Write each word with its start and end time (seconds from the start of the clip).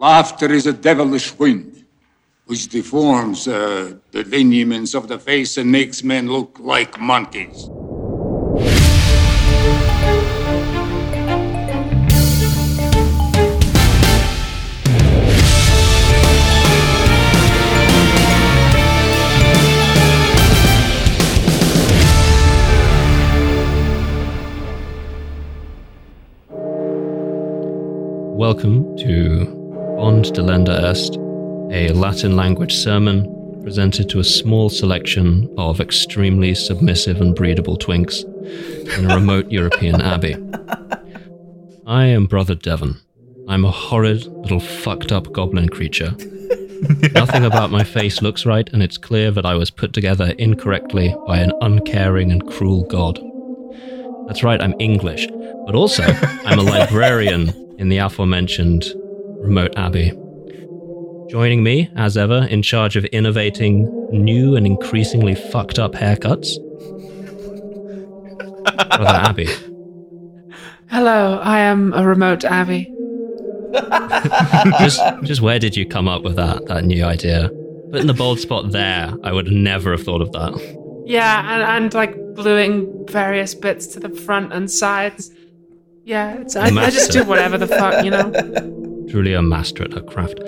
Laughter 0.00 0.50
is 0.50 0.66
a 0.66 0.72
devilish 0.72 1.38
wind, 1.38 1.84
which 2.46 2.68
deforms 2.68 3.46
uh, 3.46 3.92
the 4.12 4.24
lineaments 4.24 4.94
of 4.94 5.08
the 5.08 5.18
face 5.18 5.58
and 5.58 5.70
makes 5.70 6.02
men 6.02 6.26
look 6.26 6.58
like 6.58 6.98
monkeys. 6.98 7.68
Welcome 28.38 28.96
to 28.96 29.59
Bond 30.00 30.24
Delenda 30.32 30.82
Est, 30.82 31.18
a 31.70 31.92
Latin 31.92 32.34
language 32.34 32.74
sermon 32.74 33.60
presented 33.62 34.08
to 34.08 34.18
a 34.18 34.24
small 34.24 34.70
selection 34.70 35.46
of 35.58 35.78
extremely 35.78 36.54
submissive 36.54 37.20
and 37.20 37.36
breedable 37.36 37.78
twinks 37.78 38.24
in 38.96 39.10
a 39.10 39.14
remote 39.14 39.50
European 39.52 40.00
abbey. 40.00 40.36
I 41.86 42.06
am 42.06 42.24
Brother 42.24 42.54
Devon. 42.54 42.98
I'm 43.46 43.66
a 43.66 43.70
horrid 43.70 44.24
little 44.26 44.58
fucked 44.58 45.12
up 45.12 45.30
goblin 45.34 45.68
creature. 45.68 46.16
Nothing 47.12 47.44
about 47.44 47.70
my 47.70 47.84
face 47.84 48.22
looks 48.22 48.46
right, 48.46 48.70
and 48.72 48.82
it's 48.82 48.96
clear 48.96 49.30
that 49.30 49.44
I 49.44 49.54
was 49.54 49.70
put 49.70 49.92
together 49.92 50.30
incorrectly 50.38 51.14
by 51.26 51.40
an 51.40 51.52
uncaring 51.60 52.32
and 52.32 52.48
cruel 52.48 52.84
god. 52.84 53.20
That's 54.26 54.42
right, 54.42 54.62
I'm 54.62 54.74
English, 54.78 55.26
but 55.66 55.74
also 55.74 56.04
I'm 56.46 56.58
a 56.58 56.62
librarian 56.62 57.76
in 57.78 57.90
the 57.90 57.98
aforementioned 57.98 58.94
remote 59.40 59.72
abbey. 59.76 60.12
Joining 61.30 61.62
me, 61.62 61.90
as 61.96 62.16
ever, 62.16 62.46
in 62.46 62.62
charge 62.62 62.96
of 62.96 63.04
innovating 63.06 63.84
new 64.10 64.56
and 64.56 64.66
increasingly 64.66 65.34
fucked 65.34 65.78
up 65.78 65.92
haircuts, 65.92 66.56
Brother 68.96 69.18
Abby. 69.28 69.48
Hello, 70.90 71.38
I 71.38 71.60
am 71.60 71.92
a 71.94 72.04
remote 72.04 72.44
Abby. 72.44 72.92
Just, 74.80 75.00
just 75.22 75.40
where 75.40 75.60
did 75.60 75.76
you 75.76 75.86
come 75.86 76.08
up 76.08 76.22
with 76.22 76.34
that 76.36 76.66
that 76.66 76.84
new 76.84 77.04
idea? 77.04 77.48
But 77.90 78.00
in 78.00 78.06
the 78.08 78.14
bold 78.14 78.40
spot 78.40 78.72
there, 78.72 79.14
I 79.22 79.32
would 79.32 79.46
never 79.46 79.92
have 79.92 80.02
thought 80.02 80.20
of 80.20 80.32
that. 80.32 81.04
Yeah, 81.06 81.54
and, 81.54 81.84
and 81.84 81.94
like 81.94 82.16
gluing 82.34 83.06
various 83.06 83.54
bits 83.54 83.86
to 83.88 84.00
the 84.00 84.10
front 84.10 84.52
and 84.52 84.70
sides. 84.70 85.30
Yeah, 86.04 86.40
it's, 86.40 86.56
I, 86.56 86.66
I 86.66 86.90
just 86.90 87.12
do 87.12 87.24
whatever 87.24 87.56
the 87.58 87.68
fuck, 87.68 88.04
you 88.04 88.10
know? 88.10 88.76
Truly 89.10 89.34
a 89.34 89.42
master 89.42 89.84
at 89.84 89.92
her 89.92 90.02
craft. 90.02 90.40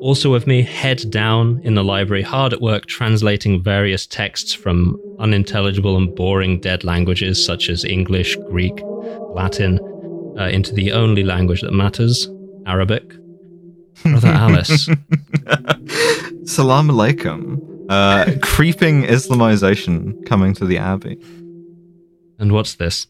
Also 0.00 0.30
with 0.30 0.46
me, 0.46 0.62
head 0.62 1.10
down 1.10 1.60
in 1.64 1.74
the 1.74 1.82
library, 1.82 2.22
hard 2.22 2.52
at 2.52 2.60
work 2.60 2.86
translating 2.86 3.62
various 3.62 4.06
texts 4.06 4.52
from 4.52 5.00
unintelligible 5.18 5.96
and 5.96 6.14
boring 6.14 6.60
dead 6.60 6.84
languages 6.84 7.44
such 7.44 7.68
as 7.70 7.84
English, 7.84 8.36
Greek, 8.50 8.78
Latin, 9.32 9.78
uh, 10.38 10.44
into 10.48 10.74
the 10.74 10.92
only 10.92 11.24
language 11.24 11.62
that 11.62 11.72
matters, 11.72 12.28
Arabic. 12.66 13.08
Brother 14.02 14.28
Alice. 14.28 14.84
Salam 16.44 16.88
alaikum. 16.88 17.58
Uh, 17.88 18.32
creeping 18.42 19.04
Islamization 19.04 20.26
coming 20.26 20.52
to 20.54 20.66
the 20.66 20.76
Abbey. 20.76 21.18
And 22.38 22.52
what's 22.52 22.74
this? 22.74 23.06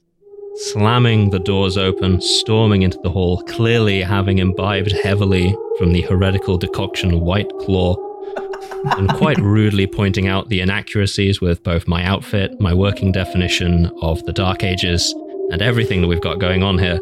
Slamming 0.58 1.28
the 1.30 1.38
doors 1.38 1.76
open, 1.76 2.18
storming 2.20 2.80
into 2.80 2.98
the 3.02 3.10
hall, 3.10 3.42
clearly 3.42 4.00
having 4.00 4.38
imbibed 4.38 4.90
heavily 4.90 5.54
from 5.76 5.92
the 5.92 6.00
heretical 6.00 6.56
decoction 6.56 7.20
White 7.20 7.50
Claw, 7.60 7.94
and 8.96 9.12
quite 9.12 9.36
rudely 9.36 9.86
pointing 9.86 10.28
out 10.28 10.48
the 10.48 10.60
inaccuracies 10.60 11.42
with 11.42 11.62
both 11.62 11.86
my 11.86 12.04
outfit, 12.04 12.58
my 12.58 12.72
working 12.72 13.12
definition 13.12 13.90
of 14.00 14.24
the 14.24 14.32
Dark 14.32 14.64
Ages, 14.64 15.14
and 15.50 15.60
everything 15.60 16.00
that 16.00 16.08
we've 16.08 16.22
got 16.22 16.40
going 16.40 16.62
on 16.62 16.78
here. 16.78 17.00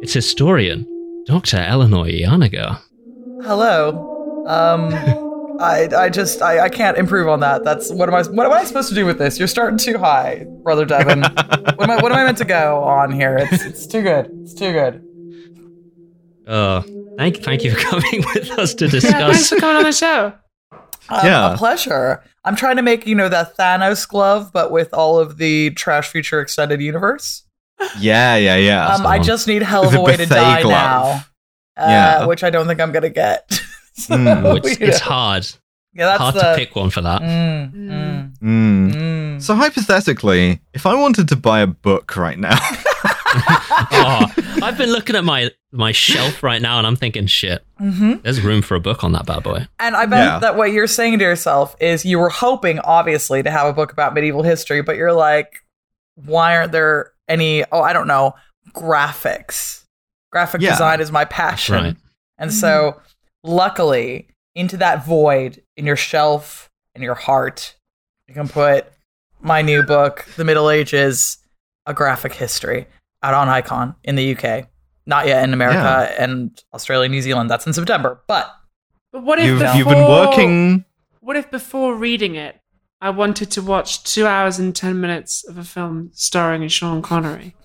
It's 0.00 0.12
historian, 0.12 0.86
Dr. 1.26 1.56
Eleanor 1.56 2.04
Janega. 2.04 2.80
Hello. 3.42 4.44
Um, 4.46 4.90
I, 5.62 5.88
I 6.04 6.08
just 6.08 6.42
I, 6.42 6.64
I 6.64 6.68
can't 6.68 6.98
improve 6.98 7.28
on 7.28 7.40
that. 7.40 7.62
That's 7.64 7.90
what 7.92 8.08
am 8.08 8.14
I 8.14 8.22
what 8.24 8.46
am 8.46 8.52
I 8.52 8.64
supposed 8.64 8.88
to 8.88 8.94
do 8.94 9.06
with 9.06 9.18
this? 9.18 9.38
You're 9.38 9.48
starting 9.48 9.78
too 9.78 9.98
high, 9.98 10.44
brother 10.62 10.84
Devon. 10.84 11.20
what 11.76 11.82
am 11.82 11.90
I 11.90 11.96
what 12.02 12.10
am 12.12 12.18
I 12.18 12.24
meant 12.24 12.38
to 12.38 12.44
go 12.44 12.82
on 12.82 13.12
here? 13.12 13.36
It's 13.38 13.64
it's 13.64 13.86
too 13.86 14.02
good. 14.02 14.28
It's 14.42 14.54
too 14.54 14.72
good. 14.72 15.04
Uh, 16.46 16.82
thank, 17.16 17.36
thank 17.38 17.62
you 17.64 17.70
for 17.70 17.80
coming 17.90 18.24
with 18.34 18.50
us 18.58 18.74
to 18.74 18.86
Yeah, 18.86 18.90
thanks 18.90 19.04
discuss. 19.06 19.48
for 19.50 19.56
coming 19.56 19.76
on 19.76 19.82
the 19.84 19.92
show. 19.92 20.32
Um, 21.08 21.20
Yeah. 21.26 21.54
a 21.54 21.56
pleasure. 21.56 22.22
I'm 22.44 22.56
trying 22.56 22.76
to 22.76 22.82
make 22.82 23.06
you 23.06 23.14
know 23.14 23.28
that 23.28 23.56
Thanos 23.56 24.06
glove, 24.08 24.50
but 24.52 24.72
with 24.72 24.92
all 24.92 25.18
of 25.20 25.36
the 25.38 25.70
Trash 25.70 26.08
Future 26.08 26.40
extended 26.40 26.80
universe. 26.80 27.44
Yeah, 27.98 28.36
yeah, 28.36 28.56
yeah. 28.56 28.88
Um, 28.94 29.06
I 29.06 29.18
just 29.20 29.46
need 29.46 29.62
hell 29.62 29.86
of 29.86 29.94
a 29.94 30.00
way 30.00 30.16
to 30.16 30.24
Bethay 30.24 30.28
die 30.28 30.62
glove. 30.62 30.72
now. 30.72 31.24
Uh, 31.76 31.88
Yeah. 31.88 32.26
which 32.26 32.42
I 32.44 32.50
don't 32.50 32.66
think 32.66 32.80
I'm 32.80 32.90
gonna 32.92 33.08
get. 33.10 33.60
So, 33.94 34.16
Mm. 34.16 34.44
Oh, 34.44 34.56
it's, 34.56 34.80
it's 34.80 35.00
hard. 35.00 35.46
Yeah, 35.94 36.06
that's 36.06 36.20
hard 36.20 36.34
the, 36.34 36.40
to 36.40 36.54
pick 36.56 36.74
one 36.74 36.88
for 36.90 37.02
that. 37.02 37.20
Mm, 37.20 37.72
Mm. 37.74 37.88
mm, 37.90 38.38
Mm. 38.42 38.92
mm. 38.94 39.42
So 39.42 39.54
hypothetically, 39.54 40.60
if 40.72 40.86
I 40.86 40.94
wanted 40.94 41.28
to 41.28 41.36
buy 41.36 41.60
a 41.60 41.66
book 41.66 42.16
right 42.16 42.38
now, 42.38 42.56
oh, 43.34 44.26
I've 44.62 44.78
been 44.78 44.90
looking 44.90 45.16
at 45.16 45.24
my, 45.24 45.50
my 45.72 45.92
shelf 45.92 46.42
right 46.42 46.62
now 46.62 46.78
and 46.78 46.86
I'm 46.86 46.96
thinking, 46.96 47.26
shit, 47.26 47.64
Mhm. 47.80 48.22
there's 48.22 48.40
room 48.40 48.62
for 48.62 48.74
a 48.76 48.80
book 48.80 49.04
on 49.04 49.12
that 49.12 49.26
bad 49.26 49.42
boy. 49.42 49.66
And 49.78 49.94
I 49.96 50.06
bet 50.06 50.18
Yeah. 50.24 50.38
that 50.38 50.56
what 50.56 50.72
you're 50.72 50.86
saying 50.86 51.18
to 51.18 51.24
yourself 51.24 51.76
is 51.80 52.04
you 52.06 52.18
were 52.18 52.30
hoping, 52.30 52.78
obviously, 52.80 53.42
to 53.42 53.50
have 53.50 53.66
a 53.66 53.72
book 53.74 53.92
about 53.92 54.14
medieval 54.14 54.42
history, 54.42 54.80
but 54.82 54.96
you're 54.96 55.12
like, 55.12 55.52
why 56.14 56.56
aren't 56.56 56.72
there 56.72 57.12
any, 57.28 57.64
oh, 57.72 57.80
I 57.82 57.92
don't 57.92 58.06
know, 58.06 58.34
graphics? 58.74 59.84
Graphic 60.30 60.60
Yeah. 60.62 60.70
design 60.70 61.00
is 61.00 61.12
my 61.12 61.24
passion. 61.24 61.74
Right. 61.74 61.96
And 62.38 62.52
so, 62.52 63.00
luckily, 63.42 64.28
into 64.54 64.76
that 64.78 65.04
void 65.04 65.62
in 65.76 65.86
your 65.86 65.96
shelf, 65.96 66.70
in 66.94 67.02
your 67.02 67.14
heart, 67.14 67.76
you 68.28 68.34
can 68.34 68.48
put 68.48 68.86
my 69.40 69.62
new 69.62 69.82
book, 69.82 70.26
The 70.36 70.44
Middle 70.44 70.70
Ages, 70.70 71.38
A 71.86 71.94
Graphic 71.94 72.34
History, 72.34 72.86
out 73.22 73.34
on 73.34 73.48
Icon 73.48 73.94
in 74.04 74.14
the 74.14 74.36
UK. 74.36 74.68
Not 75.04 75.26
yet 75.26 75.42
in 75.42 75.52
America 75.52 76.14
and 76.18 76.62
Australia, 76.72 77.08
New 77.08 77.22
Zealand. 77.22 77.50
That's 77.50 77.66
in 77.66 77.72
September. 77.72 78.22
But 78.28 78.54
But 79.10 79.24
what 79.24 79.40
if 79.40 79.46
you've, 79.46 79.58
before, 79.58 79.74
you've 79.74 79.88
been 79.88 80.08
working. 80.08 80.84
What 81.20 81.36
if 81.36 81.50
before 81.50 81.96
reading 81.96 82.36
it, 82.36 82.60
I 83.00 83.10
wanted 83.10 83.50
to 83.52 83.62
watch 83.62 84.04
two 84.04 84.26
hours 84.26 84.60
and 84.60 84.76
ten 84.76 85.00
minutes 85.00 85.44
of 85.48 85.58
a 85.58 85.64
film 85.64 86.10
starring 86.14 86.66
Sean 86.68 87.02
Connery? 87.02 87.56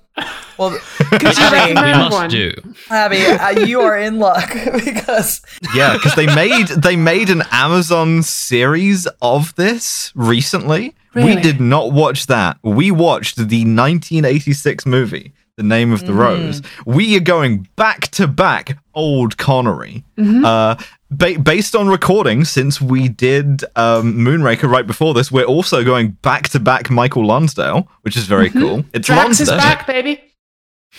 Well, 0.57 0.71
Could 0.97 1.21
you 1.21 1.29
Abby, 1.43 1.55
We 1.73 1.73
recommend 1.75 1.99
must 1.99 2.11
one? 2.13 2.29
do. 2.29 2.51
Abby, 2.89 3.23
uh, 3.25 3.65
you 3.65 3.81
are 3.81 3.97
in 3.97 4.17
luck 4.19 4.49
because 4.85 5.41
Yeah, 5.75 5.93
because 5.93 6.15
they 6.15 6.25
made 6.33 6.67
they 6.69 6.95
made 6.95 7.29
an 7.29 7.43
Amazon 7.51 8.23
series 8.23 9.07
of 9.21 9.53
this 9.55 10.11
recently. 10.15 10.95
We 11.13 11.35
did 11.35 11.59
not 11.59 11.91
watch 11.93 12.27
that. 12.27 12.57
We 12.63 12.91
watched 12.91 13.37
the 13.37 13.43
1986 13.65 14.85
movie, 14.85 15.33
The 15.57 15.63
Name 15.63 15.91
of 15.91 16.05
the 16.05 16.13
Rose. 16.13 16.61
We 16.85 17.17
are 17.17 17.21
going 17.21 17.67
back 17.75 18.09
to 18.11 18.27
back 18.27 18.77
old 18.93 19.37
Connery. 19.37 20.03
Uh, 20.15 20.75
ba- 21.09 21.39
based 21.39 21.75
on 21.75 21.87
recording, 21.87 22.45
since 22.45 22.79
we 22.79 23.09
did 23.09 23.63
um, 23.75 24.13
Moonraker 24.19 24.69
right 24.69 24.85
before 24.85 25.15
this, 25.15 25.31
we're 25.31 25.45
also 25.45 25.83
going 25.83 26.11
back 26.21 26.49
to 26.49 26.59
back 26.59 26.91
Michael 26.91 27.25
Lonsdale, 27.25 27.87
which 28.03 28.15
is 28.15 28.25
very 28.25 28.51
cool. 28.51 28.85
It's 28.93 29.07
Drax 29.07 29.39
is 29.39 29.49
Lonsdale. 29.49 29.57
back, 29.57 29.87
baby. 29.87 30.21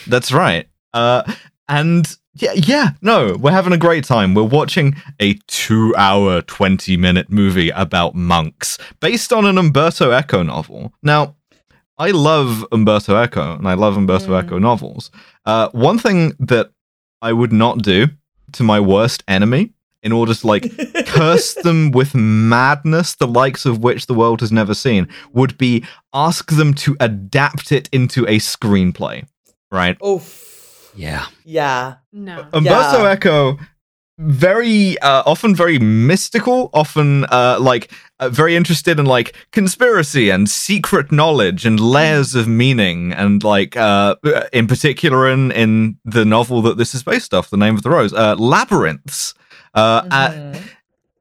That's 0.09 0.33
right. 0.33 0.69
Uh, 0.93 1.23
and 1.69 2.17
yeah, 2.35 2.53
yeah, 2.55 2.91
no, 3.01 3.37
we're 3.39 3.53
having 3.53 3.73
a 3.73 3.79
great 3.79 4.03
time. 4.05 4.35
We're 4.35 4.43
watching 4.43 4.97
a 5.21 5.35
two-hour, 5.47 6.43
twenty-minute 6.43 7.31
movie 7.31 7.71
about 7.71 8.17
monks 8.17 8.77
based 8.99 9.33
on 9.33 9.45
an 9.47 9.57
Umberto 9.57 10.11
Eco 10.13 10.43
novel. 10.43 10.93
Now, 11.03 11.37
I 11.99 12.11
love 12.13 12.65
Umberto 12.73 13.17
Eco, 13.21 13.55
and 13.57 13.67
I 13.69 13.75
love 13.75 13.97
Umberto 13.97 14.35
Eco 14.39 14.59
novels. 14.59 15.11
Uh, 15.45 15.69
one 15.73 15.99
thing 15.99 16.33
that 16.39 16.71
I 17.21 17.33
would 17.33 17.53
not 17.53 17.83
do 17.83 18.07
to 18.53 18.63
my 18.63 18.79
worst 18.81 19.25
enemy, 19.27 19.73
in 20.05 20.13
order 20.13 20.33
to 20.33 20.47
like 20.47 20.65
curse 21.07 21.55
them 21.55 21.91
with 21.91 22.15
madness, 22.15 23.17
the 23.17 23.27
likes 23.27 23.67
of 23.67 23.83
which 23.83 24.07
the 24.07 24.15
world 24.15 24.41
has 24.41 24.53
never 24.53 24.75
seen, 24.75 25.09
would 25.33 25.59
be 25.59 25.85
ask 26.15 26.53
them 26.53 26.73
to 26.75 26.97
adapt 27.01 27.73
it 27.73 27.89
into 27.93 28.25
a 28.27 28.39
screenplay. 28.39 29.27
Right. 29.71 29.99
oof, 30.03 30.93
Yeah. 30.95 31.27
yeah, 31.45 31.97
No. 32.13 32.47
Umberto 32.53 33.03
Yeah. 33.03 33.13
Eco 33.13 33.59
very 34.19 34.99
uh, 34.99 35.23
often 35.25 35.55
very 35.55 35.79
mystical 35.79 36.71
often 36.75 37.25
uh, 37.27 37.57
like 37.61 37.91
uh, 38.19 38.29
very 38.29 38.57
interested 38.57 38.99
in 38.99 39.07
like 39.07 39.35
conspiracy 39.53 40.29
and 40.29 40.51
secret 40.51 41.13
knowledge 41.13 41.65
and 41.65 41.79
layers 41.79 42.35
of 42.35 42.49
meaning 42.49 43.13
and 43.13 43.45
like 43.45 43.77
uh 43.77 44.17
in 44.53 44.67
particular 44.67 45.31
in 45.31 45.53
in 45.53 45.97
the 46.05 46.25
novel 46.25 46.61
that 46.63 46.77
this 46.77 46.95
is 46.95 47.05
based 47.05 47.33
off 47.33 47.49
the 47.51 47.57
name 47.57 47.77
of 47.77 47.83
the 47.83 47.91
rose 47.91 48.13
uh 48.13 48.35
labyrinths. 48.37 49.35
Uh 49.75 50.03
uh, 50.11 50.59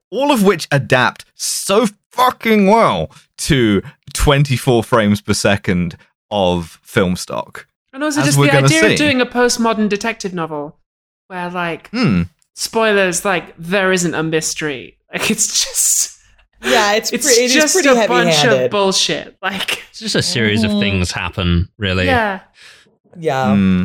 all 0.09 0.31
of 0.31 0.43
which 0.43 0.67
adapt 0.71 1.25
so 1.35 1.85
fucking 2.11 2.65
well 2.65 3.11
to 3.37 3.83
24 4.13 4.83
frames 4.83 5.21
per 5.21 5.33
second 5.33 5.97
of 6.31 6.79
film 6.81 7.15
stock. 7.15 7.67
And 7.93 8.03
also 8.03 8.23
just 8.23 8.37
the 8.37 8.49
idea 8.49 8.79
see. 8.79 8.93
of 8.93 8.97
doing 8.97 9.21
a 9.21 9.25
postmodern 9.25 9.89
detective 9.89 10.33
novel 10.33 10.77
where 11.27 11.49
like 11.51 11.89
hmm 11.89 12.23
spoilers, 12.61 13.23
like 13.23 13.53
there 13.57 13.91
isn't 13.91 14.13
a 14.13 14.23
mystery. 14.23 14.97
Like 15.13 15.31
it's 15.31 15.63
just 15.63 16.19
Yeah, 16.61 16.93
it's 16.95 17.13
it's 17.13 17.25
pre- 17.25 17.43
it 17.43 17.45
is 17.45 17.53
just 17.53 17.73
pretty 17.75 17.87
a 17.89 18.07
bunch 18.07 18.35
heavy-handed. 18.35 18.65
of 18.65 18.71
bullshit. 18.71 19.37
Like 19.41 19.83
It's 19.91 19.99
just 19.99 20.15
a 20.15 20.21
series 20.21 20.63
of 20.63 20.71
Mhm. 20.71 20.79
things 20.81 21.11
happen, 21.11 21.69
really. 21.77 22.05
yeah. 22.07 22.41
yeah. 23.17 23.53
Hmm. 23.53 23.83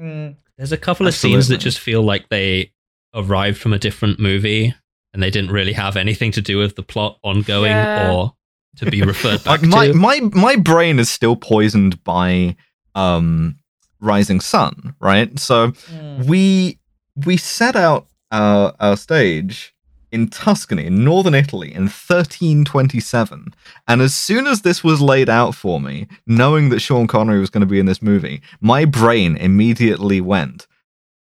Mm. 0.00 0.36
There's 0.56 0.72
a 0.72 0.76
couple 0.78 1.06
of 1.06 1.14
scenes 1.14 1.48
that 1.48 1.58
just 1.58 1.78
feel 1.78 2.02
like 2.02 2.28
they 2.30 2.72
arrived 3.14 3.58
from 3.58 3.72
a 3.72 3.78
different 3.78 4.18
movie 4.18 4.72
and 5.12 5.22
they 5.22 5.30
didn't 5.30 5.50
really 5.50 5.72
have 5.74 5.96
anything 5.96 6.32
to 6.32 6.40
do 6.40 6.58
with 6.58 6.76
the 6.76 6.82
plot 6.82 7.18
ongoing 7.22 7.70
Yeah. 7.72 8.10
or 8.12 8.32
to 8.76 8.90
be 8.90 9.02
referred 9.02 9.44
back 9.44 9.60
like 9.62 9.68
my 9.68 9.86
to. 9.88 9.94
my 9.94 10.20
my 10.32 10.56
brain 10.56 10.98
is 10.98 11.08
still 11.10 11.36
poisoned 11.36 12.02
by 12.04 12.56
um 12.94 13.56
rising 14.00 14.40
sun 14.40 14.94
right 15.00 15.38
so 15.38 15.68
Mm. 15.92 16.24
we 16.26 16.78
we 17.16 17.36
set 17.36 17.76
out 17.76 18.06
our 18.30 18.74
our 18.80 18.96
stage 18.96 19.74
in 20.14 20.28
Tuscany, 20.28 20.86
in 20.86 21.02
northern 21.02 21.34
Italy, 21.34 21.74
in 21.74 21.82
1327. 21.82 23.52
And 23.88 24.00
as 24.00 24.14
soon 24.14 24.46
as 24.46 24.62
this 24.62 24.84
was 24.84 25.00
laid 25.00 25.28
out 25.28 25.56
for 25.56 25.80
me, 25.80 26.06
knowing 26.24 26.68
that 26.68 26.78
Sean 26.78 27.08
Connery 27.08 27.40
was 27.40 27.50
going 27.50 27.62
to 27.62 27.66
be 27.66 27.80
in 27.80 27.86
this 27.86 28.00
movie, 28.00 28.40
my 28.60 28.84
brain 28.84 29.36
immediately 29.36 30.20
went, 30.20 30.68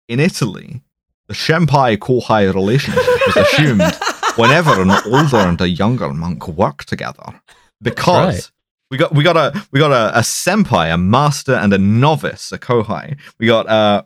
in 0.09 0.19
Italy, 0.19 0.81
the 1.27 1.33
Senpai 1.33 1.97
Kohai 1.97 2.53
relationship 2.53 3.01
is 3.29 3.37
assumed 3.37 3.81
whenever 4.35 4.81
an 4.81 4.91
older 5.05 5.37
and 5.37 5.61
a 5.61 5.69
younger 5.69 6.13
monk 6.13 6.49
work 6.49 6.83
together. 6.83 7.41
Because 7.81 8.35
right. 8.35 8.51
we 8.91 8.97
got 8.97 9.15
we 9.15 9.23
got 9.23 9.37
a 9.37 9.65
we 9.71 9.79
got 9.79 9.91
a, 9.91 10.17
a 10.17 10.21
senpai, 10.21 10.94
a 10.94 10.97
master, 10.97 11.53
and 11.53 11.73
a 11.73 11.77
novice, 11.77 12.51
a 12.51 12.59
kohai. 12.59 13.17
We 13.39 13.47
got 13.47 13.69
uh 13.69 14.03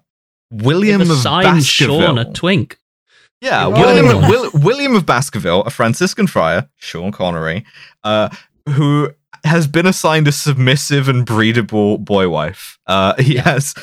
William 0.63 1.01
of 1.01 1.09
assigned 1.09 1.63
Sean 1.65 1.89
a 1.89 2.15
Baskerville. 2.15 2.33
twink. 2.33 2.79
yeah. 3.41 3.67
William 3.67 4.29
Will, 4.29 4.51
William 4.53 4.95
of 4.95 5.05
Baskerville, 5.05 5.61
a 5.63 5.69
Franciscan 5.69 6.27
friar, 6.27 6.69
Sean 6.77 7.11
Connery, 7.11 7.65
uh, 8.03 8.29
who 8.69 9.09
has 9.43 9.67
been 9.67 9.85
assigned 9.85 10.27
a 10.27 10.31
submissive 10.31 11.07
and 11.07 11.25
breedable 11.25 12.03
boy 12.03 12.29
wife. 12.29 12.79
Uh, 12.87 13.13
he 13.21 13.35
has 13.35 13.75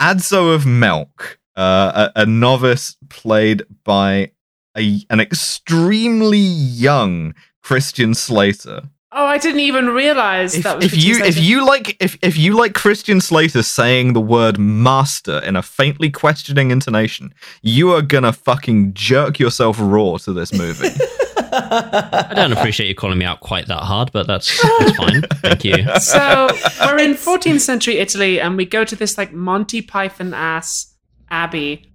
Adso 0.00 0.54
of 0.54 0.64
Melk, 0.64 1.38
uh, 1.56 2.10
a, 2.14 2.22
a 2.22 2.26
novice 2.26 2.96
played 3.10 3.62
by 3.84 4.30
a, 4.76 5.04
an 5.10 5.20
extremely 5.20 6.38
young 6.38 7.34
Christian 7.62 8.14
Slater. 8.14 8.82
Oh, 9.12 9.26
I 9.26 9.38
didn't 9.38 9.60
even 9.60 9.88
realize 9.88 10.54
If, 10.54 10.62
that 10.62 10.76
was 10.76 10.84
if 10.84 10.96
you 10.96 11.16
if 11.24 11.36
you 11.36 11.66
like 11.66 11.96
if 12.00 12.16
if 12.22 12.36
you 12.36 12.56
like 12.56 12.74
Christian 12.74 13.20
Slater 13.20 13.64
saying 13.64 14.12
the 14.12 14.20
word 14.20 14.56
master 14.58 15.38
in 15.40 15.56
a 15.56 15.62
faintly 15.62 16.10
questioning 16.10 16.70
intonation, 16.70 17.34
you 17.60 17.90
are 17.90 18.02
gonna 18.02 18.32
fucking 18.32 18.94
jerk 18.94 19.40
yourself 19.40 19.78
raw 19.80 20.16
to 20.18 20.32
this 20.32 20.52
movie. 20.52 20.90
I 21.52 22.32
don't 22.36 22.52
appreciate 22.52 22.86
you 22.88 22.94
calling 22.94 23.18
me 23.18 23.24
out 23.24 23.40
quite 23.40 23.66
that 23.66 23.82
hard, 23.82 24.12
but 24.12 24.28
that's, 24.28 24.48
that's 24.78 24.96
fine. 24.96 25.22
Thank 25.42 25.64
you. 25.64 25.84
So 26.00 26.48
we're 26.80 26.98
in 27.00 27.14
14th 27.14 27.60
century 27.60 27.98
Italy, 27.98 28.40
and 28.40 28.56
we 28.56 28.64
go 28.64 28.84
to 28.84 28.94
this 28.94 29.18
like 29.18 29.32
Monty 29.32 29.82
Python 29.82 30.32
ass 30.34 30.94
abbey. 31.30 31.90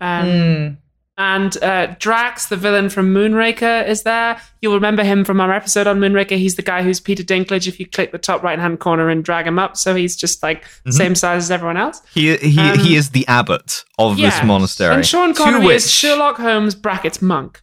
Um, 0.00 0.26
Mm. 0.28 0.76
And 1.18 1.60
uh, 1.64 1.96
Drax, 1.98 2.46
the 2.46 2.56
villain 2.56 2.88
from 2.90 3.12
Moonraker, 3.12 3.86
is 3.88 4.04
there. 4.04 4.40
You'll 4.62 4.74
remember 4.74 5.02
him 5.02 5.24
from 5.24 5.40
our 5.40 5.52
episode 5.52 5.88
on 5.88 5.98
Moonraker. 5.98 6.38
He's 6.38 6.54
the 6.54 6.62
guy 6.62 6.84
who's 6.84 7.00
Peter 7.00 7.24
Dinklage. 7.24 7.66
If 7.66 7.80
you 7.80 7.86
click 7.86 8.12
the 8.12 8.18
top 8.18 8.44
right 8.44 8.58
hand 8.58 8.78
corner 8.78 9.08
and 9.10 9.24
drag 9.24 9.44
him 9.44 9.58
up, 9.58 9.76
so 9.76 9.96
he's 9.96 10.16
just 10.16 10.42
like 10.44 10.62
Mm-hmm. 10.64 10.90
same 10.92 11.14
size 11.16 11.42
as 11.44 11.50
everyone 11.50 11.76
else. 11.76 12.00
he 12.14 12.36
he 12.36 12.60
Um, 12.60 12.78
he 12.78 12.94
is 12.94 13.10
the 13.10 13.26
abbot 13.26 13.84
of 13.98 14.16
this 14.16 14.42
monastery. 14.44 14.94
And 14.94 15.04
Sean 15.04 15.34
Connery 15.34 15.66
which- 15.66 15.76
is 15.76 15.90
Sherlock 15.90 16.36
Holmes 16.36 16.74
brackets 16.76 17.20
monk. 17.20 17.62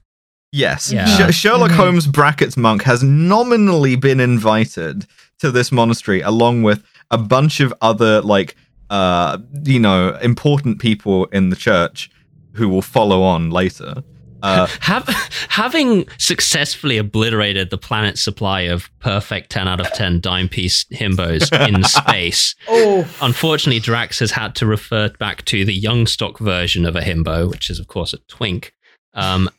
Yes, 0.52 0.92
Yeah. 0.92 1.06
Sh- 1.32 1.34
Sherlock 1.36 1.72
Mhm. 1.72 1.76
Holmes 1.76 2.08
brackets 2.08 2.58
monk 2.58 2.84
has 2.84 3.02
nominally 3.04 3.96
been 3.96 4.20
invited 4.20 5.06
to 5.40 5.50
this 5.52 5.72
monastery 5.72 6.20
along 6.22 6.64
with 6.64 6.84
a 7.10 7.18
bunch 7.18 7.60
of 7.62 7.74
other 7.82 8.22
like 8.22 8.56
uh 8.90 9.38
you 9.64 9.80
know 9.80 10.18
important 10.22 10.80
people 10.80 11.26
in 11.28 11.50
the 11.50 11.56
church 11.56 12.10
who 12.56 12.70
will 12.70 12.82
follow 12.82 13.22
on 13.22 13.50
later. 13.50 14.04
Uh, 14.44 14.68
Have, 14.82 15.08
having 15.50 16.06
successfully 16.20 16.98
obliterated 16.98 17.70
the 17.72 17.78
planet's 17.80 18.22
supply 18.24 18.62
of 18.62 18.90
perfect 19.00 19.50
10 19.50 19.68
out 19.68 19.80
of 19.80 19.92
10 19.94 20.20
dime 20.20 20.48
piece 20.50 20.86
himbos 20.94 21.52
in 21.68 21.84
space, 21.86 22.54
Oh, 22.68 23.08
unfortunately, 23.22 23.80
Drax 23.80 24.20
has 24.20 24.32
had 24.32 24.54
to 24.56 24.66
refer 24.68 25.10
back 25.20 25.46
to 25.46 25.66
the 25.66 25.74
young 25.74 26.06
stock 26.06 26.38
version 26.38 26.86
of 26.86 26.96
a 26.96 27.02
himbo, 27.02 27.50
which 27.50 27.70
is, 27.72 27.80
of 27.80 27.88
course, 27.88 28.14
a 28.14 28.18
twink, 28.28 28.74
um, 29.16 29.50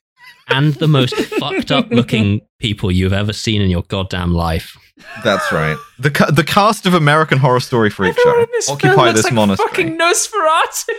and 0.49 0.75
the 0.75 0.87
most 0.89 1.17
fucked 1.41 1.73
up 1.73 1.91
looking 1.91 2.43
people 2.61 2.93
you've 2.93 3.13
ever 3.15 3.33
seen 3.33 3.61
in 3.61 3.71
your 3.71 3.83
goddamn 3.89 4.33
life. 4.35 4.77
that's 5.25 5.51
right. 5.51 5.77
The 5.99 6.11
ca- 6.11 6.31
the 6.31 6.45
cast 6.45 6.87
of 6.87 6.95
American 6.95 7.39
Horror 7.39 7.61
Story 7.61 7.91
Freak 7.91 8.17
Everyone 8.17 8.35
Show 8.37 8.43
in 8.55 8.63
film 8.63 8.75
occupy 8.77 9.05
looks 9.07 9.17
this 9.17 9.25
like 9.25 9.35
monastery. 9.35 9.69
fucking 9.69 9.99
Nosferatu. 9.99 10.95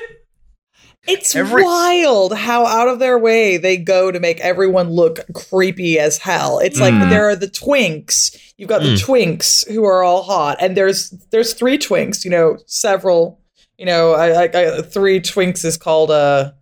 It's 1.08 1.36
Every- 1.36 1.64
wild 1.64 2.34
how 2.34 2.66
out 2.66 2.88
of 2.88 3.00
their 3.00 3.18
way 3.18 3.58
they 3.58 3.78
go 3.78 4.12
to 4.12 4.20
make 4.20 4.40
everyone 4.42 4.90
look 4.90 5.20
creepy 5.34 6.00
as 6.00 6.18
hell. 6.18 6.60
It's 6.60 6.80
like 6.80 6.94
Mm. 6.94 7.10
there 7.10 7.30
are 7.30 7.36
the 7.36 7.48
twinks. 7.48 8.36
You've 8.58 8.70
got 8.70 8.82
the 8.82 8.96
Mm. 8.96 9.04
twinks 9.06 9.68
who 9.70 9.84
are 9.86 10.04
all 10.04 10.24
hot, 10.24 10.58
and 10.60 10.76
there's 10.76 11.12
there's 11.32 11.54
three 11.54 11.78
twinks. 11.78 12.24
You 12.26 12.32
know, 12.32 12.58
several. 12.66 13.40
You 13.78 13.86
know, 13.86 14.14
I, 14.14 14.46
I, 14.46 14.50
I 14.78 14.82
three 14.82 15.20
twinks 15.22 15.64
is 15.64 15.78
called 15.78 16.10
a 16.12 16.56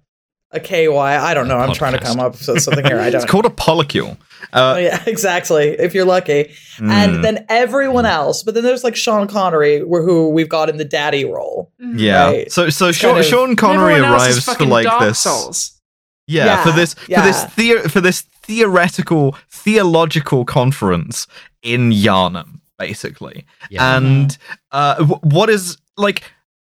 a 0.51 0.59
KY. 0.59 0.87
I 0.97 1.33
don't 1.33 1.47
know. 1.47 1.57
I'm 1.57 1.73
trying 1.73 1.93
to 1.93 1.99
come 1.99 2.19
up 2.19 2.33
with 2.33 2.61
something 2.61 2.85
here. 2.85 2.99
I 2.99 3.09
don't. 3.11 3.21
It's 3.21 3.29
called 3.29 3.45
a 3.45 3.49
polycule. 3.49 4.17
Uh, 4.53 4.73
Oh, 4.75 4.77
yeah, 4.77 5.03
exactly. 5.07 5.69
If 5.69 5.93
you're 5.93 6.05
lucky. 6.05 6.53
mm. 6.77 6.89
And 6.91 7.23
then 7.23 7.45
everyone 7.49 8.05
else. 8.05 8.43
But 8.43 8.53
then 8.53 8.63
there's 8.63 8.83
like 8.83 8.95
Sean 8.95 9.27
Connery, 9.27 9.79
who 9.79 10.29
we've 10.29 10.47
got 10.49 10.69
in 10.69 10.77
the 10.77 10.85
daddy 10.85 11.25
role. 11.25 11.71
yeah. 11.79 12.25
right. 12.27 12.51
So 12.51 12.69
so 12.69 12.85
Kind 12.85 12.95
Sean, 12.95 13.17
of- 13.19 13.25
Sean 13.25 13.55
Connery 13.55 13.93
Everyone 13.95 14.11
else 14.13 14.27
is 14.37 14.47
arrives 14.47 14.57
for 14.57 14.65
like 14.65 14.85
Dark 14.85 15.01
this. 15.01 15.19
Souls. 15.19 15.71
Yeah, 16.27 16.45
Yeah, 16.45 16.63
for 16.63 16.71
this 16.71 16.93
for 16.95 17.05
this 17.07 17.41
yeah. 17.41 17.47
theo- 17.47 17.87
for 17.87 18.01
this 18.01 18.21
theoretical 18.21 19.35
theological 19.49 20.45
conference 20.45 21.27
in 21.61 21.91
Yarnum, 21.91 22.59
basically. 22.79 23.45
Yeah. 23.69 23.97
And 23.97 24.37
uh, 24.71 24.95
w- 24.95 25.19
what 25.21 25.49
is 25.49 25.77
like 25.97 26.23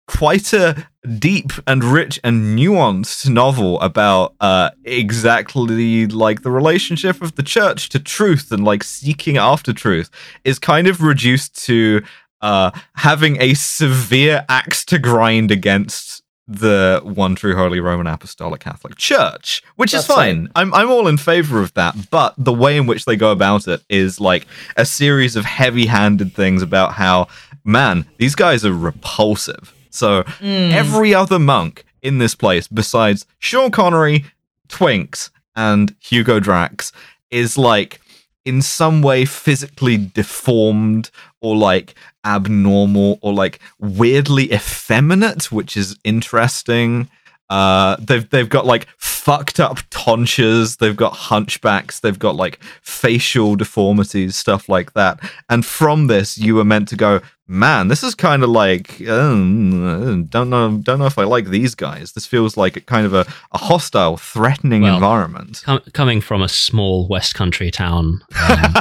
quite 0.07 0.51
a 0.53 0.87
deep 1.05 1.51
and 1.67 1.83
rich 1.83 2.19
and 2.23 2.57
nuanced 2.57 3.29
novel 3.29 3.79
about 3.81 4.35
uh, 4.41 4.69
exactly 4.83 6.07
like 6.07 6.41
the 6.41 6.51
relationship 6.51 7.21
of 7.21 7.35
the 7.35 7.43
church 7.43 7.89
to 7.89 7.99
truth 7.99 8.51
and 8.51 8.63
like 8.63 8.83
seeking 8.83 9.37
after 9.37 9.73
truth 9.73 10.09
is 10.43 10.59
kind 10.59 10.87
of 10.87 11.01
reduced 11.01 11.63
to 11.65 12.01
uh, 12.41 12.71
having 12.95 13.41
a 13.41 13.53
severe 13.53 14.45
axe 14.49 14.85
to 14.85 14.99
grind 14.99 15.51
against 15.51 16.23
the 16.47 17.01
one 17.03 17.33
true 17.33 17.55
holy 17.55 17.79
Roman 17.79 18.05
Apostolic 18.05 18.61
Catholic 18.61 18.95
Church, 18.97 19.63
which 19.77 19.93
is 19.93 20.05
That's 20.05 20.17
right. 20.17 20.35
fine. 20.35 20.49
I'm 20.55 20.73
I'm 20.73 20.91
all 20.91 21.07
in 21.07 21.17
favor 21.17 21.59
of 21.59 21.73
that, 21.73 22.11
but 22.11 22.35
the 22.37 22.53
way 22.53 22.77
in 22.77 22.85
which 22.85 23.05
they 23.05 23.15
go 23.15 23.31
about 23.31 23.67
it 23.67 23.81
is 23.89 24.19
like 24.19 24.45
a 24.77 24.85
series 24.85 25.35
of 25.35 25.43
heavy-handed 25.45 26.33
things 26.33 26.61
about 26.61 26.93
how 26.93 27.27
man, 27.63 28.05
these 28.17 28.35
guys 28.35 28.63
are 28.63 28.73
repulsive. 28.73 29.73
So 29.95 30.23
Mm. 30.41 30.71
every 30.71 31.13
other 31.13 31.39
monk 31.39 31.85
in 32.01 32.17
this 32.19 32.35
place 32.35 32.67
besides 32.67 33.25
Sean 33.39 33.71
Connery, 33.71 34.25
Twinks, 34.69 35.29
and 35.55 35.95
Hugo 35.99 36.39
Drax 36.39 36.91
is 37.31 37.57
like 37.57 37.99
in 38.43 38.61
some 38.61 39.01
way 39.01 39.25
physically 39.25 39.97
deformed 39.97 41.09
or 41.41 41.55
like 41.55 41.95
abnormal 42.23 43.17
or 43.21 43.33
like 43.33 43.59
weirdly 43.79 44.51
effeminate, 44.53 45.51
which 45.51 45.75
is 45.77 45.95
interesting. 46.03 47.09
Uh, 47.49 47.95
they've 47.99 48.27
they've 48.31 48.49
got 48.49 48.65
like 48.65 48.87
fucked 48.97 49.59
up 49.59 49.77
tonsures, 49.91 50.77
they've 50.79 50.95
got 50.95 51.13
hunchbacks, 51.13 51.99
they've 51.99 52.17
got 52.19 52.35
like 52.35 52.59
facial 52.81 53.55
deformities, 53.55 54.35
stuff 54.35 54.67
like 54.67 54.93
that. 54.93 55.19
And 55.49 55.63
from 55.65 56.07
this, 56.07 56.37
you 56.39 56.55
were 56.55 56.63
meant 56.65 56.87
to 56.89 56.95
go, 56.95 57.21
man, 57.47 57.87
this 57.87 58.03
is 58.03 58.15
kind 58.15 58.43
of 58.43 58.49
like 58.49 59.01
um, 59.07 60.25
don't 60.25 60.49
know 60.49 60.77
don't 60.81 60.99
know 60.99 61.05
if 61.05 61.17
I 61.17 61.23
like 61.23 61.47
these 61.47 61.75
guys. 61.75 62.13
This 62.13 62.25
feels 62.25 62.57
like 62.57 62.75
a 62.77 62.81
kind 62.81 63.05
of 63.05 63.13
a, 63.13 63.25
a 63.51 63.57
hostile, 63.57 64.17
threatening 64.17 64.81
Well, 64.83 64.95
environment. 64.95 65.61
Com- 65.65 65.81
coming 65.93 66.21
from 66.21 66.41
a 66.41 66.49
small 66.49 67.07
West 67.07 67.35
Country 67.35 67.71
town 67.71 68.21
um, 68.49 68.59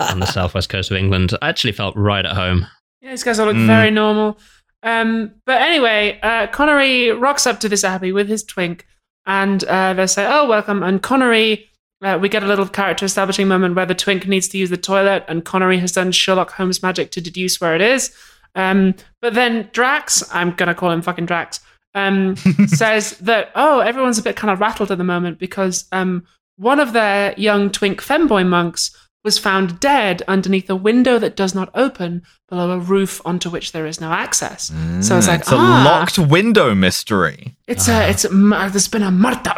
on 0.00 0.20
the 0.20 0.26
southwest 0.32 0.68
coast 0.68 0.90
of 0.90 0.96
England, 0.96 1.36
I 1.42 1.48
actually 1.48 1.72
felt 1.72 1.96
right 1.96 2.24
at 2.24 2.32
home. 2.34 2.66
Yeah, 3.00 3.10
these 3.10 3.22
guys 3.24 3.38
all 3.38 3.46
look 3.46 3.56
Mm. 3.56 3.66
very 3.66 3.90
normal. 3.90 4.38
Um, 4.82 5.32
but 5.46 5.62
anyway, 5.62 6.18
uh, 6.22 6.46
Connery 6.48 7.10
rocks 7.10 7.46
up 7.46 7.60
to 7.60 7.68
this 7.68 7.84
abbey 7.84 8.12
with 8.12 8.28
his 8.28 8.42
twink, 8.44 8.86
and 9.26 9.64
uh, 9.64 9.94
they 9.94 10.06
say, 10.06 10.26
"Oh, 10.28 10.46
welcome." 10.46 10.82
And 10.82 11.02
Connery, 11.02 11.70
uh, 12.04 12.18
we 12.20 12.28
get 12.28 12.42
a 12.42 12.46
little 12.46 12.68
character 12.68 13.06
establishing 13.06 13.48
moment 13.48 13.74
where 13.74 13.86
the 13.86 13.94
twink 13.94 14.28
needs 14.28 14.46
to 14.48 14.58
use 14.58 14.70
the 14.70 14.76
toilet, 14.76 15.24
and 15.26 15.44
Connery 15.44 15.78
has 15.78 15.92
done 15.92 16.12
Sherlock 16.12 16.52
Holmes 16.52 16.82
magic 16.82 17.10
to 17.12 17.20
deduce 17.20 17.60
where 17.60 17.74
it 17.74 17.80
is. 17.80 18.14
Um, 18.54 18.94
but 19.20 19.34
then 19.34 19.70
Drax, 19.72 20.22
I'm 20.32 20.52
gonna 20.52 20.74
call 20.74 20.90
him 20.90 21.02
fucking 21.02 21.26
Drax, 21.26 21.60
um, 21.94 22.36
says 22.66 23.18
that 23.18 23.50
oh, 23.54 23.80
everyone's 23.80 24.18
a 24.18 24.22
bit 24.22 24.36
kind 24.36 24.52
of 24.52 24.60
rattled 24.60 24.90
at 24.90 24.98
the 24.98 25.04
moment 25.04 25.38
because 25.38 25.86
um, 25.92 26.24
one 26.56 26.78
of 26.78 26.92
their 26.92 27.34
young 27.36 27.70
twink 27.70 28.00
femboy 28.00 28.46
monks 28.46 28.96
was 29.24 29.38
found 29.38 29.80
dead 29.80 30.22
underneath 30.28 30.68
a 30.68 30.76
window 30.76 31.18
that 31.18 31.34
does 31.34 31.54
not 31.54 31.70
open 31.74 32.22
below 32.48 32.70
a 32.72 32.78
roof 32.78 33.22
onto 33.24 33.48
which 33.48 33.72
there 33.72 33.86
is 33.86 33.98
no 34.00 34.12
access. 34.12 34.70
So 35.00 35.16
it's 35.16 35.26
like, 35.26 35.40
it's 35.40 35.50
a 35.50 35.56
ah, 35.56 35.82
locked 35.84 36.18
window 36.18 36.74
mystery. 36.74 37.56
It's 37.66 37.88
a, 37.88 38.08
it's 38.10 38.24
a, 38.24 38.28
there's 38.28 38.86
been 38.88 39.02
a 39.02 39.10
murder, 39.10 39.54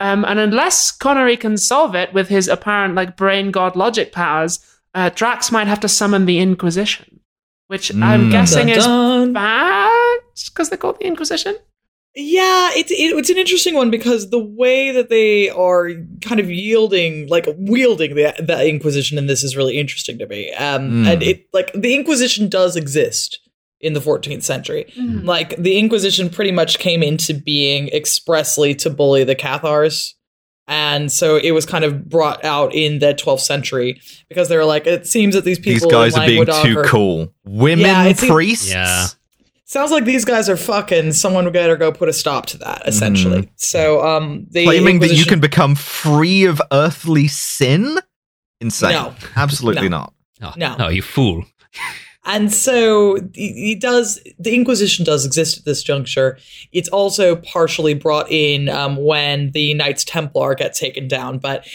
um, 0.00 0.24
and 0.26 0.38
unless 0.38 0.92
Connery 0.92 1.38
can 1.38 1.56
solve 1.56 1.94
it 1.94 2.12
with 2.12 2.28
his 2.28 2.46
apparent 2.46 2.94
like 2.94 3.16
brain 3.16 3.50
god 3.50 3.74
logic 3.74 4.12
powers, 4.12 4.60
uh, 4.94 5.08
Drax 5.14 5.50
might 5.50 5.66
have 5.66 5.80
to 5.80 5.88
summon 5.88 6.26
the 6.26 6.38
Inquisition, 6.38 7.20
which 7.68 7.90
I'm 7.94 8.28
Mm. 8.28 8.30
guessing 8.30 8.68
is 8.68 8.84
Dun-dun. 8.84 9.32
bad 9.32 10.18
because 10.52 10.68
they're 10.68 10.76
called 10.78 10.98
the 11.00 11.06
Inquisition. 11.06 11.56
Yeah, 12.18 12.70
it's 12.74 12.90
it, 12.90 12.96
it's 13.16 13.28
an 13.28 13.36
interesting 13.36 13.74
one 13.74 13.90
because 13.90 14.30
the 14.30 14.38
way 14.42 14.90
that 14.90 15.10
they 15.10 15.50
are 15.50 15.90
kind 16.22 16.40
of 16.40 16.50
yielding, 16.50 17.28
like 17.28 17.46
wielding 17.58 18.14
the 18.14 18.34
the 18.38 18.66
Inquisition 18.66 19.18
in 19.18 19.26
this 19.26 19.44
is 19.44 19.54
really 19.56 19.78
interesting 19.78 20.18
to 20.18 20.26
me. 20.26 20.50
Um, 20.54 20.90
Mm. 21.04 21.06
and 21.12 21.22
it 21.22 21.46
like 21.52 21.70
the 21.74 21.94
Inquisition 21.94 22.48
does 22.48 22.74
exist 22.74 23.40
in 23.80 23.92
the 23.92 24.00
14th 24.00 24.42
century. 24.42 24.86
Like 24.96 25.54
the 25.58 25.78
Inquisition 25.78 26.30
pretty 26.30 26.52
much 26.52 26.78
came 26.78 27.02
into 27.02 27.34
being 27.34 27.88
expressly 27.88 28.74
to 28.76 28.88
bully 28.88 29.22
the 29.24 29.34
Cathars. 29.34 30.14
And 30.68 31.12
so 31.12 31.36
it 31.36 31.52
was 31.52 31.64
kind 31.66 31.84
of 31.84 32.08
brought 32.08 32.42
out 32.44 32.74
in 32.74 32.98
the 32.98 33.14
12th 33.14 33.40
century 33.40 34.00
because 34.28 34.48
they 34.48 34.56
were 34.56 34.64
like, 34.64 34.86
it 34.86 35.06
seems 35.06 35.34
that 35.36 35.44
these 35.44 35.58
These 35.60 35.74
people 35.74 35.90
guys 35.90 36.16
are 36.16 36.26
being 36.26 36.44
too 36.46 36.78
are- 36.80 36.84
cool. 36.84 37.32
Women 37.44 37.84
Yeah, 37.86 38.06
it's- 38.06 38.26
priests. 38.26 38.70
Yeah. 38.70 39.06
Sounds 39.68 39.90
like 39.90 40.04
these 40.04 40.24
guys 40.24 40.48
are 40.48 40.56
fucking. 40.56 41.12
Someone 41.12 41.50
better 41.50 41.76
go 41.76 41.90
put 41.90 42.08
a 42.08 42.12
stop 42.12 42.46
to 42.46 42.58
that. 42.58 42.82
Essentially, 42.86 43.50
so 43.56 44.00
um, 44.06 44.46
the. 44.50 44.64
Claiming 44.64 45.00
that 45.00 45.12
you 45.14 45.24
can 45.24 45.40
become 45.40 45.74
free 45.74 46.44
of 46.44 46.62
earthly 46.72 47.26
sin? 47.26 47.98
Insane. 48.60 48.92
No. 48.92 49.14
Absolutely 49.34 49.88
No. 49.88 49.98
not. 49.98 50.14
Oh, 50.42 50.52
No. 50.56 50.76
no, 50.76 50.88
you 50.88 51.02
fool. 51.02 51.44
And 52.24 52.52
so 52.54 53.16
he 53.34 53.52
he 53.54 53.74
does. 53.74 54.20
The 54.38 54.54
Inquisition 54.54 55.04
does 55.04 55.26
exist 55.26 55.58
at 55.58 55.64
this 55.64 55.82
juncture. 55.82 56.38
It's 56.72 56.88
also 56.88 57.34
partially 57.36 57.94
brought 57.94 58.30
in 58.30 58.68
um, 58.68 58.96
when 58.96 59.50
the 59.50 59.74
Knights 59.74 60.04
Templar 60.04 60.54
get 60.54 60.74
taken 60.74 61.08
down, 61.08 61.38
but. 61.38 61.66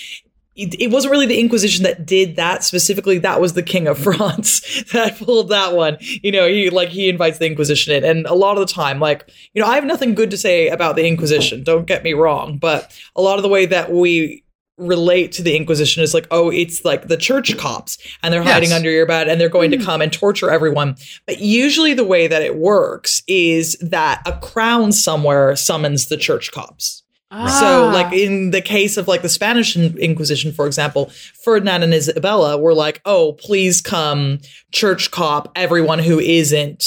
It, 0.55 0.79
it 0.81 0.87
wasn't 0.87 1.11
really 1.11 1.27
the 1.27 1.39
Inquisition 1.39 1.83
that 1.83 2.05
did 2.05 2.35
that 2.35 2.63
specifically. 2.63 3.17
That 3.19 3.39
was 3.39 3.53
the 3.53 3.63
King 3.63 3.87
of 3.87 3.97
France 4.03 4.83
that 4.91 5.17
pulled 5.17 5.49
that 5.49 5.73
one. 5.73 5.97
You 5.99 6.31
know, 6.31 6.47
he 6.47 6.69
like 6.69 6.89
he 6.89 7.09
invites 7.09 7.37
the 7.37 7.47
Inquisition 7.47 7.93
in, 7.93 8.03
and 8.03 8.25
a 8.25 8.33
lot 8.33 8.57
of 8.57 8.67
the 8.67 8.73
time, 8.73 8.99
like 8.99 9.29
you 9.53 9.61
know, 9.61 9.67
I 9.67 9.75
have 9.75 9.85
nothing 9.85 10.13
good 10.13 10.31
to 10.31 10.37
say 10.37 10.67
about 10.67 10.95
the 10.95 11.07
Inquisition. 11.07 11.63
Don't 11.63 11.87
get 11.87 12.03
me 12.03 12.13
wrong, 12.13 12.57
but 12.57 12.95
a 13.15 13.21
lot 13.21 13.37
of 13.37 13.43
the 13.43 13.49
way 13.49 13.65
that 13.65 13.91
we 13.91 14.43
relate 14.77 15.31
to 15.33 15.43
the 15.43 15.55
Inquisition 15.55 16.03
is 16.03 16.13
like, 16.13 16.27
oh, 16.31 16.49
it's 16.49 16.83
like 16.83 17.07
the 17.07 17.17
church 17.17 17.57
cops, 17.57 17.97
and 18.21 18.33
they're 18.33 18.43
hiding 18.43 18.73
under 18.73 18.89
your 18.89 19.05
bed, 19.05 19.29
and 19.29 19.39
they're 19.39 19.49
going 19.49 19.71
to 19.71 19.77
hmm. 19.77 19.83
come 19.83 20.01
and 20.01 20.11
torture 20.11 20.49
everyone. 20.49 20.95
But 21.25 21.39
usually, 21.39 21.93
the 21.93 22.03
way 22.03 22.27
that 22.27 22.41
it 22.41 22.57
works 22.57 23.21
is 23.27 23.77
that 23.77 24.21
a 24.25 24.37
crown 24.39 24.91
somewhere 24.91 25.55
summons 25.55 26.07
the 26.07 26.17
church 26.17 26.51
cops. 26.51 27.00
So, 27.31 27.87
Ah. 27.87 27.91
like 27.93 28.11
in 28.11 28.51
the 28.51 28.61
case 28.61 28.97
of 28.97 29.07
like 29.07 29.21
the 29.21 29.29
Spanish 29.29 29.77
Inquisition, 29.77 30.51
for 30.51 30.67
example, 30.67 31.09
Ferdinand 31.45 31.81
and 31.83 31.93
Isabella 31.93 32.57
were 32.57 32.73
like, 32.73 32.99
"Oh, 33.05 33.33
please 33.33 33.79
come, 33.79 34.39
church 34.73 35.11
cop 35.11 35.49
everyone 35.55 35.99
who 35.99 36.19
isn't 36.19 36.83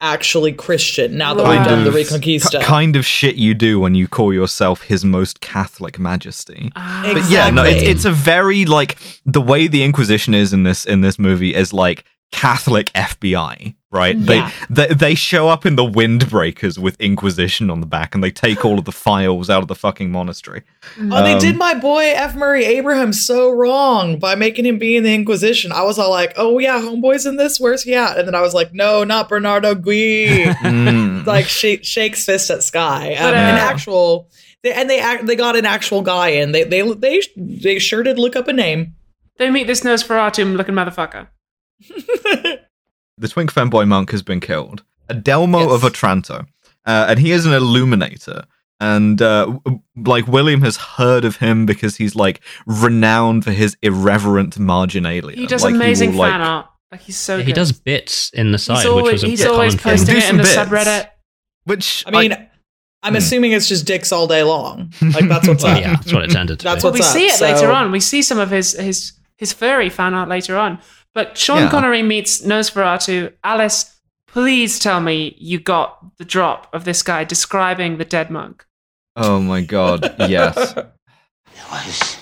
actually 0.00 0.52
Christian." 0.52 1.18
Now 1.18 1.34
that 1.34 1.42
we've 1.46 1.56
Kind 1.58 1.68
done 1.68 1.82
the 1.84 1.90
of- 1.90 1.94
Reconquista, 1.96 2.60
K- 2.60 2.64
kind 2.64 2.96
of 2.96 3.04
shit 3.04 3.34
you 3.36 3.52
do 3.52 3.78
when 3.78 3.94
you 3.94 4.08
call 4.08 4.32
yourself 4.32 4.82
His 4.84 5.04
Most 5.04 5.42
Catholic 5.42 5.98
Majesty. 5.98 6.72
Ah. 6.74 7.10
But 7.12 7.28
yeah, 7.30 7.50
no, 7.50 7.62
it's, 7.64 7.82
it's 7.82 8.04
a 8.06 8.10
very 8.12 8.64
like 8.64 8.96
the 9.26 9.42
way 9.42 9.66
the 9.66 9.82
Inquisition 9.82 10.32
is 10.32 10.54
in 10.54 10.62
this 10.62 10.86
in 10.86 11.02
this 11.02 11.18
movie 11.18 11.54
is 11.54 11.74
like 11.74 12.04
Catholic 12.30 12.92
FBI, 12.92 13.74
right? 13.90 14.16
Yeah. 14.16 14.50
They, 14.68 14.86
they 14.88 14.94
they 14.94 15.14
show 15.14 15.48
up 15.48 15.64
in 15.64 15.76
the 15.76 15.82
Windbreakers 15.84 16.76
with 16.78 17.00
Inquisition 17.00 17.70
on 17.70 17.80
the 17.80 17.86
back, 17.86 18.14
and 18.14 18.22
they 18.22 18.30
take 18.30 18.64
all 18.64 18.78
of 18.78 18.84
the 18.84 18.92
files 18.92 19.48
out 19.48 19.62
of 19.62 19.68
the 19.68 19.74
fucking 19.74 20.10
monastery. 20.10 20.62
Oh, 21.00 21.22
they 21.24 21.32
Um, 21.32 21.38
did 21.40 21.56
my 21.56 21.72
boy 21.74 22.12
F. 22.14 22.34
Murray 22.36 22.64
Abraham 22.66 23.12
so 23.14 23.50
wrong 23.50 24.18
by 24.18 24.34
making 24.34 24.66
him 24.66 24.78
be 24.78 24.96
in 24.96 25.04
the 25.04 25.14
Inquisition. 25.14 25.72
I 25.72 25.82
was 25.84 25.98
all 25.98 26.10
like, 26.10 26.34
"Oh 26.36 26.58
yeah, 26.58 26.80
homeboy's 26.80 27.24
in 27.24 27.36
this. 27.36 27.58
Where's 27.58 27.82
he 27.82 27.94
at?" 27.94 28.18
And 28.18 28.28
then 28.28 28.34
I 28.34 28.42
was 28.42 28.52
like, 28.52 28.74
"No, 28.74 29.04
not 29.04 29.28
Bernardo 29.28 29.74
Gui." 29.74 30.44
Mm. 30.68 31.26
like 31.26 31.46
sh- 31.46 31.82
shakes 31.82 32.24
fist 32.26 32.50
at 32.50 32.62
Sky. 32.62 33.14
Um, 33.14 33.24
But, 33.24 33.34
uh, 33.34 33.36
an 33.38 33.54
actual, 33.56 34.28
they, 34.62 34.72
and 34.72 34.88
they 34.90 35.00
act, 35.00 35.26
they 35.26 35.34
got 35.36 35.56
an 35.56 35.64
actual 35.64 36.02
guy 36.02 36.28
in. 36.28 36.52
They 36.52 36.64
they 36.64 36.82
they 36.92 37.22
they 37.36 37.78
sure 37.78 38.02
did 38.02 38.18
look 38.18 38.36
up 38.36 38.48
a 38.48 38.52
name. 38.52 38.94
They 39.38 39.50
meet 39.50 39.66
this 39.66 39.80
Nosferatu 39.82 40.56
looking 40.56 40.74
motherfucker. 40.74 41.28
the 43.18 43.28
twink 43.28 43.52
femboy 43.52 43.86
monk 43.86 44.10
has 44.10 44.22
been 44.22 44.40
killed. 44.40 44.82
Adelmo 45.08 45.60
Yes. 45.62 45.72
of 45.72 45.84
Otranto, 45.84 46.46
uh, 46.86 47.06
and 47.08 47.18
he 47.18 47.32
is 47.32 47.46
an 47.46 47.52
illuminator. 47.52 48.44
And 48.80 49.20
uh, 49.20 49.58
like 49.96 50.28
William 50.28 50.62
has 50.62 50.76
heard 50.76 51.24
of 51.24 51.36
him 51.36 51.66
because 51.66 51.96
he's 51.96 52.14
like 52.14 52.40
renowned 52.66 53.42
for 53.44 53.50
his 53.50 53.76
irreverent 53.82 54.56
marginalia. 54.58 55.34
He 55.36 55.46
does 55.48 55.64
Like, 55.64 55.74
amazing 55.74 56.10
will, 56.12 56.18
like- 56.20 56.32
fan 56.32 56.40
art. 56.42 56.66
Like 56.92 57.02
he's 57.02 57.18
so 57.18 57.42
he 57.42 57.52
does 57.52 57.72
bits 57.72 58.30
in 58.30 58.50
the 58.52 58.56
side, 58.58 58.76
He's 58.76 58.84
which 58.86 58.90
always, 58.92 59.12
was 59.14 59.24
a 59.24 59.26
he's 59.26 59.40
common 59.42 59.54
always 59.56 59.76
posting 59.76 60.14
Do 60.14 60.20
it 60.20 60.30
in 60.30 60.36
the 60.38 60.42
bits. 60.44 60.56
subreddit. 60.56 61.08
Which 61.64 62.02
I 62.06 62.10
mean, 62.12 62.32
I'm 63.02 63.12
Hmm. 63.12 63.16
assuming 63.16 63.52
it's 63.52 63.68
just 63.68 63.84
dicks 63.84 64.10
all 64.10 64.26
day 64.26 64.42
long. 64.42 64.92
Like 65.02 65.28
that's 65.28 65.46
what's 65.46 65.64
Well, 65.64 65.74
up. 65.76 65.80
yeah, 65.82 65.90
that's 65.96 66.12
what 66.14 66.24
it's 66.24 66.32
tended 66.32 66.60
to 66.60 66.64
That's 66.64 66.82
what- 66.82 66.94
we 66.94 67.00
What's 67.00 67.12
see 67.12 67.26
it 67.26 67.34
up? 67.34 67.40
later 67.42 67.70
on. 67.70 67.92
We 67.92 68.00
see 68.00 68.22
some 68.22 68.38
of 68.38 68.50
his 68.50 68.72
his 68.72 69.12
his 69.36 69.52
furry 69.52 69.90
fan 69.90 70.14
art 70.14 70.30
later 70.30 70.56
on. 70.56 70.78
But 71.18 71.36
Sean 71.36 71.62
Yeah. 71.64 71.70
Connery 71.70 72.04
meets 72.04 72.42
Nosferatu. 72.42 73.32
Alice, 73.42 73.90
please 74.28 74.78
tell 74.78 75.00
me 75.00 75.34
you 75.36 75.58
got 75.58 76.16
the 76.16 76.24
drop 76.24 76.68
of 76.72 76.84
this 76.84 77.02
guy 77.02 77.24
describing 77.24 77.98
the 77.98 78.04
dead 78.04 78.30
monk. 78.30 78.64
oh 79.16 79.40
my 79.40 79.62
god, 79.62 80.14
yes. 80.30 80.54
There 80.74 81.68
was 81.72 82.16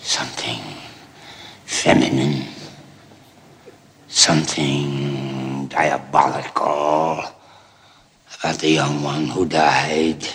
something 0.00 0.60
feminine, 1.66 2.46
something 4.08 5.68
diabolical 5.68 7.22
about 8.40 8.58
the 8.58 8.70
young 8.70 9.04
one 9.04 9.26
who 9.28 9.46
died. 9.46 10.26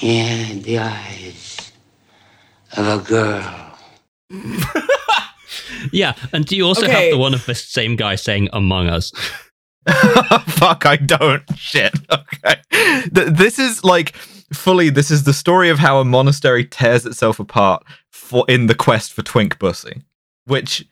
He 0.00 0.20
had 0.20 0.62
the 0.62 0.78
eyes 0.78 1.70
of 2.78 2.86
a 2.88 2.98
girl. 3.04 3.76
Yeah, 5.92 6.14
and 6.32 6.44
do 6.46 6.56
you 6.56 6.64
also 6.66 6.84
Okay. 6.84 6.92
have 7.06 7.10
the 7.12 7.18
one 7.18 7.34
of 7.34 7.44
the 7.46 7.54
same 7.54 7.96
guy 7.96 8.14
saying 8.16 8.48
"Among 8.52 8.88
Us"? 8.88 9.12
Fuck, 10.46 10.86
I 10.86 10.96
don't. 10.96 11.42
Shit. 11.56 11.92
Okay. 12.44 12.60
Th- 13.14 13.28
this 13.28 13.58
is 13.58 13.84
like 13.84 14.14
fully. 14.52 14.90
This 14.90 15.10
is 15.10 15.24
the 15.24 15.32
story 15.32 15.68
of 15.70 15.78
how 15.78 15.98
a 16.00 16.04
monastery 16.04 16.64
tears 16.64 17.06
itself 17.06 17.38
apart 17.38 17.84
for 18.10 18.44
in 18.48 18.66
the 18.66 18.74
quest 18.74 19.12
for 19.12 19.22
Twink 19.22 19.58
Bussy, 19.58 20.02
which. 20.46 20.84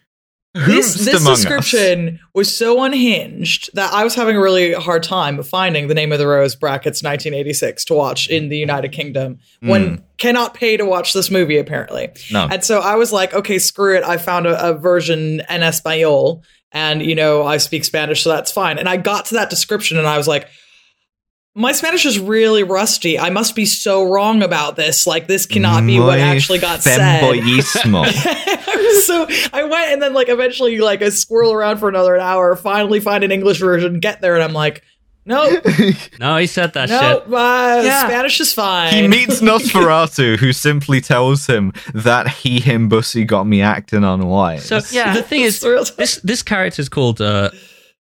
This 0.53 0.95
this 0.95 1.21
among 1.21 1.35
us? 1.35 1.39
description 1.43 2.19
was 2.35 2.55
so 2.55 2.83
unhinged 2.83 3.71
that 3.75 3.93
I 3.93 4.03
was 4.03 4.17
having 4.17 4.37
a 4.37 4.41
really 4.41 4.73
hard 4.73 5.05
time 5.05 5.41
finding 5.45 5.87
the 5.87 5.95
name 5.95 6.11
of 6.11 6.19
the 6.19 6.27
rose 6.27 6.57
brackets 6.57 7.05
1986 7.05 7.85
to 7.85 7.95
watch 7.95 8.29
in 8.29 8.49
the 8.49 8.57
United 8.57 8.91
Kingdom 8.91 9.39
when 9.61 9.89
hmm. 9.89 10.03
cannot 10.19 10.55
pay 10.55 10.77
to 10.77 10.85
watch 10.85 11.13
this 11.13 11.31
movie 11.31 11.57
apparently. 11.57 12.09
No. 12.33 12.49
And 12.51 12.65
so 12.65 12.81
I 12.81 12.97
was 12.97 13.13
like, 13.13 13.33
okay, 13.33 13.61
screw 13.61 13.97
it. 13.97 14.03
I 14.03 14.17
found 14.17 14.49
a, 14.49 14.71
a 14.71 14.75
version 14.75 15.41
en 15.43 15.61
español 15.61 16.43
and 16.73 17.01
you 17.01 17.15
know 17.15 17.45
I 17.45 17.59
speak 17.59 17.85
Spanish, 17.85 18.25
so 18.25 18.31
that's 18.31 18.51
fine. 18.51 18.79
And 18.79 18.89
I 18.89 18.97
got 18.97 19.27
to 19.27 19.35
that 19.35 19.51
description 19.51 19.99
and 19.99 20.07
I 20.07 20.17
was 20.17 20.27
like, 20.27 20.49
my 21.55 21.73
Spanish 21.73 22.07
is 22.07 22.19
really 22.19 22.63
rusty. 22.63 23.19
I 23.19 23.31
must 23.31 23.55
be 23.55 23.67
so 23.67 24.05
wrong 24.05 24.43
about 24.43 24.77
this. 24.77 25.07
Like 25.07 25.27
this 25.27 25.47
cannot 25.47 25.87
be 25.87 26.01
what 26.01 26.19
actually 26.19 26.59
got 26.59 26.83
said. 26.83 27.21
femboyismo. 29.01 29.31
so 29.51 29.51
I 29.57 29.65
went 29.65 29.93
and 29.93 30.03
then 30.03 30.13
like 30.15 30.29
eventually 30.29 30.79
like 30.79 31.03
I 31.03 31.09
swirl 31.11 31.53
around 31.53 31.79
for 31.79 31.89
another 31.89 32.17
hour, 32.19 32.57
finally 32.57 33.01
find 33.01 33.25
an 33.25 33.33
English 33.33 33.61
version, 33.61 34.01
get 34.01 34.21
there, 34.21 34.35
and 34.35 34.43
I'm 34.45 34.53
like, 34.53 34.83
no, 35.27 35.61
No, 36.19 36.39
he 36.39 36.47
said 36.47 36.73
that 36.73 36.89
no, 36.89 36.99
shit. 37.01 37.33
uh, 37.33 37.83
Yeah. 37.85 38.07
Spanish 38.07 38.41
is 38.41 38.53
fine. 38.55 38.93
he 38.95 39.07
meets 39.07 39.41
Nosferatu, 39.43 40.39
who 40.39 40.53
simply 40.53 41.01
tells 41.03 41.47
him 41.47 41.73
that 41.93 42.27
he, 42.29 42.59
him, 42.59 42.89
bussy 42.89 43.25
got 43.25 43.45
me 43.47 43.61
acting 43.61 44.03
unwise. 44.03 44.65
So 44.65 44.81
Yeah. 44.91 45.13
the 45.15 45.23
thing 45.23 45.43
is, 45.43 45.61
this 45.97 46.17
this 46.25 46.43
character 46.43 46.81
is 46.81 46.89
called 46.89 47.21
uh, 47.21 47.51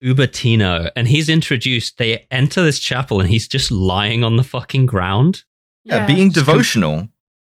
Ubertino, 0.05 0.91
and 0.97 1.09
he's 1.09 1.29
introduced. 1.29 1.99
They 1.99 2.27
enter 2.31 2.63
this 2.63 2.79
chapel, 2.79 3.21
and 3.21 3.29
he's 3.29 3.49
just 3.49 3.71
lying 3.71 4.23
on 4.25 4.37
the 4.37 4.45
fucking 4.45 4.87
ground. 4.87 5.45
yeah, 5.85 6.07
being 6.07 6.31
devotional. 6.31 7.09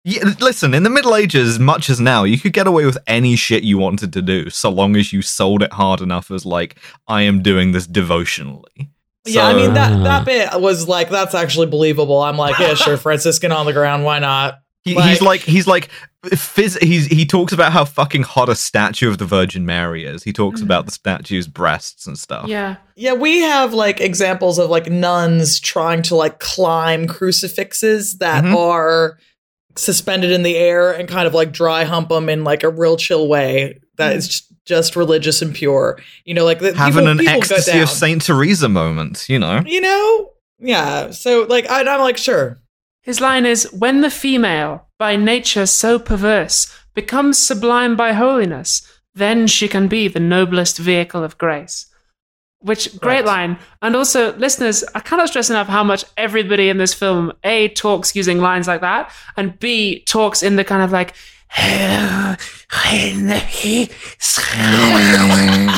Yeah, 0.08 0.22
listen, 0.40 0.72
in 0.72 0.84
the 0.84 0.90
Middle 0.90 1.16
Ages, 1.16 1.48
as 1.48 1.58
much 1.58 1.90
as 1.90 1.98
now, 1.98 2.22
you 2.22 2.38
could 2.38 2.52
get 2.52 2.68
away 2.68 2.86
with 2.86 2.96
any 3.08 3.34
shit 3.34 3.64
you 3.64 3.76
wanted 3.76 4.12
to 4.12 4.22
do, 4.22 4.50
so 4.50 4.70
long 4.70 4.94
as 4.94 5.12
you 5.12 5.20
sold 5.20 5.64
it 5.64 5.72
hard 5.72 6.00
enough 6.00 6.30
as 6.30 6.46
like, 6.46 6.78
I 7.08 7.22
am 7.22 7.42
doing 7.42 7.72
this 7.72 7.88
devotionally. 7.88 8.90
yeah, 9.26 9.46
I 9.48 9.54
mean 9.54 9.74
that 9.74 10.04
that 10.04 10.24
bit 10.24 10.60
was 10.60 10.86
like 10.86 11.10
that's 11.10 11.34
actually 11.34 11.66
believable. 11.66 12.22
I'm 12.22 12.36
like, 12.36 12.56
yeah, 12.60 12.74
sure, 12.74 12.96
Franciscan 13.06 13.50
on 13.50 13.66
the 13.66 13.72
ground, 13.72 14.04
why 14.04 14.20
not? 14.20 14.60
He, 14.84 14.94
Like- 14.94 15.08
he's 15.10 15.20
like 15.22 15.40
he's 15.40 15.66
like 15.66 15.88
phys- 16.26 16.80
he's 16.80 17.06
he 17.06 17.26
talks 17.26 17.52
about 17.52 17.72
how 17.72 17.84
fucking 17.84 18.22
hot 18.22 18.48
a 18.48 18.54
statue 18.54 19.08
of 19.10 19.18
the 19.18 19.24
Virgin 19.24 19.66
Mary 19.66 20.04
is. 20.04 20.22
He 20.22 20.32
talks 20.32 20.60
about 20.62 20.86
the 20.86 20.92
statue's 20.92 21.48
breasts 21.48 22.06
and 22.06 22.16
stuff. 22.16 22.46
Yeah. 22.46 22.76
Yeah, 22.94 23.14
we 23.14 23.40
have 23.40 23.74
like 23.74 24.00
examples 24.00 24.60
of 24.60 24.70
like 24.70 24.88
nuns 24.88 25.58
trying 25.58 26.02
to 26.02 26.14
like 26.14 26.38
climb 26.38 27.08
crucifixes 27.08 28.18
that 28.18 28.44
Mhm. 28.44 28.54
are 28.56 29.18
suspended 29.76 30.30
in 30.30 30.42
the 30.42 30.56
air 30.56 30.92
and 30.92 31.08
kind 31.08 31.26
of 31.26 31.34
like 31.34 31.52
dry 31.52 31.84
hump 31.84 32.08
them 32.08 32.28
in 32.28 32.44
like 32.44 32.62
a 32.62 32.68
real 32.68 32.96
chill 32.96 33.28
way 33.28 33.80
that 33.96 34.16
is 34.16 34.28
just, 34.28 34.64
just 34.64 34.96
religious 34.96 35.42
and 35.42 35.54
pure. 35.54 35.98
You 36.24 36.34
know, 36.34 36.44
like 36.44 36.58
the, 36.58 36.74
Having 36.74 36.92
people, 36.92 37.08
an 37.08 37.18
people 37.18 37.32
go 37.32 37.38
ecstasy 37.38 37.72
down. 37.72 37.82
of 37.82 37.88
Saint 37.88 38.22
Teresa 38.22 38.68
moment, 38.68 39.28
you 39.28 39.38
know. 39.38 39.62
You 39.66 39.80
know, 39.80 40.32
yeah. 40.58 41.10
So 41.10 41.46
like 41.48 41.68
I, 41.70 41.80
I'm 41.82 42.00
like 42.00 42.16
sure. 42.16 42.58
His 43.02 43.20
line 43.20 43.46
is 43.46 43.70
When 43.72 44.00
the 44.00 44.10
female, 44.10 44.88
by 44.98 45.16
nature 45.16 45.66
so 45.66 45.98
perverse, 45.98 46.72
becomes 46.94 47.38
sublime 47.38 47.94
by 47.96 48.12
holiness, 48.12 48.82
then 49.14 49.46
she 49.46 49.68
can 49.68 49.86
be 49.86 50.08
the 50.08 50.20
noblest 50.20 50.78
vehicle 50.78 51.22
of 51.22 51.38
grace. 51.38 51.86
Which, 52.60 52.98
great 53.00 53.16
Right. 53.24 53.24
line. 53.24 53.58
And 53.82 53.94
also, 53.94 54.34
listeners, 54.36 54.82
I 54.94 55.00
cannot 55.00 55.28
stress 55.28 55.50
enough 55.50 55.68
how 55.68 55.84
much 55.84 56.04
everybody 56.16 56.68
in 56.68 56.78
this 56.78 56.94
film, 56.94 57.32
A, 57.44 57.68
talks 57.68 58.16
using 58.16 58.40
lines 58.40 58.66
like 58.66 58.80
that, 58.80 59.12
and 59.36 59.58
B, 59.58 60.00
talks 60.06 60.42
in 60.42 60.56
the 60.56 60.64
kind 60.64 60.82
of 60.82 60.90
like, 60.90 61.14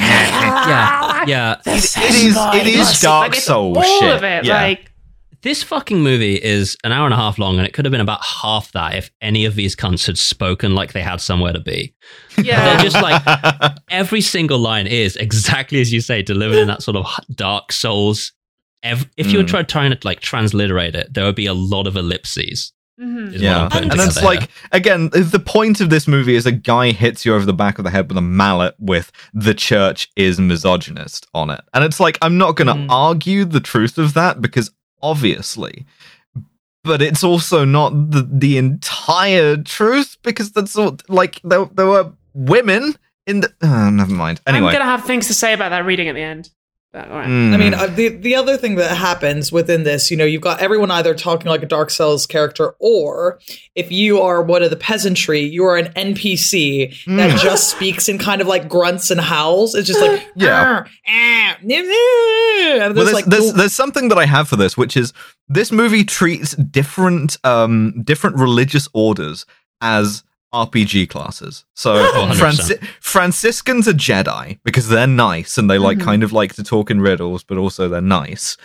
Yeah, 0.08 1.25
yeah. 1.26 1.56
It 1.66 1.75
is 1.85 1.97
it 1.97 2.66
is 2.66 3.00
Dark 3.00 3.28
like, 3.30 3.38
it's 3.38 3.50
all 3.50 3.80
shit. 3.82 4.14
of 4.14 4.25
it. 4.25 4.44
yeah. 4.44 4.62
Like, 4.62 4.90
This 5.42 5.62
fucking 5.62 6.02
movie 6.02 6.35
is 6.35 6.76
an 6.83 6.90
hour 6.92 7.04
and 7.04 7.14
a 7.14 7.16
half 7.16 7.38
long, 7.38 7.59
and 7.59 7.66
it 7.66 7.73
could 7.73 7.85
have 7.85 7.92
been 7.92 8.00
about 8.00 8.25
half 8.25 8.73
that 8.73 8.97
if 8.97 9.11
any 9.21 9.45
of 9.45 9.54
these 9.54 9.76
cunts 9.76 10.07
had 10.07 10.18
spoken 10.18 10.75
like 10.75 10.92
they 10.92 11.00
had 11.02 11.21
somewhere 11.21 11.52
to 11.52 11.61
be. 11.61 11.95
yeah. 12.42 12.64
They're 12.76 12.90
just 12.90 13.00
like 13.02 13.23
every 13.90 14.21
single 14.21 14.59
line 14.59 14.87
is 14.88 15.14
exactly 15.16 15.80
as 15.80 15.92
you 15.92 16.00
say, 16.00 16.23
delivered 16.23 16.59
in 16.59 16.66
that 16.68 16.83
sort 16.83 16.97
of 16.97 17.07
Dark 17.35 17.71
Souls. 17.73 18.33
Ev- 18.83 19.09
if 19.16 19.33
you 19.33 19.38
were 19.38 19.45
Mm. 19.45 19.66
trying 19.68 19.90
to 19.92 19.99
like 20.04 20.21
transliterate 20.21 20.95
it, 20.95 21.12
there 21.14 21.25
would 21.25 21.35
be 21.35 21.47
a 21.47 21.54
lot 21.54 21.87
of 21.87 21.97
ellipses. 21.97 22.73
Mhm. 23.00 23.38
yeah, 23.38 23.68
and 23.71 23.92
it's 23.92 24.14
together 24.16 24.26
like 24.26 24.49
again, 24.73 25.09
the 25.12 25.38
point 25.38 25.80
of 25.80 25.88
this 25.88 26.09
movie 26.09 26.35
is 26.35 26.47
a 26.47 26.50
guy 26.52 26.90
hits 26.90 27.25
you 27.25 27.33
over 27.33 27.45
the 27.47 27.52
back 27.52 27.78
of 27.78 27.85
the 27.85 27.90
head 27.92 28.09
with 28.09 28.18
a 28.18 28.21
mallet 28.23 28.75
with 28.80 29.12
"the 29.33 29.54
church 29.54 30.09
is 30.16 30.40
misogynist" 30.40 31.25
on 31.33 31.49
it, 31.50 31.61
and 31.73 31.85
it's 31.85 32.00
like 32.00 32.18
I'm 32.23 32.38
not 32.38 32.57
going 32.57 32.66
to 32.66 32.75
Mm. 32.75 32.87
argue 32.90 33.45
the 33.45 33.61
truth 33.61 33.99
of 33.99 34.14
that 34.14 34.40
because 34.42 34.73
obviously, 35.02 35.86
but 36.84 37.02
it's 37.02 37.24
also 37.24 37.64
not 37.64 38.10
the 38.10 38.28
the 38.30 38.56
entire 38.56 39.56
truth 39.56 40.16
because 40.22 40.52
that's 40.52 40.76
all 40.76 40.98
like 41.08 41.40
there 41.42 41.64
there 41.66 41.86
were 41.86 42.12
women 42.34 42.94
in 43.26 43.40
the. 43.40 43.52
Uh, 43.60 43.90
never 43.92 44.12
mind. 44.12 44.40
Anyway, 44.46 44.66
I'm 44.68 44.72
going 44.72 44.84
to 44.84 44.90
have 44.90 45.04
things 45.04 45.26
to 45.28 45.34
say 45.34 45.52
about 45.52 45.70
that 45.70 45.84
reading 45.84 46.08
at 46.08 46.14
the 46.14 46.22
end. 46.22 46.50
But, 46.90 47.11
all 47.11 47.18
right. 47.18 47.28
Mm. 47.28 47.52
I 47.52 47.57
mean, 47.59 47.75
uh, 47.75 47.87
the 47.87 48.09
the 48.09 48.35
other 48.35 48.57
thing 48.57 48.76
that 48.76 48.97
happens 48.97 49.52
within 49.52 49.83
this, 49.83 50.11
you 50.11 50.16
know, 50.16 50.25
you've 50.25 50.40
got 50.40 50.61
everyone 50.61 50.90
either 50.90 51.14
talking 51.14 51.49
like 51.50 51.62
a 51.62 51.66
Dark 51.66 51.90
Souls 51.90 52.26
character, 52.26 52.75
or 52.78 53.38
if 53.75 53.92
you 53.92 54.21
are 54.23 54.42
one 54.42 54.62
of 54.62 54.71
the 54.71 54.76
peasantry, 54.76 55.40
you 55.40 55.64
are 55.64 55.76
an 55.76 55.92
NPC 55.95 56.88
that 57.16 57.31
Mm. 57.38 57.42
just 57.42 57.68
speaks 57.70 58.09
in 58.09 58.16
kind 58.18 58.40
of 58.40 58.46
like 58.46 58.70
grunts 58.70 59.11
and 59.11 59.20
howls. 59.20 59.74
It's 59.74 59.87
just 59.87 60.01
like 60.01 60.27
Yeah. 60.35 60.62
"Arr, 60.62 60.87
ah, 61.07 61.57
nim, 61.62 61.85
nim," 61.87 61.92
and 61.92 62.94
well, 62.94 62.94
there's 62.94 62.94
there's, 62.94 63.12
like 63.12 63.24
there's, 63.27 63.53
there's 63.53 63.74
something 63.74 64.09
that 64.09 64.16
I 64.18 64.24
have 64.24 64.48
for 64.48 64.57
this, 64.57 64.77
which 64.79 64.96
is 64.96 65.12
this 65.46 65.70
movie 65.70 66.05
treats 66.05 66.57
different 66.57 67.37
um 67.44 68.03
different 68.03 68.37
religious 68.38 68.88
orders 68.94 69.44
as 69.83 70.24
RPG 70.54 71.08
classes. 71.08 71.64
So 71.74 71.94
Franci- 72.34 72.82
Franciscans 73.00 73.87
are 73.87 73.92
Jedi 73.92 74.58
because 74.64 74.88
they're 74.88 75.06
nice 75.06 75.58
and 75.58 75.68
they 75.70 75.78
like 75.78 75.98
Mhm. 75.98 76.04
kind 76.04 76.22
of 76.22 76.32
like 76.32 76.54
to 76.54 76.62
talk 76.62 76.90
in 76.90 77.00
riddles, 77.00 77.42
but 77.44 77.58
also 77.58 77.88
they're 77.88 78.00
nice. 78.00 78.56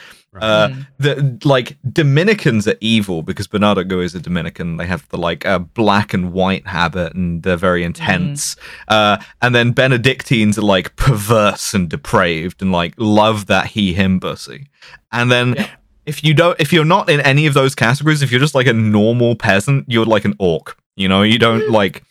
Uh, 0.42 0.70
Mm. 0.70 0.88
the 0.98 1.40
like 1.48 1.78
Dominicans 1.92 2.68
are 2.68 2.76
evil 2.82 3.22
because 3.22 3.46
Bernardo 3.48 3.84
Gui 3.84 4.06
is 4.06 4.16
a 4.16 4.20
Dominican. 4.20 4.78
They 4.78 4.88
have 4.88 5.08
the 5.10 5.18
like 5.18 5.46
uh, 5.46 5.60
black 5.60 6.14
and 6.14 6.32
white 6.34 6.66
habit, 6.68 7.14
and 7.14 7.44
they're 7.44 7.58
very 7.58 7.84
intense. 7.84 8.56
Uh, 8.88 9.18
and 9.44 9.54
then 9.54 9.72
Benedictines 9.74 10.58
are 10.58 10.64
like 10.64 10.96
perverse 10.96 11.74
and 11.76 11.88
depraved, 11.90 12.62
and 12.64 12.72
like 12.72 12.94
love 12.98 13.46
that 13.48 13.68
he 13.68 13.94
him 13.94 14.18
bussy. 14.20 14.70
And 15.12 15.32
then 15.32 15.54
Yeah. 15.56 15.68
if 16.08 16.24
you 16.24 16.34
don't, 16.34 16.60
if 16.60 16.74
you're 16.74 16.84
not 16.86 17.10
in 17.12 17.20
any 17.22 17.46
of 17.46 17.54
those 17.54 17.76
categories, 17.76 18.24
if 18.24 18.32
you're 18.32 18.40
just 18.42 18.56
like 18.56 18.68
a 18.68 18.74
normal 18.74 19.36
peasant, 19.36 19.86
you're 19.88 20.06
like 20.06 20.26
an 20.26 20.34
orc. 20.40 20.78
You 20.96 21.08
know, 21.08 21.24
you 21.24 21.40
don't 21.40 21.70
like, 21.72 22.04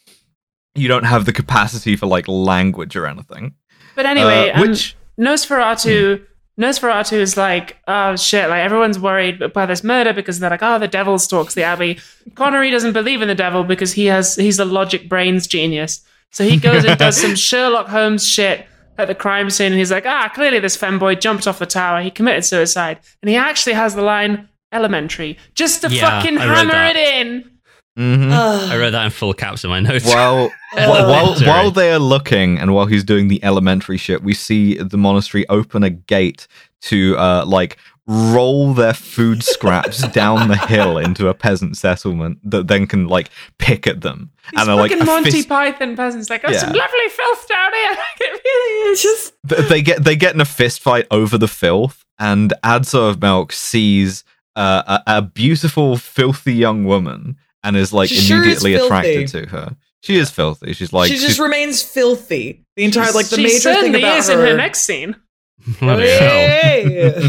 you 0.75 0.89
don't 0.89 1.05
have 1.05 1.25
the 1.25 1.33
capacity 1.33 1.97
for 1.97 2.07
like 2.07 2.27
language 2.29 2.97
or 2.97 3.07
anything. 3.07 3.55
But 3.95 4.07
anyway, 4.07 4.51
Uh, 4.51 4.55
um, 4.57 4.69
which 4.69 4.97
Nosferatu. 5.19 6.25
Nosferatu 6.61 7.15
is 7.15 7.37
like, 7.39 7.79
oh 7.89 8.15
shit, 8.15 8.51
like 8.51 8.61
everyone's 8.61 8.99
worried 8.99 9.53
by 9.55 9.65
this 9.65 9.83
murder 9.83 10.13
because 10.13 10.39
they're 10.39 10.51
like, 10.51 10.63
oh, 10.63 10.79
the 10.79 10.87
devil 10.87 11.19
stalks 11.19 11.55
the 11.55 11.63
abbey. 11.63 11.99
Connery 12.35 12.71
doesn't 12.71 12.93
believe 12.93 13.23
in 13.23 13.29
the 13.29 13.35
devil 13.35 13.65
because 13.65 13.93
he 13.95 14.05
has 14.07 14.37
he's 14.37 14.59
a 14.59 14.65
logic 14.67 15.09
brains 15.09 15.47
genius. 15.47 16.03
So 16.31 16.45
he 16.45 16.59
goes 16.59 16.85
and 16.85 16.99
does 16.99 17.17
some 17.21 17.35
Sherlock 17.49 17.89
Holmes 17.89 18.27
shit 18.27 18.67
at 18.99 19.09
the 19.09 19.15
crime 19.15 19.49
scene, 19.49 19.73
and 19.73 19.77
he's 19.79 19.91
like, 19.91 20.05
ah, 20.05 20.31
clearly 20.35 20.59
this 20.59 20.77
femboy 20.77 21.19
jumped 21.21 21.49
off 21.49 21.59
the 21.59 21.65
tower. 21.67 22.03
He 22.03 22.11
committed 22.11 22.45
suicide, 22.45 22.99
and 23.23 23.31
he 23.31 23.37
actually 23.37 23.73
has 23.73 23.95
the 23.95 24.03
line 24.03 24.49
"elementary" 24.73 25.39
just 25.55 25.81
to 25.83 25.89
Yeah, 25.91 26.21
fucking 26.21 26.37
I 26.37 26.55
hammer 26.55 26.85
it 26.91 26.97
in. 26.97 27.51
Mhm. 27.99 28.33
I 28.33 28.79
wrote 28.79 28.91
that 28.93 29.05
in 29.05 29.11
full 29.11 29.35
caps 29.35 29.65
in 29.65 29.71
my 29.71 29.81
notes. 29.81 30.07
While 30.07 30.51
while, 30.73 31.35
while 31.41 31.71
they 31.71 31.93
are 31.93 31.99
looking 31.99 32.59
and 32.59 32.73
while 32.75 32.87
he's 32.87 33.05
doing 33.05 33.29
the 33.29 33.43
elementary 33.45 33.99
shit, 33.99 34.23
we 34.23 34.33
see 34.35 34.75
the 34.79 34.97
monastery 34.97 35.47
open 35.49 35.83
a 35.83 35.91
gate 35.91 36.47
to 36.83 37.17
uh 37.19 37.45
like 37.47 37.77
roll 38.07 38.73
their 38.75 38.95
food 38.95 39.43
scraps 39.55 40.09
down 40.09 40.49
the 40.49 40.57
hill 40.57 40.99
into 40.99 41.29
a 41.29 41.35
peasant 41.35 41.77
settlement 41.77 42.39
that 42.43 42.67
then 42.67 42.87
can 42.87 43.07
like 43.09 43.31
pick 43.59 43.87
at 43.87 44.01
them. 44.01 44.31
These 44.57 44.67
they're 44.67 44.75
like 44.75 44.99
Monty 45.05 45.31
fist- 45.31 45.49
Python 45.49 45.95
peasants, 45.95 46.29
like, 46.31 46.43
oh, 46.45 46.51
Yeah. 46.51 46.59
some 46.59 46.73
lovely 46.73 47.09
filth 47.11 47.47
down 47.49 47.73
here. 47.73 47.97
it 48.21 48.41
really 48.45 48.91
is. 48.93 49.03
just 49.03 49.35
they 49.45 49.83
get 49.83 50.03
they 50.03 50.17
get 50.17 50.35
in 50.35 50.41
a 50.41 50.45
fist 50.47 50.81
fight 50.81 51.07
over 51.11 51.37
the 51.39 51.47
filth, 51.47 52.05
and 52.19 52.55
Adso 52.65 53.09
of 53.11 53.21
Milk 53.21 53.53
sees 53.53 54.25
uh, 54.57 55.01
a, 55.07 55.19
a 55.19 55.23
beautiful, 55.23 55.97
filthy 55.97 56.55
young 56.55 56.85
woman 56.85 57.37
and 57.65 57.77
is 57.77 57.93
like 57.93 58.09
She 58.09 58.17
sure 58.17 58.39
is 58.39 58.63
immediately 58.63 58.75
attracted 58.75 59.29
to 59.29 59.47
her. 59.47 59.77
She 60.03 60.17
is 60.17 60.31
filthy. 60.31 60.73
She's 60.73 60.93
like 60.93 61.09
she 61.09 61.15
just 61.15 61.27
she's- 61.27 61.39
remains 61.39 61.83
filthy. 61.83 62.65
The 62.77 62.85
entire 62.85 63.13
like 63.13 63.27
the 63.29 63.37
she 63.37 63.43
major 63.45 63.53
thing 63.59 63.61
certainly 63.75 63.99
about 64.01 64.19
is 64.19 64.29
her. 64.29 64.41
in 64.41 64.49
her 64.51 64.57
next 64.57 64.83
scene. 64.83 65.17
Bloody 65.81 66.09
hell. 66.09 66.29
Hey! 66.29 67.29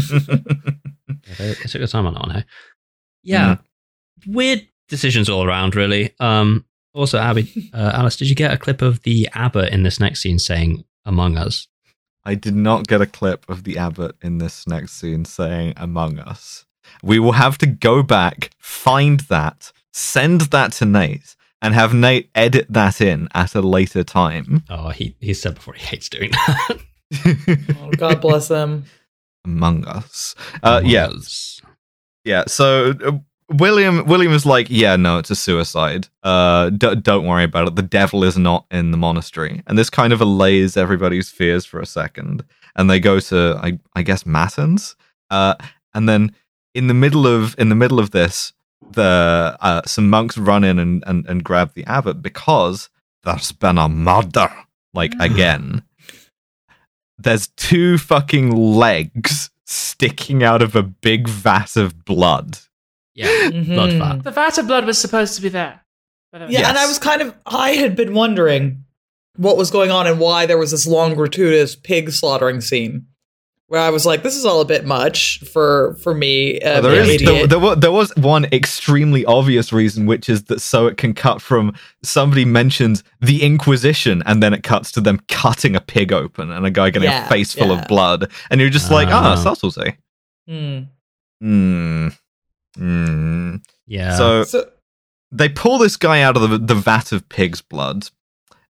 Yeah, 1.26 1.36
they, 1.38 1.48
they 1.54 1.54
took 1.54 1.80
the 1.80 1.86
time 1.86 2.06
on 2.06 2.12
that 2.14 2.20
one, 2.26 2.30
hey? 2.30 2.44
Yeah. 3.22 3.56
Weird 4.26 4.66
decisions 4.88 5.28
all 5.30 5.42
around, 5.44 5.74
really. 5.74 6.14
Um, 6.20 6.66
also, 6.92 7.18
Abby, 7.18 7.70
uh, 7.74 7.92
Alice, 7.94 8.16
did 8.16 8.28
you 8.28 8.34
get 8.34 8.52
a 8.52 8.58
clip 8.58 8.82
of 8.82 9.02
the 9.04 9.28
abbot 9.32 9.72
in 9.72 9.82
this 9.84 9.98
next 9.98 10.20
scene 10.20 10.38
saying 10.38 10.84
"Among 11.06 11.38
Us"? 11.38 11.66
I 12.24 12.34
did 12.34 12.54
not 12.54 12.86
get 12.86 13.00
a 13.00 13.06
clip 13.06 13.48
of 13.48 13.64
the 13.64 13.78
abbot 13.78 14.16
in 14.22 14.36
this 14.38 14.66
next 14.66 14.92
scene 15.00 15.24
saying 15.24 15.74
Among 15.76 16.18
Us. 16.18 16.66
We 17.02 17.18
will 17.18 17.32
have 17.32 17.56
to 17.58 17.66
go 17.66 18.02
back, 18.02 18.50
find 18.58 19.20
that, 19.20 19.72
send 19.94 20.42
that 20.42 20.72
to 20.72 20.84
Nate, 20.84 21.36
and 21.62 21.72
have 21.72 21.94
Nate 21.94 22.28
edit 22.34 22.66
that 22.68 23.00
in 23.00 23.28
at 23.34 23.54
a 23.54 23.62
later 23.62 24.04
time. 24.04 24.64
Oh, 24.68 24.90
he 24.90 25.16
he 25.20 25.32
said 25.32 25.54
before 25.54 25.74
he 25.74 25.86
hates 25.86 26.08
doing 26.08 26.30
that. 26.30 26.78
oh, 27.80 27.90
God 27.96 28.20
bless 28.20 28.48
them. 28.48 28.84
Among 29.44 29.84
Us. 29.86 30.34
Uh, 30.62 30.78
Among 30.80 30.90
yeah. 30.90 31.06
Us. 31.06 31.60
Yeah, 32.24 32.44
so 32.46 32.94
uh, 33.04 33.12
William 33.50 34.06
William 34.06 34.32
is 34.32 34.46
like, 34.46 34.66
yeah, 34.70 34.96
no, 34.96 35.18
it's 35.18 35.30
a 35.30 35.36
suicide. 35.36 36.08
Uh, 36.22 36.70
d- 36.70 36.96
don't 36.96 37.26
worry 37.26 37.44
about 37.44 37.68
it. 37.68 37.76
The 37.76 37.82
devil 37.82 38.24
is 38.24 38.38
not 38.38 38.66
in 38.70 38.90
the 38.90 38.96
monastery, 38.96 39.62
and 39.66 39.78
this 39.78 39.90
kind 39.90 40.12
of 40.12 40.20
allays 40.20 40.76
everybody's 40.76 41.30
fears 41.30 41.64
for 41.64 41.80
a 41.80 41.86
second. 41.86 42.44
And 42.76 42.90
they 42.90 42.98
go 42.98 43.20
to, 43.20 43.60
I, 43.62 43.78
I 43.94 44.02
guess, 44.02 44.26
matins. 44.26 44.96
Uh, 45.30 45.54
and 45.94 46.08
then 46.08 46.34
in 46.74 46.88
the 46.88 46.94
middle 46.94 47.26
of 47.26 47.54
in 47.58 47.68
the 47.68 47.74
middle 47.74 48.00
of 48.00 48.10
this, 48.10 48.52
the 48.92 49.56
uh, 49.60 49.82
some 49.86 50.08
monks 50.10 50.36
run 50.38 50.64
in 50.64 50.78
and, 50.78 51.02
and 51.06 51.26
and 51.26 51.42
grab 51.44 51.72
the 51.74 51.84
abbot 51.84 52.22
because 52.22 52.88
there's 53.24 53.52
been 53.52 53.78
a 53.78 53.88
murder. 53.88 54.50
Like 54.92 55.14
again, 55.20 55.82
there's 57.18 57.48
two 57.56 57.98
fucking 57.98 58.50
legs 58.54 59.50
sticking 59.66 60.42
out 60.42 60.62
of 60.62 60.76
a 60.76 60.82
big 60.82 61.28
vat 61.28 61.76
of 61.76 62.04
blood. 62.04 62.58
Yeah, 63.14 63.26
blood 63.50 63.90
Mhm. 63.90 63.98
fat. 63.98 64.24
The 64.24 64.30
vat 64.30 64.58
of 64.58 64.66
blood 64.66 64.84
was 64.84 64.98
supposed 64.98 65.36
to 65.36 65.42
be 65.42 65.48
there. 65.48 65.80
But 66.32 66.42
it- 66.42 66.50
Yeah, 66.50 66.68
and 66.68 66.78
I 66.78 66.86
was 66.86 66.98
kind 66.98 67.22
of 67.22 67.34
I 67.46 67.70
had 67.70 67.96
been 67.96 68.14
wondering 68.14 68.84
what 69.36 69.56
was 69.56 69.70
going 69.70 69.90
on 69.90 70.06
and 70.06 70.20
why 70.20 70.46
there 70.46 70.58
was 70.58 70.70
this 70.70 70.86
long 70.86 71.14
gratuitous 71.14 71.74
pig 71.74 72.10
slaughtering 72.12 72.60
scene. 72.60 73.06
Where 73.74 73.82
I 73.82 73.90
was 73.90 74.06
like, 74.06 74.22
this 74.22 74.36
is 74.36 74.44
all 74.44 74.60
a 74.60 74.64
bit 74.64 74.84
much 74.86 75.40
for 75.40 75.96
for 75.96 76.14
me. 76.14 76.60
Uh, 76.60 76.78
Oh, 76.78 76.82
there, 76.82 77.00
an 77.00 77.06
there, 77.08 77.14
idiot. 77.16 77.50
there, 77.50 77.58
wa- 77.58 77.74
there 77.74 77.90
was 77.90 78.12
one 78.16 78.44
extremely 78.52 79.24
obvious 79.24 79.72
reason, 79.72 80.06
which 80.06 80.28
is 80.28 80.44
that 80.44 80.60
so 80.60 80.86
it 80.86 80.96
can 80.96 81.12
cut 81.12 81.42
from 81.42 81.74
somebody 82.04 82.44
mentions 82.44 83.02
the 83.20 83.42
Inquisition, 83.42 84.22
and 84.26 84.40
then 84.40 84.54
it 84.54 84.62
cuts 84.62 84.92
to 84.92 85.00
them 85.00 85.20
cutting 85.26 85.74
a 85.74 85.80
pig 85.80 86.12
open 86.12 86.52
and 86.52 86.64
a 86.64 86.70
guy 86.70 86.90
getting 86.90 87.08
Yeah, 87.10 87.26
a 87.26 87.28
face 87.28 87.52
full 87.52 87.66
yeah. 87.74 87.80
of 87.82 87.88
blood, 87.88 88.30
and 88.48 88.60
you're 88.60 88.70
just 88.70 88.92
like, 88.92 89.08
ah, 89.10 89.32
Ah. 89.32 89.34
subtlety. 89.42 89.96
Hmm. 90.46 90.78
Hmm. 91.40 92.08
Hmm. 92.76 93.56
Yeah. 93.88 94.16
So 94.16 94.44
So 94.44 94.70
they 95.32 95.48
pull 95.48 95.78
this 95.78 95.96
guy 95.96 96.22
out 96.22 96.36
of 96.36 96.48
the, 96.48 96.58
the 96.58 96.76
vat 96.76 97.10
of 97.10 97.28
pig's 97.28 97.60
blood, 97.60 98.08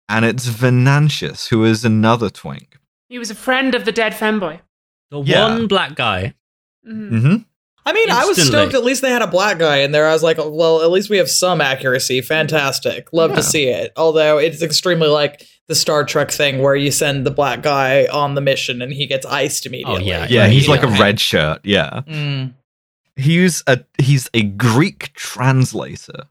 and 0.08 0.24
it's 0.24 0.48
Venantius, 0.48 1.50
who 1.50 1.66
is 1.66 1.84
another 1.84 2.30
twink. 2.30 2.78
He 3.10 3.20
was 3.20 3.30
a 3.30 3.36
friend 3.36 3.76
of 3.76 3.84
the 3.84 3.92
dead 3.92 4.14
femboy. 4.14 4.62
The 5.12 5.22
yeah. 5.22 5.48
one 5.48 5.68
black 5.68 5.96
guy. 5.96 6.34
Mhm. 6.88 7.10
Mm-hmm. 7.12 7.36
I 7.88 7.94
mean, 7.94 8.10
I 8.10 8.26
was 8.26 8.42
stoked. 8.44 8.74
At 8.74 8.84
least 8.84 9.04
they 9.04 9.12
had 9.12 9.22
a 9.22 9.28
black 9.28 9.60
guy 9.60 9.78
in 9.78 9.92
there. 9.92 10.08
I 10.08 10.14
was 10.14 10.24
like, 10.24 10.38
well, 10.40 10.82
at 10.82 10.90
least 10.90 11.10
we 11.12 11.18
have 11.18 11.30
some 11.30 11.62
accuracy. 11.62 12.20
Fantastic. 12.22 13.14
Love 13.14 13.30
Yeah. 13.30 13.36
to 13.36 13.44
see 13.44 13.68
it. 13.68 13.94
Although 13.96 14.40
it's 14.40 14.64
extremely 14.64 15.08
like 15.08 15.46
the 15.68 15.76
Star 15.76 16.04
Trek 16.04 16.32
thing 16.32 16.64
where 16.64 16.76
you 16.76 16.90
send 16.90 17.28
the 17.28 17.32
black 17.32 17.62
guy 17.62 18.08
on 18.08 18.34
the 18.34 18.42
mission 18.42 18.82
and 18.82 18.92
he 18.92 19.06
gets 19.06 19.24
iced 19.26 19.68
immediately. 19.68 20.02
Oh, 20.04 20.06
yeah, 20.06 20.26
Yeah, 20.28 20.42
Right, 20.46 20.52
he's 20.52 20.68
like 20.68 20.82
a 20.82 20.88
red 20.88 21.20
shirt. 21.20 21.60
Yeah. 21.64 22.02
Mm. 22.08 22.54
he's 23.16 23.64
a 23.68 23.82
he's 24.00 24.30
a 24.34 24.42
Greek 24.42 25.14
translator, 25.14 26.24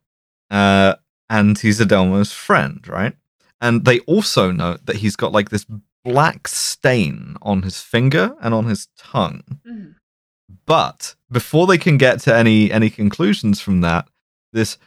uh, 0.51 0.95
and 1.31 1.57
he's 1.59 1.81
Adelmo's 1.81 2.33
friend, 2.33 2.87
right? 2.89 3.15
And 3.61 3.85
they 3.85 4.01
also 4.01 4.51
note 4.51 4.87
that 4.87 4.97
he's 4.97 5.15
got 5.17 5.31
like 5.33 5.51
this 5.51 5.65
black 6.05 6.47
stain 6.49 7.37
on 7.43 7.63
his 7.63 7.81
finger 7.81 8.35
and 8.43 8.53
on 8.55 8.67
his 8.67 8.89
tongue. 8.99 9.43
Mhm. 9.67 9.95
But 10.67 11.15
before 11.31 11.67
they 11.67 11.79
can 11.79 11.97
get 11.99 12.21
to 12.21 12.35
any 12.35 12.71
any 12.71 12.91
conclusions 12.91 13.61
from 13.61 13.81
that, 13.83 14.07
this 14.53 14.79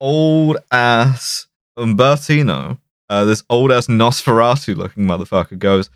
old 0.00 0.58
ass 0.70 1.46
Umbertino, 1.78 2.78
uh, 3.08 3.24
this 3.24 3.42
old 3.50 3.72
ass 3.72 3.86
Nosferatu 3.86 4.76
looking 4.76 5.04
motherfucker 5.06 5.58
goes 5.58 5.90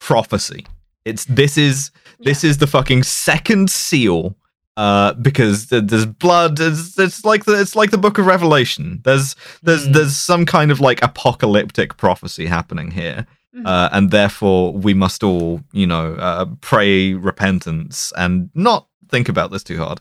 prophecy. 0.00 0.66
It's 1.04 1.24
this 1.26 1.56
is 1.58 1.90
this 2.20 2.44
is 2.44 2.58
the 2.58 2.66
fucking 2.66 3.02
second 3.02 3.70
seal 3.70 4.36
uh 4.78 5.12
because 5.14 5.66
there's 5.66 6.06
blood 6.06 6.58
it's, 6.58 6.98
it's 6.98 7.26
like 7.26 7.44
the 7.44 7.60
it's 7.60 7.76
like 7.76 7.90
the 7.90 7.98
book 7.98 8.16
of 8.16 8.24
revelation 8.24 9.00
there's 9.04 9.36
there's 9.62 9.86
Mhm. 9.86 9.92
there's 9.92 10.16
some 10.16 10.46
kind 10.46 10.70
of 10.70 10.80
like 10.80 11.02
apocalyptic 11.02 11.98
prophecy 11.98 12.46
happening 12.46 12.90
here 12.92 13.26
Mhm. 13.54 13.66
uh, 13.66 13.88
and 13.92 14.10
therefore 14.10 14.72
we 14.72 14.94
must 14.94 15.22
all 15.22 15.60
you 15.72 15.86
know 15.86 16.14
uh, 16.14 16.46
pray 16.62 17.12
repentance 17.14 18.10
and 18.16 18.48
not 18.54 18.88
think 19.10 19.28
about 19.28 19.50
this 19.50 19.62
too 19.62 19.76
hard 19.78 19.98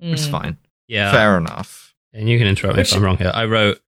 it's 0.00 0.26
Mm. 0.28 0.30
fine 0.30 0.56
Yeah. 0.88 1.10
fair 1.10 1.36
enough 1.36 1.94
And 2.12 2.28
you 2.28 2.38
can 2.38 2.46
interrupt 2.46 2.76
me 2.76 2.80
Which- 2.82 2.92
if 2.92 2.96
I'm 2.96 3.02
wrong 3.02 3.16
here. 3.18 3.32
I 3.34 3.44
wrote 3.44 3.80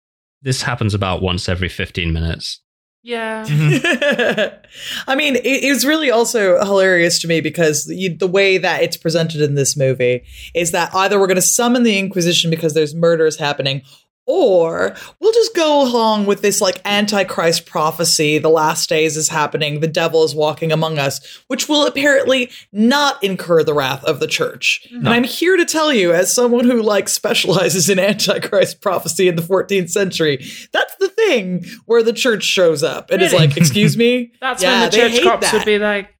this 0.42 0.62
happens 0.62 0.94
about 0.94 1.22
once 1.22 1.48
every 1.48 1.68
15 1.68 2.12
minutes. 2.12 2.60
Yeah. 3.02 3.44
I 5.06 5.14
mean, 5.16 5.36
it, 5.36 5.64
it 5.64 5.72
was 5.72 5.84
really 5.86 6.10
also 6.10 6.58
hilarious 6.62 7.18
to 7.20 7.28
me 7.28 7.40
because 7.40 7.86
you, 7.88 8.16
the 8.16 8.26
way 8.26 8.58
that 8.58 8.82
it's 8.82 8.96
presented 8.96 9.40
in 9.40 9.54
this 9.54 9.76
movie 9.76 10.24
is 10.54 10.70
that 10.72 10.94
either 10.94 11.18
we're 11.18 11.26
going 11.26 11.36
to 11.36 11.42
summon 11.42 11.82
the 11.84 11.98
Inquisition 11.98 12.50
because 12.50 12.74
there's 12.74 12.94
murders 12.94 13.36
happening, 13.38 13.82
or 14.28 14.94
we'll 15.18 15.32
just 15.32 15.54
go 15.56 15.82
along 15.82 16.26
with 16.26 16.42
this 16.42 16.60
like 16.60 16.80
Antichrist 16.84 17.64
prophecy. 17.64 18.36
The 18.38 18.50
last 18.50 18.88
days 18.88 19.16
is 19.16 19.30
happening. 19.30 19.80
The 19.80 19.88
devil 19.88 20.22
is 20.22 20.34
walking 20.34 20.70
among 20.70 20.98
us, 20.98 21.42
which 21.48 21.66
will 21.66 21.86
apparently 21.86 22.50
not 22.70 23.22
incur 23.24 23.64
the 23.64 23.72
wrath 23.72 24.04
of 24.04 24.20
the 24.20 24.26
church. 24.26 24.86
And 24.92 25.08
I'm 25.08 25.24
here 25.24 25.56
to 25.56 25.64
tell 25.64 25.92
you, 25.94 26.12
as 26.12 26.32
someone 26.32 26.66
who 26.66 26.82
like 26.82 27.08
specializes 27.08 27.88
in 27.88 27.98
Antichrist 27.98 28.82
prophecy 28.82 29.28
in 29.28 29.36
the 29.36 29.42
14th 29.42 29.88
century, 29.90 30.44
that's 30.72 30.94
the 30.96 31.08
thing 31.08 31.64
where 31.86 32.02
the 32.02 32.12
church 32.12 32.44
shows 32.44 32.82
up 32.82 33.10
and 33.10 33.22
is 33.22 33.32
like, 33.32 33.56
"Excuse 33.56 33.96
me." 33.96 34.32
That's 34.42 34.62
Yeah, 34.62 34.82
when 34.82 34.90
the 34.90 34.96
church 34.96 35.12
hate 35.12 35.22
cops 35.22 35.50
that. 35.50 35.54
would 35.56 35.64
be 35.64 35.78
like, 35.78 36.14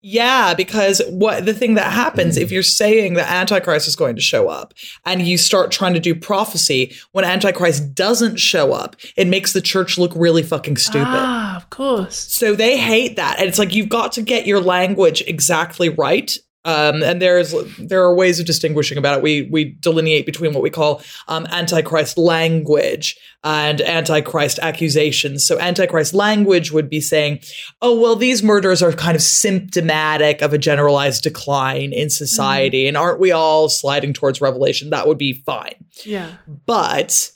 Yeah, 0.00 0.54
because 0.54 1.02
what 1.08 1.44
the 1.44 1.54
thing 1.54 1.74
that 1.74 1.92
happens 1.92 2.36
if 2.36 2.52
you're 2.52 2.62
saying 2.62 3.14
that 3.14 3.28
Antichrist 3.28 3.88
is 3.88 3.96
going 3.96 4.14
to 4.14 4.22
show 4.22 4.48
up 4.48 4.72
and 5.04 5.22
you 5.22 5.36
start 5.36 5.72
trying 5.72 5.94
to 5.94 6.00
do 6.00 6.14
prophecy 6.14 6.94
when 7.12 7.24
Antichrist 7.24 7.94
doesn't 7.94 8.36
show 8.36 8.72
up, 8.72 8.94
it 9.16 9.26
makes 9.26 9.52
the 9.52 9.60
church 9.60 9.98
look 9.98 10.12
really 10.14 10.44
fucking 10.44 10.76
stupid. 10.76 11.08
ah, 11.08 11.56
of 11.56 11.68
course. 11.70 12.16
So 12.16 12.54
they 12.54 12.76
hate 12.76 13.16
that. 13.16 13.40
And 13.40 13.48
it's 13.48 13.58
like 13.58 13.74
you've 13.74 13.88
got 13.88 14.12
to 14.12 14.22
get 14.22 14.46
your 14.46 14.60
language 14.60 15.22
exactly 15.26 15.88
right. 15.88 16.38
Um, 16.68 17.02
and 17.02 17.22
there's 17.22 17.54
there 17.78 18.02
are 18.02 18.14
ways 18.14 18.38
of 18.38 18.44
distinguishing 18.46 18.98
about 18.98 19.16
it. 19.16 19.22
We 19.22 19.48
we 19.50 19.76
delineate 19.80 20.26
between 20.26 20.52
what 20.52 20.62
we 20.62 20.70
call 20.70 21.00
um, 21.26 21.46
antichrist 21.46 22.18
language 22.18 23.16
and 23.42 23.80
antichrist 23.80 24.58
accusations. 24.60 25.46
So 25.46 25.58
antichrist 25.58 26.12
language 26.12 26.70
would 26.70 26.90
be 26.90 27.00
saying, 27.00 27.40
"Oh 27.80 27.98
well, 27.98 28.16
these 28.16 28.42
murders 28.42 28.82
are 28.82 28.92
kind 28.92 29.16
of 29.16 29.22
symptomatic 29.22 30.42
of 30.42 30.52
a 30.52 30.58
generalized 30.58 31.22
decline 31.22 31.92
in 31.92 32.10
society, 32.10 32.86
and 32.86 32.96
aren't 32.96 33.20
we 33.20 33.30
all 33.32 33.68
sliding 33.70 34.12
towards 34.12 34.40
revelation?" 34.40 34.90
That 34.90 35.06
would 35.08 35.18
be 35.18 35.32
fine 35.46 35.74
Yeah. 36.04 36.32
but 36.66 37.30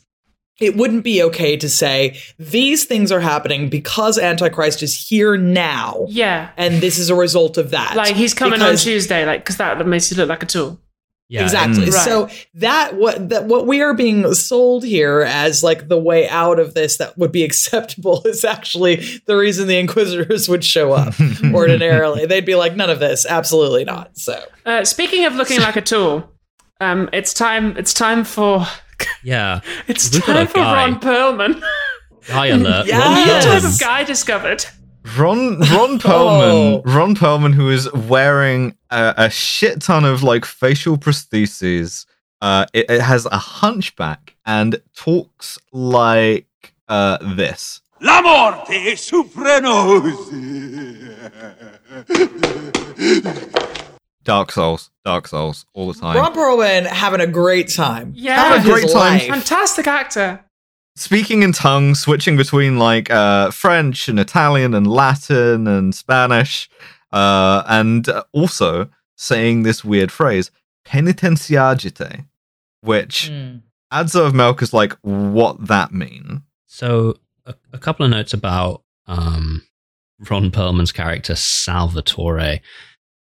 it 0.60 0.76
wouldn't 0.76 1.02
be 1.02 1.22
okay 1.22 1.56
to 1.56 1.68
say 1.68 2.16
these 2.38 2.84
things 2.84 3.10
are 3.10 3.20
happening 3.20 3.68
because 3.68 4.18
antichrist 4.18 4.82
is 4.82 4.94
here 5.08 5.36
now 5.36 6.06
Yeah. 6.08 6.50
and 6.56 6.80
this 6.80 6.98
is 6.98 7.10
a 7.10 7.14
result 7.14 7.58
of 7.58 7.70
that 7.70 7.96
Like 7.96 8.14
he's 8.14 8.34
coming 8.34 8.58
Because- 8.58 8.80
on 8.80 8.84
Tuesday, 8.92 9.24
like 9.26 9.42
because 9.44 9.56
that 9.56 9.84
makes 9.86 10.10
you 10.10 10.16
look 10.16 10.28
like 10.28 10.42
a 10.42 10.46
tool. 10.46 10.78
Yeah. 11.28 11.44
exactly 11.44 11.84
Right. 11.84 11.92
so 11.94 12.28
that 12.56 12.96
what 12.96 13.30
that 13.30 13.46
what 13.46 13.66
we 13.66 13.80
are 13.80 13.94
being 13.94 14.34
sold 14.34 14.84
here 14.84 15.22
as 15.22 15.62
like 15.64 15.88
the 15.88 15.98
way 15.98 16.28
out 16.28 16.58
of 16.58 16.74
this 16.74 16.98
that 16.98 17.16
would 17.16 17.32
be 17.32 17.42
acceptable 17.48 18.20
is 18.26 18.44
actually 18.44 18.96
the 19.26 19.34
reason 19.34 19.66
the 19.66 19.78
inquisitors 19.78 20.46
would 20.50 20.62
show 20.62 20.92
up 20.92 21.14
ordinarily 21.54 22.26
they'd 22.26 22.44
be 22.44 22.54
like 22.54 22.76
none 22.76 22.90
of 22.90 23.00
this 23.00 23.24
absolutely 23.24 23.82
not 23.84 24.10
so 24.18 24.44
Uh, 24.66 24.84
speaking 24.84 25.24
of 25.24 25.34
looking 25.34 25.58
like 25.60 25.76
a 25.76 25.80
tool, 25.80 26.28
um, 26.82 27.08
it's 27.14 27.32
time. 27.32 27.76
It's 27.78 27.94
time 27.94 28.24
for. 28.24 28.66
Yeah. 29.24 29.60
It's 29.88 30.12
We've 30.12 30.24
time 30.24 30.46
for 30.48 30.54
guy. 30.58 30.74
Ron 30.88 31.00
Perlman. 31.00 31.62
Guy 32.28 32.46
alert. 32.48 32.86
Yeah. 32.86 32.98
Ron 33.04 33.14
New 33.14 33.20
Yes. 33.26 33.44
type 33.44 33.64
of 33.72 33.78
guy 33.80 34.04
discovered. 34.04 34.64
Ron 35.16 35.58
Ron 35.60 35.98
Perlman 36.06 36.52
Oh. 36.52 36.82
Ron 36.84 37.14
Perlman 37.14 37.54
who 37.54 37.68
is 37.70 37.92
wearing 37.92 38.76
a, 38.90 39.14
a 39.16 39.30
shit 39.30 39.80
ton 39.82 40.04
of 40.04 40.22
like 40.22 40.44
facial 40.44 40.96
prostheses. 40.98 42.06
Uh, 42.40 42.66
it, 42.72 42.90
it 42.90 43.00
has 43.00 43.26
a 43.26 43.38
hunchback 43.38 44.34
and 44.44 44.80
talks 44.96 45.58
like 45.72 46.46
uh 46.88 47.18
this. 47.36 47.80
La 48.00 48.20
morte 48.20 48.96
suprenos. 48.96 50.02
Dark 54.24 54.52
Souls, 54.52 54.90
Dark 55.04 55.26
Souls, 55.28 55.66
all 55.74 55.92
the 55.92 55.98
time. 55.98 56.16
ron 56.16 56.34
perlman 56.34 56.86
having 56.86 57.20
a 57.20 57.26
great 57.26 57.68
time 57.68 58.12
Yeah. 58.16 58.36
Time 58.36 58.52
Having 58.52 58.70
a 58.70 58.72
great 58.72 58.82
his 58.84 58.92
time. 58.92 59.00
life. 59.18 59.26
Fantastic 59.26 59.86
actor. 59.86 60.40
Speaking 60.96 61.42
in 61.42 61.52
tongues, 61.52 62.00
switching 62.00 62.36
between 62.36 62.78
like 62.78 63.10
uh, 63.10 63.50
French 63.50 64.08
and 64.08 64.20
Italian 64.20 64.74
and 64.74 64.86
Latin 64.86 65.66
and 65.66 65.94
Spanish, 65.94 66.68
uh, 67.12 67.62
and 67.66 68.08
uh, 68.08 68.24
also 68.32 68.90
saying 69.16 69.62
this 69.62 69.82
weird 69.84 70.12
phrase 70.12 70.50
"penitenziagite," 70.86 72.26
which 72.82 73.30
Mm. 73.30 73.62
Adso 73.92 74.26
of 74.26 74.34
Milk 74.34 74.62
is 74.62 74.72
like, 74.72 74.94
what 75.02 75.66
that 75.68 75.92
mean? 75.92 76.42
So, 76.66 77.16
a, 77.46 77.54
a 77.72 77.78
couple 77.78 78.04
of 78.06 78.10
notes 78.10 78.32
about 78.32 78.82
um, 79.06 79.62
Ron 80.30 80.50
Perlman's 80.50 80.92
character, 80.92 81.34
Salvatore. 81.34 82.60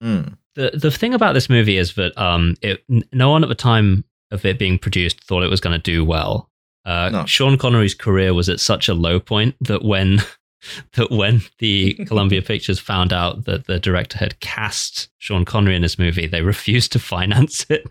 Mm. 0.03 0.37
The 0.55 0.71
the 0.75 0.91
thing 0.91 1.15
about 1.15 1.35
this 1.35 1.49
movie 1.49 1.77
is 1.77 1.95
that 1.95 2.17
um, 2.21 2.57
it 2.63 2.85
no 3.13 3.31
one 3.31 3.43
at 3.43 3.49
the 3.49 3.55
time 3.55 4.05
of 4.31 4.45
it 4.45 4.59
being 4.59 4.79
produced 4.79 5.23
thought 5.25 5.43
it 5.43 5.51
was 5.51 5.61
going 5.61 5.79
to 5.79 5.83
do 5.83 6.05
well. 6.05 6.51
Uh, 6.85 7.11
No. 7.13 7.27
Sean 7.27 7.59
Connery's 7.59 7.95
career 7.95 8.33
was 8.33 8.49
at 8.49 8.61
such 8.61 8.89
a 8.89 8.95
low 8.95 9.21
point 9.21 9.55
that 9.61 9.85
when 9.85 10.21
that 10.95 11.11
when 11.11 11.43
the 11.59 11.95
Columbia 12.07 12.43
Pictures 12.43 12.79
found 12.79 13.13
out 13.13 13.45
that 13.45 13.67
the 13.67 13.79
director 13.79 14.19
had 14.19 14.41
cast 14.41 15.09
Sean 15.19 15.45
Connery 15.45 15.77
in 15.77 15.83
this 15.83 15.99
movie, 15.99 16.27
they 16.27 16.43
refused 16.43 16.93
to 16.93 16.99
finance 16.99 17.67
it 17.71 17.87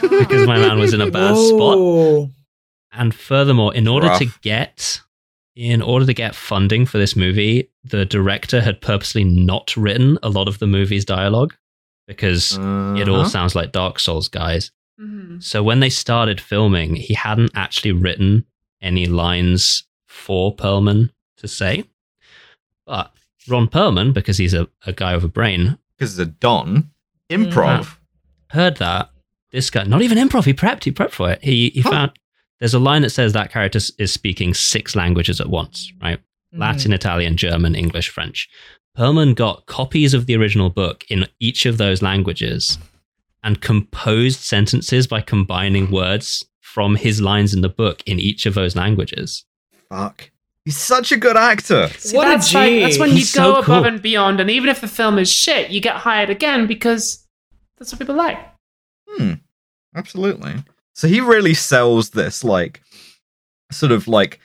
because 0.00 0.46
my 0.46 0.58
man 0.58 0.78
was 0.78 0.92
in 0.92 1.00
a 1.00 1.10
bad 1.10 1.36
spot. 1.36 2.30
And 2.94 3.14
furthermore, 3.14 3.74
in 3.74 3.88
order 3.88 4.08
to 4.18 4.26
get 4.42 5.00
in 5.54 5.82
order 5.82 6.06
to 6.06 6.14
get 6.14 6.34
funding 6.34 6.86
for 6.86 6.98
this 6.98 7.14
movie, 7.14 7.70
the 7.84 8.04
director 8.06 8.60
had 8.60 8.80
purposely 8.80 9.22
not 9.22 9.76
written 9.76 10.18
a 10.22 10.28
lot 10.30 10.48
of 10.48 10.58
the 10.58 10.66
movie's 10.66 11.04
dialogue 11.04 11.54
because 12.16 12.52
it 12.52 13.08
all 13.08 13.20
Uh-huh. 13.20 13.28
sounds 13.28 13.54
like 13.54 13.72
Dark 13.72 13.98
Souls, 13.98 14.28
guys. 14.28 14.70
Mhm. 15.00 15.42
So 15.42 15.62
when 15.62 15.80
they 15.80 15.90
started 15.90 16.40
filming, 16.40 16.96
he 16.96 17.14
hadn't 17.14 17.50
actually 17.54 17.92
written 17.92 18.44
any 18.80 19.06
lines 19.06 19.84
for 20.06 20.54
Perlman 20.54 21.10
to 21.38 21.48
say. 21.48 21.84
But 22.86 23.12
Ron 23.48 23.68
Perlman, 23.68 24.12
because 24.12 24.38
he's 24.38 24.54
a, 24.54 24.68
a 24.86 24.92
guy 24.92 25.14
with 25.14 25.24
a 25.24 25.28
brain, 25.28 25.78
because 25.98 26.12
he's 26.12 26.18
a 26.18 26.26
Don 26.26 26.90
improv. 27.30 27.96
heard 28.50 28.76
that 28.76 29.10
this 29.50 29.70
guy, 29.70 29.84
not 29.84 30.02
even 30.02 30.18
improv, 30.18 30.44
he 30.44 30.54
prepped, 30.54 30.84
he 30.84 30.92
prepped 30.92 31.12
for 31.12 31.30
it. 31.30 31.42
He, 31.42 31.70
he 31.70 31.80
Huh. 31.80 31.90
found 31.90 32.12
there's 32.60 32.74
a 32.74 32.78
line 32.78 33.02
that 33.02 33.10
says 33.10 33.32
that 33.32 33.50
character 33.50 33.80
is 33.98 34.12
speaking 34.12 34.54
six 34.54 34.94
languages 34.94 35.40
at 35.40 35.48
once, 35.48 35.92
right? 36.00 36.20
Latin, 36.54 36.92
Italian, 36.92 37.36
German, 37.38 37.74
English, 37.74 38.10
French. 38.10 38.48
Perlman 38.96 39.34
got 39.34 39.66
copies 39.66 40.12
of 40.14 40.26
the 40.26 40.36
original 40.36 40.70
book 40.70 41.04
in 41.08 41.26
each 41.40 41.64
of 41.66 41.78
those 41.78 42.02
languages 42.02 42.78
and 43.42 43.60
composed 43.60 44.40
sentences 44.40 45.06
by 45.06 45.20
combining 45.20 45.90
words 45.90 46.44
from 46.60 46.96
his 46.96 47.20
lines 47.20 47.54
in 47.54 47.60
the 47.62 47.68
book 47.68 48.02
in 48.06 48.20
each 48.20 48.46
of 48.46 48.54
those 48.54 48.76
languages. 48.76 49.44
Fuck. 49.88 50.30
He's 50.64 50.76
such 50.76 51.10
a 51.10 51.16
good 51.16 51.36
actor. 51.36 51.88
See, 51.98 52.16
What 52.16 52.28
a 52.28 52.30
that's 52.32 52.54
like, 52.54 52.80
that's 52.80 52.98
when 52.98 53.10
you 53.10 53.16
go 53.16 53.22
so 53.22 53.50
above 53.56 53.64
cool. 53.64 53.84
and 53.84 54.00
beyond, 54.00 54.40
and 54.40 54.48
even 54.50 54.68
if 54.68 54.80
the 54.80 54.86
film 54.88 55.18
is 55.18 55.30
shit, 55.30 55.70
you 55.70 55.80
get 55.80 55.96
hired 55.96 56.30
again 56.30 56.66
because 56.66 57.26
that's 57.78 57.92
what 57.92 57.98
people 57.98 58.14
like. 58.14 58.38
Hmm. 59.08 59.34
Absolutely. 59.96 60.54
So 60.94 61.08
he 61.08 61.20
really 61.20 61.54
sells 61.54 62.10
this 62.10 62.44
like 62.44 62.80
sort 63.72 63.90
of 63.92 64.06
like 64.06 64.38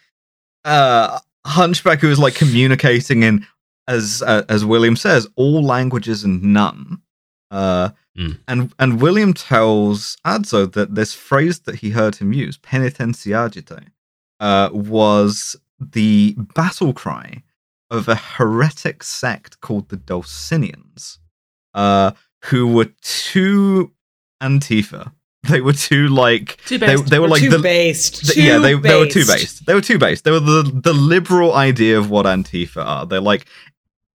uh 0.66 1.20
hunchback 1.46 2.00
who 2.00 2.10
is 2.10 2.18
like 2.20 2.34
communicating 2.36 3.24
in 3.24 3.46
as 3.88 4.22
uh, 4.26 4.44
as 4.50 4.64
William 4.66 4.96
says 4.96 5.28
all 5.36 5.64
languages 5.64 6.24
and 6.24 6.42
none. 6.44 7.02
Uh 7.52 7.90
Mm. 8.18 8.40
and 8.48 8.74
and 8.80 9.00
William 9.00 9.32
tells 9.32 10.18
Adso 10.26 10.66
that 10.74 10.96
this 10.96 11.14
phrase 11.14 11.60
that 11.60 11.76
he 11.76 11.92
heard 11.92 12.16
him 12.16 12.34
use, 12.34 12.58
penitenziagite, 12.58 13.90
uh, 14.40 14.70
was 14.74 15.56
the 15.80 16.36
battle 16.56 16.94
cry 16.94 17.44
of 17.92 18.08
a 18.08 18.16
heretic 18.16 19.04
sect 19.04 19.62
called 19.62 19.90
the 19.90 19.98
Dulcinians, 19.98 21.20
uh, 21.76 22.12
who 22.46 22.66
were 22.68 22.90
too 23.04 23.92
Antifa. 24.42 25.12
They 25.48 25.62
were 25.62 25.74
too 25.74 26.08
like 26.10 26.58
Too 26.66 26.78
they, 26.80 26.88
based. 26.88 27.10
they 27.10 27.20
were 27.20 27.28
like 27.30 27.42
too 27.42 27.50
the 27.52 27.60
based. 27.60 28.26
th- 28.26 28.34
Too 28.34 28.42
yeah, 28.44 28.58
they, 28.58 28.74
they 28.74 28.98
were 29.00 29.06
too 29.06 29.20
based. 29.26 29.28
based. 29.38 29.66
They 29.68 29.74
were 29.76 29.82
too 29.82 29.98
based. 30.00 30.24
They 30.26 30.32
were 30.32 30.40
the 30.42 30.64
the 30.84 30.94
liberal 30.94 31.54
idea 31.54 31.98
of 32.00 32.10
what 32.10 32.26
Antifa 32.26 32.84
are. 32.84 33.06
They're 33.06 33.22
like 33.22 33.46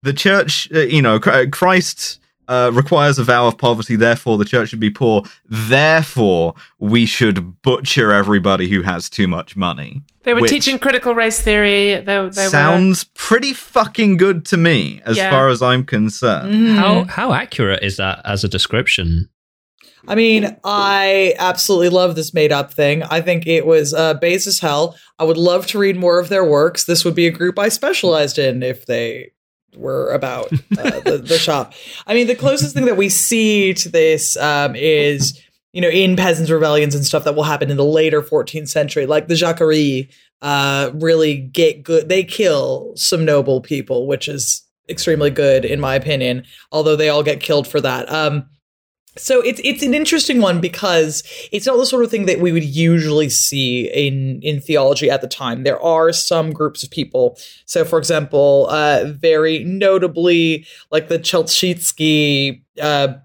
the 0.03 0.13
church. 0.13 0.69
Uh, 0.73 0.79
you 0.79 1.01
know, 1.01 1.19
Christ 1.19 2.19
uh, 2.47 2.71
requires 2.73 3.19
a 3.19 3.23
vow 3.23 3.47
of 3.47 3.57
poverty. 3.57 3.95
Therefore, 3.95 4.37
the 4.37 4.45
church 4.45 4.69
should 4.69 4.79
be 4.79 4.89
poor. 4.89 5.23
Therefore, 5.47 6.55
we 6.79 7.05
should 7.05 7.61
butcher 7.61 8.11
everybody 8.11 8.69
who 8.69 8.81
has 8.81 9.09
too 9.09 9.27
much 9.27 9.55
money. 9.55 10.01
They 10.23 10.33
were 10.33 10.47
teaching 10.47 10.77
critical 10.79 11.15
race 11.15 11.39
theory. 11.41 11.95
They, 11.95 12.01
they 12.03 12.19
were. 12.19 12.31
Sounds 12.31 13.05
pretty 13.15 13.53
fucking 13.53 14.17
good 14.17 14.45
to 14.47 14.57
me, 14.57 15.01
as 15.05 15.17
Yeah. 15.17 15.29
far 15.31 15.47
as 15.49 15.61
I'm 15.61 15.83
concerned. 15.85 16.53
Mhm. 16.53 16.75
How 16.75 17.03
how 17.05 17.33
accurate 17.33 17.83
is 17.83 17.97
that 17.97 18.21
as 18.25 18.43
a 18.43 18.47
description? 18.49 19.29
I 20.07 20.15
mean, 20.15 20.55
I 20.63 21.35
absolutely 21.39 21.89
love 21.89 22.15
this 22.15 22.33
made 22.33 22.51
up 22.51 22.73
thing. 22.73 23.03
I 23.03 23.21
think 23.21 23.45
it 23.47 23.65
was 23.65 23.93
uh, 23.93 24.13
base 24.15 24.47
as 24.47 24.59
hell. 24.59 24.95
I 25.19 25.23
would 25.23 25.37
love 25.37 25.67
to 25.67 25.77
read 25.79 25.97
more 25.97 26.19
of 26.19 26.29
their 26.29 26.45
works. 26.45 26.85
This 26.85 27.03
would 27.05 27.15
be 27.15 27.27
a 27.27 27.31
group 27.31 27.59
I 27.59 27.69
specialized 27.69 28.39
in 28.39 28.63
if 28.63 28.85
they 28.85 29.31
were 29.75 30.11
about 30.11 30.51
uh, 30.51 30.99
the, 31.01 31.21
the 31.23 31.37
shop. 31.37 31.73
I 32.07 32.13
mean, 32.13 32.27
the 32.27 32.35
closest 32.35 32.73
thing 32.73 32.85
that 32.85 32.97
we 32.97 33.09
see 33.09 33.73
to 33.75 33.89
this 33.89 34.37
um, 34.37 34.75
is, 34.75 35.41
you 35.73 35.81
know, 35.81 35.89
in 35.89 36.15
peasants' 36.15 36.51
rebellions 36.51 36.95
and 36.95 37.05
stuff 37.05 37.23
that 37.23 37.35
will 37.35 37.43
happen 37.43 37.69
in 37.71 37.77
the 37.77 37.85
later 37.85 38.21
14th 38.21 38.69
century, 38.69 39.05
like 39.05 39.27
the 39.27 39.35
Jacquerie 39.35 40.09
uh, 40.41 40.91
really 40.95 41.35
get 41.35 41.83
good. 41.83 42.09
They 42.09 42.23
kill 42.23 42.93
some 42.95 43.25
noble 43.25 43.61
people, 43.61 44.07
which 44.07 44.27
is 44.27 44.65
extremely 44.89 45.29
good 45.29 45.65
in 45.65 45.79
my 45.79 45.95
opinion, 45.95 46.45
although 46.71 46.95
they 46.95 47.09
all 47.09 47.23
get 47.23 47.39
killed 47.39 47.67
for 47.67 47.79
that. 47.81 48.11
Um, 48.11 48.49
so 49.19 49.41
it's 49.41 49.59
it's 49.63 49.83
an 49.83 49.93
interesting 49.93 50.41
one 50.41 50.61
because 50.61 51.23
it's 51.51 51.65
not 51.65 51.77
the 51.77 51.85
sort 51.85 52.03
of 52.03 52.11
thing 52.11 52.25
that 52.25 52.39
we 52.39 52.51
would 52.51 52.63
usually 52.63 53.29
see 53.29 53.87
in 53.87 54.41
in 54.41 54.61
theology 54.61 55.09
at 55.09 55.21
the 55.21 55.27
time. 55.27 55.63
There 55.63 55.81
are 55.81 56.11
some 56.13 56.51
groups 56.51 56.83
of 56.83 56.89
people. 56.89 57.37
So, 57.65 57.85
for 57.85 57.99
example, 57.99 58.67
uh, 58.69 59.05
very 59.07 59.63
notably, 59.63 60.65
like 60.91 61.09
the 61.09 61.19
Chelchitsky 61.19 62.63
uh, 62.81 63.15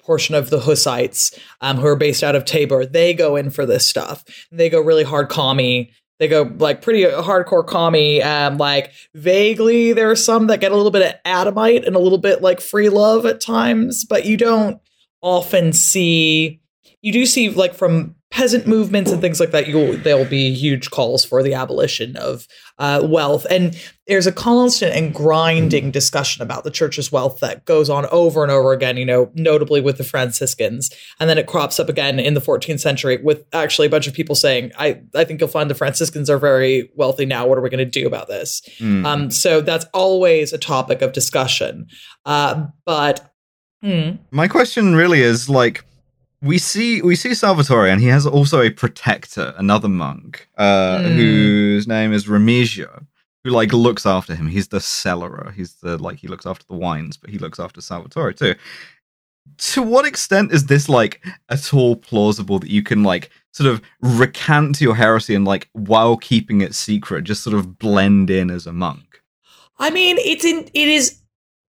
portion 0.00 0.34
of 0.34 0.50
the 0.50 0.60
Hussites, 0.60 1.38
um, 1.60 1.78
who 1.78 1.86
are 1.86 1.96
based 1.96 2.22
out 2.22 2.36
of 2.36 2.44
Tabor, 2.44 2.86
they 2.86 3.14
go 3.14 3.36
in 3.36 3.50
for 3.50 3.66
this 3.66 3.86
stuff. 3.86 4.24
They 4.50 4.68
go 4.70 4.80
really 4.80 5.04
hard 5.04 5.28
commie. 5.28 5.90
They 6.18 6.28
go 6.28 6.50
like 6.58 6.80
pretty 6.80 7.02
hardcore 7.04 7.66
commie. 7.66 8.22
Um, 8.22 8.56
like 8.56 8.92
vaguely, 9.14 9.92
there 9.92 10.10
are 10.10 10.16
some 10.16 10.46
that 10.46 10.60
get 10.60 10.72
a 10.72 10.76
little 10.76 10.92
bit 10.92 11.02
of 11.02 11.20
Adamite 11.24 11.84
and 11.84 11.96
a 11.96 11.98
little 12.00 12.18
bit 12.18 12.40
like 12.40 12.60
free 12.60 12.88
love 12.88 13.26
at 13.26 13.40
times, 13.40 14.04
but 14.04 14.24
you 14.24 14.36
don't 14.36 14.80
often 15.24 15.72
see 15.72 16.60
you 17.00 17.12
do 17.12 17.26
see 17.26 17.48
like 17.48 17.74
from 17.74 18.14
peasant 18.30 18.66
movements 18.66 19.12
and 19.12 19.20
things 19.20 19.38
like 19.38 19.52
that 19.52 19.68
you'll 19.68 19.96
there'll 19.98 20.24
be 20.24 20.52
huge 20.52 20.90
calls 20.90 21.24
for 21.24 21.42
the 21.42 21.54
abolition 21.54 22.16
of 22.16 22.46
uh, 22.78 23.00
wealth. 23.04 23.46
And 23.48 23.80
there's 24.08 24.26
a 24.26 24.32
constant 24.32 24.92
and 24.92 25.14
grinding 25.14 25.92
discussion 25.92 26.42
about 26.42 26.64
the 26.64 26.70
church's 26.70 27.12
wealth 27.12 27.38
that 27.38 27.64
goes 27.64 27.88
on 27.88 28.06
over 28.06 28.42
and 28.42 28.50
over 28.50 28.72
again 28.72 28.96
you 28.96 29.04
know 29.04 29.30
notably 29.34 29.80
with 29.80 29.98
the 29.98 30.04
franciscans. 30.04 30.90
And 31.20 31.30
then 31.30 31.38
it 31.38 31.46
crops 31.46 31.78
up 31.78 31.88
again 31.88 32.18
in 32.18 32.34
the 32.34 32.40
14th 32.40 32.80
century 32.80 33.18
with 33.18 33.44
actually 33.52 33.86
a 33.86 33.90
bunch 33.90 34.08
of 34.08 34.14
people 34.14 34.34
saying 34.34 34.72
i 34.78 35.00
i 35.14 35.24
think 35.24 35.40
you'll 35.40 35.48
find 35.48 35.70
the 35.70 35.74
franciscans 35.74 36.28
are 36.28 36.38
very 36.38 36.90
wealthy 36.96 37.26
now. 37.26 37.46
What 37.46 37.56
are 37.56 37.62
we 37.62 37.70
going 37.70 37.78
to 37.78 38.00
do 38.00 38.06
about 38.06 38.26
this? 38.26 38.62
Mm. 38.78 39.06
um 39.06 39.30
so 39.30 39.60
that's 39.60 39.86
always 39.94 40.52
a 40.52 40.58
topic 40.58 41.02
of 41.02 41.12
discussion. 41.12 41.86
Uh 42.26 42.66
but 42.84 43.33
hmm, 43.84 44.10
My 44.30 44.48
question 44.48 44.94
really 44.96 45.20
is 45.20 45.48
like 45.48 45.84
we 46.42 46.58
see 46.58 47.00
we 47.02 47.16
see 47.16 47.34
Salvatore 47.34 47.88
and 47.88 48.00
he 48.00 48.08
has 48.08 48.26
also 48.26 48.60
a 48.60 48.70
protector, 48.70 49.54
another 49.56 49.88
monk, 49.88 50.48
uh, 50.58 50.98
Mm. 51.00 51.14
whose 51.16 51.86
name 51.86 52.12
is 52.12 52.26
Remigio, 52.26 53.06
who 53.44 53.50
like 53.50 53.72
looks 53.72 54.04
after 54.06 54.34
him. 54.34 54.48
He's 54.48 54.68
the 54.68 54.78
cellarer. 54.80 55.52
He's 55.54 55.74
the 55.82 55.96
like 55.98 56.18
he 56.18 56.28
looks 56.28 56.46
after 56.46 56.64
the 56.68 56.76
wines, 56.76 57.16
but 57.16 57.30
he 57.30 57.38
looks 57.38 57.58
after 57.60 57.80
Salvatore 57.80 58.32
too. 58.32 58.54
To 59.58 59.82
what 59.82 60.06
extent 60.06 60.52
is 60.52 60.66
this 60.66 60.88
like 60.88 61.22
at 61.50 61.74
all 61.74 61.96
plausible 61.96 62.58
that 62.60 62.70
you 62.70 62.82
can 62.82 63.02
like 63.02 63.30
sort 63.52 63.68
of 63.70 63.82
recant 64.00 64.80
your 64.80 64.94
heresy 64.94 65.34
and 65.34 65.44
like 65.44 65.68
while 65.72 66.16
keeping 66.16 66.62
it 66.62 66.74
secret, 66.74 67.24
just 67.24 67.42
sort 67.42 67.54
of 67.56 67.78
blend 67.78 68.30
in 68.30 68.50
as 68.50 68.66
a 68.66 68.72
monk? 68.72 69.20
I 69.78 69.90
mean, 69.90 70.16
it's 70.18 70.44
in 70.44 70.68
it 70.72 70.88
is 70.88 71.20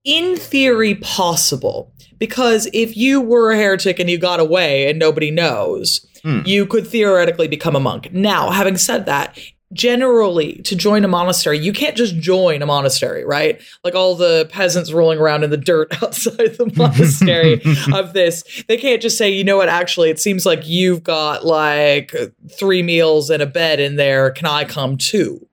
in 0.05 0.37
theory 0.37 0.95
possible 0.95 1.91
because 2.19 2.69
if 2.71 2.95
you 2.95 3.19
were 3.19 3.51
a 3.51 3.57
heretic 3.57 3.99
and 3.99 4.09
you 4.09 4.17
got 4.17 4.39
away 4.39 4.89
and 4.89 4.97
nobody 4.97 5.31
knows, 5.31 6.05
Hmm. 6.23 6.41
you 6.45 6.65
could 6.65 6.87
theoretically 6.87 7.47
become 7.47 7.75
a 7.75 7.79
monk. 7.79 8.11
Now, 8.13 8.49
having 8.49 8.77
said 8.77 9.05
that, 9.05 9.37
generally 9.73 10.53
to 10.63 10.75
join 10.75 11.03
a 11.03 11.07
monastery, 11.07 11.59
you 11.59 11.73
can't 11.73 11.95
just 11.95 12.15
join 12.17 12.61
a 12.61 12.65
monastery, 12.65 13.23
right? 13.25 13.61
Like 13.83 13.93
all 13.93 14.15
the 14.15 14.47
peasants 14.51 14.91
rolling 14.91 15.19
around 15.19 15.43
in 15.43 15.49
the 15.49 15.57
dirt 15.57 15.91
outside 16.03 16.55
the 16.57 16.71
monastery 16.75 17.61
of 17.93 18.13
this. 18.13 18.63
They 18.67 18.77
can't 18.77 19.01
just 19.01 19.17
say, 19.17 19.29
you 19.29 19.43
know 19.43 19.57
what, 19.57 19.69
actually, 19.69 20.09
it 20.09 20.19
seems 20.19 20.45
like 20.45 20.67
you've 20.67 21.03
got 21.03 21.45
like 21.45 22.15
three 22.57 22.81
meals 22.81 23.29
and 23.29 23.43
a 23.43 23.47
bed 23.47 23.79
in 23.79 23.95
there. 23.97 24.31
Can 24.31 24.47
I 24.47 24.63
come 24.63 24.97
too? 24.97 25.45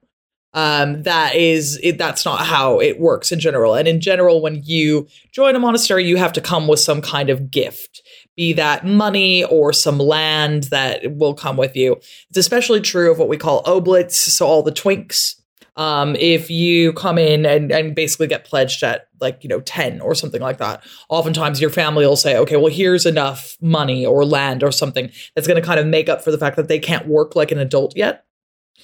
Um, 0.53 1.03
that 1.03 1.35
is 1.35 1.79
it, 1.81 1.97
that's 1.97 2.25
not 2.25 2.45
how 2.45 2.79
it 2.79 2.99
works 2.99 3.31
in 3.31 3.39
general. 3.39 3.75
And 3.75 3.87
in 3.87 4.01
general 4.01 4.41
when 4.41 4.61
you 4.63 5.07
join 5.31 5.55
a 5.55 5.59
monastery 5.59 6.05
you 6.05 6.17
have 6.17 6.33
to 6.33 6.41
come 6.41 6.67
with 6.67 6.79
some 6.79 7.01
kind 7.01 7.29
of 7.29 7.51
gift 7.51 8.01
be 8.35 8.53
that 8.53 8.85
money 8.85 9.43
or 9.43 9.73
some 9.73 9.97
land 9.97 10.63
that 10.65 11.15
will 11.15 11.33
come 11.33 11.57
with 11.57 11.75
you. 11.75 11.93
It's 12.29 12.37
especially 12.37 12.81
true 12.81 13.11
of 13.11 13.19
what 13.19 13.29
we 13.29 13.37
call 13.37 13.61
oblates 13.65 14.17
so 14.33 14.47
all 14.47 14.63
the 14.63 14.71
twinks. 14.71 15.35
Um, 15.75 16.15
if 16.17 16.51
you 16.51 16.93
come 16.93 17.17
in 17.17 17.47
and, 17.47 17.71
and 17.71 17.95
basically 17.95 18.27
get 18.27 18.45
pledged 18.45 18.83
at 18.83 19.07
like, 19.19 19.43
you 19.43 19.47
know, 19.47 19.59
10 19.61 20.01
or 20.01 20.13
something 20.13 20.41
like 20.41 20.59
that, 20.59 20.83
oftentimes 21.09 21.59
your 21.59 21.71
family 21.71 22.05
will 22.05 22.15
say, 22.15 22.37
okay, 22.37 22.57
well, 22.57 22.71
here's 22.71 23.07
enough 23.07 23.57
money 23.59 24.05
or 24.05 24.23
land 24.23 24.63
or 24.63 24.71
something 24.71 25.09
that's 25.35 25.47
going 25.47 25.59
to 25.59 25.65
kind 25.65 25.79
of 25.79 25.87
make 25.87 26.09
up 26.09 26.23
for 26.23 26.29
the 26.29 26.37
fact 26.37 26.57
that 26.57 26.67
they 26.67 26.77
can't 26.77 27.07
work 27.07 27.35
like 27.35 27.51
an 27.51 27.57
adult 27.57 27.97
yet. 27.97 28.25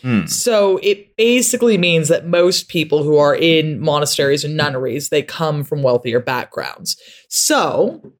Hmm. 0.01 0.25
So 0.27 0.79
it 0.81 1.15
basically 1.17 1.77
means 1.77 2.07
that 2.07 2.25
most 2.25 2.69
people 2.69 3.03
who 3.03 3.17
are 3.17 3.35
in 3.35 3.79
monasteries 3.79 4.43
and 4.43 4.55
nunneries, 4.55 5.09
they 5.09 5.21
come 5.21 5.63
from 5.63 5.83
wealthier 5.83 6.19
backgrounds. 6.19 6.95
So 7.27 8.13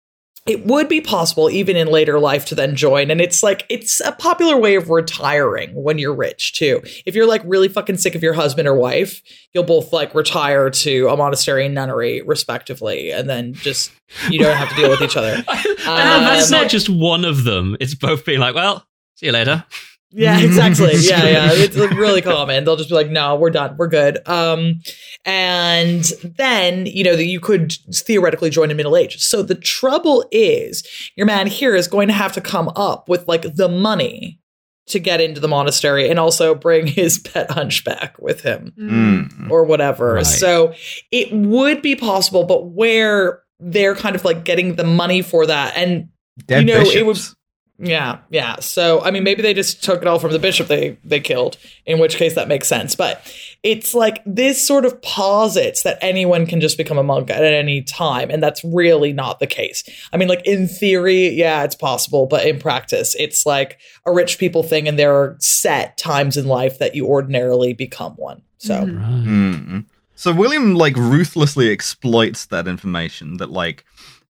it 0.45 0.65
would 0.65 0.89
be 0.89 0.99
possible 0.99 1.49
even 1.49 1.75
in 1.75 1.87
later 1.87 2.19
life 2.19 2.45
to 2.45 2.55
then 2.55 2.75
join 2.75 3.11
and 3.11 3.21
it's 3.21 3.43
like 3.43 3.65
it's 3.69 3.99
a 3.99 4.11
popular 4.13 4.57
way 4.57 4.75
of 4.75 4.89
retiring 4.89 5.69
when 5.75 5.99
you're 5.99 6.15
rich 6.15 6.53
too 6.53 6.81
if 7.05 7.13
you're 7.13 7.27
like 7.27 7.41
really 7.45 7.67
fucking 7.67 7.97
sick 7.97 8.15
of 8.15 8.23
your 8.23 8.33
husband 8.33 8.67
or 8.67 8.73
wife 8.73 9.21
you'll 9.53 9.65
both 9.65 9.91
like 9.93 10.15
retire 10.15 10.69
to 10.69 11.07
a 11.09 11.17
monastery 11.17 11.65
and 11.65 11.75
nunnery 11.75 12.21
respectively 12.21 13.11
and 13.11 13.29
then 13.29 13.53
just 13.53 13.91
you 14.29 14.39
don't 14.39 14.55
have 14.55 14.69
to 14.69 14.75
deal 14.75 14.89
with 14.89 15.01
each 15.01 15.17
other 15.17 15.33
and 15.47 16.09
Um, 16.09 16.23
that's 16.23 16.49
not 16.49 16.69
just 16.69 16.89
one 16.89 17.25
of 17.25 17.43
them. 17.43 17.77
It's 17.79 17.95
both 17.95 18.25
being 18.25 18.39
like, 18.39 18.55
well, 18.55 18.85
see 19.15 19.27
you 19.27 19.31
later. 19.31 19.65
Yeah, 20.11 20.39
exactly. 20.43 20.93
Yeah, 20.95 21.25
yeah. 21.25 21.49
It's 21.51 21.77
like 21.77 21.91
really 21.91 22.21
common. 22.21 22.63
They'll 22.63 22.75
just 22.77 22.89
be 22.89 22.95
like, 22.95 23.09
"No, 23.09 23.35
we're 23.35 23.51
done. 23.51 23.75
We're 23.77 23.87
good." 23.87 24.27
Um, 24.27 24.81
and 25.25 26.03
then 26.23 26.85
you 26.87 27.03
know 27.03 27.15
that 27.15 27.25
you 27.25 27.39
could 27.39 27.73
theoretically 27.93 28.49
join 28.49 28.71
in 28.71 28.77
middle 28.77 28.97
age. 28.97 29.19
So 29.23 29.43
the 29.43 29.55
trouble 29.55 30.25
is, 30.31 30.83
your 31.15 31.25
man 31.27 31.47
here 31.47 31.75
is 31.75 31.87
going 31.87 32.07
to 32.07 32.13
have 32.13 32.33
to 32.33 32.41
come 32.41 32.69
up 32.75 33.07
with 33.07 33.27
like 33.27 33.55
the 33.55 33.69
money 33.69 34.39
to 34.87 34.99
get 34.99 35.21
into 35.21 35.39
the 35.39 35.47
monastery 35.47 36.09
and 36.09 36.17
also 36.19 36.55
bring 36.55 36.87
his 36.87 37.19
pet 37.33 37.51
hunchback 37.51 38.17
with 38.19 38.41
him 38.41 38.73
Mm. 38.79 39.51
or 39.51 39.63
whatever. 39.63 40.15
Right. 40.15 40.25
So 40.25 40.73
it 41.11 41.31
would 41.31 41.83
be 41.83 41.95
possible, 41.95 42.43
but 42.45 42.65
where 42.71 43.43
they're 43.59 43.93
kind 43.93 44.15
of 44.15 44.25
like 44.25 44.43
getting 44.43 44.75
the 44.75 44.83
money 44.83 45.21
for 45.21 45.45
that 45.45 45.77
and 45.77 46.09
Dead 46.45 46.61
You 46.67 46.73
know, 46.73 46.79
it 46.81 46.85
bishops. 46.85 47.35
Yeah, 47.79 48.19
yeah. 48.29 48.57
So 48.59 49.01
I 49.01 49.11
mean, 49.11 49.23
maybe 49.23 49.41
they 49.41 49.53
just 49.53 49.83
took 49.83 50.01
it 50.01 50.07
all 50.07 50.19
from 50.19 50.31
the 50.31 50.39
bishop 50.39 50.67
they 50.67 50.97
they 51.03 51.19
killed. 51.19 51.57
In 51.85 51.99
which 51.99 52.17
case, 52.17 52.35
that 52.35 52.47
makes 52.47 52.67
sense. 52.67 52.95
But 52.95 53.21
it's 53.63 53.93
like 53.93 54.21
this 54.25 54.65
sort 54.65 54.85
of 54.85 55.01
posits 55.01 55.83
that 55.83 55.97
anyone 56.01 56.45
can 56.45 56.61
just 56.61 56.77
become 56.77 56.97
a 56.97 57.03
monk 57.03 57.29
at 57.29 57.43
any 57.43 57.81
time, 57.81 58.29
and 58.29 58.43
that's 58.43 58.63
really 58.63 59.13
not 59.13 59.39
the 59.39 59.47
case. 59.47 59.83
I 60.13 60.17
mean, 60.17 60.27
like 60.27 60.45
in 60.45 60.67
theory, 60.67 61.29
yeah, 61.29 61.63
it's 61.63 61.75
possible, 61.75 62.25
but 62.25 62.45
in 62.45 62.59
practice, 62.59 63.15
it's 63.17 63.45
like 63.45 63.79
a 64.05 64.11
rich 64.11 64.37
people 64.37 64.63
thing, 64.63 64.87
and 64.87 64.99
there 64.99 65.15
are 65.15 65.37
set 65.39 65.97
times 65.97 66.37
in 66.37 66.47
life 66.47 66.79
that 66.79 66.95
you 66.95 67.07
ordinarily 67.07 67.73
become 67.73 68.13
one. 68.13 68.41
So 68.57 68.85
Mhm. 68.85 69.25
Mm. 69.25 69.85
So 70.15 70.33
William 70.33 70.75
like 70.75 70.97
ruthlessly 70.97 71.71
exploits 71.71 72.45
that 72.47 72.67
information 72.67 73.37
that 73.37 73.51
like 73.51 73.85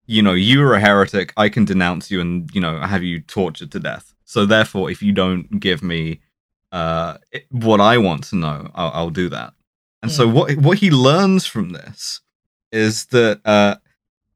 you 0.07 0.23
know 0.23 0.33
you 0.33 0.63
are 0.63 0.75
a 0.75 0.81
heretic 0.81 1.33
I 1.37 1.49
can 1.49 1.65
denounce 1.65 2.11
you 2.11 2.21
and 2.21 2.51
you 2.55 2.61
know 2.61 2.81
have 2.81 3.03
you 3.03 3.21
tortured 3.21 3.73
to 3.73 3.81
death. 3.81 4.15
So 4.25 4.47
therefore 4.47 4.91
if 4.91 5.03
you 5.03 5.13
don't 5.13 5.61
give 5.61 5.83
me 5.83 6.21
uh 6.73 7.19
what 7.51 7.81
I 7.81 7.99
want 7.99 8.25
to 8.25 8.37
know 8.37 8.71
I'll, 8.75 8.91
I'll 8.93 9.11
do 9.11 9.29
that. 9.31 9.53
And 10.03 10.13
so 10.13 10.29
what 10.29 10.57
what 10.57 10.79
he 10.79 10.91
learns 10.91 11.47
from 11.47 11.71
this 11.71 12.21
is 12.73 13.07
that 13.07 13.41
uh 13.45 13.77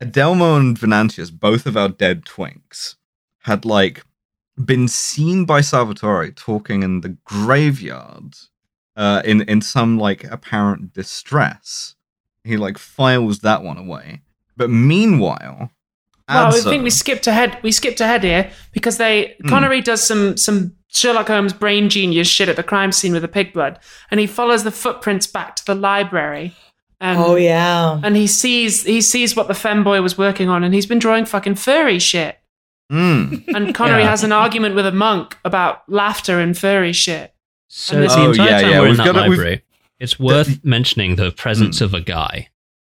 Adelmo 0.02 0.58
and 0.58 0.78
Venantius 0.78 1.30
both 1.30 1.66
of 1.66 1.76
our 1.76 1.88
dead 1.88 2.24
twinks 2.24 2.96
had 3.40 3.64
like 3.64 4.04
been 4.64 4.88
seen 4.88 5.44
by 5.44 5.60
Salvatore 5.60 6.30
talking 6.30 6.82
in 6.82 7.00
the 7.00 7.16
graveyard 7.24 8.34
uh, 8.96 9.22
in 9.24 9.42
in 9.42 9.60
some 9.60 9.98
like 9.98 10.24
apparent 10.24 10.92
distress. 10.92 11.94
He 12.44 12.56
like 12.56 12.78
files 12.78 13.40
that 13.40 13.62
one 13.62 13.78
away. 13.78 14.22
But 14.60 14.68
meanwhile, 14.70 15.70
Well, 16.28 16.46
I 16.54 16.60
think 16.60 16.84
we 16.84 16.90
skipped 16.90 17.26
ahead. 17.26 17.56
We 17.62 17.72
skipped 17.72 18.00
ahead 18.00 18.22
here 18.22 18.50
because 18.72 18.98
they 18.98 19.34
Hmm. 19.40 19.48
Connery 19.48 19.80
does 19.80 20.02
some 20.06 20.36
some 20.36 20.72
Sherlock 20.92 21.28
Holmes 21.28 21.52
brain 21.54 21.88
genius 21.88 22.28
shit 22.28 22.48
at 22.48 22.56
the 22.56 22.62
crime 22.62 22.92
scene 22.92 23.12
with 23.14 23.22
the 23.22 23.28
pig 23.28 23.52
blood, 23.54 23.78
and 24.10 24.20
he 24.20 24.26
follows 24.26 24.62
the 24.64 24.70
footprints 24.70 25.26
back 25.26 25.56
to 25.56 25.64
the 25.64 25.74
library. 25.74 26.54
Um, 27.00 27.16
oh 27.16 27.36
yeah, 27.36 27.98
and 28.04 28.14
he 28.16 28.26
sees 28.26 28.84
he 28.84 29.00
sees 29.00 29.34
what 29.34 29.48
the 29.48 29.54
femboy 29.54 30.02
was 30.02 30.18
working 30.18 30.50
on, 30.50 30.62
and 30.62 30.74
he's 30.74 30.86
been 30.86 30.98
drawing 30.98 31.24
fucking 31.24 31.54
furry 31.54 31.98
shit. 31.98 32.36
Mm. 32.92 33.44
And 33.54 33.74
Connery 33.74 34.02
Yeah. 34.02 34.10
has 34.10 34.22
an 34.24 34.32
argument 34.32 34.74
with 34.74 34.84
a 34.84 34.92
monk 34.92 35.38
about 35.44 35.82
laughter 35.88 36.38
and 36.40 36.58
furry 36.58 36.92
shit. 36.92 37.32
So 37.68 37.96
And 37.96 38.10
the 38.10 38.14
Oh, 38.14 38.30
entire 38.32 38.46
yeah, 38.50 38.60
time 38.60 38.70
yeah, 38.70 38.78
we're 38.80 38.84
in 38.86 38.90
we've 38.90 38.96
that 38.98 39.06
gotta- 39.06 39.20
library, 39.30 39.62
it's 39.98 40.18
worth 40.20 40.58
mentioning 40.64 41.16
the 41.16 41.30
presence 41.30 41.80
of 41.80 41.94
a 41.94 42.00
guy. 42.00 42.48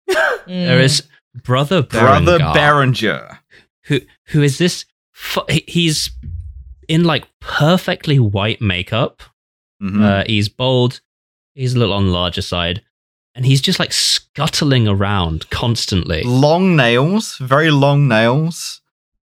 Mm. 0.09 0.17
There 0.67 0.81
is 0.81 1.03
Brother 1.35 1.83
Brother 1.83 2.39
Berengar. 2.39 3.39
who 3.85 4.01
who 4.29 4.43
is 4.43 4.59
this? 4.59 4.85
Fu- 5.13 5.43
he's 5.67 6.11
in 6.89 7.05
like 7.05 7.27
perfectly 7.41 8.19
white 8.19 8.61
makeup. 8.61 9.23
Mhm. 9.83 10.03
Uh, 10.03 10.25
he's 10.27 10.49
bald. 10.49 11.01
He's 11.55 11.75
a 11.75 11.79
little 11.79 11.95
on 11.95 12.07
the 12.07 12.13
larger 12.13 12.43
side, 12.43 12.83
and 13.35 13.45
he's 13.47 13.61
just 13.61 13.79
like 13.79 13.93
scuttling 13.93 14.89
around 14.89 15.49
constantly. 15.51 16.23
long 16.25 16.75
nails, 16.77 17.37
very 17.39 17.71
long 17.71 18.09
nails. 18.09 18.81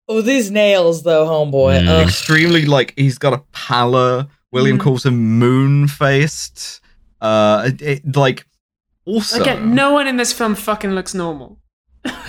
Oh, 0.09 0.23
these 0.23 0.51
nails 0.51 1.03
though, 1.03 1.27
homeboy. 1.27 1.83
Mm. 1.85 2.03
Extremely 2.05 2.65
like 2.65 2.95
he's 2.97 3.19
got 3.19 3.33
a 3.35 3.43
pallor. 3.53 4.29
William 4.51 4.79
Mhm. 4.79 4.83
calls 4.83 5.05
him 5.05 5.39
moon 5.39 5.87
faced. 5.89 6.81
Uh, 7.21 7.65
it, 7.67 7.83
it- 7.83 8.17
like 8.17 8.47
also 9.05 9.41
Again, 9.43 9.75
no 9.75 9.93
one 9.93 10.07
in 10.07 10.17
this 10.17 10.33
film 10.33 10.55
fucking 10.55 10.93
looks 10.93 11.13
normal. 11.13 11.59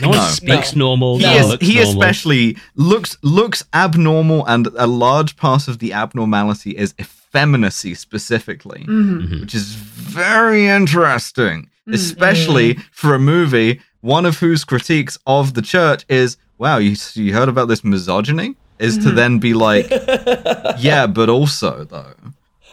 No 0.02 0.10
one 0.10 0.18
No. 0.18 0.24
speaks 0.30 0.76
No. 0.76 0.86
normal. 0.86 1.18
he, 1.20 1.24
no 1.26 1.32
No. 1.48 1.54
is, 1.54 1.58
he 1.68 1.76
normal. 1.76 1.92
especially 1.92 2.58
looks 2.76 3.18
looks 3.22 3.64
abnormal, 3.74 4.46
and 4.48 4.68
a 4.78 4.88
large 4.88 5.36
part 5.38 5.68
of 5.68 5.80
the 5.80 5.94
abnormality 5.94 6.72
is 6.72 6.94
effeminacy 7.00 7.94
specifically, 7.96 8.86
Mhm. 8.88 9.28
Mhm. 9.30 9.42
which 9.42 9.54
is 9.56 9.74
very 9.74 10.68
interesting, 10.68 11.68
Mm. 11.88 11.94
especially 11.94 12.78
for 12.92 13.14
a 13.14 13.20
movie 13.20 13.80
one 14.02 14.26
of 14.26 14.40
whose 14.40 14.64
critiques 14.64 15.18
of 15.28 15.54
the 15.54 15.62
church 15.62 16.06
is, 16.10 16.38
"Wow, 16.58 16.78
you 16.78 16.96
you 17.16 17.34
heard 17.34 17.50
about 17.50 17.68
this 17.68 17.84
misogyny?" 17.84 18.56
Is 18.80 18.98
to 19.00 19.10
Mhm. 19.10 19.16
then 19.16 19.40
be 19.40 19.54
like, 19.54 19.90
"Yeah, 20.80 21.06
but 21.08 21.28
also 21.30 21.86
though." 21.90 22.14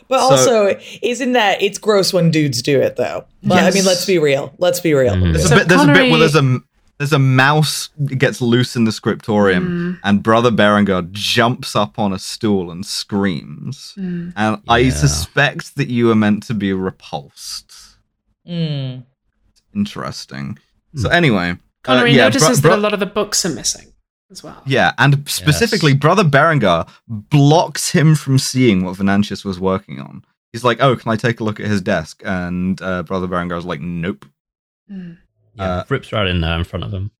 But 0.09 0.21
So- 0.21 0.37
also, 0.37 0.77
isn't 1.03 1.33
that 1.33 1.61
it's 1.61 1.79
gross 1.79 2.13
when 2.13 2.31
dudes 2.31 2.63
do 2.63 2.81
it 2.81 2.95
though? 2.97 3.25
Well, 3.43 3.67
I 3.67 3.71
mean, 3.73 3.85
let's 3.85 4.05
be 4.05 4.19
real. 4.19 4.53
Let's 4.59 4.79
be 4.79 4.95
real. 4.95 5.15
Mhm. 5.15 5.33
There's 5.33 5.49
So 5.49 5.57
a 5.57 5.59
bit. 5.59 5.69
There's 5.69 5.81
a 5.83 5.87
bit 5.87 5.93
Connery- 5.95 6.11
where 6.11 6.21
there's 6.21 6.37
a 6.37 6.61
there's 6.99 7.13
a 7.13 7.19
mouse 7.19 7.89
gets 8.07 8.41
loose 8.41 8.75
in 8.77 8.85
the 8.85 8.93
scriptorium, 8.93 9.67
Mm. 9.69 10.01
and 10.05 10.23
Brother 10.23 10.51
Berengar 10.51 11.11
jumps 11.13 11.77
up 11.77 11.99
on 11.99 12.13
a 12.13 12.19
stool 12.19 12.71
and 12.71 12.85
screams. 12.87 13.95
Mm. 13.99 14.33
And 14.37 14.63
I 14.69 14.89
suspect 14.89 15.77
that 15.77 15.89
you 15.89 16.11
are 16.11 16.15
meant 16.17 16.43
to 16.45 16.55
be 16.55 16.73
repulsed. 16.73 17.73
Mm. 18.49 19.05
Interesting. 19.75 20.59
So 20.95 21.09
anyway, 21.11 21.51
uh, 21.51 21.57
Connery 21.83 22.13
yeah, 22.13 22.25
notices 22.25 22.61
bro- 22.61 22.71
that 22.71 22.79
a 22.79 22.81
lot 22.81 22.95
of 22.95 23.01
the 23.01 23.07
books 23.07 23.45
are 23.45 23.51
missing 23.55 23.93
as 24.31 24.43
well. 24.43 24.63
yeah, 24.67 24.93
and 24.99 25.29
specifically, 25.29 25.93
Brother 25.95 26.25
Berengar 26.25 26.89
blocks 27.09 27.91
him 27.91 28.15
from 28.15 28.39
seeing 28.39 28.85
what 28.85 28.97
Venantius 28.97 29.45
was 29.45 29.61
working 29.61 30.01
on. 30.01 30.25
He's 30.53 30.65
like, 30.65 30.79
"Oh, 30.81 30.97
can 30.97 31.13
I 31.13 31.17
take 31.17 31.41
a 31.41 31.45
look 31.45 31.61
at 31.61 31.67
his 31.67 31.83
desk?" 31.83 32.23
And 32.25 32.81
uh, 32.81 33.03
Brother 33.03 33.27
Berengar's 33.29 33.67
like, 33.67 33.81
"Nope." 33.81 34.25
Mm. 34.91 35.19
Yeah, 35.57 35.64
uh, 35.79 35.85
rips 35.88 36.12
right 36.12 36.27
in 36.27 36.40
there 36.40 36.57
in 36.59 36.64
front 36.64 36.85
of 36.85 36.90
them. 36.90 37.11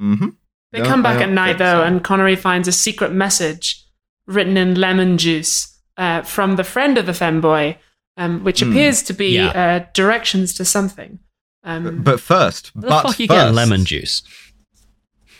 Mm-hmm. 0.00 0.28
They 0.72 0.80
No, 0.80 0.84
come 0.84 1.02
back 1.02 1.20
at 1.22 1.30
night 1.30 1.58
though, 1.58 1.80
so. 1.80 1.82
and 1.82 2.04
Connery 2.04 2.36
finds 2.36 2.68
a 2.68 2.72
secret 2.72 3.12
message 3.12 3.84
written 4.26 4.56
in 4.56 4.74
lemon 4.74 5.16
juice 5.18 5.78
uh, 5.96 6.22
from 6.22 6.56
the 6.56 6.64
friend 6.64 6.98
of 6.98 7.06
the 7.06 7.12
femboy, 7.12 7.76
um, 8.16 8.44
which 8.44 8.60
Hmm. 8.60 8.70
appears 8.70 9.02
to 9.04 9.12
be 9.14 9.30
Yeah. 9.36 9.46
uh, 9.48 9.86
directions 9.94 10.52
to 10.54 10.64
something. 10.64 11.18
Um, 11.64 12.02
But 12.02 12.20
first, 12.20 12.74
Where 12.74 12.82
the 12.82 12.88
but 12.88 13.02
fuck 13.02 13.18
you 13.20 13.26
first, 13.26 13.38
getting 13.38 13.54
lemon 13.54 13.84
juice? 13.84 14.22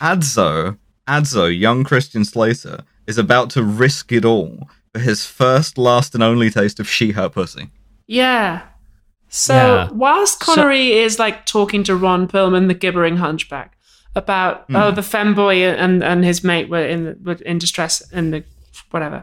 Adso, 0.01 0.79
Adso, 1.07 1.47
young 1.59 1.85
Christian 1.85 2.25
Slater, 2.25 2.85
is 3.07 3.19
about 3.19 3.51
to 3.51 3.63
risk 3.63 4.13
it 4.13 4.25
all 4.25 4.69
for 4.93 5.01
his 5.01 5.27
first, 5.27 5.79
last, 5.79 6.15
and 6.15 6.23
only 6.23 6.51
taste 6.51 6.81
of 6.81 6.89
she-her 6.89 7.29
pussy. 7.29 7.71
yeah. 8.07 8.63
So 9.29 9.55
Yeah. 9.55 9.89
whilst 9.93 10.43
So- 10.45 10.55
Connery 10.55 10.93
is 10.93 11.19
like 11.19 11.45
talking 11.47 11.83
to 11.85 11.95
Ron 11.97 12.27
Perlman, 12.29 12.69
the 12.69 12.75
gibbering 12.75 13.17
hunchback, 13.19 13.75
about 14.15 14.65
Hmm. 14.69 14.77
oh 14.77 14.91
the 14.91 15.03
femboy 15.03 15.75
and 15.79 16.03
and 16.03 16.25
his 16.25 16.43
mate 16.43 16.69
were 16.69 16.85
in 16.87 17.17
were 17.23 17.37
in 17.45 17.59
distress 17.59 18.03
in 18.13 18.31
the 18.31 18.45
whatever, 18.91 19.23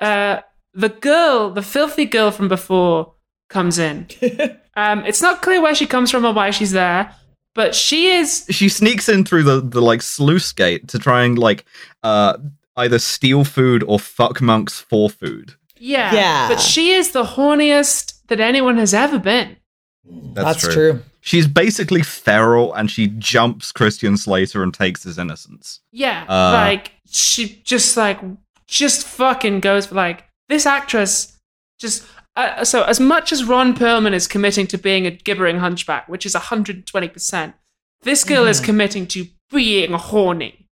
uh, 0.00 0.38
the 0.74 0.90
girl, 0.90 1.50
the 1.50 1.62
filthy 1.62 2.04
girl 2.04 2.30
from 2.30 2.46
before, 2.48 3.14
comes 3.48 3.78
in. 3.78 4.06
um, 4.76 5.04
it's 5.06 5.22
not 5.22 5.40
clear 5.42 5.60
where 5.62 5.74
she 5.74 5.86
comes 5.86 6.10
from 6.10 6.24
or 6.26 6.32
why 6.34 6.50
she's 6.50 6.72
there, 6.72 7.10
but 7.54 7.74
she 7.74 8.08
is 8.12 8.44
She 8.50 8.68
sneaks 8.68 9.08
in 9.08 9.24
through 9.24 9.44
the, 9.44 9.60
the 9.60 9.80
like 9.80 10.02
sluice 10.02 10.52
gate 10.52 10.86
to 10.88 10.98
try 10.98 11.22
and 11.24 11.38
like 11.38 11.64
uh 12.04 12.36
either 12.76 12.98
steal 12.98 13.44
food 13.44 13.82
or 13.88 13.98
fuck 13.98 14.40
monks 14.40 14.78
for 14.78 15.08
food. 15.10 15.54
Yeah. 15.78 16.14
Yeah. 16.14 16.48
But 16.48 16.60
she 16.60 16.92
is 16.92 17.10
the 17.12 17.24
horniest 17.24 18.12
that 18.28 18.40
anyone 18.40 18.76
has 18.78 18.94
ever 18.94 19.18
been. 19.18 19.56
That's, 20.04 20.62
true. 20.62 21.02
She's 21.20 21.46
basically 21.46 22.02
feral 22.02 22.72
and 22.72 22.90
she 22.90 23.08
jumps 23.08 23.72
Christian 23.72 24.16
Slater 24.16 24.62
and 24.62 24.72
takes 24.72 25.02
his 25.02 25.18
innocence. 25.18 25.80
Yeah, 25.92 26.24
Uh, 26.28 26.52
like 26.52 26.92
she 27.10 27.60
just 27.64 27.96
like 27.96 28.20
just 28.66 29.06
fucking 29.06 29.60
goes 29.60 29.86
for 29.86 29.94
like 29.94 30.24
this 30.48 30.64
actress 30.66 31.36
just. 31.78 32.06
Uh, 32.36 32.64
so 32.64 32.84
as 32.84 33.00
much 33.00 33.32
as 33.32 33.42
Ron 33.42 33.74
Perlman 33.74 34.12
is 34.12 34.28
committing 34.28 34.66
to 34.68 34.78
being 34.78 35.06
a 35.06 35.10
gibbering 35.10 35.58
hunchback, 35.58 36.08
which 36.08 36.24
is 36.24 36.34
120 36.34 37.08
percent, 37.08 37.54
this 38.02 38.22
girl 38.24 38.46
is 38.46 38.60
committing 38.60 39.06
to 39.08 39.26
being 39.50 39.92
horny. 39.92 40.66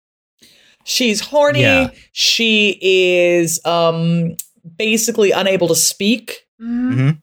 She's 0.84 1.22
horny. 1.22 1.62
Yeah. 1.62 1.92
She 2.12 2.78
is 2.82 3.60
um 3.66 4.36
basically 4.78 5.32
unable 5.32 5.70
to 5.70 5.76
speak. 5.76 6.46
Mhm. 6.62 7.22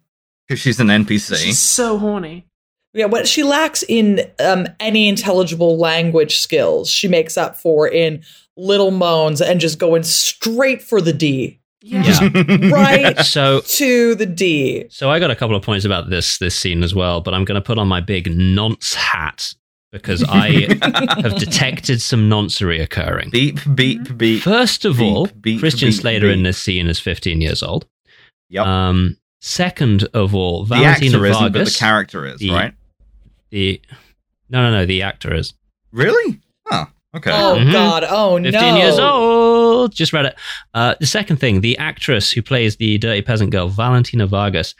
Because 0.51 0.62
she's 0.62 0.80
an 0.80 0.88
NPC. 0.88 1.36
She's 1.36 1.61
so 1.61 1.96
horny. 1.96 2.44
Yeah, 2.92 3.05
what 3.05 3.28
she 3.28 3.44
lacks 3.44 3.84
in 3.84 4.28
um, 4.40 4.66
any 4.80 5.09
intelligible 5.09 5.78
language 5.78 6.40
skills, 6.40 6.90
she 6.90 7.07
makes 7.07 7.38
up 7.38 7.57
for 7.57 7.86
in 7.86 8.24
little 8.57 8.90
moans 8.90 9.40
and 9.40 9.61
just 9.61 9.78
going 9.78 10.03
straight 10.03 10.82
for 10.82 11.01
the 11.01 11.12
D. 11.12 11.61
Yeah. 11.82 12.03
Yeah. 12.03 12.68
Right 12.68 13.18
So 13.24 13.61
to 13.61 14.16
the 14.16 14.26
D. 14.26 14.86
So 14.90 15.09
I 15.09 15.20
got 15.20 15.30
a 15.30 15.36
couple 15.36 15.55
of 15.55 15.62
points 15.62 15.84
about 15.84 16.11
this 16.11 16.38
this 16.38 16.57
scene 16.57 16.82
as 16.82 16.96
well, 16.96 17.20
but 17.20 17.32
I'm 17.32 17.44
going 17.44 17.55
to 17.55 17.64
put 17.64 17.78
on 17.78 17.86
my 17.86 18.01
big 18.01 18.36
nonce 18.36 18.94
hat 18.94 19.55
because 19.92 20.24
I 20.28 20.66
have 21.22 21.38
detected 21.38 22.03
some 22.03 22.28
noncery 22.28 22.82
occurring. 22.82 23.30
beep, 23.30 23.61
beep, 23.72 24.18
beep. 24.18 24.42
First 24.42 24.84
of 24.84 24.96
beep, 24.96 25.14
all, 25.14 25.26
beep, 25.28 25.61
Christian 25.61 25.90
beep, 25.90 26.01
Slater 26.01 26.28
in 26.28 26.42
this 26.42 26.59
scene 26.59 26.88
is 26.88 26.98
15 26.98 27.40
years 27.40 27.62
old. 27.62 27.86
Yep. 28.48 28.66
Um, 28.66 29.16
second 29.41 30.07
of 30.14 30.34
all, 30.34 30.64
the 30.64 30.76
Valentina 30.76 31.16
actor 31.18 31.26
isn't, 31.26 31.53
but 31.53 31.64
the 31.64 31.70
character 31.70 32.26
is, 32.26 32.38
the- 32.41 32.51
right? 32.51 32.74
the- 33.51 33.80
no, 34.49 34.70
no, 34.70 34.78
no, 34.78 34.86
the 34.86 35.03
actor 35.03 35.34
is 35.34 35.55
Really? 35.93 36.41
Oh, 36.70 36.86
okay. 37.16 37.30
Oh 37.32 37.57
Mhm. 37.59 37.72
God! 37.72 38.05
Oh 38.09 38.36
15 38.41 38.53
no! 38.53 38.76
years 38.76 38.99
old. 38.99 39.93
Just 39.93 40.12
read 40.12 40.26
it. 40.26 40.36
Uh, 40.72 40.95
the 41.01 41.07
second 41.07 41.38
thing, 41.38 41.61
the 41.62 41.76
actress 41.78 42.30
who 42.30 42.43
plays 42.43 42.76
the 42.76 42.97
dirty 42.99 43.22
peasant 43.22 43.51
girl, 43.51 43.68
Valentina 43.68 44.26
Vargas, 44.26 44.74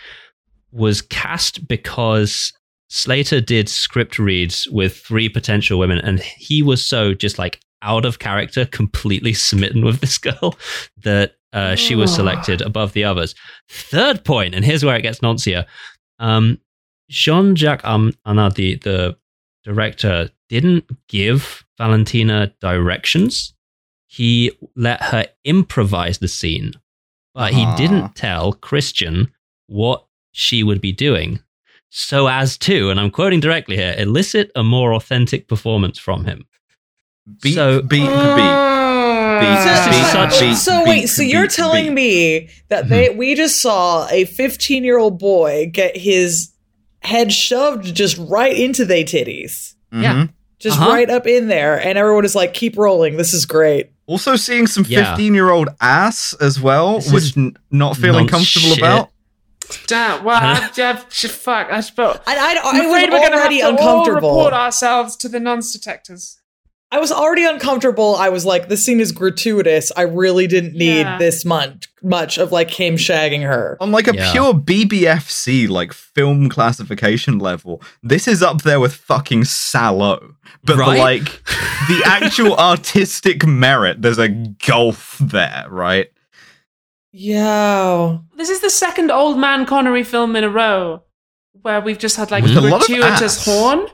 was 0.71 1.03
cast 1.03 1.67
because 1.67 2.53
Slater 2.89 3.41
did 3.41 3.69
script 3.69 4.19
reads 4.21 4.69
with 4.69 4.97
three 4.97 5.29
potential 5.29 5.79
women, 5.81 5.99
and 5.99 6.21
he 6.21 6.63
was 6.63 6.85
so 6.87 7.13
just 7.15 7.39
like 7.39 7.59
out 7.83 8.05
of 8.05 8.19
character, 8.21 8.67
completely 8.67 9.33
smitten 9.33 9.85
with 9.85 10.01
this 10.01 10.19
girl 10.29 10.57
that 11.03 11.35
uh, 11.53 11.75
she 11.75 11.95
was 11.95 12.13
Oh. 12.13 12.17
selected 12.17 12.63
above 12.63 12.93
the 12.93 13.05
others. 13.05 13.35
Third 13.69 14.25
point, 14.25 14.55
and 14.55 14.65
here's 14.65 14.85
where 14.85 14.97
it 14.97 15.03
gets 15.03 15.21
noncier. 15.21 15.67
Um, 16.19 16.59
Jean 17.09 17.57
Jacques 17.57 17.85
Am- 17.85 18.13
the, 18.25 18.77
the 18.83 19.17
director, 19.65 20.31
didn't 20.49 20.85
give 21.09 21.65
Valentina 21.79 22.53
directions. 22.61 23.55
He 24.07 24.53
let 24.77 25.03
her 25.03 25.27
improvise 25.45 26.19
the 26.19 26.29
scene, 26.29 26.73
but 27.35 27.53
he 27.53 27.63
Aw. 27.65 27.77
didn't 27.77 28.17
tell 28.17 28.53
Christian 28.55 29.33
what 29.67 30.05
she 30.33 30.63
would 30.63 30.81
be 30.81 30.93
doing 30.93 31.41
so 31.93 32.29
as 32.29 32.57
to, 32.59 32.91
and 32.91 33.01
I'm 33.01 33.11
quoting 33.11 33.41
directly 33.41 33.77
here, 33.77 33.95
elicit 33.99 34.51
a 34.55 34.63
more 34.63 34.93
authentic 34.95 35.49
performance 35.49 35.99
from 35.99 36.25
him. 36.25 36.47
Beep, 37.43 37.55
so- 37.55 37.83
beep, 37.83 38.03
beep. 38.03 38.09
So, 38.09 38.80
Beep, 39.41 39.93
beep, 39.93 40.31
so- 40.31 40.41
beep, 40.47 40.57
so 40.57 40.79
beep, 40.79 40.89
wait, 40.89 41.07
so 41.09 41.23
you're 41.23 41.43
beep, 41.43 41.51
telling 41.51 41.85
beep. 41.87 41.95
me 41.95 42.49
that 42.69 42.89
they 42.89 43.11
we 43.11 43.35
just 43.35 43.61
saw 43.61 44.07
a 44.11 44.25
15 44.25 44.85
year 44.85 44.99
old 44.99 45.19
boy 45.19 45.71
get 45.73 45.97
his 45.97 46.51
head 47.03 47.33
shoved 47.33 47.95
just 47.95 48.19
right 48.19 48.57
into 48.57 48.85
they 48.85 49.05
titties, 49.05 49.75
Yeah. 49.93 50.15
Mhm. 50.15 50.29
just 50.59 50.79
Uh-huh. 50.79 50.91
right 50.91 51.09
up 51.11 51.27
in 51.27 51.49
there, 51.49 51.77
and 51.81 51.97
everyone 51.99 52.25
is 52.25 52.35
like, 52.35 52.53
"Keep 52.55 52.77
rolling, 52.77 53.17
this 53.17 53.33
is 53.33 53.47
great." 53.47 53.91
Also 54.07 54.37
seeing 54.37 54.67
some 54.67 54.85
15 54.85 55.35
year 55.35 55.51
old 55.51 55.69
ass 55.81 56.35
as 56.41 56.61
well, 56.61 56.97
This 56.99 57.13
which 57.13 57.37
n- 57.37 57.57
not 57.71 57.97
feeling 57.97 58.27
comfortable 58.27 58.71
shit. 58.71 58.79
about. 58.79 59.11
Damn. 59.87 60.25
Well, 60.25 60.37
I, 60.37 60.69
I, 60.77 60.95
fuck. 60.97 61.69
I 61.71 61.81
suppose. 61.81 62.19
I, 62.27 62.37
I, 62.37 62.61
I'm 62.69 62.75
I 62.83 62.85
afraid 62.87 63.11
was 63.11 63.21
we're 63.21 63.29
gonna 63.29 63.37
already 63.41 63.61
have 63.61 63.77
to 63.77 63.83
all 63.83 64.05
report 64.11 64.53
ourselves 64.53 65.15
to 65.19 65.29
the 65.29 65.39
nonce 65.39 65.73
detectors. 65.73 66.39
I 66.93 66.99
was 66.99 67.13
already 67.13 67.45
uncomfortable. 67.45 68.17
I 68.17 68.31
was 68.31 68.45
like, 68.45 68.69
"This 68.69 68.85
scene 68.85 68.99
is 68.99 69.13
gratuitous." 69.13 69.93
I 69.97 70.03
really 70.03 70.47
didn't 70.49 70.75
need 70.75 71.01
Yeah. 71.03 71.19
this 71.19 71.45
much 71.45 71.87
much 72.03 72.37
of 72.39 72.51
like 72.51 72.71
him 72.71 72.97
shagging 72.97 73.43
her. 73.43 73.77
On 73.81 73.93
like 73.93 74.09
a 74.09 74.15
Yeah. 74.15 74.33
pure 74.33 74.55
BBFC, 74.55 75.69
like 75.69 75.93
film 75.93 76.49
classification 76.49 77.39
level, 77.39 77.81
this 78.03 78.27
is 78.27 78.43
up 78.43 78.63
there 78.63 78.81
with 78.81 78.95
fucking 78.95 79.43
Salò. 79.43 80.35
But 80.65 80.77
the, 80.77 80.85
like 80.87 81.25
the 81.89 82.03
actual 82.07 82.57
artistic 82.57 83.47
merit, 83.47 84.03
there's 84.03 84.19
a 84.19 84.29
gulf 84.29 85.17
there, 85.21 85.67
right? 85.69 86.09
Yeah. 87.13 88.19
This 88.37 88.51
is 88.51 88.61
the 88.61 88.71
second 88.71 89.11
old 89.11 89.39
man 89.39 89.67
Connery 89.67 90.05
film 90.05 90.35
in 90.37 90.45
a 90.45 90.51
row 90.51 91.03
where 91.63 91.81
we've 91.81 91.99
just 91.99 92.17
had 92.17 92.31
like 92.31 92.43
With 92.45 92.57
a 92.57 92.61
lot 92.61 92.81
of 92.83 92.87
gratuitous 92.87 93.45
horn. 93.45 93.87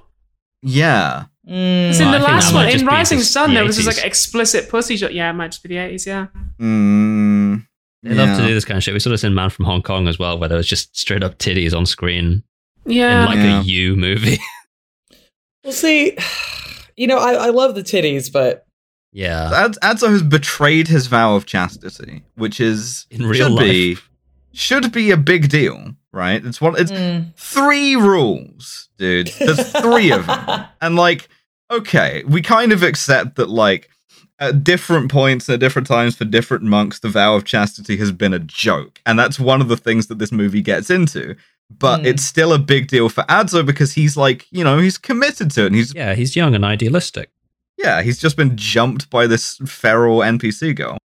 Yeah. 0.63 1.25
Mm. 1.49 1.85
Because 1.89 2.01
in 2.01 2.07
Well, 2.09 2.21
the 2.21 2.27
I 2.27 2.31
last 2.33 2.55
one, 2.55 2.69
in 2.69 2.85
Rising 2.87 3.19
just 3.19 3.33
Sun, 3.33 3.51
the 3.51 3.55
there 3.57 3.65
was 3.65 3.77
this 3.77 3.87
like 3.87 4.05
explicit 4.05 4.69
pussy 4.69 4.97
shot. 4.97 5.15
Yeah, 5.15 5.31
it 5.31 5.35
might 5.35 5.53
just 5.53 5.63
be 5.63 5.69
the 5.69 5.77
80s, 5.77 6.07
yeah. 6.07 6.27
Mm, 6.61 7.67
They 8.03 8.15
love 8.15 8.37
to 8.39 8.47
do 8.47 8.53
this 8.55 8.65
kind 8.65 8.77
of 8.79 8.83
shit. 8.85 8.95
We 8.95 9.01
saw 9.01 9.11
this 9.11 9.23
in 9.25 9.35
Man 9.35 9.51
from 9.51 9.65
Hong 9.65 9.83
Kong 9.83 10.09
as 10.09 10.19
well, 10.19 10.39
where 10.39 10.49
there 10.49 10.59
was 10.59 10.67
just 10.67 10.97
straight 10.97 11.23
up 11.23 11.39
titties 11.39 11.77
on 11.77 11.87
screen 11.87 12.43
Yeah. 12.85 13.21
in 13.23 13.27
like 13.27 13.37
Yeah. 13.39 13.61
a 13.61 13.63
U 13.63 13.97
movie. 13.97 14.39
We'll 15.65 15.73
see. 15.73 16.17
You 16.97 17.09
know, 17.09 17.19
I, 17.19 17.33
I 17.47 17.51
love 17.51 17.75
the 17.75 17.83
titties, 17.83 18.33
but 18.33 18.67
yeah. 19.13 19.51
Ad- 19.67 19.77
Adso 19.83 20.09
has 20.11 20.23
betrayed 20.23 20.87
his 20.87 21.09
vow 21.09 21.35
of 21.35 21.45
chastity, 21.45 22.23
which 22.37 22.61
is 22.61 23.07
In 23.11 23.27
real 23.27 23.49
should 23.49 23.59
be 23.59 23.97
should 24.53 24.93
be 24.93 25.11
a 25.11 25.17
big 25.17 25.49
deal, 25.49 25.93
right? 26.13 26.45
It's 26.45 26.61
one. 26.61 26.77
It's 26.79 26.93
mm. 26.93 27.35
three 27.37 27.97
rules, 27.97 28.89
dude. 28.97 29.27
There's 29.41 29.73
three 29.73 30.13
of 30.13 30.27
them, 30.29 30.67
and 30.81 30.95
like, 30.95 31.29
okay, 31.71 32.23
we 32.27 32.43
kind 32.43 32.73
of 32.73 32.83
accept 32.83 33.37
that, 33.37 33.49
like, 33.49 33.89
at 34.39 34.63
different 34.63 35.11
points 35.11 35.49
and 35.49 35.55
at 35.55 35.61
different 35.61 35.89
times 35.89 36.15
for 36.17 36.25
different 36.25 36.63
monks, 36.65 36.99
the 37.01 37.09
vow 37.09 37.35
of 37.35 37.45
chastity 37.45 37.97
has 37.97 38.13
been 38.13 38.35
a 38.35 38.39
joke, 38.39 39.01
and 39.07 39.19
that's 39.19 39.41
one 39.41 39.61
of 39.61 39.69
the 39.69 39.77
things 39.77 40.07
that 40.09 40.19
this 40.19 40.31
movie 40.33 40.63
gets 40.63 40.91
into. 40.91 41.35
But 41.71 42.03
Mm. 42.03 42.07
it's 42.07 42.23
still 42.25 42.53
a 42.53 42.59
big 42.59 42.87
deal 42.87 43.09
for 43.09 43.25
Adso 43.25 43.65
because 43.67 43.93
he's 43.95 44.17
like, 44.17 44.47
you 44.53 44.63
know, 44.63 44.79
he's 44.79 44.99
committed 44.99 45.51
to 45.53 45.63
it, 45.63 45.67
and 45.67 45.75
he's 45.75 45.95
Yeah, 45.95 46.15
he's 46.15 46.37
young 46.37 46.55
and 46.55 46.65
idealistic. 46.65 47.31
yeah, 47.79 48.03
he's 48.03 48.19
just 48.19 48.37
been 48.37 48.57
jumped 48.57 49.11
by 49.11 49.27
this 49.27 49.59
feral 49.67 50.23
NPC 50.23 50.73
girl. 50.75 50.99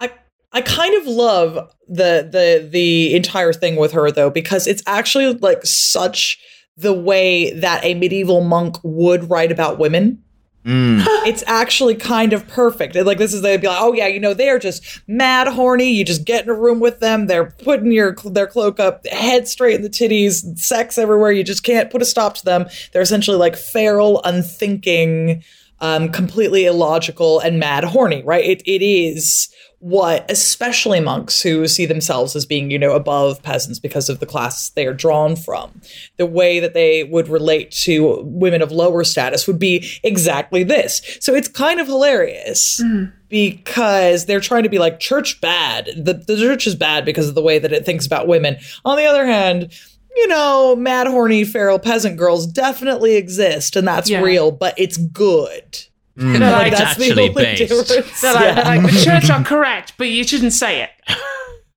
I 0.00 0.10
I 0.52 0.60
kind 0.62 0.94
of 1.00 1.06
love 1.06 1.54
the 1.88 2.28
the 2.30 2.68
the 2.70 3.14
entire 3.14 3.52
thing 3.52 3.76
with 3.76 3.92
her 3.92 4.10
though 4.10 4.30
because 4.30 4.66
it's 4.66 4.82
actually 4.86 5.32
like 5.34 5.64
such 5.64 6.38
the 6.82 6.92
way 6.92 7.52
that 7.52 7.84
a 7.84 7.94
medieval 7.94 8.42
monk 8.42 8.76
would 8.82 9.30
write 9.30 9.52
about 9.52 9.78
women. 9.78 10.22
Mm. 10.64 11.06
It's 11.24 11.44
actually 11.46 11.94
kind 11.94 12.32
of 12.32 12.48
perfect. 12.48 12.96
Like 12.96 13.18
this 13.18 13.32
is 13.32 13.42
they'd 13.42 13.60
be 13.60 13.68
like, 13.68 13.80
oh 13.80 13.92
yeah, 13.92 14.08
you 14.08 14.18
know 14.18 14.34
they 14.34 14.48
are 14.48 14.58
just 14.58 15.00
mad 15.06 15.46
horny. 15.46 15.88
You 15.90 16.04
just 16.04 16.24
get 16.24 16.42
in 16.42 16.50
a 16.50 16.54
room 16.54 16.80
with 16.80 16.98
them. 16.98 17.28
They're 17.28 17.52
putting 17.52 17.92
your 17.92 18.16
their 18.24 18.48
cloak 18.48 18.80
up, 18.80 19.06
head 19.06 19.46
straight 19.46 19.76
in 19.76 19.82
the 19.82 19.88
titties, 19.88 20.58
sex 20.58 20.98
everywhere. 20.98 21.30
You 21.30 21.44
just 21.44 21.62
can't 21.62 21.90
put 21.90 22.02
a 22.02 22.04
stop 22.04 22.34
to 22.34 22.44
them. 22.44 22.66
They're 22.92 23.02
essentially 23.02 23.36
like 23.36 23.54
feral, 23.54 24.20
unthinking, 24.24 25.44
um, 25.78 26.08
completely 26.08 26.66
illogical 26.66 27.38
and 27.38 27.60
mad 27.60 27.84
horny. 27.84 28.24
Right? 28.24 28.44
It 28.44 28.62
it 28.66 28.82
is 28.82 29.48
what 29.82 30.24
especially 30.30 31.00
monks 31.00 31.42
who 31.42 31.66
see 31.66 31.86
themselves 31.86 32.36
as 32.36 32.46
being 32.46 32.70
you 32.70 32.78
know 32.78 32.92
above 32.92 33.42
peasants 33.42 33.80
because 33.80 34.08
of 34.08 34.20
the 34.20 34.26
class 34.26 34.70
they 34.70 34.86
are 34.86 34.94
drawn 34.94 35.34
from. 35.34 35.80
The 36.18 36.26
way 36.26 36.60
that 36.60 36.72
they 36.72 37.02
would 37.02 37.28
relate 37.28 37.72
to 37.82 38.22
women 38.22 38.62
of 38.62 38.70
lower 38.70 39.02
status 39.02 39.48
would 39.48 39.58
be 39.58 39.84
exactly 40.04 40.62
this. 40.62 41.02
So 41.20 41.34
it's 41.34 41.48
kind 41.48 41.80
of 41.80 41.88
hilarious 41.88 42.80
mm-hmm. 42.80 43.10
because 43.28 44.26
they're 44.26 44.38
trying 44.40 44.62
to 44.62 44.68
be 44.68 44.78
like 44.78 45.00
church 45.00 45.40
bad. 45.40 45.86
The, 45.96 46.14
the 46.14 46.36
church 46.36 46.68
is 46.68 46.76
bad 46.76 47.04
because 47.04 47.28
of 47.28 47.34
the 47.34 47.42
way 47.42 47.58
that 47.58 47.72
it 47.72 47.84
thinks 47.84 48.06
about 48.06 48.28
women. 48.28 48.58
On 48.84 48.96
the 48.96 49.04
other 49.04 49.26
hand 49.26 49.72
you 50.14 50.28
know 50.28 50.76
mad 50.76 51.06
horny 51.06 51.42
feral 51.42 51.78
peasant 51.78 52.18
girls 52.18 52.46
definitely 52.46 53.16
exist 53.16 53.76
and 53.76 53.88
that's 53.88 54.10
Yeah. 54.10 54.20
real 54.20 54.50
but 54.50 54.74
it's 54.76 54.98
good 54.98 55.86
Mm. 56.18 56.38
They're 56.38 56.50
like 56.52 56.62
like, 56.62 56.72
that's 56.76 56.96
the 56.96 57.04
actually 57.06 57.28
only 57.30 57.34
based. 57.34 57.58
difference 57.58 58.20
they're 58.20 58.34
like, 58.34 58.56
Yeah. 58.56 58.62
like, 58.68 58.82
the 58.92 59.00
church 59.02 59.30
are 59.30 59.42
correct, 59.44 59.94
but 59.96 60.08
you 60.08 60.24
shouldn't 60.24 60.52
say 60.52 60.82
it. 60.82 60.90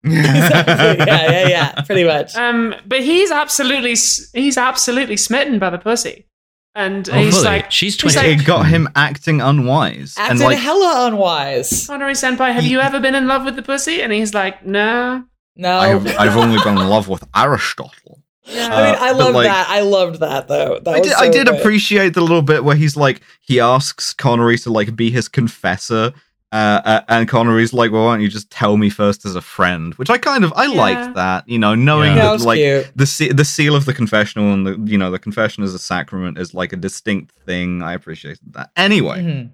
exactly. 0.03 1.05
yeah 1.07 1.31
yeah 1.31 1.47
yeah 1.47 1.81
pretty 1.81 2.03
much 2.03 2.35
Um, 2.35 2.75
but 2.85 3.01
he's 3.01 3.31
absolutely 3.31 3.95
he's 4.39 4.57
absolutely 4.57 5.17
smitten 5.17 5.57
by 5.59 5.69
the 5.71 5.77
pussy, 5.79 6.27
and 6.75 7.07
Oh, 7.09 7.13
he's 7.13 7.33
fully. 7.35 7.45
like, 7.45 7.71
she's 7.71 7.99
he's 7.99 8.13
20. 8.13 8.17
like, 8.29 8.39
it 8.39 8.45
got 8.45 8.67
him 8.67 8.87
acting 8.95 9.41
unwise 9.41 10.15
acting 10.17 10.31
and 10.31 10.39
like 10.41 10.57
hella 10.59 11.07
unwise 11.07 11.89
Honorary 11.89 12.13
senpai, 12.13 12.53
have 12.53 12.65
you 12.65 12.79
ever 12.81 12.99
been 12.99 13.15
in 13.15 13.27
love 13.27 13.45
with 13.45 13.55
the 13.55 13.61
pussy? 13.63 14.01
And 14.01 14.11
he's 14.13 14.33
like, 14.33 14.65
no. 14.65 15.23
no 15.55 15.77
I 15.77 15.87
have, 15.87 16.05
I've 16.19 16.37
only 16.37 16.57
been 16.63 16.77
in 16.77 16.87
love 16.87 17.07
with 17.07 17.23
Aristotle. 17.35 18.21
Yeah. 18.47 18.69
I 18.71 18.85
mean, 18.91 18.95
I 18.99 19.11
love 19.11 19.33
like- 19.33 19.47
that. 19.47 19.67
I 19.69 19.81
loved 19.81 20.19
that 20.19 20.47
though. 20.47 20.79
That 20.83 20.95
I 20.95 20.99
was 20.99 21.07
did, 21.07 21.17
I 21.17 21.29
did 21.29 21.47
appreciate 21.47 22.13
the 22.13 22.21
little 22.21 22.41
bit 22.41 22.63
where 22.63 22.75
he's 22.75 22.95
like 22.95 23.21
he 23.41 23.59
asks 23.59 24.13
Connery 24.13 24.57
to 24.59 24.71
like 24.71 24.95
be 24.95 25.09
his 25.09 25.27
confessor, 25.27 26.13
uh, 26.51 26.81
uh, 26.85 27.01
and 27.09 27.27
Connery's 27.27 27.73
like, 27.73 27.91
"Well, 27.91 28.05
why 28.05 28.13
don't 28.13 28.21
you 28.21 28.27
just 28.29 28.49
tell 28.51 28.77
me 28.77 28.89
first 28.91 29.25
as 29.25 29.35
a 29.35 29.41
friend?" 29.41 29.93
Which 29.95 30.09
I 30.11 30.17
kind 30.19 30.43
of 30.43 30.53
I 30.55 30.65
Yeah. 30.65 30.79
liked 30.79 31.15
that, 31.15 31.49
you 31.49 31.57
know, 31.57 31.73
knowing 31.75 32.15
Yeah. 32.15 32.31
That 32.31 32.39
that 32.39 32.45
like 32.45 32.57
cute. 32.57 32.91
the 32.95 33.05
se- 33.07 33.31
the 33.33 33.45
seal 33.45 33.75
of 33.75 33.85
the 33.85 33.93
confessional 33.93 34.53
and 34.53 34.65
the 34.65 34.79
you 34.91 34.97
know 34.97 35.09
the 35.11 35.19
confession 35.19 35.63
as 35.63 35.73
a 35.73 35.79
sacrament 35.79 36.37
is 36.37 36.53
like 36.53 36.71
a 36.71 36.77
distinct 36.77 37.31
thing. 37.45 37.81
I 37.81 37.93
appreciated 37.93 38.39
that. 38.51 38.69
Anyway, 38.77 39.21
Mhm. 39.23 39.49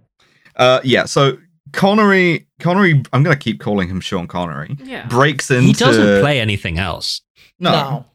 uh, 0.57 0.81
yeah. 0.83 1.05
So 1.05 1.37
Connery, 1.71 2.45
Connery, 2.59 3.01
I'm 3.13 3.23
gonna 3.23 3.37
keep 3.37 3.61
calling 3.61 3.87
him 3.87 4.01
Sean 4.01 4.27
Connery. 4.27 4.75
Yeah. 4.83 5.07
Breaks 5.07 5.49
into 5.49 5.67
He 5.67 5.73
doesn't 5.73 6.21
play 6.21 6.41
anything 6.41 6.77
else. 6.77 7.21
no, 7.57 7.71
no. 7.71 8.05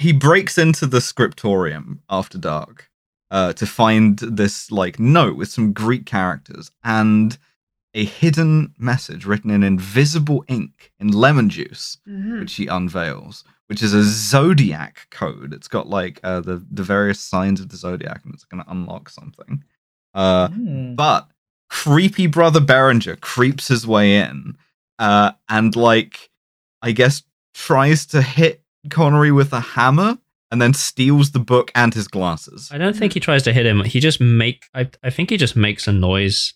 He 0.00 0.12
breaks 0.12 0.56
into 0.58 0.86
the 0.86 1.00
scriptorium 1.00 2.00
after 2.08 2.38
dark 2.38 2.90
uh, 3.30 3.52
to 3.52 3.66
find 3.66 4.18
this 4.18 4.70
like 4.72 4.98
note 4.98 5.36
with 5.36 5.48
some 5.50 5.72
Greek 5.72 6.06
characters 6.06 6.70
and 6.82 7.36
a 7.92 8.04
hidden 8.04 8.72
message 8.78 9.26
written 9.26 9.50
in 9.50 9.62
invisible 9.62 10.44
ink 10.48 10.92
in 10.98 11.08
lemon 11.08 11.48
juice, 11.50 11.98
Mhm. 12.08 12.40
which 12.40 12.54
he 12.54 12.66
unveils, 12.66 13.44
which 13.66 13.82
is 13.82 13.92
a 13.92 14.02
zodiac 14.04 15.06
code. 15.10 15.52
It's 15.52 15.68
got 15.68 15.86
like 15.88 16.18
uh, 16.24 16.40
the 16.40 16.64
the 16.70 16.82
various 16.84 17.20
signs 17.20 17.60
of 17.60 17.68
the 17.68 17.76
zodiac, 17.76 18.22
and 18.24 18.32
it's 18.32 18.44
going 18.44 18.62
to 18.64 18.70
unlock 18.70 19.08
something. 19.10 19.64
Uh, 20.14 20.48
Mm. 20.48 20.96
but 20.96 21.30
creepy 21.68 22.26
brother 22.26 22.60
Berengar 22.60 23.20
creeps 23.20 23.68
his 23.68 23.86
way 23.86 24.16
in, 24.16 24.56
uh, 24.98 25.32
and 25.48 25.76
like 25.76 26.30
I 26.82 26.92
guess 26.92 27.22
tries 27.54 28.06
to 28.06 28.22
hit 28.22 28.59
Connery 28.88 29.30
with 29.32 29.52
a 29.52 29.60
hammer, 29.60 30.18
and 30.50 30.60
then 30.62 30.72
steals 30.74 31.32
the 31.32 31.38
book 31.38 31.70
and 31.74 31.92
his 31.92 32.08
glasses. 32.08 32.70
I 32.72 32.78
don't 32.78 32.96
think 32.96 33.12
he 33.12 33.20
tries 33.20 33.42
to 33.44 33.52
hit 33.52 33.66
him. 33.66 33.84
He 33.84 34.00
just 34.00 34.20
make. 34.20 34.64
I, 34.74 34.88
I 35.02 35.10
think 35.10 35.30
he 35.30 35.36
just 35.36 35.56
makes 35.56 35.86
a 35.86 35.92
noise. 35.92 36.54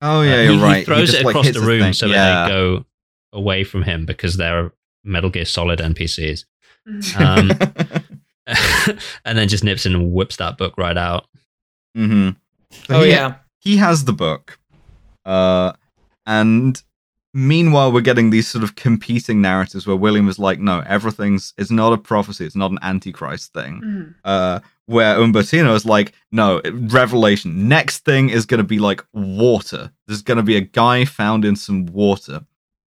Oh 0.00 0.18
Uh, 0.20 0.22
yeah, 0.22 0.36
he, 0.38 0.44
you're 0.44 0.54
he 0.56 0.62
right. 0.62 0.84
throws 0.84 1.10
just, 1.10 1.22
it 1.22 1.26
across 1.26 1.46
hits 1.46 1.58
the 1.58 1.64
room 1.66 1.80
thing. 1.80 1.92
so 1.92 2.06
yeah. 2.06 2.14
that 2.14 2.48
they 2.48 2.52
go 2.54 2.84
away 3.32 3.64
from 3.64 3.82
him 3.84 4.04
because 4.04 4.36
they're 4.36 4.72
Metal 5.04 5.30
Gear 5.30 5.44
Solid 5.44 5.78
NPCs. 5.78 6.44
Mhm. 6.88 7.20
Um, 7.20 8.08
and 9.24 9.38
then 9.38 9.48
just 9.48 9.62
nips 9.64 9.86
in 9.86 9.94
and 9.94 10.12
whips 10.12 10.36
that 10.36 10.58
book 10.58 10.74
right 10.76 10.96
out. 10.98 11.26
hmm 11.94 12.30
oh 12.90 13.02
yeah. 13.04 13.34
he 13.60 13.76
has 13.76 14.04
the 14.04 14.12
book 14.12 14.58
uh 15.24 15.72
and 16.26 16.82
meanwhile 17.34 17.90
we're 17.92 18.00
getting 18.00 18.30
these 18.30 18.46
sort 18.48 18.62
of 18.64 18.74
competing 18.74 19.40
narratives 19.40 19.86
where 19.86 19.96
william 19.96 20.28
is 20.28 20.38
like 20.38 20.58
no 20.60 20.82
everything's 20.86 21.54
it's 21.56 21.70
not 21.70 21.92
a 21.92 21.96
prophecy 21.98 22.44
it's 22.44 22.56
not 22.56 22.70
an 22.70 22.78
antichrist 22.82 23.52
thing 23.54 23.80
Mhm. 23.84 24.14
uh 24.24 24.60
where 24.86 25.16
umbertino 25.16 25.74
is 25.74 25.86
like 25.86 26.12
no 26.30 26.60
revelation 26.72 27.68
next 27.68 28.04
thing 28.04 28.28
is 28.28 28.44
going 28.46 28.58
to 28.58 28.64
be 28.64 28.78
like 28.78 29.02
water 29.14 29.90
there's 30.06 30.22
going 30.22 30.36
to 30.36 30.42
be 30.42 30.56
a 30.56 30.60
guy 30.60 31.04
found 31.04 31.44
in 31.44 31.56
some 31.56 31.86
water 31.86 32.40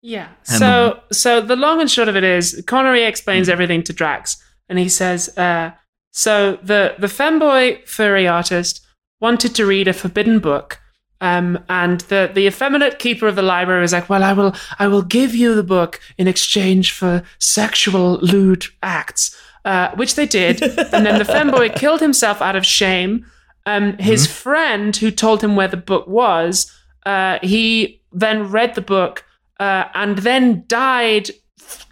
Yeah. 0.02 0.28
And 0.50 0.58
So 0.58 1.00
so 1.12 1.40
the 1.40 1.56
long 1.56 1.80
and 1.80 1.90
short 1.90 2.08
of 2.08 2.16
it 2.16 2.24
is 2.24 2.62
Connery 2.66 3.04
explains 3.04 3.48
everything 3.48 3.82
to 3.84 3.92
Drax 3.94 4.36
and 4.68 4.78
he 4.78 4.88
says, 4.88 5.20
uh, 5.38 5.70
so 6.12 6.58
the 6.62 6.94
the 6.98 7.06
femboy 7.18 7.86
furry 7.88 8.26
artist 8.28 8.84
wanted 9.20 9.54
to 9.54 9.64
read 9.64 9.88
a 9.88 9.92
forbidden 9.92 10.38
book. 10.40 10.78
Um, 11.24 11.58
and 11.70 12.00
the, 12.02 12.30
the 12.34 12.46
effeminate 12.46 12.98
keeper 12.98 13.26
of 13.26 13.34
the 13.34 13.40
library 13.40 13.80
was 13.80 13.94
like, 13.94 14.10
Well, 14.10 14.22
I 14.22 14.34
will 14.34 14.54
I 14.78 14.88
will 14.88 15.00
give 15.00 15.34
you 15.34 15.54
the 15.54 15.62
book 15.62 15.98
in 16.18 16.28
exchange 16.28 16.92
for 16.92 17.22
sexual 17.38 18.18
lewd 18.18 18.66
acts. 18.82 19.34
Uh, 19.64 19.90
which 19.96 20.14
they 20.14 20.26
did. 20.26 20.62
and 20.62 21.06
then 21.06 21.18
the 21.18 21.24
femboy 21.24 21.74
killed 21.82 22.02
himself 22.02 22.42
out 22.42 22.54
of 22.54 22.66
shame. 22.66 23.24
Um, 23.64 23.96
his 23.96 24.26
friend 24.26 24.94
who 24.94 25.10
told 25.10 25.42
him 25.42 25.56
where 25.56 25.68
the 25.68 25.78
book 25.78 26.06
was, 26.06 26.70
uh, 27.06 27.38
he 27.40 28.02
then 28.12 28.50
read 28.50 28.74
the 28.74 28.82
book 28.82 29.24
uh, 29.58 29.84
and 29.94 30.18
then 30.18 30.64
died 30.66 31.30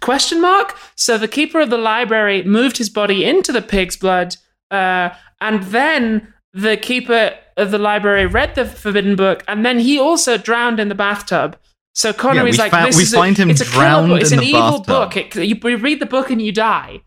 question 0.01 0.39
mark 0.39 0.77
so 0.95 1.17
the 1.17 1.27
keeper 1.27 1.61
of 1.61 1.71
the 1.71 1.77
library 1.77 2.43
moved 2.43 2.77
his 2.77 2.89
body 2.91 3.25
into 3.25 3.51
the 3.51 3.61
pig's 3.61 3.97
blood 3.97 4.35
uh, 4.69 5.09
and 5.41 5.63
then 5.63 6.32
the 6.53 6.77
keeper 6.77 7.33
of 7.57 7.71
the 7.71 7.77
library 7.79 8.25
read 8.25 8.53
the 8.55 8.65
forbidden 8.65 9.15
book 9.15 9.43
and 9.47 9.65
then 9.65 9.79
he 9.79 9.99
also 9.99 10.37
drowned 10.37 10.79
in 10.79 10.87
the 10.87 10.95
bathtub 10.95 11.57
so 11.95 12.11
Connery's 12.13 12.55
we 12.55 12.63
like 12.63 12.71
found- 12.71 12.87
this 12.87 12.97
we 12.97 13.03
is 13.03 13.13
find 13.13 13.37
a, 13.37 13.41
him 13.43 13.49
it's 13.49 13.61
a 13.61 13.65
killer 13.65 13.75
drowned 13.75 14.07
book. 14.09 14.21
it's 14.21 14.31
in 14.31 14.39
an 14.39 14.45
the 14.45 14.49
evil 14.51 14.79
bathtub. 14.79 14.85
book 14.85 15.17
it, 15.17 15.35
you, 15.35 15.55
you 15.69 15.77
read 15.77 15.99
the 15.99 16.05
book 16.05 16.29
and 16.29 16.41
you 16.41 16.51
die 16.51 17.01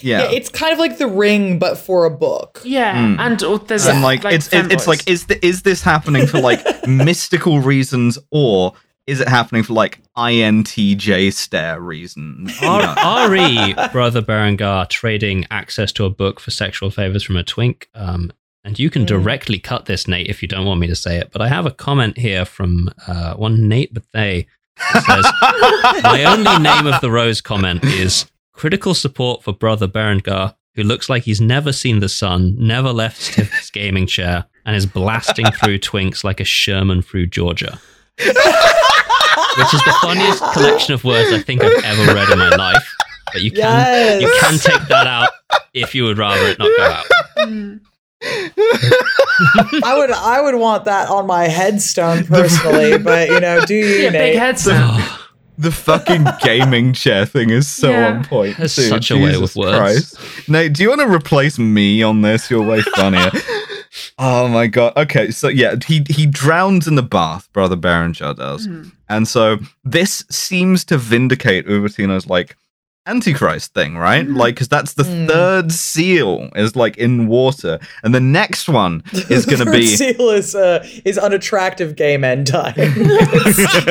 yeah, 0.00 0.20
Yeah, 0.22 0.30
it's 0.30 0.48
kind 0.48 0.72
of 0.72 0.78
like 0.78 0.96
the 0.96 1.06
ring, 1.06 1.58
but 1.58 1.76
for 1.76 2.06
a 2.06 2.10
book. 2.10 2.62
yeah 2.64 2.96
Mm. 2.96 3.18
and 3.20 3.42
oh, 3.42 3.58
there's 3.58 3.86
and 3.86 4.00
like, 4.02 4.24
it's 4.24 4.50
it, 4.50 4.72
it's 4.72 4.86
like 4.86 5.06
is 5.06 5.24
th- 5.26 5.40
is 5.42 5.60
this 5.62 5.82
happening 5.82 6.26
for 6.26 6.40
like 6.40 6.60
mystical 6.86 7.60
reasons 7.60 8.18
or 8.30 8.72
is 9.06 9.20
it 9.20 9.28
happening 9.28 9.62
for 9.64 9.74
like 9.74 9.98
INTJ 10.16 11.32
stare 11.32 11.80
reasons? 11.80 12.58
You 12.60 12.68
know? 12.68 12.94
R- 12.96 13.30
RE, 13.30 13.74
Brother 13.92 14.22
Berengar, 14.22 14.88
trading 14.88 15.46
access 15.50 15.92
to 15.92 16.04
a 16.04 16.10
book 16.10 16.40
for 16.40 16.50
sexual 16.50 16.90
favors 16.90 17.22
from 17.22 17.36
a 17.36 17.42
twink. 17.44 17.88
Um, 17.94 18.32
and 18.64 18.78
you 18.78 18.90
can 18.90 19.02
Mm. 19.02 19.06
directly 19.08 19.58
cut 19.58 19.86
this, 19.86 20.06
Nate, 20.06 20.28
if 20.28 20.42
you 20.42 20.48
don't 20.48 20.66
want 20.66 20.80
me 20.80 20.86
to 20.86 20.96
say 20.96 21.18
it. 21.18 21.30
But 21.32 21.42
I 21.42 21.48
have 21.48 21.66
a 21.66 21.70
comment 21.70 22.18
here 22.18 22.44
from 22.44 22.90
uh, 23.06 23.34
one 23.34 23.68
Nate 23.68 23.92
Bethay 23.94 24.46
says, 25.04 25.26
My 26.02 26.24
only 26.26 26.58
name 26.58 26.86
of 26.86 27.00
the 27.00 27.10
rose 27.10 27.40
comment 27.40 27.84
is 27.84 28.26
critical 28.52 28.94
support 28.94 29.42
for 29.42 29.52
Brother 29.52 29.86
Berengar, 29.88 30.54
who 30.74 30.82
looks 30.82 31.08
like 31.10 31.24
he's 31.24 31.40
never 31.40 31.72
seen 31.72 32.00
the 32.00 32.08
sun, 32.08 32.54
never 32.58 32.92
left 32.92 33.34
his 33.34 33.70
gaming 33.72 34.06
chair, 34.06 34.44
and 34.64 34.74
is 34.76 34.86
blasting 34.86 35.46
through 35.52 35.78
twinks 35.78 36.24
like 36.24 36.40
a 36.40 36.44
Sherman 36.44 37.02
through 37.02 37.26
Georgia. 37.26 37.78
Which 38.18 39.74
is 39.74 39.82
the 39.84 39.96
funniest 40.00 40.42
collection 40.54 40.94
of 40.94 41.04
words 41.04 41.30
I 41.32 41.40
think 41.40 41.62
I've 41.62 41.84
ever 41.84 42.14
read 42.14 42.30
in 42.30 42.38
my 42.38 42.48
life. 42.50 42.94
But 43.32 43.42
you 43.42 43.50
can 43.50 43.58
Yes. 43.60 44.22
you 44.22 44.34
can 44.40 44.58
take 44.58 44.88
that 44.88 45.06
out 45.06 45.30
if 45.74 45.94
you 45.94 46.04
would 46.04 46.16
rather 46.18 46.46
it 46.46 46.58
not 46.58 46.70
go 46.76 46.84
out. 46.84 47.06
I 49.84 49.94
would 49.98 50.10
I 50.10 50.40
would 50.40 50.54
want 50.54 50.84
that 50.84 51.08
on 51.08 51.26
my 51.26 51.48
headstone 51.48 52.24
personally, 52.26 52.98
but 53.02 53.28
you 53.28 53.40
know, 53.40 53.64
do 53.64 53.74
you, 53.74 53.84
yeah, 53.84 54.10
Nate? 54.10 54.36
heads 54.36 54.66
Oh, 54.70 55.28
The 55.58 55.70
fucking 55.70 56.26
gaming 56.42 56.92
chair 56.92 57.26
thing 57.26 57.50
is 57.50 57.68
so 57.68 57.90
Yeah. 57.90 58.08
on 58.08 58.24
point. 58.24 58.54
Has 58.56 58.74
dude. 58.74 58.88
such 58.88 59.10
a 59.10 59.16
way 59.16 59.36
with 59.38 59.54
words. 59.56 59.76
Christ. 60.14 60.48
Nate, 60.48 60.72
do 60.72 60.82
you 60.82 60.88
want 60.88 61.00
to 61.02 61.08
replace 61.08 61.58
me 61.58 62.02
on 62.02 62.22
this? 62.22 62.50
You're 62.50 62.62
way 62.62 62.82
funnier. 62.82 63.30
oh 64.18 64.48
my 64.48 64.66
god. 64.66 64.96
Okay, 64.96 65.30
so 65.30 65.48
yeah, 65.48 65.74
he 65.86 66.04
he 66.08 66.26
drowns 66.26 66.86
in 66.86 66.94
the 66.94 67.02
bath, 67.02 67.48
brother 67.52 67.76
Berengar 67.76 68.36
does. 68.36 68.66
Mhm. 68.68 68.92
And 69.08 69.28
so 69.28 69.58
this 69.84 70.24
seems 70.30 70.84
to 70.86 70.96
vindicate 70.96 71.66
Ubertino's 71.66 72.26
like 72.26 72.56
Antichrist 73.04 73.74
thing, 73.74 73.96
right? 73.96 74.24
Mhm. 74.26 74.36
Like, 74.36 74.54
because 74.54 74.68
that's 74.68 74.94
the 74.94 75.02
Mm. 75.02 75.26
third 75.28 75.72
seal 75.72 76.50
is 76.54 76.76
like 76.76 76.96
in 76.98 77.26
water, 77.26 77.80
and 78.04 78.14
the 78.14 78.20
next 78.20 78.68
one 78.68 79.02
is 79.12 79.44
going 79.44 79.58
to 79.58 79.64
Third 79.64 79.72
be 79.72 79.86
seal 79.88 80.30
is 80.30 80.54
uh, 80.54 80.86
is 81.04 81.18
unattractive 81.18 81.96
gay 81.96 82.16
men 82.16 82.44
dying. 82.44 82.74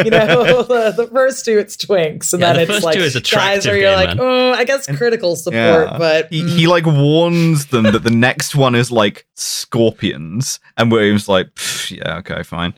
You 0.05 0.11
know, 0.11 0.63
the, 0.63 0.93
the 0.95 1.09
first 1.11 1.43
two 1.45 1.57
it's 1.59 1.75
twinks, 1.75 2.31
and 2.33 2.41
Yeah, 2.41 2.53
then 2.53 2.67
the 2.67 2.75
it's 2.75 2.85
like 2.85 2.95
two 2.97 3.03
is 3.03 3.15
guys 3.19 3.65
where 3.67 3.77
you're 3.77 3.91
like, 3.95 4.09
men. 4.15 4.19
oh, 4.21 4.53
I 4.53 4.63
guess 4.63 4.87
critical 4.87 5.35
support, 5.35 5.53
Yeah. 5.91 5.97
but 5.97 6.27
he, 6.31 6.41
mm, 6.43 6.49
he 6.49 6.67
like 6.67 6.85
warns 6.85 7.67
them 7.67 7.83
that 7.83 8.03
the 8.03 8.09
next 8.11 8.55
one 8.55 8.75
is 8.75 8.91
like 8.91 9.25
scorpions, 9.35 10.59
and 10.77 10.91
William's 10.91 11.27
like, 11.27 11.47
yeah, 11.89 12.17
okay, 12.19 12.43
fine. 12.43 12.73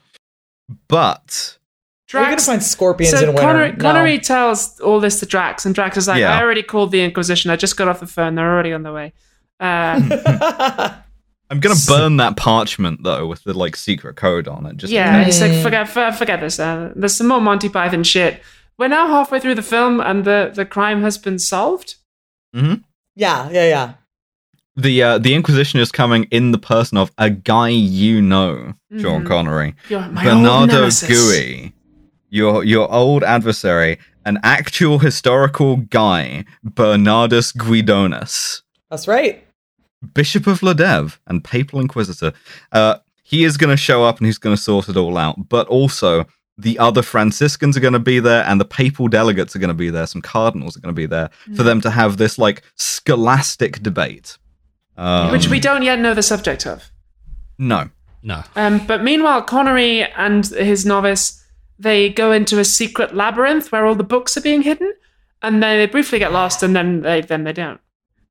But 0.88 1.57
we're 2.14 2.24
gonna 2.26 2.38
find 2.41 2.61
scorpions 2.64 3.11
so 3.18 3.20
in 3.24 3.28
winter. 3.34 3.41
Connery, 3.41 3.72
No. 3.72 3.78
Connery 3.78 4.20
tells 4.20 4.80
all 4.80 4.99
this 4.99 5.20
to 5.22 5.26
Drax, 5.26 5.66
and 5.66 5.74
Drax 5.76 5.97
is 5.97 6.07
like, 6.07 6.20
Yeah. 6.20 6.38
"I 6.38 6.41
already 6.41 6.64
called 6.64 6.91
the 6.91 7.01
Inquisition. 7.03 7.51
I 7.51 7.55
just 7.55 7.76
got 7.78 7.88
off 7.88 7.99
the 7.99 8.07
phone. 8.07 8.36
They're 8.36 8.51
already 8.51 8.74
on 8.74 8.84
the 8.84 8.91
way." 8.93 9.14
Uh, 9.59 9.99
I'm 11.49 11.59
gonna 11.59 11.76
burn 11.88 12.18
that 12.18 12.36
parchment 12.38 13.03
though 13.03 13.28
with 13.28 13.43
the 13.43 13.53
like 13.53 13.76
secret 13.76 14.16
code 14.16 14.47
on 14.47 14.66
it. 14.66 14.78
Just 14.78 14.91
yeah, 14.93 15.24
he's 15.24 15.41
like, 15.41 15.53
"Forget, 15.61 15.88
forget 15.89 16.39
this. 16.39 16.59
Uh, 16.59 16.91
there's 16.95 17.16
some 17.16 17.28
more 17.28 17.41
Monty 17.41 17.70
Python 17.70 18.03
shit." 18.03 18.41
We're 18.80 18.88
now 18.88 19.07
halfway 19.07 19.39
through 19.39 19.55
the 19.55 19.61
film, 19.61 19.99
and 20.01 20.26
the 20.26 20.51
the 20.53 20.66
crime 20.66 21.01
has 21.03 21.18
been 21.18 21.38
solved. 21.39 21.95
yeah, 22.53 22.80
yeah, 23.16 23.49
yeah. 23.51 23.93
the 24.76 25.03
uh, 25.03 25.18
the 25.20 25.36
Inquisition 25.36 25.80
is 25.80 25.91
coming 25.91 26.24
in 26.32 26.51
the 26.51 26.57
person 26.57 26.97
of 26.97 27.11
a 27.20 27.30
guy 27.30 27.70
you 27.70 28.22
know, 28.22 28.74
Sean 28.99 29.24
Mhm. 29.24 29.28
Connery, 29.28 29.76
You're 29.89 30.01
my 30.01 30.24
Bernardo 30.24 30.74
nemesis. 30.74 31.07
Gui, 31.07 31.74
your 32.34 32.63
your 32.63 32.91
old 32.91 33.23
adversary, 33.23 33.99
an 34.25 34.39
actual 34.43 34.99
historical 34.99 35.77
guy, 35.77 36.43
Bernardus 36.65 37.55
Guidonis. 37.55 38.63
That's 38.89 39.07
right. 39.07 39.45
Bishop 40.13 40.47
of 40.47 40.61
Lodève 40.61 41.17
and 41.27 41.43
Papal 41.43 41.79
Inquisitor. 41.79 42.34
Uh, 42.71 42.97
he 43.21 43.43
is 43.43 43.55
going 43.55 43.69
to 43.69 43.77
show 43.77 44.03
up 44.03 44.17
and 44.17 44.25
he's 44.25 44.39
going 44.39 44.55
to 44.55 44.61
sort 44.61 44.89
it 44.89 44.97
all 44.97 45.17
out. 45.17 45.47
But 45.47 45.67
also, 45.67 46.25
the 46.57 46.77
other 46.79 47.01
Franciscans 47.01 47.77
are 47.77 47.79
going 47.79 47.93
to 47.93 47.99
be 47.99 48.19
there, 48.19 48.43
and 48.45 48.59
the 48.59 48.65
papal 48.65 49.07
delegates 49.07 49.55
are 49.55 49.59
going 49.59 49.69
to 49.69 49.75
be 49.75 49.91
there. 49.91 50.07
Some 50.07 50.21
cardinals 50.21 50.75
are 50.75 50.81
going 50.81 50.93
to 50.93 50.99
be 50.99 51.05
there 51.05 51.29
for 51.55 51.63
them 51.63 51.81
to 51.81 51.91
have 51.91 52.17
this 52.17 52.38
like 52.38 52.63
scholastic 52.75 53.81
debate. 53.84 54.38
Um, 54.97 55.31
Which 55.31 55.47
we 55.47 55.59
don't 55.59 55.84
yet 55.84 55.99
know 55.99 56.15
the 56.15 56.23
subject 56.23 56.65
of. 56.65 56.91
no, 57.59 57.89
No. 58.23 58.43
Um, 58.55 58.86
but 58.88 59.03
meanwhile, 59.03 59.43
Connery 59.43 60.03
and 60.03 60.45
his 60.47 60.86
novice 60.86 61.42
they 61.84 62.09
go 62.09 62.31
into 62.31 62.59
a 62.59 62.65
secret 62.65 63.15
labyrinth 63.15 63.71
where 63.71 63.86
all 63.86 63.95
the 63.95 64.03
books 64.03 64.36
are 64.38 64.41
being 64.41 64.61
hidden, 64.61 64.93
and 65.41 65.61
then 65.61 65.77
they 65.77 65.86
briefly 65.86 66.19
get 66.19 66.31
lost, 66.31 66.63
and 66.63 66.75
then 66.75 67.01
they 67.01 67.21
then 67.21 67.43
they 67.43 67.53
don't. 67.53 67.79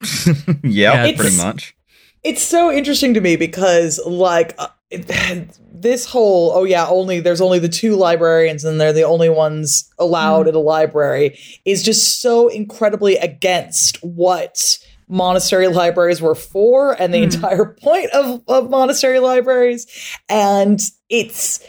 yeah, 0.62 1.04
It's- 1.04 1.20
pretty 1.20 1.36
much. 1.36 1.76
It's 2.24 2.42
so 2.42 2.70
interesting 2.70 3.14
to 3.14 3.20
me 3.20 3.34
because, 3.34 3.98
like, 4.06 4.54
uh, 4.56 4.68
it, 4.90 5.58
this 5.72 6.04
whole 6.06 6.52
oh 6.54 6.62
yeah, 6.62 6.86
only 6.86 7.18
there's 7.18 7.40
only 7.40 7.58
the 7.58 7.68
two 7.68 7.96
librarians 7.96 8.64
and 8.64 8.80
they're 8.80 8.92
the 8.92 9.02
only 9.02 9.28
ones 9.28 9.90
allowed 9.98 10.46
at 10.46 10.54
a 10.54 10.60
library 10.60 11.36
is 11.64 11.82
just 11.82 12.20
so 12.20 12.46
incredibly 12.46 13.16
against 13.16 13.96
what 14.04 14.78
monastery 15.08 15.66
libraries 15.68 16.22
were 16.22 16.34
for 16.36 16.92
and 17.00 17.12
the 17.12 17.22
entire 17.22 17.64
point 17.82 18.10
of, 18.12 18.42
of 18.46 18.70
monastery 18.70 19.18
libraries. 19.18 19.86
And 20.28 20.80
it's 21.08 21.66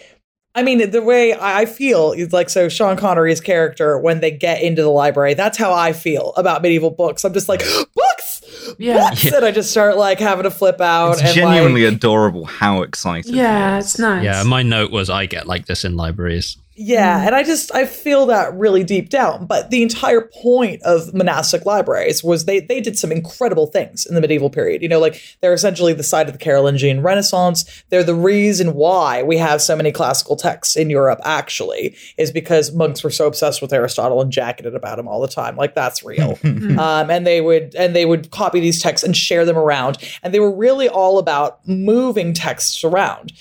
I 0.55 0.61
mean, 0.61 0.91
the 0.91 1.01
way 1.01 1.33
I 1.33 1.65
feel 1.65 2.11
is 2.11 2.31
like 2.31 2.49
so 2.49 2.69
Sean 2.69 2.95
Connery's 2.95 3.41
character 3.41 3.97
when 3.97 4.19
they 4.19 4.29
get 4.29 4.61
into 4.61 4.83
the 4.83 4.89
library, 4.89 5.33
that's 5.33 5.57
how 5.57 5.73
I 5.73 5.93
feel 5.93 6.33
about 6.37 6.61
medieval 6.61 6.91
books. 6.91 7.25
I'm 7.25 7.33
just 7.33 7.49
like, 7.49 7.63
books! 7.95 8.75
Yeah. 8.77 9.09
Books! 9.09 9.31
And 9.33 9.43
I 9.43 9.51
just 9.51 9.71
start 9.71 9.97
like 9.97 10.19
having 10.19 10.43
to 10.43 10.51
flip 10.51 10.79
out 10.79 11.13
It's 11.13 11.21
and 11.21 11.33
genuinely 11.33 11.85
like, 11.85 11.95
adorable 11.95 12.45
how 12.45 12.83
excited. 12.83 13.33
Yeah, 13.33 13.77
is. 13.77 13.85
it's 13.85 13.99
nice. 13.99 14.23
Yeah, 14.23 14.43
my 14.43 14.61
note 14.61 14.91
was 14.91 15.09
I 15.09 15.25
get 15.25 15.47
like 15.47 15.65
this 15.65 15.85
in 15.85 15.95
libraries. 15.95 16.57
Yeah, 16.76 17.24
and 17.24 17.36
I 17.36 17.43
just 17.43 17.74
I 17.76 17.86
feel 17.86 18.26
that 18.28 18.53
really 18.55 18.84
deep 18.84 19.09
down. 19.09 19.45
But 19.45 19.69
the 19.69 19.84
entire 19.84 20.21
point 20.21 20.82
of 20.82 21.13
monastic 21.13 21.67
libraries 21.67 22.24
was 22.24 22.45
they 22.45 22.61
they 22.61 22.82
did 22.82 22.97
some 22.97 23.11
incredible 23.11 23.67
things 23.67 24.07
in 24.07 24.15
the 24.15 24.21
medieval 24.21 24.49
period. 24.49 24.82
You 24.82 24.89
know, 24.89 24.99
like 24.99 25.21
they're 25.41 25.53
essentially 25.53 25.93
the 25.93 26.03
site 26.03 26.28
of 26.28 26.34
the 26.34 26.39
Carolingian 26.39 27.03
Renaissance. 27.03 27.84
They're 27.89 28.03
the 28.03 28.15
reason 28.15 28.74
why 28.74 29.21
we 29.21 29.38
have 29.38 29.61
so 29.61 29.76
many 29.76 29.91
classical 29.91 30.36
texts 30.36 30.76
in 30.76 30.89
Europe. 30.89 31.19
Actually, 31.24 31.95
is 32.17 32.32
because 32.32 32.74
monks 32.74 33.03
were 33.03 33.11
so 33.11 33.28
obsessed 33.28 33.61
with 33.61 33.71
Aristotle 33.71 34.19
and 34.19 34.32
jacketed 34.32 34.74
about 34.74 34.97
him 34.97 35.07
all 35.07 35.21
the 35.21 35.28
time. 35.28 35.55
Like 35.55 35.76
that's 35.76 36.03
real. 36.03 36.39
um, 36.43 37.11
and 37.11 37.28
they 37.28 37.39
would 37.39 37.76
and 37.76 37.95
they 37.95 38.05
would 38.05 38.32
copy 38.32 38.59
these 38.59 38.82
texts 38.82 39.05
and 39.05 39.15
share 39.15 39.45
them 39.45 39.57
around. 39.57 39.99
And 40.24 40.34
they 40.34 40.39
were 40.39 40.55
really 40.55 40.89
all 40.89 41.19
about 41.19 41.67
moving 41.67 42.34
texts 42.34 42.84
around. 42.84 43.32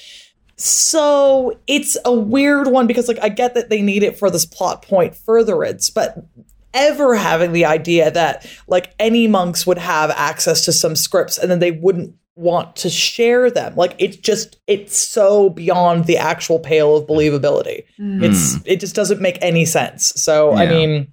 So 0.62 1.58
it's 1.66 1.96
a 2.04 2.12
weird 2.12 2.68
one 2.68 2.86
because 2.86 3.08
like 3.08 3.18
I 3.20 3.30
get 3.30 3.54
that 3.54 3.68
they 3.68 3.82
need 3.82 4.04
it 4.04 4.16
for 4.16 4.30
this 4.30 4.46
plot 4.46 4.82
point 4.82 5.16
furtherance, 5.16 5.90
but 5.90 6.24
ever 6.72 7.16
having 7.16 7.52
the 7.52 7.64
idea 7.64 8.12
that 8.12 8.46
like 8.68 8.94
any 9.00 9.26
monks 9.26 9.66
would 9.66 9.78
have 9.78 10.10
access 10.10 10.64
to 10.66 10.72
some 10.72 10.94
scripts 10.94 11.36
and 11.36 11.50
then 11.50 11.58
they 11.58 11.72
wouldn't 11.72 12.14
want 12.36 12.76
to 12.76 12.90
share 12.90 13.50
them. 13.50 13.74
Like 13.74 13.96
it's 13.98 14.16
just 14.16 14.60
it's 14.68 14.96
so 14.96 15.50
beyond 15.50 16.06
the 16.06 16.16
actual 16.16 16.60
pale 16.60 16.96
of 16.96 17.08
believability. 17.08 17.82
Mm. 17.98 18.22
It's 18.22 18.56
it 18.64 18.78
just 18.78 18.94
doesn't 18.94 19.20
make 19.20 19.38
any 19.42 19.64
sense. 19.64 20.12
So 20.14 20.52
I 20.52 20.68
mean 20.68 21.08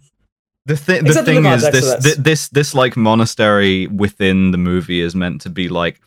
The, 0.69 0.77
thi- 0.77 0.99
the 0.99 1.05
Except 1.07 1.27
in 1.27 1.35
the 1.35 1.41
thing 1.41 1.51
is, 1.51 1.63
this, 1.71 1.93
this. 1.95 2.15
thi- 2.15 2.21
this 2.21 2.49
this 2.49 2.75
like 2.75 2.95
monastery 2.95 3.87
within 3.87 4.51
the 4.51 4.57
movie 4.59 5.01
is 5.01 5.15
meant 5.15 5.41
to 5.41 5.49
be 5.49 5.67
like 5.67 5.99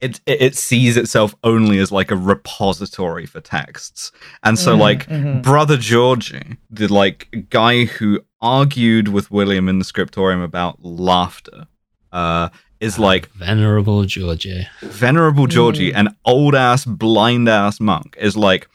it 0.00 0.20
it 0.26 0.42
it 0.42 0.56
sees 0.56 0.96
itself 0.96 1.36
only 1.44 1.78
as 1.78 1.92
like 1.92 2.10
a 2.10 2.16
repository 2.16 3.26
for 3.26 3.40
texts, 3.40 4.10
and 4.42 4.58
so 4.58 4.72
Mm-hmm, 4.72 4.80
like 4.80 5.42
brother 5.42 5.76
Georgie, 5.76 6.56
the 6.68 6.92
like 6.92 7.46
guy 7.50 7.84
who 7.84 8.20
argued 8.40 9.06
with 9.08 9.30
William 9.30 9.68
in 9.68 9.78
the 9.78 9.84
scriptorium 9.84 10.40
about 10.40 10.84
laughter, 10.84 11.68
uh, 12.10 12.48
is 12.80 12.98
like 12.98 13.28
Venerable 13.30 14.04
Georgie. 14.04 14.66
Venerable 14.82 15.46
Georgie, 15.46 15.92
an 15.94 16.08
old 16.24 16.54
ass, 16.56 16.84
blind 16.84 17.48
ass 17.48 17.78
monk, 17.80 18.16
is 18.20 18.36
like 18.36 18.68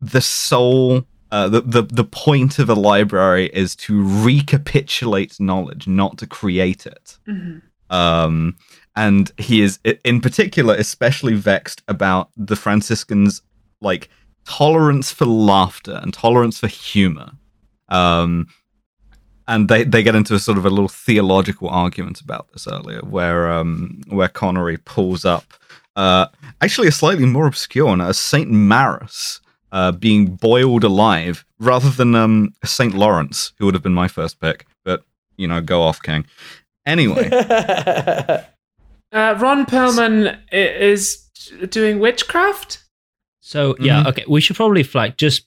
the 0.00 0.20
sole. 0.20 1.04
Uh, 1.30 1.48
the, 1.48 1.60
the 1.60 1.82
the 1.82 2.04
point 2.04 2.58
of 2.58 2.70
a 2.70 2.74
library 2.74 3.46
is 3.52 3.76
to 3.76 4.02
recapitulate 4.24 5.38
knowledge, 5.38 5.86
not 5.86 6.16
to 6.18 6.26
create 6.26 6.86
it. 6.86 7.18
Um, 7.90 8.56
and 8.96 9.30
he 9.38 9.62
is, 9.62 9.78
in 10.04 10.20
particular, 10.20 10.74
especially 10.74 11.34
vexed 11.34 11.82
about 11.86 12.30
the 12.36 12.56
Franciscans' 12.56 13.42
like 13.80 14.08
tolerance 14.44 15.12
for 15.12 15.26
laughter 15.26 16.00
and 16.02 16.12
tolerance 16.12 16.58
for 16.58 16.66
humor. 16.66 17.32
Um, 17.88 18.46
and 19.46 19.68
they, 19.68 19.84
they 19.84 20.02
get 20.02 20.14
into 20.14 20.34
a 20.34 20.38
sort 20.38 20.58
of 20.58 20.66
a 20.66 20.70
little 20.70 20.88
theological 20.88 21.68
argument 21.68 22.20
about 22.20 22.52
this 22.52 22.66
earlier, 22.66 23.00
where 23.00 23.52
um, 23.52 24.00
where 24.08 24.28
Connery 24.28 24.78
pulls 24.78 25.24
up 25.24 25.54
uh, 25.96 26.26
actually 26.60 26.88
a 26.88 26.92
slightly 26.92 27.26
more 27.26 27.46
obscure 27.46 27.86
one, 27.86 28.00
a 28.00 28.12
Saint 28.14 28.50
Maris 28.50 29.40
uh, 29.72 29.92
being 29.92 30.26
boiled 30.36 30.84
alive, 30.84 31.44
rather 31.58 31.90
than 31.90 32.14
um, 32.14 32.54
Saint 32.64 32.94
Lawrence, 32.94 33.52
who 33.58 33.64
would 33.66 33.74
have 33.74 33.82
been 33.82 33.94
my 33.94 34.08
first 34.08 34.40
pick. 34.40 34.66
But 34.84 35.02
you 35.36 35.46
know, 35.48 35.60
go 35.60 35.82
off, 35.82 36.02
King. 36.02 36.26
Anyway, 36.86 37.28
Uh, 39.10 39.34
Ron 39.38 39.64
Perlman 39.64 40.38
is 40.52 41.16
doing 41.70 41.98
witchcraft. 41.98 42.84
So 43.40 43.74
yeah, 43.80 44.02
Mhm. 44.02 44.06
okay. 44.08 44.24
We 44.28 44.42
should 44.42 44.56
probably 44.56 44.82
flag 44.82 45.16
just 45.16 45.46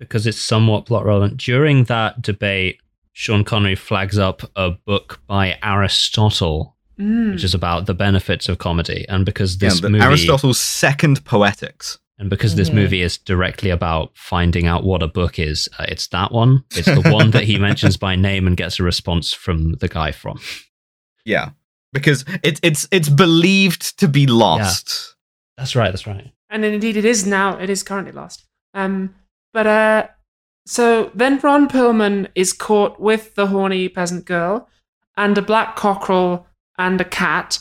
because 0.00 0.26
it's 0.26 0.40
somewhat 0.40 0.86
plot 0.86 1.04
relevant. 1.04 1.36
During 1.36 1.84
that 1.84 2.22
debate, 2.22 2.78
Sean 3.12 3.44
Connery 3.44 3.74
flags 3.74 4.18
up 4.18 4.42
a 4.56 4.70
book 4.70 5.20
by 5.26 5.58
Aristotle, 5.62 6.74
Mm. 6.98 7.32
which 7.32 7.44
is 7.44 7.52
about 7.54 7.84
the 7.84 7.92
benefits 7.94 8.48
of 8.48 8.56
comedy, 8.56 9.04
and 9.10 9.26
because 9.26 9.58
this 9.58 9.80
the- 9.80 9.90
movie 9.90 10.02
Aristotle's 10.04 10.58
second 10.58 11.22
Poetics. 11.26 11.98
And 12.22 12.30
because 12.30 12.54
this 12.54 12.70
Mhm. 12.70 12.74
movie 12.74 13.02
is 13.02 13.18
directly 13.18 13.70
about 13.70 14.12
finding 14.14 14.66
out 14.66 14.84
what 14.84 15.02
a 15.02 15.08
book 15.08 15.38
is, 15.40 15.68
uh, 15.78 15.84
it's 15.88 16.06
that 16.08 16.30
one. 16.32 16.62
It's 16.76 16.86
the 16.86 17.10
one 17.10 17.32
that 17.32 17.44
he 17.44 17.58
mentions 17.68 17.96
by 17.96 18.14
name 18.16 18.46
and 18.46 18.56
gets 18.56 18.78
a 18.78 18.84
response 18.84 19.32
from 19.34 19.72
the 19.80 19.88
guy 19.88 20.12
from. 20.12 20.38
Yeah, 21.24 21.50
because 21.92 22.24
it's 22.42 22.60
it's 22.62 22.86
it's 22.90 23.08
believed 23.08 23.98
to 23.98 24.06
be 24.08 24.26
lost. 24.26 25.16
That's 25.58 25.74
right. 25.76 25.90
That's 25.90 26.06
right. 26.06 26.32
and 26.48 26.64
indeed 26.64 26.96
it 26.96 27.04
is 27.04 27.26
now. 27.26 27.58
It 27.58 27.68
is 27.70 27.82
currently 27.82 28.12
lost. 28.12 28.44
Um, 28.74 29.14
but 29.52 29.66
uh, 29.66 30.06
so 30.66 31.10
then 31.14 31.38
Ron 31.40 31.68
Perlman 31.68 32.28
is 32.34 32.52
caught 32.52 33.00
with 33.00 33.34
the 33.34 33.48
horny 33.48 33.88
peasant 33.88 34.24
girl 34.26 34.68
and 35.16 35.36
a 35.36 35.42
black 35.42 35.76
cockerel 35.76 36.46
and 36.78 37.00
a 37.00 37.04
cat, 37.04 37.58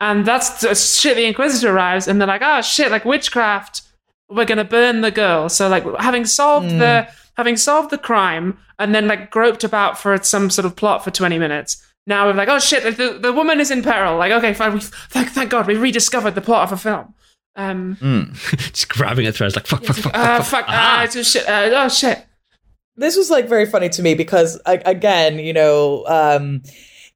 and 0.00 0.24
that's 0.24 0.60
the 0.62 0.74
shit. 0.74 1.16
The 1.16 1.26
Inquisitor 1.26 1.72
arrives, 1.74 2.08
and 2.08 2.20
they're 2.20 2.28
like, 2.28 2.42
"Oh 2.44 2.62
shit! 2.62 2.90
Like 2.90 3.04
witchcraft. 3.04 3.82
We're 4.28 4.44
gonna 4.44 4.64
burn 4.64 5.00
the 5.00 5.10
girl." 5.10 5.48
So 5.48 5.68
like, 5.68 5.84
having 5.98 6.24
solved 6.24 6.70
the 6.70 7.08
having 7.36 7.56
solved 7.56 7.90
the 7.90 7.98
crime, 7.98 8.58
and 8.78 8.94
then 8.94 9.06
like 9.08 9.30
groped 9.30 9.64
about 9.64 9.98
for 9.98 10.16
some 10.22 10.50
sort 10.50 10.66
of 10.66 10.76
plot 10.76 11.04
for 11.04 11.10
twenty 11.10 11.38
minutes. 11.38 11.84
Now 12.06 12.26
we're 12.26 12.34
like, 12.34 12.48
"Oh 12.48 12.58
shit! 12.58 12.96
The, 12.96 13.18
the 13.20 13.32
woman 13.32 13.60
is 13.60 13.70
in 13.70 13.82
peril." 13.82 14.16
Like, 14.16 14.32
okay, 14.32 14.54
fine. 14.54 14.74
We, 14.74 14.80
thank 14.80 15.30
thank 15.30 15.50
God 15.50 15.66
we 15.66 15.76
rediscovered 15.76 16.34
the 16.34 16.40
plot 16.40 16.64
of 16.64 16.72
a 16.72 16.76
film. 16.76 17.14
Um, 17.56 17.96
Mm. 18.00 18.32
Just 18.72 18.88
grabbing 18.88 19.26
at 19.26 19.34
threads 19.34 19.56
like 19.56 19.66
fuck, 19.66 19.82
fuck, 19.84 19.96
fuck, 19.96 20.14
uh, 20.14 20.38
fuck, 20.42 20.46
fuck. 20.46 20.66
fuck. 20.66 20.68
Uh, 20.68 21.06
just 21.08 21.32
shit. 21.32 21.48
Uh, 21.48 21.70
oh 21.72 21.88
shit. 21.88 22.24
this 22.96 23.16
was 23.16 23.30
like 23.30 23.48
very 23.48 23.66
funny 23.66 23.88
to 23.88 24.02
me 24.02 24.14
because 24.14 24.60
again 24.66 25.38
you 25.40 25.52
know 25.52 26.04
um 26.06 26.62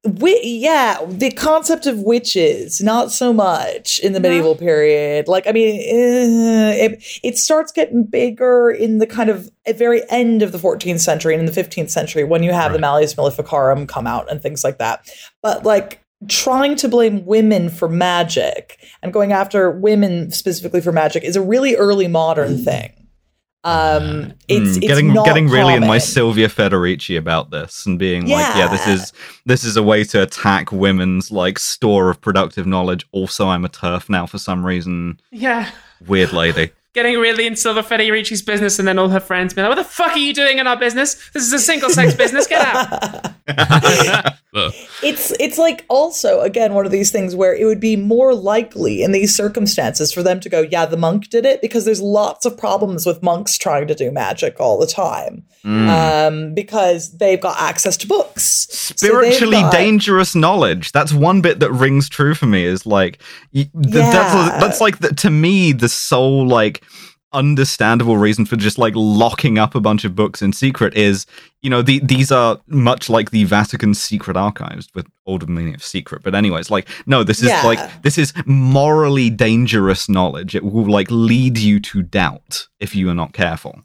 wi- 0.03 0.39
yeah 0.43 0.97
the 1.07 1.31
concept 1.31 1.85
of 1.85 1.99
witches 1.99 2.81
not 2.81 3.11
so 3.11 3.31
much 3.31 3.99
in 3.99 4.13
the 4.13 4.19
No. 4.19 4.29
medieval 4.29 4.55
period 4.55 5.27
like 5.27 5.47
i 5.47 5.51
mean 5.51 5.75
eh, 5.79 6.85
it, 6.85 7.03
it 7.23 7.37
starts 7.37 7.71
getting 7.71 8.03
bigger 8.03 8.69
in 8.69 8.97
the 8.97 9.07
kind 9.07 9.29
of 9.29 9.49
at 9.65 9.77
very 9.77 10.01
end 10.09 10.41
of 10.41 10.51
the 10.51 10.57
14th 10.57 10.99
century 10.99 11.33
and 11.33 11.39
in 11.47 11.53
the 11.53 11.63
15th 11.63 11.89
century 11.89 12.23
when 12.23 12.43
you 12.43 12.51
have 12.51 12.71
the 12.71 12.77
Right. 12.77 12.81
malleus 12.81 13.15
maleficarum 13.15 13.87
come 13.87 14.05
out 14.07 14.29
and 14.29 14.41
things 14.41 14.63
like 14.63 14.77
that 14.79 15.09
but 15.41 15.63
like 15.63 16.01
trying 16.27 16.75
to 16.77 16.87
blame 16.87 17.25
women 17.25 17.69
for 17.69 17.87
magic 17.89 18.79
and 19.01 19.11
going 19.13 19.31
after 19.33 19.71
women 19.71 20.31
specifically 20.31 20.79
for 20.81 20.91
magic 20.93 21.23
is 21.23 21.35
a 21.35 21.41
really 21.41 21.75
early 21.75 22.07
modern 22.07 22.57
thing 22.63 22.91
um 23.65 24.33
it's, 24.49 24.77
Mm, 24.77 24.77
it's 24.77 24.79
getting 24.79 25.13
not 25.13 25.25
getting 25.25 25.47
really 25.47 25.73
in 25.75 25.81
my 25.81 25.87
common. 25.87 25.99
Silvia 26.01 26.47
Federici 26.49 27.17
about 27.17 27.49
this 27.51 27.85
and 27.85 27.97
being 27.97 28.27
like, 28.27 28.55
yeah, 28.55 28.67
this 28.67 28.87
is 28.87 29.13
this 29.45 29.63
is 29.63 29.77
a 29.77 29.83
way 29.83 30.03
to 30.03 30.21
attack 30.21 30.71
women's 30.71 31.31
like 31.31 31.57
store 31.59 32.09
of 32.09 32.19
productive 32.19 32.67
knowledge. 32.67 33.07
Also, 33.13 33.47
I'm 33.47 33.63
a 33.63 33.69
turf 33.69 34.09
now 34.09 34.25
for 34.25 34.37
some 34.37 34.65
reason. 34.65 35.19
Yeah. 35.31 35.69
Weird 36.05 36.33
lady. 36.33 36.71
Getting 36.93 37.17
really 37.19 37.47
in 37.47 37.55
Silvia 37.55 37.81
Federici's 37.81 38.41
business, 38.43 38.77
and 38.77 38.87
then 38.87 38.99
all 38.99 39.09
her 39.09 39.19
friends 39.19 39.53
being 39.55 39.67
like, 39.67 39.75
"What 39.77 39.83
the 39.83 39.89
fuck 39.89 40.11
are 40.11 40.17
you 40.19 40.31
doing 40.33 40.59
in 40.59 40.67
our 40.67 40.77
business? 40.77 41.15
This 41.31 41.41
is 41.43 41.51
a 41.53 41.57
single 41.59 41.89
sex 41.89 42.13
business. 42.23 42.45
Get 42.47 42.61
out!" 42.65 44.33
It's 45.01 45.31
it's 45.39 45.57
like 45.57 45.83
also 45.89 46.41
again 46.41 46.75
one 46.75 46.85
of 46.85 46.91
these 46.91 47.09
things 47.11 47.35
where 47.35 47.55
it 47.55 47.65
would 47.65 47.79
be 47.79 47.95
more 47.95 48.35
likely 48.35 49.01
in 49.01 49.11
these 49.11 49.35
circumstances 49.35 50.13
for 50.13 50.21
them 50.21 50.39
to 50.41 50.47
go, 50.49 50.61
yeah, 50.61 50.85
the 50.85 50.95
monk 50.95 51.29
did 51.29 51.43
it 51.43 51.59
because 51.59 51.85
there's 51.85 52.01
lots 52.01 52.45
of 52.45 52.55
problems 52.55 53.05
with 53.07 53.23
monks 53.23 53.57
trying 53.57 53.87
to 53.87 53.95
do 53.95 54.11
magic 54.11 54.59
all 54.59 54.77
the 54.79 54.85
time 54.85 55.43
um, 55.65 56.53
because 56.53 57.17
they've 57.17 57.41
got 57.41 57.59
access 57.59 57.97
to 57.97 58.07
books, 58.07 58.67
So 58.69 58.93
spiritually 58.95 59.61
got- 59.61 59.71
dangerous 59.73 60.35
knowledge. 60.35 60.91
That's 60.91 61.11
one 61.13 61.41
bit 61.41 61.59
that 61.59 61.71
rings 61.71 62.07
true 62.07 62.35
for 62.35 62.45
me. 62.45 62.63
Is 62.63 62.85
like 62.85 63.19
y- 63.55 63.63
th- 63.63 63.73
Yeah. 63.95 64.11
that's 64.11 64.59
that's 64.63 64.81
like 64.81 64.99
the, 64.99 65.09
to 65.15 65.31
me 65.31 65.71
the 65.71 65.89
sole 65.89 66.47
like 66.47 66.82
understandable 67.33 68.17
reason 68.17 68.45
for 68.45 68.55
just 68.55 68.77
like 68.77 68.93
locking 68.95 69.57
up 69.57 69.75
a 69.75 69.79
bunch 69.81 70.05
of 70.05 70.15
books 70.15 70.41
in 70.41 70.53
secret 70.53 70.95
is 70.95 71.25
you 71.61 71.69
know 71.69 71.81
the, 71.81 71.99
these 71.99 72.31
are 72.31 72.59
much 72.67 73.09
like 73.09 73.31
the 73.31 73.43
Vatican 73.45 73.93
secret 73.93 74.35
archives 74.37 74.89
with 74.93 75.07
older 75.25 75.45
meaning 75.47 75.73
of 75.75 75.83
secret. 75.83 76.21
But 76.23 76.35
anyways, 76.35 76.69
like 76.69 76.87
no, 77.05 77.23
this 77.23 77.41
is 77.41 77.49
Yeah. 77.49 77.63
like 77.63 78.01
this 78.03 78.17
is 78.17 78.33
morally 78.45 79.29
dangerous 79.29 80.07
knowledge. 80.09 80.55
It 80.55 80.63
will 80.63 80.85
like 80.89 81.07
lead 81.09 81.57
you 81.57 81.79
to 81.79 82.01
doubt 82.03 82.67
if 82.79 82.95
you 82.95 83.09
are 83.09 83.15
not 83.15 83.33
careful. 83.33 83.83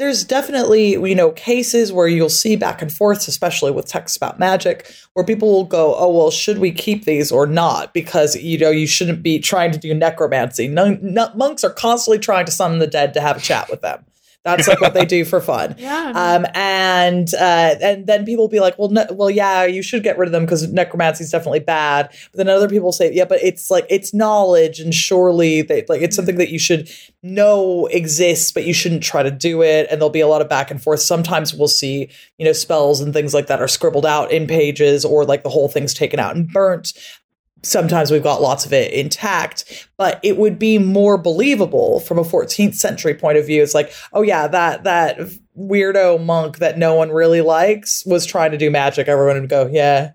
There's 0.00 0.24
definitely 0.24 0.92
you 0.92 1.14
know 1.14 1.30
cases 1.32 1.92
where 1.92 2.08
you'll 2.08 2.30
see 2.30 2.56
back 2.56 2.80
and 2.80 2.90
forth 2.90 3.28
especially 3.28 3.70
with 3.70 3.86
texts 3.86 4.16
about 4.16 4.38
magic 4.38 4.90
where 5.12 5.26
people 5.26 5.52
will 5.52 5.64
go 5.64 5.94
oh 5.96 6.10
well 6.10 6.30
should 6.30 6.58
we 6.58 6.72
keep 6.72 7.04
these 7.04 7.30
or 7.30 7.46
not? 7.46 7.92
Because 7.92 8.34
you 8.34 8.58
know 8.58 8.70
you 8.70 8.86
shouldn't 8.86 9.22
be 9.22 9.38
trying 9.38 9.70
to 9.72 9.78
do 9.78 9.92
necromancy. 9.92 10.68
Monks 10.68 11.62
are 11.64 11.70
constantly 11.70 12.18
trying 12.18 12.46
to 12.46 12.52
summon 12.52 12.78
the 12.78 12.86
dead 12.86 13.12
to 13.14 13.20
have 13.20 13.36
a 13.36 13.40
chat 13.40 13.68
with 13.70 13.82
them 13.82 14.04
that's 14.44 14.66
like 14.66 14.80
what 14.80 14.94
they 14.94 15.04
do 15.04 15.24
for 15.24 15.40
fun 15.40 15.74
Yeah. 15.78 16.12
um, 16.14 16.46
and 16.54 17.32
uh, 17.34 17.74
and 17.82 18.06
then 18.06 18.24
people 18.24 18.44
will 18.44 18.48
be 18.48 18.60
like, 18.60 18.78
well, 18.78 18.90
well, 19.12 19.30
yeah, 19.30 19.64
you 19.64 19.82
should 19.82 20.02
get 20.02 20.16
rid 20.18 20.28
of 20.28 20.32
them 20.32 20.44
because 20.44 20.70
necromancy 20.72 21.24
is 21.24 21.30
definitely 21.30 21.60
bad. 21.60 22.08
But 22.32 22.38
then 22.38 22.48
other 22.48 22.68
people 22.68 22.92
say, 22.92 23.12
yeah, 23.12 23.24
but 23.26 23.42
it's 23.42 23.70
like 23.70 23.86
it's 23.90 24.14
knowledge, 24.14 24.80
and 24.80 24.94
surely 24.94 25.62
they 25.62 25.84
like 25.88 26.00
it's 26.02 26.16
something 26.16 26.36
that 26.36 26.50
you 26.50 26.58
should 26.58 26.90
know 27.22 27.86
exists, 27.86 28.50
but 28.52 28.64
you 28.64 28.72
shouldn't 28.72 29.02
try 29.02 29.22
to 29.22 29.30
do 29.30 29.62
it. 29.62 29.86
And 29.90 30.00
there'll 30.00 30.10
be 30.10 30.20
a 30.20 30.28
lot 30.28 30.40
of 30.40 30.48
back 30.48 30.70
and 30.70 30.82
forth. 30.82 31.00
Sometimes 31.00 31.54
we'll 31.54 31.68
see, 31.68 32.08
you 32.38 32.44
know, 32.46 32.52
spells 32.52 33.00
and 33.00 33.12
things 33.12 33.34
like 33.34 33.46
that 33.48 33.60
are 33.60 33.68
scribbled 33.68 34.06
out 34.06 34.30
in 34.30 34.46
pages, 34.46 35.04
or 35.04 35.24
like 35.24 35.42
the 35.42 35.50
whole 35.50 35.68
thing's 35.68 35.92
taken 35.94 36.18
out 36.18 36.34
and 36.34 36.48
burnt 36.48 36.92
sometimes 37.62 38.10
we've 38.10 38.22
got 38.22 38.40
lots 38.40 38.64
of 38.64 38.72
it 38.72 38.92
intact 38.92 39.88
but 39.96 40.18
it 40.22 40.36
would 40.38 40.58
be 40.58 40.78
more 40.78 41.18
believable 41.18 42.00
from 42.00 42.18
a 42.18 42.22
14th 42.22 42.74
century 42.74 43.14
point 43.14 43.36
of 43.36 43.44
view 43.46 43.62
it's 43.62 43.74
like 43.74 43.92
oh 44.12 44.22
yeah 44.22 44.46
that 44.46 44.84
that 44.84 45.18
weirdo 45.58 46.24
monk 46.24 46.58
that 46.58 46.78
no 46.78 46.94
one 46.94 47.10
really 47.10 47.40
likes 47.42 48.04
was 48.06 48.24
trying 48.24 48.50
to 48.50 48.56
do 48.56 48.70
magic 48.70 49.08
everyone 49.08 49.40
would 49.40 49.50
go 49.50 49.68
yeah 49.72 50.12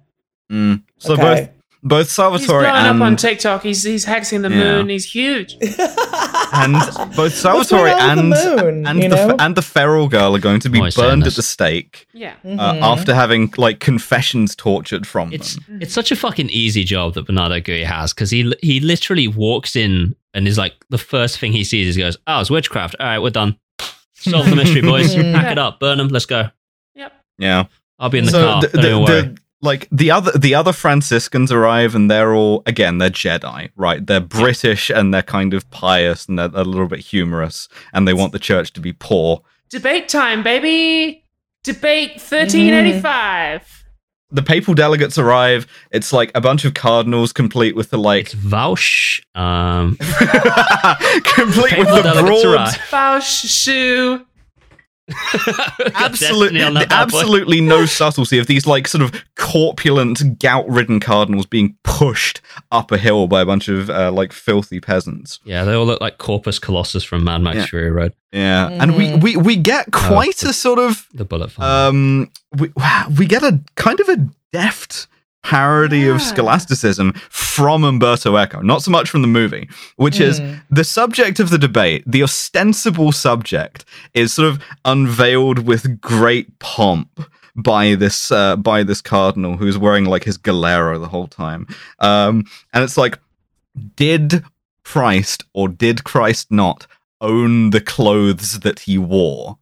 Mm. 0.51 0.83
So 0.99 1.13
Okay. 1.13 1.21
both 1.23 1.49
both 1.85 2.09
Salvatore 2.09 2.61
blowing 2.63 2.75
and 2.75 2.97
up 3.01 3.05
on 3.05 3.15
TikTok. 3.15 3.63
He's 3.63 3.83
he's 3.83 4.05
hexing 4.05 4.41
the 4.41 4.49
Yeah. 4.49 4.57
moon. 4.77 4.89
He's 4.89 5.05
huge. 5.09 5.55
and 6.53 6.73
both 7.15 7.33
Salvatore 7.33 7.87
and 7.89 8.31
the 8.33 8.55
moon, 8.63 8.87
and 8.87 9.01
the 9.03 9.35
and 9.39 9.55
the 9.55 9.61
feral 9.61 10.07
girl 10.07 10.35
are 10.35 10.39
going 10.39 10.59
to 10.61 10.69
be 10.69 10.81
Oh, 10.81 10.89
burned 10.95 11.25
at 11.27 11.35
the 11.35 11.41
stake 11.43 12.07
Yeah. 12.13 12.33
uh, 12.43 12.47
Mhm. 12.47 12.81
after 12.81 13.13
having 13.13 13.53
like 13.57 13.79
confessions 13.79 14.55
tortured 14.55 15.05
from 15.07 15.31
It's 15.31 15.55
them. 15.55 15.79
it's 15.81 15.93
such 15.93 16.11
a 16.11 16.15
fucking 16.15 16.49
easy 16.49 16.83
job 16.83 17.13
that 17.13 17.27
Bernardo 17.27 17.59
Gui 17.59 17.83
has 17.83 18.13
because 18.13 18.31
he 18.31 18.53
he 18.61 18.79
literally 18.79 19.27
walks 19.27 19.75
in 19.75 20.15
and 20.33 20.47
is 20.47 20.57
like 20.57 20.73
the 20.89 20.97
first 20.97 21.37
thing 21.39 21.51
he 21.53 21.63
sees 21.63 21.89
is 21.89 21.95
he 21.95 22.01
goes, 22.01 22.17
"Oh, 22.27 22.41
it's 22.41 22.49
witchcraft. 22.49 22.95
All 22.99 23.05
right, 23.05 23.19
we're 23.19 23.29
done. 23.29 23.57
Solve 24.13 24.49
the 24.49 24.55
mystery, 24.55 24.81
boys. 24.81 25.13
Pack 25.15 25.51
it 25.51 25.59
up, 25.59 25.79
burn 25.79 25.97
them. 25.99 26.07
Let's 26.07 26.25
go. 26.25 26.49
Yep. 26.95 27.13
Yeah. 27.37 27.65
I'll 27.99 28.09
be 28.09 28.17
in 28.17 28.25
the 28.25 28.31
so 28.31 28.43
car. 28.43 28.61
the, 28.61 28.67
Don't 28.69 28.81
the- 28.81 28.87
even 28.89 29.03
worry." 29.03 29.21
the- 29.21 29.37
like 29.65 29.87
the 29.91 30.11
other 30.11 30.31
the 30.31 30.55
other 30.55 30.71
Franciscans 30.71 31.51
arrive 31.51 31.95
and 31.95 32.09
they're 32.09 32.33
all 32.33 32.63
again 32.65 32.99
they're 32.99 33.09
Jedi, 33.09 33.69
right? 33.75 34.05
They're 34.05 34.21
British 34.21 34.89
and 34.89 35.13
they're 35.13 35.21
kind 35.21 35.53
of 35.53 35.69
pious 35.71 36.27
and 36.27 36.39
they're 36.39 36.51
a 36.53 36.63
little 36.63 36.87
bit 36.87 36.99
humorous 36.99 37.67
and 37.93 38.07
they 38.07 38.13
want 38.13 38.31
the 38.31 38.39
church 38.39 38.71
to 38.73 38.79
be 38.79 38.93
poor. 38.93 39.41
Debate 39.69 40.07
time, 40.07 40.43
baby. 40.43 41.25
Debate 41.63 42.11
1385. 42.11 43.83
The 44.31 44.43
papal 44.43 44.73
delegates 44.73 45.17
arrive. 45.17 45.65
It's 45.91 46.11
like 46.11 46.31
a 46.35 46.41
bunch 46.41 46.65
of 46.65 46.73
cardinals, 46.73 47.31
complete 47.31 47.75
with 47.75 47.89
the 47.89 47.97
like, 47.97 48.27
it's 48.27 48.35
Vaush. 48.35 49.21
Um, 49.33 49.97
complete 51.23 51.77
with 51.77 51.87
the 51.87 52.01
delegates 52.03 52.43
broad, 52.43 52.91
arrive. 52.91 53.23
Shoe. 53.23 54.25
Absolutely, 55.09 56.59
Destiny 56.59 56.63
on 56.63 56.73
that 56.75 56.89
bad 56.89 57.09
boy. 57.11 57.19
absolutely 57.19 57.61
no 57.61 57.85
subtlety 57.85 58.39
of 58.39 58.47
these 58.47 58.65
like 58.65 58.87
sort 58.87 59.01
of 59.01 59.13
corpulent, 59.35 60.39
gout-ridden 60.39 60.99
cardinals 60.99 61.45
being 61.45 61.77
pushed 61.83 62.41
up 62.71 62.91
a 62.91 62.97
hill 62.97 63.27
by 63.27 63.41
a 63.41 63.45
bunch 63.45 63.67
of 63.67 63.89
uh, 63.89 64.11
like 64.11 64.33
filthy 64.33 64.79
peasants. 64.79 65.39
Yeah, 65.43 65.63
they 65.63 65.73
all 65.73 65.85
look 65.85 66.01
like 66.01 66.17
Corpus 66.17 66.59
Colossus 66.59 67.03
from 67.03 67.23
Mad 67.23 67.41
Max 67.41 67.57
Yeah. 67.57 67.65
Fury 67.67 67.91
Road. 67.91 68.13
Yeah, 68.31 68.69
and 68.69 68.97
we, 68.97 69.15
we 69.15 69.37
we 69.37 69.55
get 69.55 69.91
quite 69.91 70.37
the- 70.37 70.49
a 70.49 70.53
sort 70.53 70.79
of 70.79 71.07
The 71.13 71.23
bullet 71.25 71.51
fire. 71.51 71.87
um 71.89 72.31
we 72.57 72.71
we 73.17 73.25
get 73.25 73.43
a 73.43 73.61
kind 73.75 73.99
of 73.99 74.09
a 74.09 74.17
deft 74.51 75.07
parody 75.49 76.07
of 76.07 76.21
scholasticism 76.21 77.13
from 77.29 77.83
Umberto 77.83 78.35
Eco, 78.35 78.61
not 78.61 78.81
so 78.81 78.89
much 78.91 79.09
from 79.09 79.21
the 79.21 79.27
movie, 79.39 79.69
which 79.97 80.19
is 80.19 80.39
Mm. 80.39 80.61
the 80.71 80.83
subject 80.83 81.39
of 81.39 81.49
the 81.49 81.57
debate, 81.57 82.03
the 82.07 82.23
ostensible 82.23 83.11
subject, 83.11 83.85
is 84.13 84.33
sort 84.33 84.47
of 84.49 84.59
unveiled 84.85 85.59
with 85.59 86.01
great 86.01 86.47
pomp 86.59 87.09
by 87.55 87.95
this 87.95 88.31
uh, 88.31 88.55
by 88.57 88.83
this 88.83 89.01
cardinal 89.01 89.55
who's 89.57 89.77
wearing 89.77 90.05
like 90.05 90.23
his 90.25 90.37
galero 90.37 90.99
the 90.99 91.07
whole 91.07 91.27
time, 91.27 91.67
um, 91.99 92.43
and 92.73 92.83
it's 92.83 92.97
like, 92.97 93.19
did 93.95 94.43
Christ 94.83 95.43
or 95.53 95.69
did 95.69 96.03
Christ 96.03 96.51
not 96.51 96.87
own 97.21 97.69
the 97.69 97.81
clothes 97.81 98.59
that 98.59 98.79
he 98.79 98.97
wore? 98.97 99.57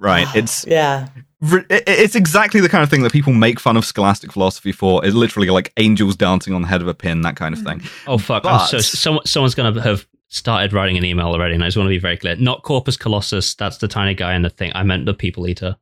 Right, 0.00 0.26
it's 0.34 0.66
yeah 0.66 1.08
it's 1.42 2.14
exactly 2.14 2.60
the 2.60 2.68
kind 2.68 2.84
of 2.84 2.90
thing 2.90 3.02
that 3.02 3.12
people 3.12 3.32
make 3.32 3.58
fun 3.58 3.76
of 3.76 3.84
scholastic 3.84 4.32
philosophy 4.32 4.72
for. 4.72 5.04
Is 5.04 5.14
literally 5.14 5.48
like 5.48 5.72
angels 5.78 6.16
dancing 6.16 6.52
on 6.52 6.62
the 6.62 6.68
head 6.68 6.82
of 6.82 6.88
a 6.88 6.94
pin, 6.94 7.22
that 7.22 7.36
kind 7.36 7.54
of 7.54 7.60
hmm. 7.60 7.66
thing. 7.66 7.82
oh 8.06 8.18
fuck! 8.18 8.44
I'm 8.44 8.66
so 8.66 8.78
someone, 8.78 9.24
someone's 9.24 9.54
gonna 9.54 9.80
have 9.80 10.06
started 10.28 10.72
writing 10.72 10.98
an 10.98 11.04
email 11.04 11.28
already, 11.28 11.54
and 11.54 11.64
I 11.64 11.68
just 11.68 11.76
want 11.76 11.86
to 11.86 11.90
be 11.90 11.98
very 11.98 12.16
clear. 12.16 12.36
Not 12.36 12.62
Corpus 12.62 12.96
Colossus. 12.96 13.54
That's 13.54 13.78
the 13.78 13.88
tiny 13.88 14.14
guy 14.14 14.34
in 14.34 14.42
the 14.42 14.50
thing. 14.50 14.70
I 14.74 14.82
meant 14.82 15.06
the 15.06 15.14
people 15.14 15.48
eater. 15.48 15.76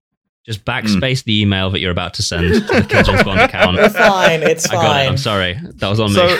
Just 0.44 0.60
hmm. 0.60 0.70
backspace 0.70 1.24
the 1.24 1.40
email 1.40 1.70
that 1.70 1.80
you're 1.80 1.90
about 1.90 2.14
to 2.14 2.22
send 2.22 2.54
to 2.54 2.60
the 2.60 2.86
Kill 2.88 3.02
James 3.02 3.24
Bond 3.24 3.40
account. 3.40 3.78
it's 3.78 3.96
fine 3.96 4.42
it's 4.42 4.70
I 4.70 4.74
got 4.74 4.84
it. 4.84 4.88
fine 4.88 5.08
I'm 5.08 5.16
sorry. 5.18 5.58
That 5.60 5.88
was 5.88 5.98
on 5.98 6.12
me. 6.12 6.38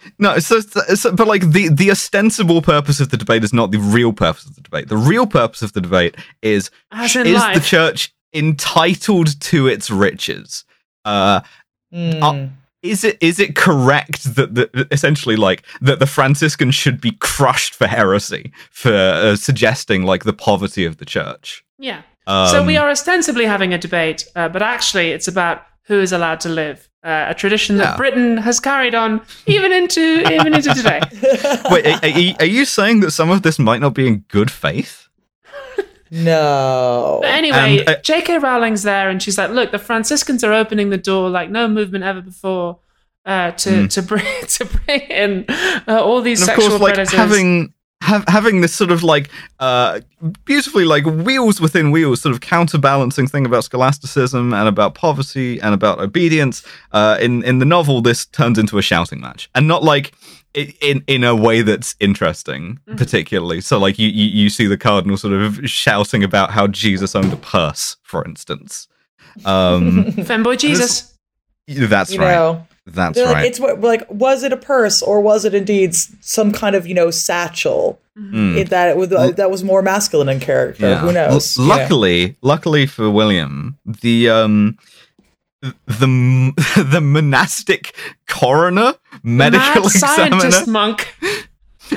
So, 0.00 0.10
no, 0.18 0.38
so, 0.38 0.60
so 0.60 1.12
but 1.12 1.26
like 1.26 1.50
the 1.50 1.68
the 1.68 1.90
ostensible 1.90 2.62
purpose 2.62 3.00
of 3.00 3.10
the 3.10 3.16
debate 3.16 3.44
is 3.44 3.52
not 3.52 3.70
the 3.72 3.78
real 3.78 4.12
purpose 4.12 4.46
of 4.46 4.54
the 4.54 4.60
debate. 4.60 4.88
The 4.88 4.96
real 4.96 5.26
purpose 5.26 5.62
of 5.62 5.72
the 5.72 5.80
debate 5.80 6.16
is 6.42 6.70
is 6.92 7.14
life. 7.16 7.54
the 7.54 7.60
church 7.60 8.12
entitled 8.34 9.40
to 9.40 9.66
its 9.66 9.90
riches? 9.90 10.64
Uh, 11.04 11.40
Mm. 11.92 12.50
is 12.82 13.02
it 13.02 13.16
is 13.22 13.40
it 13.40 13.56
correct 13.56 14.34
that 14.34 14.54
the, 14.54 14.86
essentially 14.90 15.36
like 15.36 15.62
that 15.80 16.00
the 16.00 16.06
Franciscans 16.06 16.74
should 16.74 17.00
be 17.00 17.12
crushed 17.12 17.74
for 17.74 17.86
heresy 17.86 18.52
for 18.70 18.92
uh, 18.92 19.36
suggesting 19.36 20.02
like 20.02 20.24
the 20.24 20.34
poverty 20.34 20.84
of 20.84 20.98
the 20.98 21.06
church? 21.06 21.64
yeah. 21.78 22.02
so 22.26 22.60
Um, 22.60 22.66
we 22.66 22.76
are 22.76 22.90
ostensibly 22.90 23.46
having 23.46 23.72
a 23.72 23.78
debate, 23.78 24.26
uh, 24.36 24.50
but 24.50 24.60
actually 24.62 25.12
it's 25.12 25.26
about 25.26 25.62
who 25.88 26.00
is 26.00 26.12
allowed 26.12 26.40
to 26.40 26.48
live. 26.48 26.88
Uh, 27.04 27.26
a 27.28 27.34
tradition 27.34 27.76
that 27.78 27.90
Yeah. 27.92 27.96
Britain 27.96 28.36
has 28.38 28.60
carried 28.60 28.94
on 28.94 29.20
even 29.46 29.72
into 29.72 30.00
even 30.34 30.54
into 30.54 30.72
today. 30.74 31.00
Wait, 31.70 31.86
are, 31.86 31.98
are 32.02 32.08
you- 32.20 32.34
are 32.40 32.46
you 32.56 32.64
saying 32.64 33.00
that 33.00 33.10
some 33.12 33.30
of 33.30 33.42
this 33.42 33.58
might 33.58 33.80
not 33.80 33.94
be 33.94 34.06
in 34.06 34.24
good 34.28 34.50
faith? 34.50 35.08
no 36.10 37.18
But 37.22 37.30
anyway, 37.30 37.78
And, 37.80 37.88
uh, 37.88 38.00
J.K. 38.02 38.38
Rowling's 38.38 38.82
there, 38.82 39.10
and 39.10 39.22
she's 39.22 39.36
like, 39.38 39.50
"Look, 39.50 39.70
the 39.72 39.78
Franciscans 39.78 40.42
are 40.44 40.52
opening 40.52 40.90
the 40.90 40.96
door 40.98 41.28
like 41.30 41.50
no 41.50 41.68
movement 41.68 42.04
ever 42.04 42.20
before 42.22 42.78
uh, 43.26 43.50
to 43.52 43.88
to 43.88 44.02
bring 44.02 44.24
to 44.48 44.64
bring 44.64 45.00
in 45.02 45.44
uh, 45.86 46.00
all 46.02 46.20
these. 46.22 46.40
And 46.40 46.50
of 46.50 46.54
sexual 46.56 46.78
course, 46.78 46.80
like 46.82 46.94
predators." 46.94 47.18
having 47.18 47.74
have, 48.00 48.24
having 48.28 48.60
this 48.60 48.74
sort 48.74 48.90
of 48.90 49.02
like 49.02 49.28
uh 49.58 50.00
beautifully 50.44 50.84
like 50.84 51.04
wheels 51.04 51.60
within 51.60 51.90
wheels 51.90 52.20
sort 52.22 52.32
of 52.34 52.40
counterbalancing 52.40 53.26
thing 53.26 53.44
about 53.44 53.64
scholasticism 53.64 54.54
and 54.54 54.68
about 54.68 54.94
poverty 54.94 55.60
and 55.60 55.74
about 55.74 55.98
obedience 56.00 56.62
uh 56.92 57.18
in 57.20 57.42
in 57.44 57.58
the 57.58 57.64
novel 57.64 58.00
this 58.00 58.24
turns 58.26 58.58
into 58.58 58.78
a 58.78 58.82
shouting 58.82 59.20
match. 59.20 59.50
And 59.54 59.66
not 59.66 59.82
like 59.82 60.14
in 60.54 61.02
in 61.06 61.24
a 61.24 61.34
way 61.34 61.62
that's 61.62 61.96
interesting 62.00 62.78
Mm-hmm. 62.86 62.96
particularly. 62.96 63.60
So 63.60 63.78
like 63.78 63.98
you, 63.98 64.08
you 64.08 64.26
you 64.26 64.48
see 64.48 64.66
the 64.66 64.78
cardinal 64.78 65.16
sort 65.16 65.34
of 65.34 65.68
shouting 65.68 66.22
about 66.24 66.50
how 66.52 66.66
jesus 66.68 67.14
owned 67.16 67.32
a 67.32 67.36
purse 67.36 67.96
for 68.02 68.24
instance. 68.24 68.86
Um 69.44 70.04
Femboy 70.12 70.58
Jesus. 70.58 71.14
that's 71.66 72.12
you 72.12 72.20
right. 72.20 72.32
know 72.32 72.66
that's 72.94 73.14
They're 73.16 73.26
right 73.26 73.34
like, 73.42 73.46
it's 73.46 73.60
what 73.60 73.80
like 73.80 74.04
was 74.10 74.42
it 74.42 74.52
a 74.52 74.56
purse 74.56 75.02
or 75.02 75.20
was 75.20 75.44
it 75.44 75.54
indeed 75.54 75.94
some 75.94 76.52
kind 76.52 76.74
of 76.76 76.86
you 76.86 76.94
know 76.94 77.10
satchel 77.10 78.00
Mm. 78.18 78.56
It, 78.56 78.70
that 78.70 78.88
it 78.88 78.96
was 78.96 79.10
that 79.10 79.48
was 79.48 79.62
more 79.62 79.80
masculine 79.80 80.28
in 80.28 80.40
character. 80.40 80.96
Who 80.96 81.12
knows? 81.12 81.56
L- 81.56 81.64
you 81.64 81.70
know? 81.70 81.76
luckily, 81.76 82.36
luckily 82.42 82.86
for 82.86 83.08
William, 83.08 83.78
the 83.86 84.28
um 84.28 84.76
the 85.62 86.84
the 86.90 87.00
monastic 87.00 87.94
coroner, 88.26 88.94
medical 89.22 89.82
Mad 89.82 89.90
scientist 89.92 90.66
monk. 90.66 91.14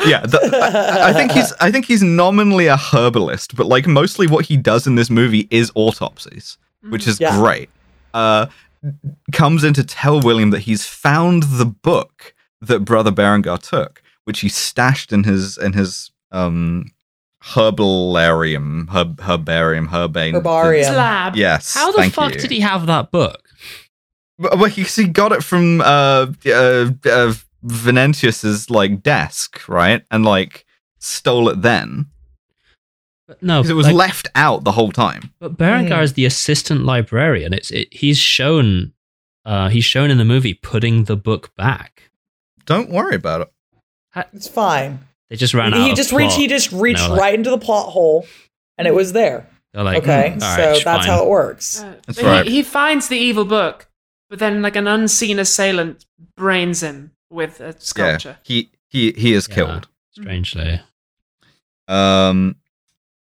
Yeah, 0.06 0.22
the, 0.26 0.39
I, 0.64 1.10
I 1.10 1.14
think 1.14 1.34
he's 1.34 1.52
I 1.60 1.70
think 1.70 1.86
he's 1.86 2.02
nominally 2.02 2.68
a 2.68 2.78
herbalist, 2.78 3.58
but 3.58 3.66
like 3.66 3.88
mostly 3.88 4.26
what 4.26 4.46
he 4.46 4.56
does 4.56 4.88
in 4.88 4.96
this 4.96 5.10
movie 5.10 5.50
is 5.52 5.70
autopsies, 5.76 6.58
which 6.88 7.08
is 7.08 7.20
Yeah. 7.20 7.36
great. 7.38 7.70
Uh, 8.14 8.46
comes 9.32 9.64
in 9.64 9.74
to 9.74 9.84
tell 9.84 10.22
William 10.22 10.50
that 10.52 10.62
he's 10.62 10.86
found 10.86 11.44
the 11.44 11.66
book 11.66 12.34
that 12.62 12.82
Brother 12.82 13.12
Berengar 13.12 13.60
took, 13.60 14.02
which 14.26 14.42
he 14.42 14.50
stashed 14.50 15.12
in 15.12 15.24
his 15.24 15.58
in 15.58 15.74
his 15.74 16.12
um 16.32 16.86
herbarium, 17.42 18.88
herb, 18.94 19.20
herbarium, 19.22 19.88
herbane. 19.88 20.34
Herbarium. 20.34 20.94
Slab. 20.94 21.36
Yes. 21.36 21.74
How 21.74 21.92
the 21.92 21.98
thank 21.98 22.14
fuck 22.14 22.34
you. 22.34 22.40
did 22.40 22.52
he 22.52 22.60
have 22.60 22.86
that 22.86 23.12
book? 23.12 23.50
Well, 24.38 24.58
well, 24.58 24.70
he, 24.70 24.84
he 24.84 25.08
got 25.08 25.32
it 25.32 25.44
from 25.44 25.82
uh, 25.82 26.28
uh, 26.46 26.90
uh, 27.06 27.34
Venantius's 27.64 28.70
like 28.70 29.04
desk, 29.04 29.68
right? 29.68 30.04
And 30.12 30.26
like 30.26 30.66
stole 31.00 31.50
it 31.50 31.62
then 31.62 32.08
But 33.32 33.42
no, 33.44 33.62
because 33.62 33.70
it 33.70 33.76
was 33.76 33.86
like, 33.86 33.96
left 33.96 34.28
out 34.36 34.66
the 34.66 34.74
whole 34.74 34.92
time. 34.92 35.32
But 35.40 35.58
Berengar 35.58 36.04
is 36.04 36.14
the 36.14 36.26
assistant 36.26 36.84
librarian. 36.84 37.54
It's 37.54 37.72
it, 37.72 37.88
he's 37.94 38.18
shown 38.18 38.92
uh, 39.46 39.70
he's 39.70 39.86
shown 39.86 40.12
in 40.12 40.18
the 40.18 40.26
movie 40.26 40.54
putting 40.54 41.06
the 41.06 41.16
book 41.16 41.56
back. 41.56 42.12
Don't 42.66 42.90
worry 42.90 43.16
about 43.16 43.42
it. 44.16 44.28
It's 44.34 44.50
fine. 44.50 45.00
They 45.30 45.38
just 45.38 45.54
ran 45.54 45.74
out. 45.74 45.80
He 45.80 45.92
of 45.92 45.96
just 45.96 46.12
reached. 46.12 46.36
He 46.36 46.48
just 46.48 46.74
reached 46.74 47.08
like- 47.10 47.20
right 47.20 47.34
into 47.34 47.50
the 47.50 47.58
plot 47.58 47.88
hole, 47.90 48.28
and 48.78 48.86
it 48.86 48.94
was 48.94 49.14
there. 49.14 49.48
They're 49.74 49.84
like, 49.86 50.04
okay, 50.04 50.32
"Hmm, 50.32 50.44
all 50.44 50.56
so 50.58 50.62
right, 50.66 50.72
that's 50.74 50.84
fine." 50.84 51.06
how 51.06 51.24
it 51.24 51.30
works. 51.30 51.82
Uh, 51.82 51.96
That's 52.06 52.22
right. 52.22 52.46
He, 52.46 52.56
he 52.56 52.64
finds 52.64 53.08
the 53.08 53.16
evil 53.18 53.46
book, 53.46 53.88
but 54.30 54.40
then 54.40 54.62
like 54.62 54.76
an 54.76 54.88
unseen 54.88 55.40
assailant 55.40 56.06
brains 56.36 56.84
him 56.84 57.12
with 57.30 57.62
a 57.62 57.80
sculpture. 57.80 58.38
Yeah, 58.44 58.44
he 58.44 58.70
he 58.90 59.12
he 59.14 59.32
is 59.34 59.48
Yeah, 59.48 59.56
killed. 59.56 59.88
Strangely, 60.12 60.82
Um, 61.88 62.58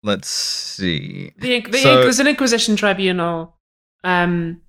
let's 0.04 0.28
see. 0.30 1.34
The, 1.40 1.62
the 1.62 1.78
So- 1.80 2.02
there's 2.02 2.20
an 2.20 2.28
Inquisition 2.28 2.76
tribunal, 2.76 3.56
um, 4.04 4.62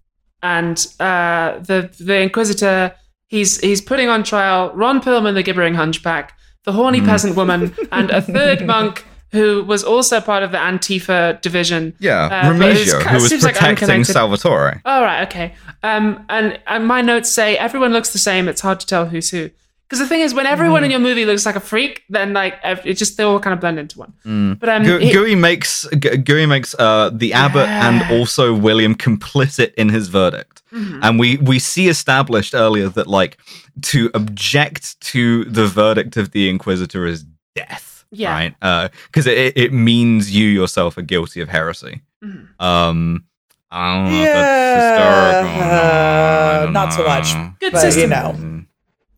and 0.42 0.86
uh, 1.00 1.58
the 1.60 1.90
the 1.98 2.18
Inquisitor 2.20 2.94
he's 3.28 3.60
he's 3.60 3.80
putting 3.80 4.08
on 4.08 4.22
trial 4.24 4.72
Ron 4.74 5.00
Perlman, 5.00 5.34
the 5.34 5.42
gibbering 5.42 5.74
hunchback, 5.74 6.36
the 6.64 6.72
horny 6.72 6.98
Hmm. 7.00 7.06
peasant 7.06 7.36
woman, 7.36 7.74
and 7.92 8.10
a 8.10 8.20
third 8.20 8.66
monk 8.66 9.04
who 9.30 9.64
was 9.64 9.82
also 9.82 10.20
part 10.20 10.42
of 10.42 10.52
the 10.52 10.58
Antifa 10.58 11.40
division. 11.40 11.94
Yeah, 11.98 12.24
Uh, 12.26 12.52
Remigio, 12.52 13.00
who 13.02 13.14
was 13.22 13.32
like 13.42 13.54
protecting 13.54 13.88
unconnected. 13.88 14.12
Salvatore. 14.12 14.82
All 14.84 15.00
right, 15.00 15.26
okay. 15.26 15.54
Um, 15.82 16.26
and, 16.28 16.60
and 16.66 16.86
my 16.86 17.00
notes 17.00 17.30
say 17.32 17.56
everyone 17.56 17.92
looks 17.94 18.10
the 18.12 18.18
same. 18.18 18.46
It's 18.46 18.60
hard 18.60 18.78
to 18.80 18.86
tell 18.86 19.06
who's 19.06 19.30
who. 19.30 19.48
Because 19.92 20.08
the 20.08 20.08
thing 20.08 20.22
is, 20.22 20.32
when 20.32 20.46
everyone 20.46 20.84
in 20.84 20.90
your 20.90 21.00
movie 21.00 21.26
looks 21.26 21.44
like 21.44 21.54
a 21.54 21.60
freak, 21.60 22.02
then 22.08 22.32
like 22.32 22.54
it 22.64 22.94
just 22.94 23.18
they 23.18 23.24
all 23.24 23.38
kind 23.38 23.52
of 23.52 23.60
blend 23.60 23.78
into 23.78 23.98
one. 23.98 24.14
Mm. 24.24 24.58
But 24.58 24.68
um, 24.70 24.82
Gu- 24.84 24.98
he- 25.00 25.12
Gui 25.12 25.34
makes 25.34 25.84
Gu- 25.88 26.16
Gui 26.16 26.46
makes 26.46 26.74
uh, 26.78 27.10
the 27.12 27.34
abbot 27.34 27.68
and 27.68 28.02
also 28.10 28.54
William 28.54 28.94
complicit 28.94 29.74
in 29.74 29.90
his 29.90 30.08
verdict, 30.08 30.62
Mhm. 30.72 31.00
and 31.02 31.18
we 31.18 31.36
we 31.36 31.58
see 31.58 31.88
established 31.88 32.54
earlier 32.54 32.88
that 32.88 33.06
like 33.06 33.36
to 33.82 34.10
object 34.14 34.98
to 35.12 35.44
the 35.44 35.66
verdict 35.66 36.16
of 36.16 36.30
the 36.30 36.48
Inquisitor 36.48 37.04
is 37.04 37.26
death, 37.54 38.06
Yeah. 38.10 38.32
right? 38.32 38.90
Because 39.08 39.26
it 39.26 39.36
it- 39.36 39.56
it 39.58 39.72
means 39.74 40.34
you 40.34 40.46
yourself 40.48 40.96
are 40.96 41.02
guilty 41.02 41.42
of 41.42 41.50
heresy. 41.50 42.00
Mhm. 42.24 42.46
Um, 42.58 43.24
I 43.70 43.94
don't 43.94 44.04
know 44.04 44.22
if 44.22 44.32
that's 44.32 44.80
historical. 44.80 45.60
or 45.60 45.66
Yeah, 45.66 46.50
I 46.60 46.64
don't 46.64 46.72
not 46.72 46.92
so 46.94 47.04
much. 47.06 47.34
good 47.60 47.72
But, 47.72 47.80
system. 47.82 48.02
you 48.02 48.08
know, 48.08 48.36
Mm. 48.38 48.66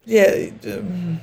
Yeah, 0.07 0.51
um, 0.67 1.21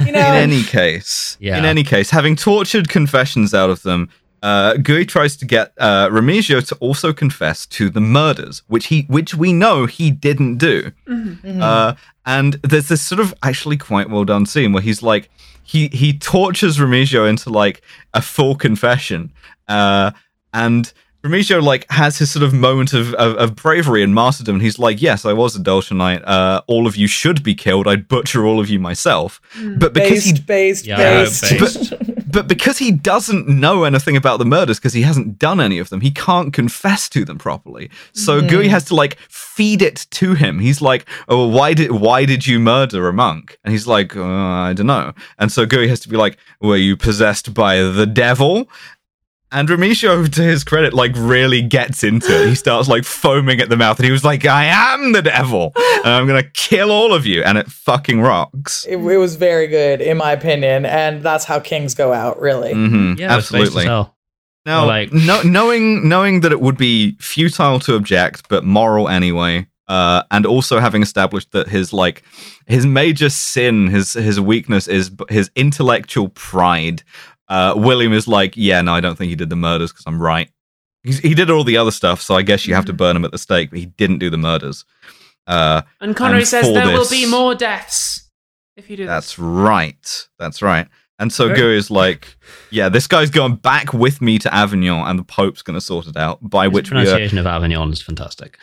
you 0.00 0.12
know, 0.12 0.18
in 0.20 0.50
any 0.50 0.62
case, 0.62 1.36
Yeah. 1.40 1.58
in 1.58 1.64
any 1.64 1.82
case, 1.84 2.10
having 2.10 2.36
tortured 2.36 2.88
confessions 2.88 3.52
out 3.54 3.70
of 3.70 3.82
them, 3.82 4.08
uh, 4.42 4.74
Gui 4.74 5.06
tries 5.06 5.36
to 5.36 5.46
get 5.46 5.72
uh, 5.78 6.08
Remigio 6.08 6.66
to 6.68 6.74
also 6.76 7.12
confess 7.12 7.66
to 7.66 7.88
the 7.90 8.00
murders, 8.00 8.62
which 8.66 8.86
he, 8.86 9.02
which 9.08 9.34
we 9.34 9.52
know 9.52 9.86
he 9.86 10.10
didn't 10.10 10.58
do. 10.58 10.90
Mhm. 11.08 11.60
Uh, 11.60 11.94
and 12.26 12.54
there's 12.62 12.88
this 12.88 13.02
sort 13.02 13.20
of 13.20 13.34
actually 13.42 13.76
quite 13.78 14.10
well 14.10 14.24
done 14.24 14.44
scene 14.46 14.72
where 14.72 14.82
he's 14.82 15.02
like, 15.02 15.30
he 15.62 15.88
he 15.88 16.12
tortures 16.12 16.76
Remigio 16.78 17.26
into 17.28 17.48
like 17.50 17.80
a 18.12 18.20
full 18.20 18.54
confession, 18.54 19.32
uh, 19.66 20.10
and 20.52 20.92
Remigio 21.24 21.62
like 21.62 21.90
has 21.90 22.18
his 22.18 22.30
sort 22.30 22.42
of 22.42 22.52
moment 22.52 22.92
of, 22.92 23.14
of, 23.14 23.36
of 23.36 23.56
bravery 23.56 24.02
and 24.02 24.14
martyrdom. 24.14 24.60
He's 24.60 24.78
like, 24.78 25.00
"Yes, 25.00 25.24
I 25.24 25.32
was 25.32 25.56
a 25.56 25.58
Dolce 25.58 25.94
Uh, 25.96 26.60
all 26.66 26.86
of 26.86 26.96
you 26.96 27.06
should 27.06 27.42
be 27.42 27.54
killed. 27.54 27.88
I'd 27.88 28.08
butcher 28.08 28.44
all 28.44 28.60
of 28.60 28.68
you 28.68 28.78
myself." 28.78 29.40
But 29.78 29.94
because 29.94 30.24
he 30.24 30.32
based, 30.32 30.46
based, 30.46 30.86
Yeah, 30.86 31.24
based. 31.24 31.42
based. 31.58 31.94
but 32.30 32.48
because 32.48 32.78
he 32.78 32.90
doesn't 32.90 33.48
know 33.48 33.84
anything 33.84 34.16
about 34.16 34.38
the 34.38 34.44
murders 34.44 34.78
because 34.78 34.92
he 34.92 35.02
hasn't 35.02 35.38
done 35.38 35.60
any 35.60 35.78
of 35.78 35.88
them 35.88 36.00
he 36.00 36.10
can't 36.10 36.52
confess 36.52 37.08
to 37.08 37.24
them 37.24 37.38
properly 37.38 37.88
so 38.12 38.38
Mm-hmm. 38.38 38.48
Gui 38.48 38.68
has 38.68 38.84
to 38.86 38.94
like 38.96 39.16
feed 39.28 39.80
it 39.80 40.06
to 40.10 40.34
him 40.34 40.58
he's 40.58 40.82
like 40.82 41.06
oh 41.28 41.46
why 41.46 41.74
did 41.74 41.92
why 41.92 42.24
did 42.24 42.44
you 42.44 42.58
murder 42.58 43.06
a 43.08 43.12
monk 43.12 43.56
and 43.62 43.70
he's 43.72 43.86
like 43.86 44.16
uh, 44.16 44.24
i 44.24 44.72
don't 44.72 44.88
know 44.88 45.12
and 45.38 45.52
so 45.52 45.64
Gui 45.64 45.86
has 45.86 46.00
to 46.00 46.08
be 46.08 46.16
like 46.16 46.36
were 46.60 46.76
you 46.76 46.96
possessed 46.96 47.54
by 47.54 47.76
the 47.76 48.06
devil 48.06 48.68
and 49.54 49.68
Remigio, 49.68 50.30
to 50.30 50.42
his 50.42 50.64
credit, 50.64 50.92
like 50.92 51.12
really 51.16 51.62
gets 51.62 52.02
into 52.04 52.42
it. 52.42 52.48
He 52.48 52.54
starts 52.54 52.88
like 52.88 53.04
foaming 53.04 53.60
at 53.60 53.68
the 53.68 53.76
mouth, 53.76 53.98
and 53.98 54.04
he 54.04 54.12
was 54.12 54.24
like, 54.24 54.44
"I 54.44 54.64
am 54.66 55.12
the 55.12 55.22
devil, 55.22 55.72
and 55.76 56.08
I'm 56.12 56.26
gonna 56.26 56.42
kill 56.42 56.90
all 56.90 57.14
of 57.14 57.24
you," 57.24 57.42
and 57.42 57.56
it 57.56 57.68
fucking 57.70 58.20
rocks. 58.20 58.84
It, 58.86 58.96
it 58.96 59.16
was 59.16 59.36
very 59.36 59.68
good, 59.68 60.00
in 60.00 60.16
my 60.16 60.32
opinion, 60.32 60.84
and 60.84 61.22
that's 61.22 61.44
how 61.44 61.60
kings 61.60 61.94
go 61.94 62.12
out, 62.12 62.40
really. 62.40 62.72
hmm 62.72 63.14
yeah, 63.16 63.38
it's 63.38 63.50
based 63.50 63.54
as 63.54 63.66
absolutely. 63.68 63.84
hell. 63.86 64.16
Now, 64.66 64.86
like- 64.86 65.12
no, 65.12 65.42
knowing 65.42 66.08
knowing 66.08 66.40
that 66.40 66.52
it 66.52 66.60
would 66.60 66.76
be 66.78 67.16
futile 67.20 67.78
to 67.80 67.94
object, 67.94 68.48
but 68.48 68.64
moral 68.64 69.08
anyway, 69.08 69.66
uh, 69.88 70.22
and 70.30 70.46
also 70.46 70.80
having 70.80 71.02
established 71.02 71.52
that 71.52 71.68
his 71.68 71.92
like 71.92 72.22
his 72.66 72.86
major 72.86 73.28
sin, 73.28 73.88
his 73.88 74.14
his 74.14 74.40
weakness 74.40 74.88
is 74.88 75.10
his 75.28 75.50
intellectual 75.54 76.28
pride. 76.30 77.02
Uh, 77.48 77.74
William 77.76 78.12
is 78.12 78.26
like, 78.26 78.54
yeah, 78.56 78.80
no, 78.82 78.94
I 78.94 79.00
don't 79.00 79.16
think 79.16 79.28
he 79.28 79.36
did 79.36 79.50
the 79.50 79.56
murders 79.56 79.92
because 79.92 80.04
I'm 80.06 80.20
right. 80.20 80.50
He's, 81.02 81.18
he 81.18 81.34
did 81.34 81.50
all 81.50 81.64
the 81.64 81.76
other 81.76 81.90
stuff, 81.90 82.22
so 82.22 82.34
I 82.34 82.42
guess 82.42 82.66
you 82.66 82.74
have 82.74 82.86
to 82.86 82.92
Mm-hmm. 82.92 82.96
burn 82.98 83.16
him 83.16 83.24
at 83.24 83.32
the 83.32 83.38
stake, 83.38 83.70
but 83.70 83.78
he 83.78 83.86
didn't 83.86 84.18
do 84.18 84.30
the 84.30 84.38
murders. 84.38 84.84
Uh, 85.46 85.82
And 86.00 86.16
Connery 86.16 86.38
And 86.38 86.48
says 86.48 86.64
for 86.66 86.72
there 86.72 86.86
will 86.96 87.08
be 87.08 87.26
more 87.26 87.54
deaths 87.54 88.30
if 88.76 88.88
you 88.88 88.96
do 88.96 89.04
That's 89.06 89.32
this. 89.32 89.38
right. 89.38 90.28
That's 90.38 90.62
right. 90.62 90.88
And 91.18 91.30
so 91.32 91.48
Very- 91.48 91.58
Gui 91.60 91.76
is 91.76 91.90
like, 91.90 92.36
yeah, 92.70 92.88
this 92.88 93.06
guy's 93.06 93.28
going 93.30 93.56
back 93.56 93.92
with 93.92 94.20
me 94.22 94.38
to 94.38 94.52
Avignon, 94.54 95.06
and 95.06 95.18
the 95.18 95.24
Pope's 95.24 95.60
going 95.62 95.74
to 95.74 95.80
sort 95.80 96.06
it 96.06 96.16
out. 96.16 96.38
By 96.48 96.64
His 96.64 96.72
which 96.72 96.90
we 96.90 96.96
are, 96.96 97.04
pronunciation 97.04 97.38
of 97.38 97.46
Avignon 97.46 97.92
is 97.92 98.00
fantastic. 98.02 98.58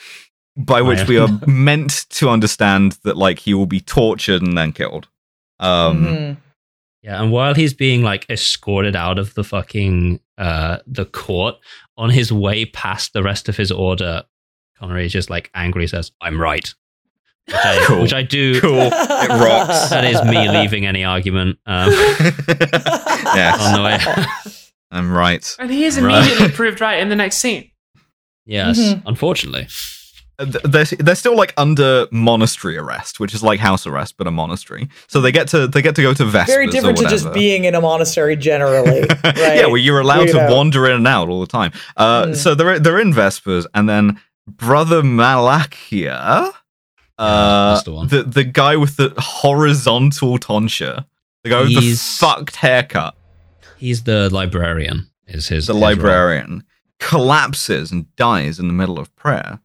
by 0.58 0.82
which 0.82 1.08
we 1.08 1.18
are 1.20 1.30
meant 1.48 2.08
to 2.10 2.30
understand 2.30 2.98
that 3.04 3.16
like 3.16 3.40
he 3.40 3.54
will 3.54 3.68
be 3.68 3.80
tortured 3.80 4.42
and 4.42 4.58
then 4.58 4.74
killed. 4.74 5.08
Um, 5.60 6.04
Mhm. 6.06 6.38
Yeah, 7.04 7.22
and 7.22 7.32
while 7.32 7.54
he's 7.56 7.74
being 7.74 8.04
like 8.04 8.30
escorted 8.30 8.96
out 8.96 9.18
of 9.18 9.34
the 9.34 9.44
fucking 9.44 10.20
uh 10.38 10.78
the 10.86 11.06
court 11.06 11.56
on 11.98 12.10
his 12.12 12.32
way 12.32 12.66
past 12.66 13.14
the 13.14 13.24
rest 13.24 13.50
of 13.50 13.58
his 13.58 13.72
order, 13.72 14.24
Connery 14.78 15.06
is 15.08 15.12
just 15.12 15.30
like 15.30 15.50
angry 15.56 15.88
says, 15.88 16.12
"I'm 16.22 16.40
right," 16.40 16.72
which 17.48 17.56
I, 17.56 17.84
Cool. 17.88 18.02
which 18.04 18.14
I 18.14 18.22
do. 18.22 18.60
Cool. 18.62 18.80
It 18.82 19.30
rocks. 19.30 19.90
That 19.90 20.06
is 20.06 20.24
me 20.24 20.48
leaving 20.48 20.86
any 20.86 21.04
argument 21.04 21.58
um, 21.66 21.90
yes, 21.92 23.60
on 23.60 23.74
the 23.74 23.84
way. 23.84 24.26
I'm 24.92 25.12
right. 25.12 25.56
And 25.60 25.72
he 25.72 25.86
is 25.86 26.00
Right. 26.00 26.18
immediately 26.20 26.50
proved 26.50 26.82
right 26.82 27.00
in 27.00 27.10
the 27.10 27.16
next 27.16 27.38
scene. 27.38 27.72
yes, 28.46 28.78
Mhm. 28.80 29.04
unfortunately. 29.08 29.68
Th- 30.44 30.64
They're, 30.64 30.86
they're 30.86 31.16
still 31.16 31.36
like 31.36 31.54
under 31.58 32.08
monastery 32.12 32.78
arrest, 32.78 33.20
which 33.20 33.34
is 33.34 33.42
like 33.44 33.60
house 33.60 33.86
arrest, 33.88 34.16
but 34.18 34.28
a 34.28 34.32
monastery. 34.32 34.90
So 35.08 35.22
they 35.22 35.32
get 35.32 35.48
to 35.50 35.68
they 35.68 35.82
get 35.82 35.96
to 35.96 36.02
go 36.02 36.14
to 36.14 36.26
Vespers. 36.26 36.48
Very 36.48 36.68
different 36.68 37.00
or 37.00 37.04
to 37.04 37.10
just 37.10 37.32
being 37.34 37.66
in 37.66 37.76
a 37.76 37.82
monastery 37.82 38.36
generally. 38.36 39.02
Right? 39.24 39.38
yeah, 39.58 39.66
well, 39.68 39.78
you're 39.78 40.00
allowed 40.00 40.28
You 40.28 40.34
to 40.34 40.48
know. 40.48 40.56
wander 40.56 40.86
in 40.88 40.94
and 40.94 41.08
out 41.08 41.30
all 41.30 41.42
the 41.42 41.48
time. 41.48 41.72
Uh, 41.98 42.26
Mm. 42.26 42.36
So 42.36 42.56
they're 42.56 42.80
they're 42.80 43.00
in 43.00 43.14
Vespers, 43.14 43.66
and 43.74 43.88
then 43.90 44.20
Brother 44.48 45.02
Malachia, 45.04 46.52
uh, 47.18 47.74
that's 47.74 47.84
the 47.84 48.06
the 48.06 48.24
the 48.24 48.44
guy 48.44 48.76
with 48.78 48.98
the 48.98 49.14
horizontal 49.18 50.38
tonsure, 50.40 51.06
the 51.44 51.50
guy 51.50 51.60
with 51.62 51.70
He's- 51.70 51.84
the 52.20 52.26
fucked 52.26 52.56
haircut, 52.58 53.16
He's 53.78 54.04
the 54.04 54.30
librarian. 54.30 55.08
Is 55.28 55.48
his 55.48 55.68
the 55.68 55.74
his 55.74 55.82
role. 55.82 55.90
librarian, 55.90 56.64
collapses 57.00 57.92
and 57.92 58.14
dies 58.16 58.60
in 58.60 58.68
the 58.68 58.74
middle 58.74 59.00
of 59.00 59.16
prayer. 59.16 59.60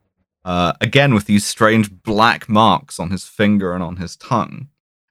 Uh, 0.53 0.73
again 0.81 1.13
with 1.13 1.25
these 1.27 1.45
strange 1.45 1.87
black 2.05 2.49
marks 2.49 3.01
on 3.01 3.11
his 3.11 3.25
finger 3.25 3.75
and 3.75 3.83
on 3.83 3.97
his 3.97 4.17
tongue. 4.17 4.69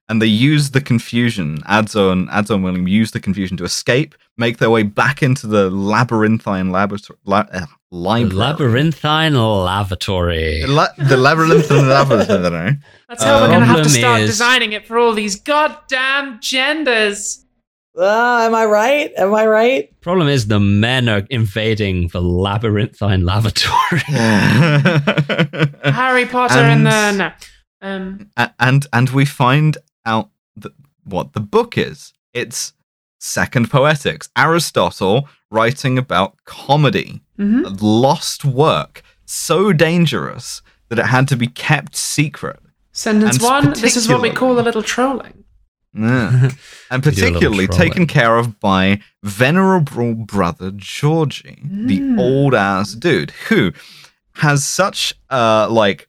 and 0.08 0.22
they 0.22 0.26
use 0.52 0.70
the 0.70 0.80
confusion. 0.80 1.58
Adso 1.68 2.12
and 2.12 2.28
Adso 2.28 2.54
and 2.54 2.62
William 2.64 2.86
use 2.88 3.10
the 3.10 3.18
confusion 3.20 3.56
to 3.56 3.64
escape, 3.64 4.14
make 4.38 4.58
their 4.58 4.70
way 4.70 4.84
back 4.84 5.20
into 5.22 5.46
the 5.48 5.68
labyrinthine 5.68 6.70
laboratory. 6.70 7.18
La- 7.24 7.48
uh, 7.52 7.66
library. 7.90 8.34
Labyrinthine 8.44 9.34
lavatory. 9.34 10.62
The, 10.62 10.68
la- 10.68 10.94
the 10.96 11.16
labyrinthine 11.16 11.88
laboratory. 11.98 12.78
That's 13.08 13.24
how 13.24 13.40
we're 13.40 13.48
going 13.48 13.60
to 13.60 13.66
have 13.66 13.82
to 13.82 13.88
start 13.90 14.20
is- 14.20 14.30
designing 14.30 14.72
it 14.72 14.86
for 14.86 14.96
all 14.98 15.12
these 15.12 15.36
goddamn 15.40 16.38
genders. 16.40 17.44
Ah, 17.98 18.44
am 18.46 18.54
I 18.54 18.64
right? 18.66 19.12
Am 19.16 19.34
I 19.34 19.46
right? 19.46 20.00
Problem 20.00 20.28
is, 20.28 20.48
the 20.48 20.60
men 20.60 21.08
are 21.08 21.22
invading 21.30 22.08
the 22.08 22.20
labyrinthine 22.20 23.24
lavatory. 23.24 24.00
Harry 25.84 26.26
Potter 26.26 26.58
and, 26.58 26.86
And- 26.86 27.20
the. 27.20 27.32
Um, 27.82 28.30
and 28.58 28.86
and 28.92 29.10
we 29.10 29.24
find 29.26 29.76
out 30.06 30.30
that 30.56 30.72
what 31.04 31.34
the 31.34 31.40
book 31.40 31.76
is. 31.78 32.12
It's 32.32 32.72
Second 33.20 33.70
Poetics, 33.70 34.28
Aristotle 34.36 35.28
writing 35.50 35.98
about 35.98 36.36
comedy, 36.44 37.20
mhm. 37.38 37.78
lost 37.80 38.44
work, 38.44 39.02
so 39.24 39.72
dangerous 39.72 40.62
that 40.88 40.98
it 40.98 41.06
had 41.06 41.28
to 41.28 41.36
be 41.36 41.46
kept 41.46 41.96
secret. 41.96 42.58
Sentence 42.92 43.36
And 43.36 43.44
one. 43.44 43.72
This 43.80 43.96
is 43.96 44.08
what 44.08 44.22
we 44.22 44.30
call 44.30 44.58
a 44.58 44.62
little 44.62 44.82
trolling. 44.82 45.44
Yeah. 45.96 46.50
and 46.90 47.04
We 47.04 47.10
do 47.12 47.22
a 47.22 47.24
little 47.24 47.32
particularly 47.32 47.66
taken 47.68 48.06
care 48.06 48.36
of 48.36 48.60
by 48.60 49.00
venerable 49.22 50.14
brother 50.14 50.70
Georgie, 50.76 51.58
the 51.62 52.00
Mm. 52.00 52.18
old 52.18 52.54
ass 52.54 52.92
dude 52.94 53.30
who 53.48 53.72
has 54.34 54.64
such 54.64 55.14
uh 55.30 55.66
like 55.70 56.08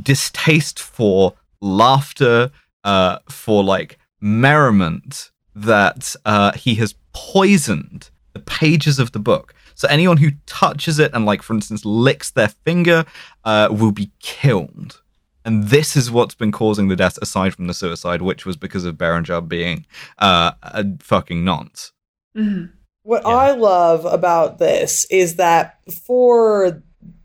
distaste 0.00 0.78
for 0.80 1.34
laughter, 1.60 2.50
uh 2.84 3.18
for 3.28 3.64
like 3.64 3.98
merriment 4.20 5.30
that 5.54 6.14
uh 6.24 6.52
he 6.52 6.74
has 6.76 6.94
poisoned 7.12 8.10
the 8.34 8.40
pages 8.40 8.98
of 8.98 9.12
the 9.12 9.18
book. 9.18 9.54
So 9.74 9.88
anyone 9.88 10.18
who 10.18 10.30
touches 10.46 10.98
it 10.98 11.10
and 11.14 11.26
like 11.26 11.42
for 11.42 11.54
instance 11.54 11.84
licks 11.84 12.30
their 12.30 12.48
finger 12.48 13.04
uh 13.44 13.68
will 13.70 13.92
be 13.92 14.10
killed. 14.20 15.02
And 15.46 15.68
this 15.68 15.96
is 15.96 16.10
what's 16.10 16.34
been 16.34 16.50
causing 16.52 16.88
the 16.88 16.96
deaths, 16.96 17.18
aside 17.22 17.54
from 17.54 17.68
the 17.68 17.74
suicide, 17.74 18.20
which 18.20 18.44
was 18.44 18.56
because 18.56 18.84
of 18.84 18.96
Berengar 18.96 19.46
being 19.48 19.86
uh, 20.18 20.50
a 20.62 20.84
fucking 21.00 21.44
nonce. 21.44 21.92
Mhm. 22.36 22.70
What 23.04 23.22
Yeah. 23.22 23.28
I 23.28 23.52
love 23.52 24.04
about 24.04 24.58
this 24.58 25.06
is 25.08 25.36
that 25.36 25.78
for 26.04 26.82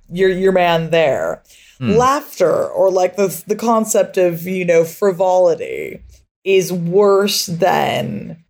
your 0.10 0.30
your 0.30 0.52
man 0.52 0.92
there, 0.92 1.42
Hmm. 1.80 1.94
laughter 1.94 2.68
or 2.68 2.92
like 2.92 3.16
the 3.16 3.44
the 3.48 3.56
concept 3.56 4.16
of 4.18 4.44
you 4.44 4.66
know 4.66 4.84
frivolity 4.84 6.04
is 6.44 6.72
worse 6.72 7.48
than 7.48 8.44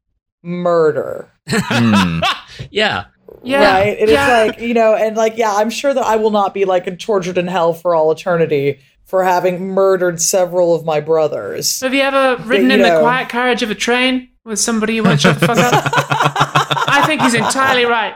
murder. 0.44 1.30
Hmm. 1.50 2.20
yeah. 2.70 3.06
Yeah. 3.44 3.74
Right? 3.80 3.98
And 4.00 4.10
yeah. 4.10 4.44
it's 4.44 4.58
like, 4.58 4.68
you 4.68 4.74
know, 4.76 4.94
and 4.94 5.18
like, 5.18 5.36
yeah, 5.36 5.54
I'm 5.56 5.72
sure 5.72 5.94
that 5.96 6.06
I 6.06 6.18
will 6.18 6.30
not 6.30 6.54
be 6.54 6.66
like 6.66 7.00
tortured 7.00 7.40
in 7.40 7.48
hell 7.48 7.74
for 7.74 7.96
all 7.96 8.12
eternity 8.12 8.80
for 9.12 9.26
having 9.26 9.68
murdered 9.68 10.22
several 10.22 10.74
of 10.74 10.86
my 10.86 11.02
brothers. 11.02 11.82
Have 11.82 11.94
you 11.94 12.00
ever 12.00 12.42
ridden 12.46 12.70
you 12.70 12.78
in 12.78 12.82
the 12.82 13.02
quiet 13.02 13.28
carriage 13.28 13.62
of 13.62 13.70
a 13.70 13.76
train 13.76 14.30
with 14.46 14.58
somebody 14.58 14.96
you 14.96 15.04
want 15.04 15.20
to 15.20 15.28
shut 15.28 15.38
the 15.38 15.48
fuck 15.48 15.58
up? 15.58 15.74
I 16.88 17.04
think 17.06 17.22
he's 17.22 17.34
entirely 17.34 17.84
right. 17.84 18.16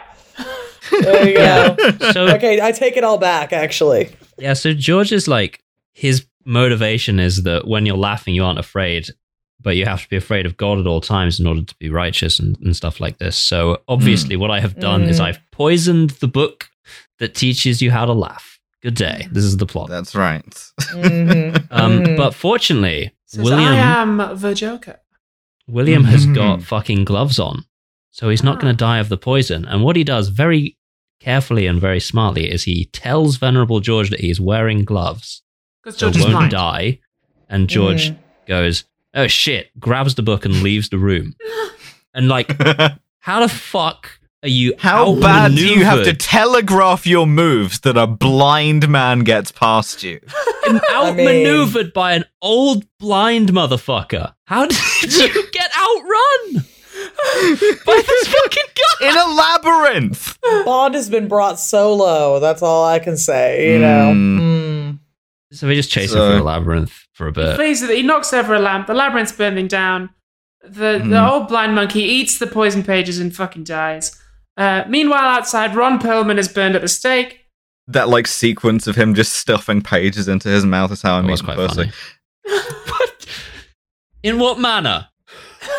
There 1.02 1.28
you 1.28 1.36
go. 1.36 1.76
So 2.14 2.28
okay, 2.36 2.62
I 2.62 2.72
take 2.72 2.96
it 2.96 3.04
all 3.04 3.18
back, 3.18 3.52
actually. 3.52 4.16
Yeah, 4.38 4.54
so 4.54 4.72
George 4.72 5.12
is 5.12 5.28
like 5.28 5.62
his 5.92 6.26
motivation 6.46 7.20
is 7.20 7.44
that 7.44 7.68
when 7.68 7.86
you're 7.86 7.98
laughing, 7.98 8.34
you 8.34 8.46
aren't 8.46 8.60
afraid, 8.60 9.10
but 9.60 9.76
you 9.76 9.84
have 9.84 10.02
to 10.02 10.10
be 10.10 10.16
afraid 10.16 10.46
of 10.46 10.56
God 10.56 10.80
at 10.80 10.88
all 10.88 11.02
times 11.02 11.42
in 11.42 11.46
order 11.46 11.64
to 11.64 11.76
be 11.76 11.90
righteous 11.90 12.40
and, 12.40 12.58
and 12.62 12.74
stuff 12.74 13.02
like 13.02 13.18
this. 13.18 13.36
So 13.36 13.82
obviously, 13.90 14.38
what 14.38 14.50
I 14.50 14.62
have 14.62 14.80
done 14.80 15.04
is 15.04 15.20
Mm. 15.20 15.26
I've 15.26 15.40
poisoned 15.52 16.12
the 16.12 16.30
book 16.30 16.70
that 17.20 17.36
teaches 17.36 17.82
you 17.82 17.92
how 17.92 18.06
to 18.06 18.14
laugh. 18.14 18.55
Good 18.86 18.94
day. 18.94 19.28
This 19.32 19.44
is 19.44 19.58
the 19.58 19.66
plot. 19.66 19.90
That's 19.90 20.14
right. 20.14 20.46
Mhm, 20.94 21.68
Um, 21.72 22.00
mhm. 22.04 22.18
but 22.18 22.36
fortunately, 22.36 23.12
Says, 23.26 23.44
William 23.44 23.68
I 23.74 23.76
am 23.78 24.18
the 24.40 24.54
Joker. 24.54 25.00
William 25.68 26.04
has 26.04 26.28
Mhm. 26.28 26.36
got 26.36 26.62
fucking 26.62 27.04
gloves 27.04 27.40
on, 27.40 27.66
so 28.12 28.30
he's 28.30 28.44
not 28.44 28.58
Ah. 28.58 28.62
going 28.62 28.74
to 28.74 28.78
die 28.78 29.00
of 29.00 29.10
the 29.10 29.18
poison. 29.18 29.66
And 29.66 29.82
what 29.82 29.96
he 29.96 30.04
does 30.04 30.28
very 30.28 30.78
carefully 31.20 31.66
and 31.66 31.82
very 31.82 32.00
smartly 32.00 32.52
is 32.52 32.66
he 32.66 32.86
tells 32.94 33.38
Venerable 33.38 33.80
George 33.80 34.12
that 34.12 34.20
he's 34.20 34.40
wearing 34.40 34.86
gloves. 34.86 35.42
Because 35.84 35.98
so 35.98 36.12
George 36.12 36.18
is 36.18 36.22
won't 36.26 36.34
blind. 36.36 36.52
die. 36.52 37.00
And 37.50 37.68
George 37.68 38.12
Mhm. 38.12 38.18
goes, 38.48 38.84
"Oh 39.16 39.26
shit!" 39.26 39.72
grabs 39.80 40.14
the 40.14 40.22
book 40.22 40.46
and 40.46 40.62
leaves 40.62 40.90
the 40.90 41.00
room. 41.00 41.34
And 42.14 42.28
like, 42.30 42.48
how 43.22 43.40
the 43.42 43.50
fuck 43.50 44.20
are 44.46 44.50
you? 44.50 44.74
How 44.78 45.16
bad 45.20 45.56
do 45.56 45.68
you 45.68 45.84
have 45.84 46.04
to 46.04 46.14
telegraph 46.14 47.06
your 47.08 47.26
moves 47.28 47.80
that 47.82 47.98
a 47.98 48.08
blind 48.08 48.88
man 48.88 49.20
gets 49.20 49.52
past 49.52 50.04
you? 50.04 50.20
outmaneuvered 50.92 51.94
by 51.94 52.14
an 52.14 52.26
old 52.42 52.86
blind 53.00 53.50
motherfucker? 53.50 54.34
How 54.46 54.66
did 55.02 55.14
you 55.14 55.50
get 55.52 55.72
outrun 55.78 56.54
by 57.86 58.02
this 58.06 58.28
fucking 58.28 58.64
guy? 59.00 59.10
In 59.10 59.18
a 59.18 59.34
labyrinth! 59.34 60.38
Bond 60.66 60.96
has 60.96 61.10
been 61.10 61.28
brought 61.28 61.60
so 61.60 61.94
low. 61.94 62.40
That's 62.40 62.62
all 62.62 62.86
I 62.86 63.00
can 63.00 63.18
say. 63.18 63.74
You 63.74 63.80
know. 63.80 64.12
Mm. 64.14 64.40
Mm. 64.40 65.00
So 65.52 65.68
we 65.68 65.76
just 65.76 65.90
chase 65.92 66.12
him 66.12 66.18
through 66.20 66.38
the 66.38 66.44
labyrinth 66.44 66.94
for 67.14 67.28
a 67.28 67.32
bit. 67.32 67.56
Please, 67.56 67.88
he 67.88 68.02
knocks 68.02 68.34
over 68.34 68.54
a 68.56 68.60
lamp. 68.60 68.88
The 68.88 68.94
labyrinth's 68.94 69.32
burning 69.32 69.68
down. 69.68 70.10
The 70.64 71.00
the 71.00 71.16
Mhm. 71.16 71.30
old 71.32 71.48
blind 71.48 71.76
monkey 71.76 72.02
eats 72.02 72.40
the 72.40 72.48
poison 72.48 72.84
pages 72.84 73.20
and 73.20 73.36
fucking 73.36 73.64
dies. 73.66 74.20
Uh, 74.58 74.84
meanwhile, 74.88 75.20
outside, 75.26 75.76
Ron 75.76 76.00
Perlman 76.00 76.38
is 76.38 76.48
burned 76.48 76.76
at 76.76 76.82
the 76.82 76.88
stake. 76.88 77.42
That 77.88 78.10
like 78.10 78.26
sequence 78.28 78.88
of 78.88 78.96
him 78.96 79.14
just 79.14 79.34
stuffing 79.34 79.82
pages 79.82 80.28
into 80.28 80.50
his 80.50 80.66
mouth 80.66 80.92
is 80.92 81.02
how 81.02 81.16
I 81.18 81.22
That 81.22 81.28
meet 81.28 81.32
was 81.32 81.42
him 81.42 81.46
quite 81.46 81.58
personally. 81.58 81.92
funny. 82.48 82.62
what? 82.90 83.26
In 84.24 84.40
what 84.40 84.60
manner? 84.60 85.10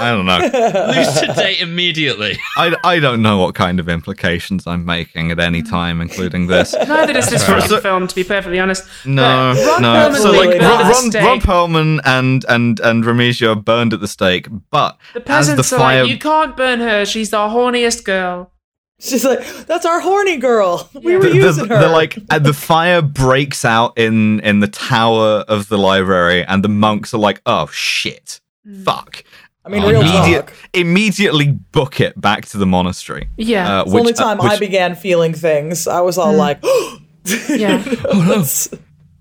I 0.01 0.11
don't 0.11 0.27
know. 0.27 0.39
Elucidate 0.41 1.61
immediately. 1.61 2.37
I, 2.57 2.77
I 2.85 2.99
don't 3.01 3.23
know 3.23 3.39
what 3.39 3.55
kind 3.55 3.81
of 3.81 3.89
implications 3.89 4.67
I'm 4.67 4.85
making 4.85 5.31
at 5.31 5.39
any 5.41 5.63
time, 5.63 6.01
including 6.01 6.49
this. 6.49 6.75
Neither 6.75 7.13
does 7.13 7.31
this 7.31 7.45
fair. 7.47 7.57
fucking 7.57 7.69
So- 7.71 7.81
film, 7.81 8.07
to 8.07 8.15
be 8.15 8.25
perfectly 8.25 8.59
honest. 8.61 8.85
No, 9.05 9.23
Ron 9.55 9.83
no. 9.83 9.89
Perlman 9.95 10.17
So 10.17 10.31
like 10.33 10.61
Ron, 10.61 10.91
Ron, 10.91 11.25
Ron 11.25 11.41
Perlman 11.41 12.01
and 12.05 12.45
and 12.49 12.79
and 12.81 13.05
Remigio 13.05 13.53
are 13.53 13.61
burned 13.61 13.93
at 13.95 14.01
the 14.01 14.09
stake, 14.09 14.49
but 14.71 14.99
The 15.15 15.21
as 15.33 15.47
the 15.49 15.55
peasants 15.63 15.73
are 15.73 15.79
like, 15.81 16.11
you 16.11 16.19
can't 16.19 16.57
burn 16.57 16.81
her. 16.81 17.05
She's 17.07 17.31
the 17.31 17.39
horniest 17.39 18.05
girl. 18.05 18.53
She's 18.99 19.25
like, 19.25 19.45
that's 19.67 19.85
our 19.85 20.01
horny 20.01 20.39
girl. 20.39 20.89
We 20.95 21.13
Yeah. 21.13 21.19
were 21.19 21.25
the, 21.29 21.35
using 21.35 21.69
the, 21.69 21.75
her. 21.77 21.83
the, 21.83 21.89
like 21.89 22.19
uh, 22.31 22.39
the 22.39 22.55
fire 22.55 23.03
breaks 23.03 23.65
out 23.65 23.99
in 23.99 24.41
in 24.41 24.61
the 24.61 24.69
tower 24.69 25.45
of 25.49 25.69
the 25.69 25.77
library, 25.79 26.45
and 26.45 26.65
the 26.65 26.69
monks 26.71 27.13
are 27.13 27.19
like, 27.19 27.41
"Oh 27.47 27.67
shit, 27.73 28.41
Mm. 28.67 28.85
fuck!" 28.85 29.23
I 29.65 29.69
mean, 29.69 29.83
Oh, 29.83 29.91
real. 29.91 30.01
Immediate, 30.01 30.47
talk. 30.47 30.55
immediately 30.73 31.53
book 31.73 32.01
it 32.01 32.19
back 32.21 32.47
to 32.47 32.59
the 32.59 32.67
monastery. 32.67 33.29
Yeah. 33.37 33.81
Uh, 33.81 33.83
It's 33.83 33.93
the 33.93 33.99
only 33.99 34.13
time 34.13 34.41
uh, 34.41 34.45
which- 34.45 34.53
I 34.53 34.59
began 34.59 34.95
feeling 34.95 35.35
things. 35.35 35.87
I 35.89 36.01
was 36.01 36.17
all 36.19 36.33
Mm. 36.35 36.39
like, 36.39 36.59
Yeah. 37.49 37.83
You 38.15 38.25
know, 38.25 38.33
it's- 38.33 38.69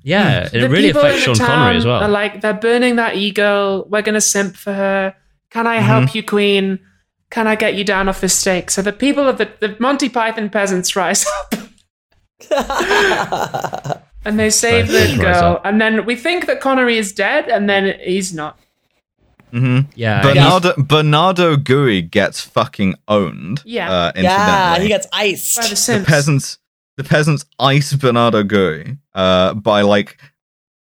Yeah, 0.03 0.47
it 0.53 0.59
the 0.61 0.69
really 0.69 0.91
affects 0.91 1.25
in 1.25 1.33
the 1.33 1.37
Sean 1.39 1.47
Connery 1.47 1.77
as 1.77 1.83
town 1.83 1.91
well. 1.91 2.03
Are 2.03 2.09
like 2.09 2.41
they're 2.41 2.53
burning 2.53 2.95
that 2.97 3.15
e-girl. 3.15 3.87
We're 3.89 4.03
gonna 4.03 4.21
simp 4.21 4.55
for 4.55 4.71
her. 4.73 5.15
Can 5.49 5.65
I 5.67 5.77
help 5.77 6.05
Mm-hmm. 6.05 6.17
you, 6.17 6.23
Queen? 6.23 6.79
Can 7.31 7.47
I 7.47 7.55
get 7.55 7.75
you 7.75 7.83
down 7.83 8.07
off 8.07 8.21
this 8.21 8.33
stake? 8.37 8.69
So 8.71 8.81
the 8.81 8.93
people 8.93 9.27
of 9.27 9.37
the, 9.37 9.49
the 9.59 9.75
Monty 9.79 10.09
Python 10.09 10.49
peasants 10.49 10.95
rise 10.95 11.25
up 11.25 11.53
and 14.25 14.39
they 14.39 14.49
save 14.49 14.89
Right, 14.89 15.15
the 15.15 15.21
girl. 15.21 15.61
And 15.63 15.79
then 15.81 16.05
we 16.05 16.15
think 16.15 16.45
that 16.47 16.59
Connery 16.61 16.97
is 16.97 17.11
dead, 17.13 17.47
and 17.49 17.69
then 17.69 17.99
he's 17.99 18.33
not. 18.33 18.59
Mhm. 19.53 19.87
yeah, 19.95 20.21
Bernardo 20.21 20.73
Bernardo 20.77 21.55
Gui 21.55 22.01
gets 22.01 22.41
fucking 22.41 22.95
owned. 23.07 23.61
Yeah. 23.63 23.89
uh, 23.91 24.11
yeah, 24.15 24.79
he 24.79 24.87
gets 24.89 25.07
By 25.07 25.17
the 25.27 25.31
iced. 25.31 25.87
the 25.87 26.03
peasants 26.05 26.57
the 26.97 27.03
peasants 27.03 27.45
ice 27.59 27.93
Bernardo 27.93 28.43
Gui 28.43 28.97
uh, 29.13 29.53
by 29.53 29.81
like 29.81 30.17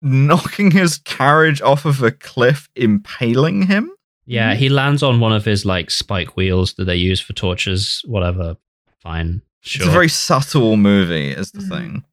knocking 0.01 0.71
his 0.71 0.97
carriage 0.97 1.61
off 1.61 1.85
of 1.85 2.03
a 2.03 2.11
cliff, 2.11 2.67
impaling 2.75 3.63
him. 3.67 3.91
Yeah, 4.25 4.55
he 4.55 4.69
lands 4.69 5.03
on 5.03 5.19
one 5.19 5.33
of 5.33 5.45
his 5.45 5.65
like 5.65 5.91
spike 5.91 6.35
wheels 6.37 6.73
that 6.75 6.85
they 6.85 6.95
use 6.95 7.19
for 7.19 7.33
torches. 7.33 8.01
Whatever, 8.05 8.57
fine, 9.01 9.41
sure. 9.61 9.83
It's 9.83 9.89
a 9.89 9.91
very 9.93 10.09
subtle 10.09 10.77
movie, 10.77 11.29
is 11.31 11.51
the 11.51 11.59
Mhm. 11.59 11.69
thing. 11.69 12.03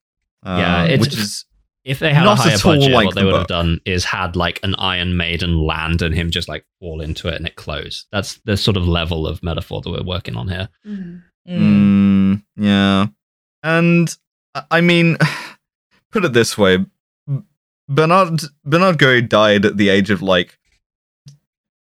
Yeah, 0.44 0.82
Um, 0.82 0.90
it's- 0.90 1.00
which 1.00 1.14
is 1.16 1.44
if 1.84 1.98
they 1.98 2.14
had 2.14 2.24
not 2.24 2.38
a 2.38 2.42
higher 2.42 2.52
at 2.54 2.64
all 2.64 2.74
budget, 2.76 2.92
like 2.92 3.06
what 3.06 3.14
they 3.16 3.20
the 3.22 3.26
would 3.26 3.34
have 3.36 3.46
done 3.48 3.80
is 3.84 4.04
had 4.04 4.36
like 4.36 4.60
an 4.62 4.74
Iron 4.76 5.16
Maiden 5.16 5.58
land 5.58 6.00
and 6.02 6.14
him 6.14 6.30
just 6.30 6.48
like 6.48 6.64
fall 6.80 7.00
into 7.00 7.26
it 7.28 7.34
and 7.34 7.46
it 7.46 7.56
close. 7.56 8.06
That's 8.12 8.38
the 8.44 8.56
sort 8.56 8.76
of 8.76 8.86
level 8.86 9.26
of 9.26 9.42
metaphor 9.42 9.80
that 9.80 9.90
we're 9.90 10.02
working 10.04 10.36
on 10.36 10.48
here. 10.48 10.68
Mhm. 10.86 11.22
Mm. 11.48 11.58
Mm, 12.36 12.42
yeah. 12.56 13.06
And 13.64 14.16
I- 14.54 14.64
I 14.70 14.80
mean, 14.80 15.16
put 16.12 16.24
it 16.24 16.32
this 16.34 16.56
way: 16.56 16.84
Bernard 17.88 18.42
Bernard 18.64 18.98
Gui 18.98 19.22
died 19.22 19.64
at 19.64 19.76
the 19.76 19.88
age 19.88 20.10
of 20.10 20.22
like 20.22 20.58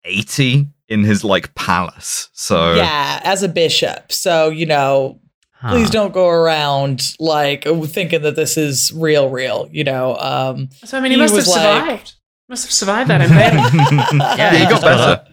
80 0.05 0.67
in 0.89 1.05
his 1.05 1.25
like 1.25 1.55
palace. 1.55 2.29
So 2.33 2.75
yeah, 2.75 3.21
as 3.25 3.43
a 3.43 3.49
bishop. 3.49 4.13
So, 4.13 4.49
you 4.51 4.67
know, 4.67 5.21
Huh. 5.61 5.71
please 5.71 5.91
don't 5.91 6.13
go 6.15 6.29
around 6.29 7.03
like 7.19 7.65
thinking 7.65 8.23
that 8.23 8.37
this 8.37 8.57
is 8.57 8.93
real, 8.95 9.29
real, 9.29 9.69
you 9.73 9.83
know. 9.83 10.17
Um, 10.17 10.69
So 10.85 10.97
I 10.97 11.01
mean, 11.01 11.11
he, 11.11 11.17
He 11.17 11.21
must 11.23 11.35
have 11.35 11.39
was 11.47 11.49
like- 11.49 11.81
survived. 11.83 12.15
Must 12.49 12.65
have 12.65 12.73
survived 12.73 13.11
that 13.11 13.21
invasion. 13.21 14.19
yeah, 14.21 14.55
he 14.55 14.63
got 14.65 14.71
just 14.71 14.83
got 14.83 14.89
better. 14.99 15.13
up. 15.13 15.29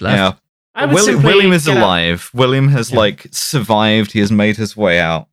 Left. 0.00 0.16
Yeah. 0.16 0.32
I 0.74 0.86
would 0.86 0.94
William, 0.94 1.22
William 1.22 1.52
is 1.52 1.66
get 1.66 1.76
up. 1.76 1.82
alive. 1.82 2.30
William 2.34 2.68
has 2.68 2.90
Yeah. 2.90 2.98
like 2.98 3.26
survived. 3.30 4.12
He 4.12 4.20
has 4.20 4.30
made 4.30 4.56
his 4.56 4.76
way 4.76 5.00
out. 5.00 5.26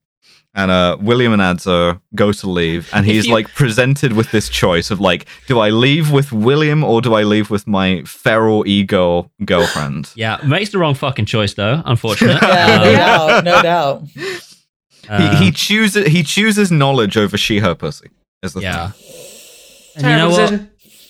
And 0.55 0.71
uh, 0.71 0.97
William 0.99 1.31
and 1.31 1.41
Adso 1.41 2.01
go 2.15 2.31
to 2.31 2.49
leave, 2.49 2.89
and 2.91 3.05
he's 3.05 3.27
you- 3.27 3.33
like 3.33 3.53
presented 3.53 4.13
with 4.13 4.31
this 4.31 4.49
choice 4.49 4.89
of 4.89 4.99
like, 4.99 5.27
do 5.47 5.59
I 5.59 5.69
leave 5.69 6.11
with 6.11 6.31
William 6.31 6.83
or 6.83 7.01
do 7.01 7.13
I 7.13 7.23
leave 7.23 7.51
with 7.51 7.67
my 7.67 8.01
feral 8.03 8.67
ego 8.67 9.29
girlfriend? 9.45 10.09
Yeah, 10.15 10.39
makes 10.43 10.71
the 10.71 10.79
wrong 10.79 10.95
fucking 10.95 11.25
choice 11.25 11.53
though. 11.53 11.81
Unfortunate. 11.85 12.39
yeah, 12.41 12.77
no 12.83 12.89
Um, 12.89 12.95
doubt, 12.95 13.43
no 13.45 13.61
doubt. 13.61 14.03
uh, 15.07 15.35
he 15.37 15.45
he 15.45 15.51
chooses 15.51 16.07
he 16.07 16.23
chooses 16.23 16.71
knowledge 16.71 17.15
over 17.15 17.37
she 17.37 17.59
her 17.59 17.75
pussy. 17.75 18.09
Is 18.41 18.53
the 18.53 18.61
yeah. 18.61 18.89
thing. 18.89 20.03
And 20.03 20.07
you 20.07 20.17
know 20.17 20.29
what? 20.29 20.61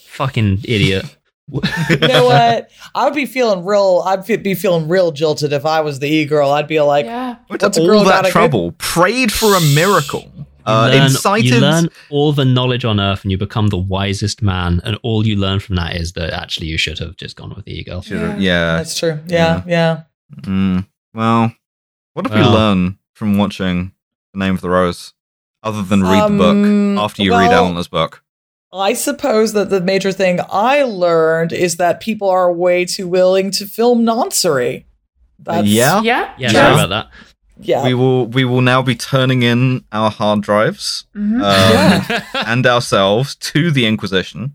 Fucking 0.10 0.60
idiot. 0.66 1.06
You 1.52 1.98
know 1.98 2.26
what? 2.26 2.70
I 2.94 3.06
would 3.06 3.14
be 3.16 3.26
feeling 3.26 3.66
real. 3.66 4.04
I'd 4.06 4.26
be 4.44 4.54
feeling 4.56 4.88
real 4.88 5.12
jilted 5.12 5.52
if 5.54 5.66
I 5.66 5.82
was 5.82 6.00
the 6.00 6.08
e 6.08 6.26
girl. 6.26 6.52
I'd 6.52 6.68
be 6.68 6.80
like, 6.82 7.06
Yeah. 7.06 7.38
What's 7.48 7.64
What's 7.64 7.78
a 7.78 7.82
girl 7.82 8.00
all 8.00 8.04
that 8.06 8.12
gotta 8.12 8.24
get- 8.28 8.32
trouble? 8.32 8.72
Prayed 8.78 9.32
for 9.32 9.56
a 9.56 9.62
miracle. 9.74 10.32
Uh, 10.66 10.90
learn, 10.94 11.04
incited. 11.06 11.46
you 11.46 11.60
learn 11.60 11.90
all 12.12 12.32
the 12.32 12.46
knowledge 12.46 12.86
on 12.86 13.00
earth 13.00 13.24
and 13.24 13.32
you 13.32 13.38
become 13.40 13.68
the 13.68 13.78
wisest 13.78 14.44
man 14.44 14.80
and 14.84 15.00
all 15.02 15.26
you 15.26 15.36
learn 15.36 15.60
from 15.60 15.76
that 15.78 15.96
is 15.96 16.14
that 16.14 16.32
actually 16.32 16.68
you 16.68 16.78
should 16.78 17.00
have 17.00 17.16
just 17.16 17.36
gone 17.36 17.52
with 17.56 17.66
the 17.66 17.72
eagle 17.72 18.04
Yeah. 18.06 18.38
yeah. 18.38 18.78
that's 18.78 19.00
true. 19.00 19.18
Yeah, 19.26 19.64
yeah. 19.66 20.04
Mm, 20.42 20.86
well, 21.16 21.52
what 22.14 22.24
did 22.28 22.34
we 22.36 22.42
Well. 22.42 22.52
learn 22.54 23.00
from 23.14 23.38
watching 23.40 23.94
The 24.34 24.40
Name 24.40 24.54
of 24.54 24.62
the 24.62 24.70
Rose, 24.70 25.14
other 25.64 25.82
than 25.82 26.04
read 26.04 26.34
the 26.34 26.38
book 26.38 26.56
Um, 26.56 26.98
after 27.00 27.24
you 27.24 27.32
read 27.32 27.52
Eleanor's 27.52 27.88
book? 27.88 28.24
I 28.72 28.94
suppose 28.94 29.54
that 29.54 29.70
the 29.70 29.82
major 29.82 30.12
thing 30.12 30.40
I 30.52 30.84
learned 30.84 31.52
is 31.54 31.78
that 31.78 32.00
people 32.02 32.30
are 32.30 32.52
way 32.54 32.86
too 32.86 33.08
willing 33.08 33.50
to 33.52 33.66
film 33.66 34.06
noncery. 34.06 34.86
That's, 35.40 35.68
yeah, 35.68 36.02
Yeah. 36.02 36.34
yeah 36.38 36.52
Yeah. 36.52 36.52
sorry 36.52 36.74
about 36.74 36.90
that 36.90 37.08
yeah. 37.62 37.84
we 37.84 37.94
will. 37.94 38.28
We 38.28 38.46
will 38.46 38.62
now 38.62 38.82
be 38.82 38.96
turning 38.96 39.42
in 39.44 39.84
our 39.92 40.12
hard 40.12 40.42
drives 40.42 41.06
Mhm. 41.16 41.42
um, 41.42 42.22
and 42.48 42.66
ourselves 42.68 43.36
to 43.36 43.72
the 43.72 43.86
Inquisition. 43.86 44.54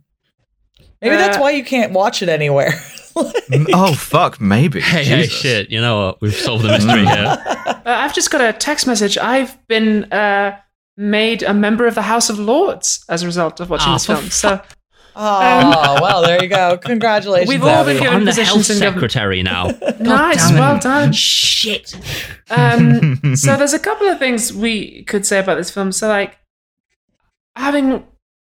Maybe 1.03 1.17
that's 1.17 1.37
Uh, 1.37 1.41
why 1.41 1.51
you 1.51 1.65
can't 1.65 1.93
watch 1.93 2.23
it 2.23 2.29
anywhere. 2.29 2.73
Mm, 3.15 3.67
oh 3.73 3.95
fuck, 3.95 4.41
maybe. 4.41 4.81
hey 4.81 5.05
hey 5.05 5.29
shit 5.29 5.71
you 5.71 5.81
know 5.81 6.07
what 6.07 6.21
we've 6.21 6.35
solved 6.35 6.65
the 6.65 6.69
mystery 6.69 7.07
here 7.07 7.37
Uh, 7.47 7.77
I've 7.85 8.13
just 8.13 8.33
got 8.33 8.41
a 8.41 8.53
text 8.53 8.89
message. 8.89 9.17
I've 9.17 9.57
been 9.69 10.11
uh, 10.13 10.57
made 10.97 11.43
a 11.43 11.53
member 11.55 11.87
of 11.87 11.95
the 11.95 12.03
House 12.03 12.31
of 12.31 12.39
Lords 12.39 13.05
as 13.09 13.23
a 13.23 13.27
result 13.27 13.61
of 13.61 13.71
watching 13.71 13.91
Oh, 13.91 13.95
this 13.95 14.07
for 14.07 14.17
film. 14.17 14.31
So 14.31 14.61
oh, 15.17 15.99
well, 16.03 16.23
there 16.23 16.43
you 16.43 16.49
go. 16.49 16.77
Congratulations. 16.83 17.49
We've 17.49 17.63
all 17.65 17.85
been 17.85 17.99
given 17.99 18.15
I'm 18.15 18.25
the 18.25 18.31
positions 18.33 18.69
health 18.69 18.71
in 18.71 18.83
government. 18.83 19.13
secretary 19.13 19.43
now 19.43 19.67
nice, 20.01 20.51
well 20.53 20.79
done. 20.79 21.13
shit 21.13 21.95
Um, 22.51 23.21
so 23.37 23.57
there's 23.57 23.75
a 23.75 23.79
couple 23.79 24.07
of 24.09 24.19
things 24.19 24.53
we 24.53 25.05
could 25.05 25.25
say 25.27 25.39
about 25.41 25.57
this 25.57 25.71
film. 25.71 25.93
So 25.93 26.09
like 26.09 26.39
having, 27.57 28.05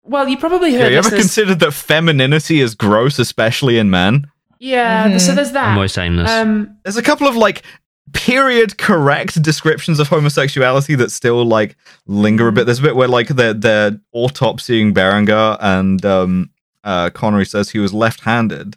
well, 0.03 0.29
you 0.29 0.37
probably 0.37 0.73
Yeah, 0.73 0.81
heard 0.81 0.93
you 0.93 0.99
ever 0.99 1.05
listeners- 1.11 1.21
considered 1.23 1.61
that 1.61 1.73
femininity 1.73 2.61
is 2.61 2.75
gross, 2.75 3.19
especially 3.19 3.79
in 3.79 3.91
men? 3.91 4.27
yeah. 4.61 5.17
So 5.19 5.33
Mhm. 5.33 5.37
there's 5.37 5.49
I'm 5.49 5.55
that. 5.55 5.75
always 5.75 5.93
saying 5.93 6.17
this 6.17 6.31
Um, 6.31 6.77
There's 6.85 6.97
a 6.97 7.03
couple 7.03 7.27
of 7.29 7.37
like 7.37 7.63
period 8.13 8.77
correct 8.79 9.41
descriptions 9.43 9.99
of 9.99 10.09
homosexuality 10.09 10.95
that 10.95 11.11
still 11.11 11.45
like 11.45 11.77
linger 12.07 12.49
a 12.49 12.53
bit. 12.53 12.67
There's 12.67 12.81
a 12.81 12.83
bit 12.83 12.97
where 12.97 13.09
like 13.09 13.29
they're 13.29 13.55
they're 13.55 13.99
autopsying 14.15 14.93
Berengar 14.93 15.57
and 15.61 16.05
um 16.05 16.51
uh 16.85 17.11
Connery 17.11 17.47
says 17.47 17.71
he 17.71 17.79
was 17.79 17.95
left-handed. 17.95 18.77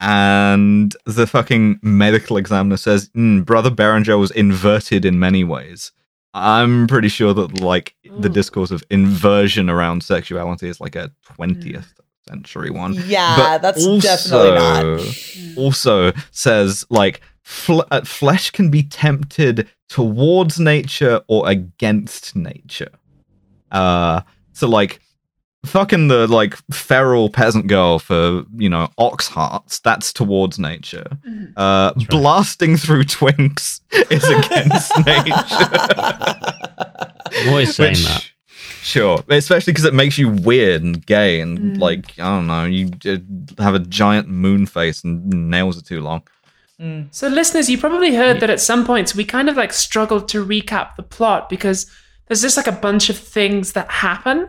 And 0.00 0.94
the 1.06 1.26
fucking 1.26 1.78
medical 1.82 2.36
examiner 2.36 2.76
says, 2.76 3.08
mm, 3.10 3.44
Brother 3.44 3.70
Berengar 3.70 4.18
was 4.18 4.32
inverted 4.32 5.04
in 5.04 5.18
many 5.18 5.44
ways. 5.44 5.92
I'm 6.34 6.88
pretty 6.88 7.08
sure 7.08 7.32
that 7.32 7.60
like 7.60 7.94
the 8.18 8.28
discourse 8.28 8.72
of 8.72 8.82
inversion 8.90 9.70
around 9.70 10.02
sexuality 10.02 10.68
is 10.68 10.80
like 10.80 10.96
a 10.96 11.12
20th 11.38 11.86
century 12.28 12.70
one 12.70 12.94
Yeah, 13.06 13.36
but 13.36 13.62
that's 13.62 13.86
also, 13.86 14.00
definitely 14.00 14.58
not. 14.58 15.56
Also 15.56 16.12
says 16.32 16.84
like 16.90 17.20
fl- 17.44 17.82
uh, 17.90 18.02
flesh 18.02 18.50
can 18.50 18.70
be 18.70 18.82
tempted 18.82 19.68
towards 19.88 20.58
nature 20.58 21.20
or 21.28 21.48
against 21.48 22.34
nature. 22.34 22.90
Uh, 23.70 24.22
so 24.52 24.68
like 24.68 25.00
fucking 25.66 26.08
the 26.08 26.26
like 26.26 26.54
feral 26.70 27.30
peasant 27.30 27.66
girl 27.68 27.98
for 27.98 28.44
you 28.56 28.68
know 28.68 28.88
ox 28.98 29.28
hearts. 29.28 29.80
That's 29.80 30.12
towards 30.12 30.58
nature. 30.58 31.06
Mhm. 31.26 31.52
Uh, 31.56 31.92
right. 31.96 32.08
blasting 32.08 32.76
through 32.76 33.04
twinks 33.04 33.80
is 34.10 34.24
against 34.24 34.92
nature. 35.06 37.48
Always 37.48 37.74
saying 37.74 37.92
Which- 37.92 38.04
that 38.04 38.30
Sure, 38.82 39.24
especially 39.30 39.72
because 39.72 39.86
it 39.86 39.94
makes 39.94 40.18
you 40.18 40.28
weird 40.28 40.82
and 40.82 41.04
gay, 41.06 41.40
and 41.40 41.58
Mm. 41.58 41.78
like 41.78 42.18
I 42.18 42.36
don't 42.36 42.46
know, 42.46 42.66
you 42.66 42.90
uh, 43.06 43.62
have 43.62 43.74
a 43.74 43.78
giant 43.78 44.28
moon 44.28 44.66
face 44.66 45.02
and 45.02 45.26
nails 45.50 45.78
are 45.78 45.82
too 45.82 46.02
long. 46.02 46.22
Mm. 46.80 47.06
So, 47.14 47.28
listeners, 47.28 47.70
you 47.70 47.78
probably 47.78 48.14
heard 48.14 48.40
that 48.40 48.50
at 48.50 48.60
some 48.60 48.84
points 48.84 49.14
we 49.14 49.24
kind 49.24 49.48
of 49.48 49.56
like 49.56 49.72
struggled 49.72 50.28
to 50.28 50.44
recap 50.44 50.96
the 50.96 51.02
plot 51.04 51.48
because 51.48 51.86
there's 52.26 52.42
just 52.42 52.56
like 52.56 52.66
a 52.66 52.72
bunch 52.72 53.08
of 53.10 53.16
things 53.18 53.72
that 53.72 53.90
happen. 53.90 54.48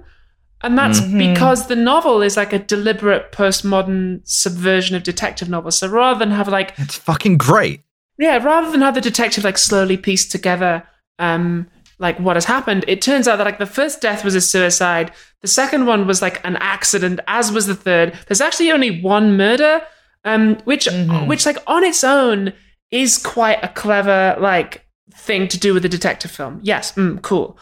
And 0.64 0.78
that's 0.78 1.02
Mhm. 1.02 1.18
because 1.34 1.68
the 1.68 1.76
novel 1.76 2.24
is 2.24 2.36
like 2.38 2.52
a 2.54 2.58
deliberate 2.60 3.32
postmodern 3.32 4.22
subversion 4.24 4.96
of 4.96 5.04
detective 5.04 5.50
novels. 5.50 5.78
So 5.78 5.88
rather 5.88 6.18
than 6.18 6.32
have 6.32 6.48
like, 6.48 6.74
It's 6.78 6.96
fucking 6.96 7.38
great. 7.38 7.82
yeah, 8.18 8.38
rather 8.44 8.72
than 8.72 8.82
have 8.82 8.96
the 8.96 9.02
detective 9.02 9.44
like 9.44 9.58
slowly 9.58 9.98
piece 9.98 10.28
together 10.28 10.84
um 11.20 11.68
like 12.00 12.20
what 12.20 12.36
has 12.36 12.46
happened, 12.46 12.84
it 12.90 13.02
turns 13.02 13.26
out 13.28 13.38
that 13.38 13.46
like 13.46 13.60
the 13.60 13.66
first 13.66 14.02
death 14.02 14.26
was 14.26 14.36
a 14.36 14.42
suicide, 14.42 15.12
the 15.42 15.48
second 15.48 15.86
one 15.86 16.06
was 16.08 16.22
like 16.22 16.46
an 16.46 16.58
accident, 16.58 17.20
as 17.28 17.52
was 17.54 17.68
the 17.68 17.76
third. 17.76 18.14
There's 18.28 18.42
actually 18.42 18.70
only 18.72 19.00
one 19.02 19.38
murder, 19.38 19.82
um, 20.26 20.56
which 20.66 20.86
Mhm. 20.88 21.28
which 21.28 21.46
like 21.46 21.58
on 21.68 21.84
its 21.84 22.04
own 22.04 22.52
is 22.92 23.18
quite 23.18 23.64
a 23.64 23.68
clever 23.70 24.36
like 24.40 24.86
thing 25.14 25.48
to 25.48 25.58
do 25.58 25.74
with 25.74 25.86
a 25.86 25.90
detective 25.90 26.32
film. 26.32 26.60
Yes, 26.64 26.92
mm, 26.94 27.22
cool. 27.22 27.58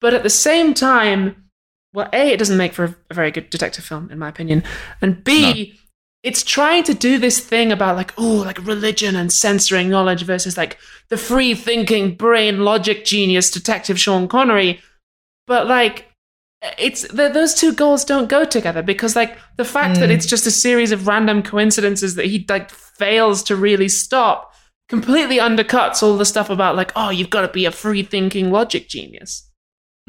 But 0.00 0.14
at 0.14 0.22
the 0.22 0.30
same 0.30 0.74
time, 0.74 1.36
well, 1.94 2.08
A, 2.12 2.30
it 2.32 2.38
doesn't 2.38 2.56
make 2.56 2.72
for 2.74 2.84
a, 2.84 2.96
a 3.10 3.14
very 3.14 3.30
good 3.30 3.50
detective 3.50 3.84
film, 3.84 4.10
in 4.10 4.18
my 4.18 4.28
opinion. 4.28 4.62
And 5.00 5.22
B, 5.24 5.78
it's 6.22 6.42
trying 6.42 6.84
to 6.84 6.94
do 6.94 7.18
this 7.18 7.40
thing 7.40 7.72
about 7.72 7.96
like, 7.96 8.12
oh, 8.16 8.42
like 8.46 8.64
religion 8.64 9.16
and 9.16 9.32
censoring 9.32 9.88
knowledge 9.90 10.22
versus 10.24 10.56
like 10.56 10.78
the 11.08 11.16
free 11.16 11.54
thinking 11.54 12.14
brain 12.14 12.60
logic 12.64 13.04
genius 13.04 13.50
detective 13.50 13.98
Sean 14.00 14.28
Connery. 14.28 14.80
But 15.46 15.66
like, 15.66 16.11
it's 16.78 17.02
the, 17.08 17.28
those 17.28 17.54
two 17.54 17.72
goals 17.72 18.04
don't 18.04 18.28
go 18.28 18.44
together 18.44 18.82
because 18.82 19.16
like 19.16 19.36
the 19.56 19.64
fact 19.64 19.98
that 19.98 20.08
Mm. 20.10 20.12
it's 20.14 20.26
just 20.26 20.46
a 20.46 20.50
series 20.50 20.92
of 20.92 21.06
random 21.08 21.42
coincidences 21.42 22.14
that 22.14 22.26
he 22.26 22.44
like 22.48 22.70
fails 22.70 23.42
to 23.44 23.56
really 23.56 23.88
stop 23.88 24.52
completely 24.88 25.38
undercuts 25.38 26.02
all 26.02 26.16
the 26.16 26.24
stuff 26.24 26.50
about 26.50 26.76
like 26.76 26.92
oh 26.96 27.10
you've 27.10 27.30
got 27.30 27.40
to 27.42 27.48
be 27.48 27.64
a 27.64 27.70
free 27.72 28.02
thinking 28.02 28.50
logic 28.50 28.88
genius 28.88 29.48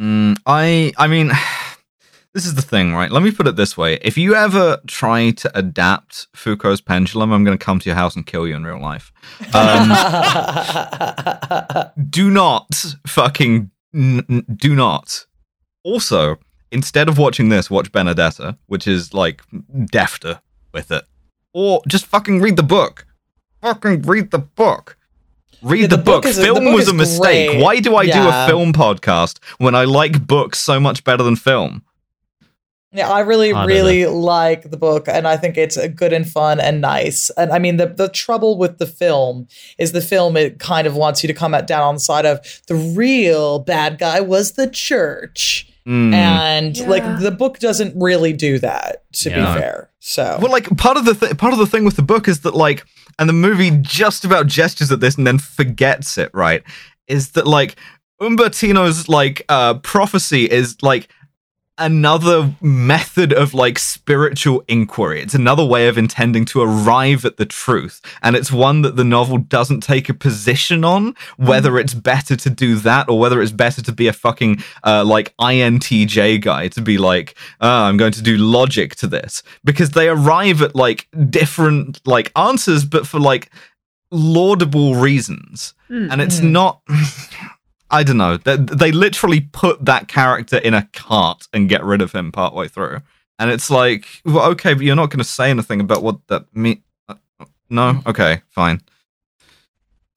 Mm, 0.02 0.38
I 0.48 0.92
I 0.98 1.08
mean, 1.08 1.32
this 2.34 2.48
is 2.48 2.56
the 2.56 2.64
thing, 2.64 2.94
right? 2.96 3.12
Let 3.12 3.22
me 3.22 3.30
put 3.32 3.48
it 3.48 3.56
this 3.56 3.78
way: 3.78 4.00
if 4.02 4.18
you 4.18 4.34
ever 4.34 4.80
try 4.88 5.30
to 5.30 5.52
adapt 5.56 6.26
Foucault's 6.36 6.82
pendulum, 6.82 7.32
I'm 7.32 7.44
going 7.44 7.56
to 7.56 7.64
come 7.64 7.78
to 7.80 7.88
your 7.90 7.96
house 7.96 8.16
and 8.16 8.26
kill 8.26 8.48
you 8.48 8.56
in 8.56 8.64
real 8.64 8.82
life. 8.82 9.12
Um, 9.54 9.90
do 12.10 12.32
not 12.32 12.74
fucking 13.06 13.70
n- 13.94 14.26
n- 14.28 14.46
do 14.56 14.74
not. 14.74 15.28
Also, 15.84 16.38
instead 16.72 17.10
of 17.10 17.18
watching 17.18 17.50
this, 17.50 17.70
watch 17.70 17.92
Benedetta, 17.92 18.58
which 18.68 18.88
is 18.88 19.14
like 19.14 19.42
defter 19.72 20.40
with 20.74 20.92
it, 20.92 21.04
or 21.54 21.82
just 21.88 22.06
fucking 22.06 22.42
read 22.42 22.56
the 22.56 22.64
book. 22.64 23.06
Fucking 23.62 24.02
read 24.04 24.32
the 24.32 24.40
book. 24.40 24.98
Read 25.62 25.82
Yeah, 25.82 25.88
the, 25.88 25.98
the 25.98 26.04
book 26.04 26.24
book. 26.24 26.30
is 26.30 26.38
a- 26.38 26.42
the 26.42 26.46
film 26.48 26.64
book 26.66 26.76
was 26.76 26.88
a 26.90 26.94
mistake. 26.94 27.52
great. 27.52 27.62
Why 27.64 27.80
do 27.80 27.96
I 27.96 28.06
do 28.06 28.28
a 28.28 28.48
film 28.48 28.74
podcast 28.74 29.40
when 29.60 29.76
I 29.76 29.86
like 29.86 30.26
books 30.28 30.60
so 30.60 30.80
much 30.80 31.04
better 31.04 31.24
than 31.24 31.36
film? 31.38 31.84
Yeah, 32.96 33.10
I 33.10 33.22
really, 33.22 33.52
I 33.52 33.60
don't 33.62 33.68
really 33.68 34.06
like 34.06 34.70
the 34.70 34.78
book, 34.78 35.08
and 35.08 35.28
I 35.28 35.36
think 35.36 35.58
it's 35.58 35.78
uh, 35.78 35.88
good 35.88 36.14
and 36.14 36.30
fun 36.30 36.60
and 36.60 36.80
nice. 36.80 37.32
And 37.32 37.52
I 37.52 37.58
mean, 37.58 37.78
the 37.78 37.88
the 37.88 38.08
trouble 38.08 38.56
with 38.56 38.78
the 38.78 38.86
film 38.86 39.48
is 39.80 39.94
the 39.94 40.02
film 40.02 40.38
it 40.38 40.60
kind 40.60 40.86
of 40.86 40.96
wants 40.96 41.24
you 41.24 41.28
to 41.28 41.34
come 41.34 41.56
at 41.56 41.66
down 41.66 41.82
on 41.82 41.96
the 41.96 42.00
side 42.02 42.28
of 42.28 42.40
the 42.68 42.76
real 42.76 43.58
bad 43.58 43.98
guy 43.98 44.22
was 44.22 44.52
the 44.52 44.68
church, 44.70 45.73
Mm. 45.88 46.14
and 46.14 46.78
Yeah. 46.78 46.88
like 46.88 47.20
the 47.20 47.32
book 47.32 47.60
doesn't 47.60 47.94
really 48.02 48.32
do 48.34 48.58
that. 48.60 49.04
To 49.22 49.30
Yeah. 49.30 49.54
be 49.54 49.60
fair, 49.60 49.90
so 50.00 50.38
Well, 50.42 50.52
like 50.52 50.76
part 50.78 50.98
of 50.98 51.06
the 51.06 51.14
th- 51.14 51.38
part 51.38 51.54
of 51.54 51.60
the 51.60 51.68
thing 51.68 51.84
with 51.86 51.96
the 51.98 52.02
book 52.02 52.28
is 52.28 52.40
that 52.42 52.56
like, 52.56 52.86
and 53.20 53.28
the 53.30 53.34
movie 53.34 53.72
just 53.82 54.24
about 54.26 54.48
gestures 54.48 54.92
at 54.92 55.00
this 55.02 55.16
and 55.18 55.28
then 55.28 55.40
forgets 55.40 56.18
it. 56.18 56.30
Right? 56.34 56.64
Is 57.08 57.32
that 57.32 57.46
like 57.48 57.76
Ubertino's 58.22 59.10
like 59.10 59.44
uh 59.50 59.76
prophecy 59.76 60.46
is 60.46 60.78
like 60.82 61.10
another 61.78 62.54
method 62.62 63.34
of 63.34 63.54
like 63.54 63.80
spiritual 63.80 64.64
inquiry. 64.68 65.22
It's 65.22 65.34
another 65.34 65.66
way 65.66 65.88
of 65.88 65.98
intending 65.98 66.46
to 66.46 66.62
arrive 66.62 67.26
at 67.26 67.38
the 67.38 67.46
truth. 67.46 68.00
And 68.22 68.36
it's 68.36 68.52
one 68.52 68.84
that 68.84 68.96
the 68.96 69.04
novel 69.04 69.40
doesn't 69.40 69.82
take 69.82 70.08
a 70.08 70.14
position 70.14 70.86
on, 70.86 71.16
whether 71.38 71.80
it's 71.80 71.94
better 71.94 72.36
to 72.36 72.50
do 72.50 72.76
that 72.78 73.10
or 73.10 73.18
whether 73.20 73.42
it's 73.42 73.52
better 73.52 73.82
to 73.82 73.92
be 73.92 74.08
a 74.08 74.14
fucking 74.14 74.64
uh, 74.84 75.04
like 75.04 75.36
INTJ 75.38 76.42
guy 76.42 76.68
to 76.70 76.82
be 76.82 76.98
like, 76.98 77.36
ah, 77.60 77.88
I'm 77.88 77.98
going 77.98 78.14
to 78.14 78.22
do 78.22 78.38
logic 78.38 78.96
to 78.98 79.08
this. 79.08 79.42
Because 79.64 79.92
they 79.92 80.10
arrive 80.10 80.62
at 80.62 80.76
like 80.76 81.08
different 81.30 82.06
like 82.06 82.32
answers, 82.36 82.86
but 82.86 83.08
for 83.08 83.20
like 83.20 83.50
laudable 84.12 84.96
reasons. 84.96 85.74
And 86.12 86.22
it's 86.22 86.40
not 86.40 86.82
I 87.94 88.04
don't 88.04 88.18
know. 88.18 88.38
They, 88.38 88.58
they 88.58 88.92
literally 88.92 89.42
put 89.42 89.86
that 89.86 90.08
character 90.08 90.58
in 90.58 90.74
a 90.74 90.88
cart 90.94 91.48
and 91.54 91.70
get 91.70 91.84
rid 91.84 92.02
of 92.02 92.12
him 92.12 92.32
partway 92.32 92.68
through. 92.68 93.02
And 93.40 93.50
it's 93.52 93.70
like, 93.70 94.06
well, 94.26 94.50
okay, 94.52 94.74
but 94.74 94.84
you're 94.84 94.96
not 94.96 95.10
going 95.10 95.20
to 95.20 95.24
say 95.24 95.50
anything 95.50 95.80
about 95.80 96.04
what 96.04 96.18
that 96.28 96.46
mean. 96.56 96.82
uh, 97.08 97.16
No, 97.70 98.02
okay, 98.08 98.42
fine. 98.50 98.82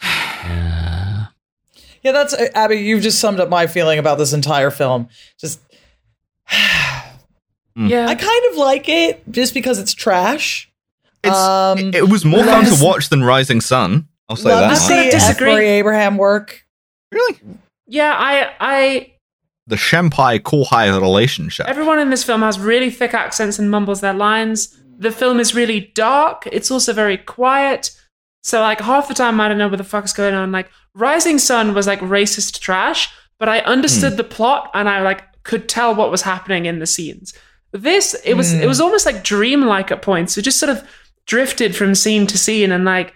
Yeah. 0.03 1.27
yeah, 2.03 2.12
that's 2.12 2.35
uh, 2.35 2.48
Abby. 2.55 2.77
You've 2.77 3.03
just 3.03 3.19
summed 3.20 3.40
up 3.40 3.48
my 3.48 3.66
feeling 3.66 3.98
about 3.98 4.19
this 4.19 4.32
entire 4.32 4.70
film. 4.70 5.09
Just 5.39 5.61
Yeah. 7.78 8.07
I 8.09 8.15
kind 8.15 8.43
of 8.51 8.57
like 8.57 8.89
it 8.89 9.23
just 9.31 9.53
because 9.53 9.78
it's 9.78 9.93
trash. 9.93 10.70
It's, 11.23 11.36
Um, 11.36 11.78
it, 11.78 11.94
it 11.97 12.09
was 12.09 12.24
more 12.24 12.43
fun 12.44 12.65
to 12.65 12.70
to 12.77 12.85
watch 12.85 13.11
than 13.11 13.23
Rising 13.23 13.61
Sun. 13.61 14.09
I'll 14.28 14.36
say 14.36 14.48
Love 14.48 14.61
that. 14.61 14.78
to. 14.78 14.82
I'm 14.85 14.89
gonna 14.89 15.03
see 15.03 15.07
F. 15.09 15.12
disagree. 15.12 15.53
Murray 15.53 15.69
Abraham 15.69 16.16
work. 16.16 16.65
Really? 17.12 17.39
Yeah, 17.86 18.14
I 18.16 18.52
I 18.60 19.12
The 19.66 19.76
Senpai 19.76 20.40
Kohai 20.40 21.00
relationship. 21.00 21.66
Everyone 21.66 21.98
in 21.98 22.10
this 22.10 22.24
film 22.24 22.42
has 22.42 22.58
really 22.58 22.90
thick 22.90 23.14
accents 23.14 23.58
and 23.58 23.70
mumbles 23.70 24.00
their 24.00 24.14
lines. 24.14 24.76
The 24.98 25.10
film 25.10 25.40
is 25.40 25.54
really 25.54 25.92
dark. 25.94 26.48
It's 26.50 26.70
also 26.70 26.92
very 26.92 27.18
quiet. 27.18 27.90
So 28.42 28.60
like 28.60 28.80
half 28.80 29.08
the 29.08 29.14
time 29.14 29.40
I 29.40 29.48
don't 29.48 29.58
know 29.58 29.68
what 29.68 29.78
the 29.78 29.84
fuck 29.84 30.04
is 30.04 30.12
going 30.12 30.34
on. 30.34 30.52
Like 30.52 30.70
Rising 30.94 31.38
Sun 31.38 31.74
was 31.74 31.86
like 31.86 32.00
racist 32.00 32.60
trash, 32.60 33.12
but 33.38 33.48
I 33.48 33.58
understood 33.60 34.12
hmm. 34.12 34.16
the 34.18 34.24
plot 34.24 34.70
and 34.72 34.88
I 34.88 35.02
like 35.02 35.42
could 35.42 35.68
tell 35.68 35.94
what 35.94 36.10
was 36.10 36.22
happening 36.22 36.66
in 36.66 36.78
the 36.78 36.86
scenes. 36.86 37.34
This 37.72 38.14
it 38.24 38.34
was 38.34 38.52
it 38.52 38.66
was 38.66 38.78
hmm. 38.78 38.84
almost 38.84 39.04
like 39.04 39.22
dreamlike 39.22 39.90
at 39.90 40.02
points. 40.02 40.38
It 40.38 40.42
just 40.42 40.60
sort 40.60 40.70
of 40.70 40.88
drifted 41.26 41.74
from 41.74 41.94
scene 41.94 42.26
to 42.28 42.38
scene 42.38 42.70
and 42.70 42.84
like 42.84 43.14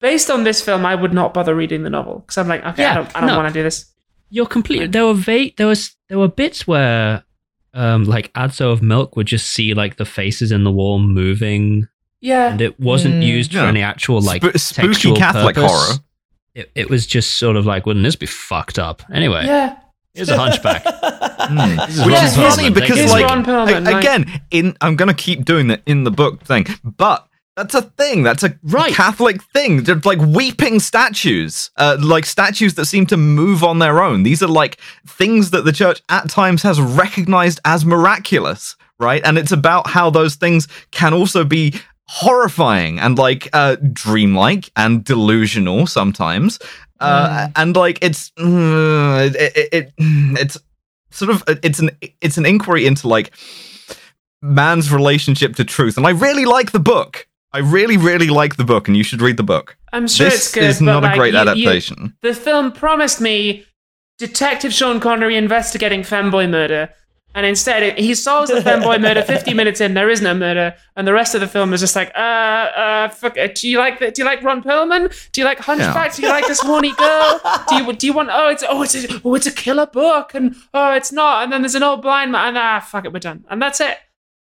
based 0.00 0.30
on 0.30 0.44
this 0.44 0.62
film 0.62 0.86
I 0.86 0.94
would 0.94 1.12
not 1.12 1.34
bother 1.34 1.56
reading 1.56 1.82
the 1.82 1.90
novel 1.90 2.20
because 2.20 2.38
I'm 2.38 2.46
like 2.46 2.64
okay 2.64 2.84
I 2.84 2.94
don't 2.94 3.16
I 3.16 3.20
don't 3.20 3.30
no. 3.30 3.36
want 3.36 3.52
to 3.52 3.58
do 3.58 3.64
this. 3.64 3.92
You're 4.30 4.46
completely. 4.46 4.86
There 4.86 5.06
were 5.06 5.14
va- 5.14 5.50
there 5.56 5.66
was 5.66 5.96
there 6.08 6.18
were 6.18 6.28
bits 6.28 6.66
where, 6.66 7.24
um, 7.74 8.04
like 8.04 8.32
Adso 8.34 8.72
of 8.72 8.82
Melk 8.82 9.16
would 9.16 9.26
just 9.26 9.50
see 9.52 9.74
like 9.74 9.96
the 9.96 10.04
faces 10.04 10.52
in 10.52 10.64
the 10.64 10.70
wall 10.72 10.98
moving, 10.98 11.88
Yeah. 12.20 12.50
and 12.52 12.60
it 12.60 12.78
wasn't 12.80 13.16
Mm. 13.16 13.26
used 13.26 13.52
for 13.52 13.58
any 13.60 13.82
actual 13.82 14.20
like 14.20 14.42
Sp- 14.44 14.58
spooky 14.58 15.12
Catholic 15.14 15.54
purpose. 15.56 15.70
horror. 15.70 15.98
It, 16.54 16.70
it 16.74 16.90
was 16.90 17.06
just 17.06 17.38
sort 17.38 17.56
of 17.56 17.66
like, 17.66 17.86
wouldn't 17.86 18.04
this 18.04 18.16
be 18.16 18.26
fucked 18.26 18.78
up? 18.78 19.02
Anyway, 19.12 19.44
yeah. 19.46 19.76
here's 20.14 20.28
a 20.28 20.36
hunchback. 20.36 20.84
Mm. 21.38 22.04
Which 22.04 22.14
Ron 22.14 22.24
is 22.26 22.36
funny 22.36 22.68
because, 22.68 22.98
you. 22.98 23.06
Like, 23.06 23.24
Ron 23.26 23.42
Perlman, 23.44 23.78
a- 23.78 23.80
like- 23.80 24.04
again, 24.04 24.40
in 24.50 24.76
I'm 24.82 24.96
gonna 24.96 25.14
keep 25.14 25.44
doing 25.46 25.68
the 25.68 25.80
in 25.86 26.04
the 26.04 26.10
book 26.10 26.42
thing, 26.44 26.66
but 26.84 27.26
that's 27.58 27.74
a 27.74 27.82
thing. 27.82 28.22
That's 28.22 28.44
a 28.44 28.56
Right. 28.62 28.94
Catholic 28.94 29.42
thing. 29.42 29.82
They're 29.82 30.00
like 30.04 30.20
weeping 30.20 30.78
statues, 30.78 31.70
uh, 31.76 31.96
like 32.00 32.24
statues 32.24 32.74
that 32.74 32.86
seem 32.86 33.04
to 33.06 33.16
move 33.16 33.64
on 33.64 33.80
their 33.80 34.00
own. 34.00 34.22
These 34.22 34.44
are 34.44 34.48
like 34.48 34.78
things 35.06 35.50
that 35.50 35.64
the 35.64 35.72
church 35.72 36.00
at 36.08 36.30
times 36.30 36.62
has 36.62 36.80
recognized 36.80 37.58
as 37.64 37.84
miraculous, 37.84 38.76
right? 39.00 39.20
And 39.24 39.36
it's 39.36 39.50
about 39.50 39.88
how 39.88 40.08
those 40.08 40.36
things 40.36 40.68
can 40.92 41.12
also 41.12 41.42
be 41.42 41.74
horrifying 42.10 42.98
and 42.98 43.18
like 43.18 43.50
uh 43.52 43.76
dreamlike 43.92 44.70
and 44.76 45.04
delusional 45.04 45.86
sometimes 45.86 46.58
uh 47.00 47.48
and 47.54 47.76
like 47.76 47.98
it's 48.00 48.30
mm, 48.30 49.26
it, 49.26 49.36
it, 49.36 49.68
it 49.74 49.92
it's 50.40 50.56
sort 51.10 51.30
of 51.30 51.44
it's 51.62 51.80
an 51.80 51.90
it's 52.22 52.38
an 52.38 52.46
inquiry 52.46 52.86
into 52.86 53.06
like 53.08 53.30
man's 54.40 54.90
relationship 54.90 55.54
to 55.54 55.64
truth 55.66 55.98
and 55.98 56.06
i 56.06 56.10
really 56.10 56.46
like 56.46 56.72
the 56.72 56.80
book 56.80 57.27
i 57.52 57.58
really 57.58 57.96
really 57.96 58.28
like 58.28 58.56
the 58.56 58.64
book 58.64 58.88
and 58.88 58.96
you 58.96 59.02
should 59.02 59.20
read 59.20 59.36
the 59.36 59.42
book 59.42 59.76
I'm 59.92 60.06
sure 60.08 60.26
this 60.28 60.34
it's 60.46 60.54
good. 60.54 60.62
is 60.64 60.80
not 60.80 61.02
like, 61.02 61.14
a 61.14 61.18
great 61.18 61.32
you- 61.34 61.40
you- 61.40 61.48
adaptation 61.48 62.14
the 62.22 62.34
film 62.34 62.72
promised 62.72 63.20
me 63.20 63.64
Detective 64.18 64.72
Sean 64.72 64.98
Connery 64.98 65.36
investigating 65.36 66.00
femboy 66.02 66.50
murder, 66.50 66.88
and 67.36 67.46
instead 67.46 67.84
it, 67.84 67.98
he 68.00 68.16
solves 68.16 68.50
the 68.50 68.58
femboy 68.58 69.00
murder. 69.06 69.22
Fifty 69.22 69.54
minutes 69.54 69.80
in, 69.80 69.94
there 69.94 70.10
is 70.10 70.20
no 70.20 70.34
murder, 70.34 70.74
and 70.96 71.06
the 71.06 71.12
rest 71.12 71.36
of 71.36 71.40
the 71.40 71.46
film 71.46 71.72
is 71.72 71.78
just 71.78 71.94
like, 71.94 72.10
uh, 72.16 72.18
uh, 72.18 73.08
fuck. 73.10 73.36
it. 73.36 73.54
Do 73.54 73.68
you 73.68 73.78
like 73.78 74.00
the, 74.00 74.10
Do 74.10 74.22
you 74.22 74.26
like 74.26 74.42
Ron 74.42 74.60
Perlman? 74.60 75.30
Do 75.30 75.40
you 75.40 75.44
like 75.44 75.60
Hunchback? 75.60 76.16
Do 76.16 76.22
you 76.22 76.28
like 76.30 76.48
this 76.48 76.58
horny 76.58 76.92
girl? 76.96 77.40
Do 77.68 77.76
you 77.76 77.92
do 77.92 78.08
you 78.08 78.12
want? 78.12 78.30
Oh, 78.32 78.48
it's 78.48 78.64
oh, 78.68 78.82
it's 78.82 78.96
a, 78.96 79.20
oh, 79.24 79.34
it's 79.36 79.46
a 79.46 79.52
killer 79.52 79.86
book, 79.86 80.34
and 80.34 80.56
oh, 80.74 80.94
it's 80.94 81.12
not. 81.12 81.44
And 81.44 81.52
then 81.52 81.62
there's 81.62 81.76
an 81.76 81.84
old 81.84 82.02
blind 82.02 82.32
man. 82.32 82.48
And, 82.48 82.58
ah, 82.58 82.80
fuck 82.80 83.04
it, 83.04 83.12
we're 83.12 83.20
done, 83.20 83.44
and 83.48 83.62
that's 83.62 83.80
it. 83.80 83.98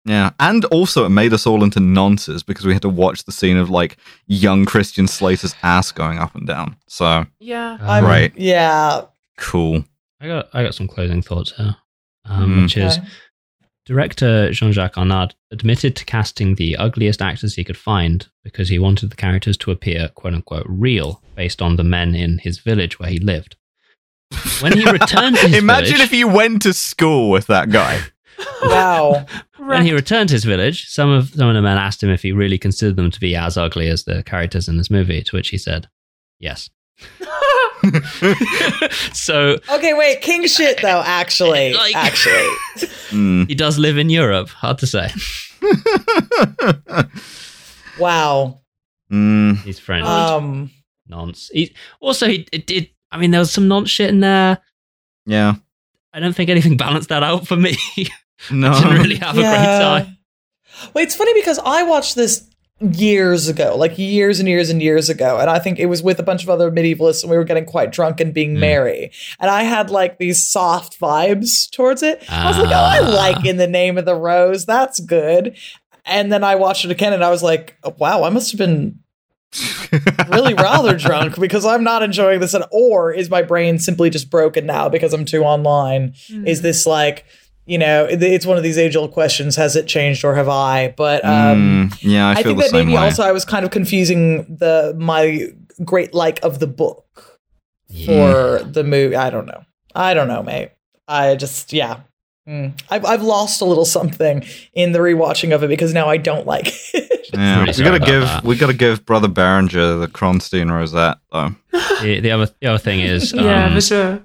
Yeah 0.06 0.30
and 0.38 0.64
also 0.66 1.04
it 1.06 1.08
made 1.10 1.32
us 1.32 1.46
all 1.46 1.64
into 1.64 1.80
nonces 1.80 2.44
because 2.44 2.66
we 2.66 2.72
had 2.74 2.82
to 2.82 2.88
watch 2.90 3.24
the 3.24 3.32
scene 3.32 3.56
of 3.56 3.70
like 3.70 3.96
young 4.26 4.64
christian 4.66 5.06
slater's 5.08 5.54
ass 5.62 5.90
going 5.92 6.18
up 6.18 6.34
and 6.34 6.46
down 6.46 6.76
so 6.86 7.24
Yeah. 7.40 7.78
I'm, 7.80 8.04
Right. 8.04 8.32
Yeah. 8.36 9.02
cool 9.38 9.84
I 10.20 10.26
got 10.26 10.48
I 10.52 10.62
got 10.62 10.74
some 10.74 10.88
closing 10.88 11.22
thoughts 11.22 11.52
here, 11.56 11.76
um, 12.26 12.50
Mm. 12.58 12.62
which 12.62 12.76
is 12.76 12.98
Okay. 12.98 13.06
director 13.86 14.50
Jean-Jacques 14.52 14.94
Annaud 14.96 15.32
admitted 15.50 15.96
to 15.96 16.04
casting 16.04 16.54
the 16.54 16.76
ugliest 16.76 17.20
actors 17.20 17.54
he 17.54 17.64
could 17.64 17.76
find 17.76 18.26
because 18.42 18.68
he 18.68 18.78
wanted 18.78 19.10
the 19.10 19.16
characters 19.16 19.56
to 19.58 19.70
appear 19.70 20.08
"quote 20.14 20.34
unquote" 20.34 20.66
real, 20.68 21.22
based 21.34 21.60
on 21.60 21.76
the 21.76 21.84
men 21.84 22.14
in 22.14 22.38
his 22.38 22.58
village 22.58 22.98
where 22.98 23.10
he 23.10 23.18
lived. 23.18 23.56
When 24.60 24.72
he 24.76 24.90
returned 24.98 25.36
to 25.36 25.48
his 25.48 25.58
imagine 25.58 25.94
village, 25.96 26.06
if 26.08 26.12
you 26.12 26.28
went 26.28 26.62
to 26.62 26.72
school 26.72 27.30
with 27.30 27.46
that 27.48 27.70
guy 27.70 28.00
Wow. 28.62 29.26
when 29.58 29.84
he 29.84 29.92
returned 29.92 30.28
to 30.30 30.34
his 30.34 30.44
village, 30.44 30.86
some 30.88 31.10
of 31.10 31.30
some 31.30 31.48
of 31.48 31.54
the 31.54 31.62
men 31.62 31.78
asked 31.78 32.02
him 32.02 32.10
if 32.10 32.22
he 32.22 32.32
really 32.32 32.58
considered 32.58 32.96
them 32.96 33.10
to 33.10 33.20
be 33.20 33.36
as 33.36 33.56
ugly 33.56 33.88
as 33.88 34.04
the 34.04 34.22
characters 34.22 34.68
in 34.68 34.76
this 34.76 34.90
movie. 34.90 35.22
To 35.22 35.36
which 35.36 35.48
he 35.48 35.58
said, 35.58 35.88
"Yes." 36.38 36.70
so 39.12 39.58
Okay, 39.70 39.94
wait. 39.94 40.20
King 40.22 40.46
shit 40.46 40.80
though. 40.82 41.02
Actually, 41.04 41.74
Like- 41.74 41.94
actually. 41.96 42.48
Mm. 43.10 43.46
he 43.48 43.54
does 43.54 43.78
live 43.78 43.98
in 43.98 44.10
Europe. 44.10 44.48
Hard 44.48 44.78
to 44.78 44.86
say. 44.86 45.10
Wow. 47.98 48.60
Mm. 49.12 49.58
He's 49.58 49.78
French. 49.78 50.06
Um. 50.06 50.70
nonce. 51.08 51.50
He, 51.52 51.74
also, 52.00 52.26
he 52.26 52.46
it 52.52 52.66
did. 52.66 52.88
I 53.12 53.18
mean, 53.18 53.30
there 53.30 53.40
was 53.40 53.52
some 53.52 53.68
nonce 53.68 53.90
shit 53.90 54.08
in 54.10 54.20
there. 54.20 54.58
yeah 55.26 55.54
I 56.12 56.20
don't 56.20 56.32
think 56.34 56.48
anything 56.50 56.76
balanced 56.76 57.08
that 57.10 57.22
out 57.22 57.46
for 57.46 57.56
me. 57.56 57.76
No 58.50 58.70
I 58.72 58.82
Didn't 58.82 58.98
really 58.98 59.16
have 59.16 59.36
a 59.36 59.40
great 59.40 59.44
time. 59.46 60.18
Wait, 60.94 61.02
it's 61.04 61.14
funny 61.14 61.32
because 61.34 61.58
I 61.64 61.84
watched 61.84 62.14
this 62.16 62.48
years 62.80 63.48
ago, 63.48 63.76
like 63.76 63.96
years 63.96 64.40
and 64.40 64.48
years 64.48 64.68
and 64.68 64.82
years 64.82 65.08
ago, 65.08 65.38
and 65.38 65.48
I 65.48 65.58
think 65.60 65.78
it 65.78 65.86
was 65.86 66.02
with 66.02 66.18
a 66.18 66.24
bunch 66.24 66.42
of 66.42 66.50
other 66.50 66.70
medievalists, 66.70 67.22
and 67.22 67.30
we 67.30 67.36
were 67.36 67.44
getting 67.44 67.64
quite 67.64 67.92
drunk 67.92 68.20
and 68.20 68.34
being 68.34 68.54
Hmm. 68.54 68.60
merry, 68.60 69.12
and 69.38 69.50
I 69.50 69.62
had 69.62 69.90
like 69.90 70.18
these 70.18 70.42
soft 70.48 70.98
vibes 71.00 71.70
towards 71.70 72.02
it. 72.02 72.24
I 72.28 72.48
was 72.48 72.58
like, 72.58 72.68
oh, 72.70 72.72
I 72.72 72.98
Ah. 73.02 73.08
like 73.08 73.46
in 73.46 73.56
the 73.56 73.68
name 73.68 73.96
of 73.96 74.04
the 74.04 74.16
rose, 74.16 74.66
that's 74.66 74.98
good. 75.00 75.56
And 76.04 76.30
then 76.32 76.42
I 76.44 76.56
watched 76.56 76.84
it 76.84 76.90
again, 76.90 77.12
and 77.12 77.24
I 77.24 77.30
was 77.30 77.42
like, 77.42 77.78
oh, 77.84 77.94
wow, 77.98 78.24
I 78.24 78.28
must 78.30 78.50
have 78.50 78.58
been 78.58 78.98
really 80.28 80.54
rather 80.54 80.96
drunk 80.98 81.38
because 81.38 81.64
I'm 81.64 81.84
not 81.84 82.02
enjoying 82.02 82.40
this 82.40 82.54
at 82.54 82.66
or 82.72 83.12
is 83.12 83.30
my 83.30 83.42
brain 83.42 83.78
simply 83.78 84.10
just 84.10 84.28
broken 84.28 84.66
now 84.66 84.88
because 84.88 85.12
I'm 85.14 85.24
too 85.24 85.44
online? 85.44 86.14
Is 86.44 86.60
this 86.62 86.86
like, 86.86 87.24
you 87.66 87.78
know, 87.78 88.06
it's 88.10 88.44
one 88.46 88.56
of 88.56 88.62
these 88.62 88.76
age 88.78 88.94
old 88.96 89.12
questions, 89.12 89.56
has 89.56 89.74
it 89.76 89.86
changed 89.86 90.24
or 90.24 90.34
have 90.34 90.48
I? 90.48 90.92
But 90.96 91.24
um 91.24 91.90
Mm, 91.90 91.98
yeah, 92.02 92.28
I 92.28 92.32
I, 92.32 92.34
think 92.42 92.58
the 92.58 92.62
that 92.64 92.70
same 92.70 92.86
maybe 92.86 92.96
way. 92.96 93.04
also 93.04 93.22
I 93.22 93.32
was 93.32 93.44
kind 93.44 93.64
of 93.64 93.70
confusing 93.70 94.44
the 94.56 94.94
my 94.98 95.48
great 95.84 96.12
like 96.14 96.42
of 96.44 96.58
the 96.60 96.66
book 96.66 97.38
Yeah. 97.88 98.06
for 98.58 98.64
the 98.64 98.84
movie. 98.84 99.16
I 99.16 99.30
don't 99.30 99.46
know. 99.46 99.64
I 99.94 100.14
don't 100.14 100.28
know, 100.28 100.42
mate. 100.42 100.70
I 101.08 101.36
just 101.36 101.72
yeah. 101.72 102.00
Mm. 102.48 102.78
I've 102.90 103.04
I've 103.06 103.22
lost 103.22 103.62
a 103.62 103.64
little 103.64 103.86
something 103.86 104.44
in 104.74 104.92
the 104.92 104.98
rewatching 104.98 105.54
of 105.54 105.62
it 105.64 105.68
because 105.68 105.94
now 105.94 106.08
I 106.10 106.18
don't 106.18 106.46
like 106.46 106.66
it. 106.92 107.30
yeah, 107.32 107.64
we 107.64 107.72
sorry 107.72 107.98
gotta 107.98 108.04
give 108.04 108.20
that. 108.22 108.44
we 108.44 108.56
gotta 108.56 108.74
give 108.74 109.06
Brother 109.06 109.28
Berengar 109.28 109.98
the 109.98 110.08
Kronsteen 110.08 110.70
rosette 110.70 111.16
though. 111.32 111.54
The, 112.02 112.20
the 112.20 112.30
other 112.30 112.50
the 112.60 112.66
other 112.66 112.78
thing 112.78 113.00
is, 113.00 113.32
yeah, 113.34 113.64
um, 113.66 113.74
for 113.74 113.80
sure. 113.80 114.22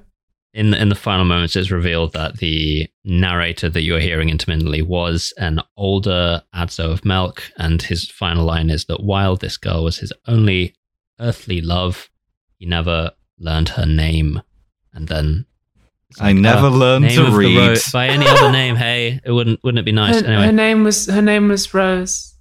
In 0.52 0.72
the, 0.72 0.82
in 0.82 0.90
the 0.90 0.96
final 0.96 1.26
moments, 1.26 1.56
it's 1.56 1.70
revealed 1.70 2.14
that 2.14 2.38
the 2.38 2.88
narrator 3.04 3.70
that 3.70 3.84
you're 3.84 4.00
hearing 4.00 4.30
intermittently 4.30 4.82
was 4.82 5.32
an 5.38 5.62
older 5.78 6.42
Adso 6.56 6.92
of 6.92 7.06
Melk, 7.06 7.44
and 7.58 7.82
his 7.82 8.10
final 8.10 8.46
line 8.46 8.72
is 8.72 8.86
that 8.86 9.04
while 9.04 9.36
this 9.36 9.58
girl 9.58 9.84
was 9.84 10.00
his 10.00 10.12
only 10.28 10.74
earthly 11.20 11.62
love, 11.62 12.10
he 12.58 12.66
never 12.66 13.12
learned 13.38 13.70
her 13.70 13.86
name. 13.86 14.42
And 14.92 15.08
then 15.08 15.46
it's 16.10 16.20
I 16.20 16.34
never 16.34 16.68
uh, 16.68 16.72
learned 16.72 17.06
name 17.06 17.26
to 17.26 17.38
read. 17.38 17.58
ro- 17.58 17.76
by 17.94 18.08
any 18.08 18.28
other 18.28 18.52
name. 18.52 18.76
Hey, 18.76 19.20
it 19.24 19.32
wouldn't 19.32 19.64
wouldn't 19.64 19.80
it 19.80 19.86
be 19.86 19.92
nice? 19.92 20.20
Her, 20.22 20.26
anyway, 20.28 20.46
her 20.48 20.52
name 20.52 20.84
was 20.84 21.06
her 21.06 21.22
name 21.22 21.48
was 21.48 21.72
Rose. 21.74 22.36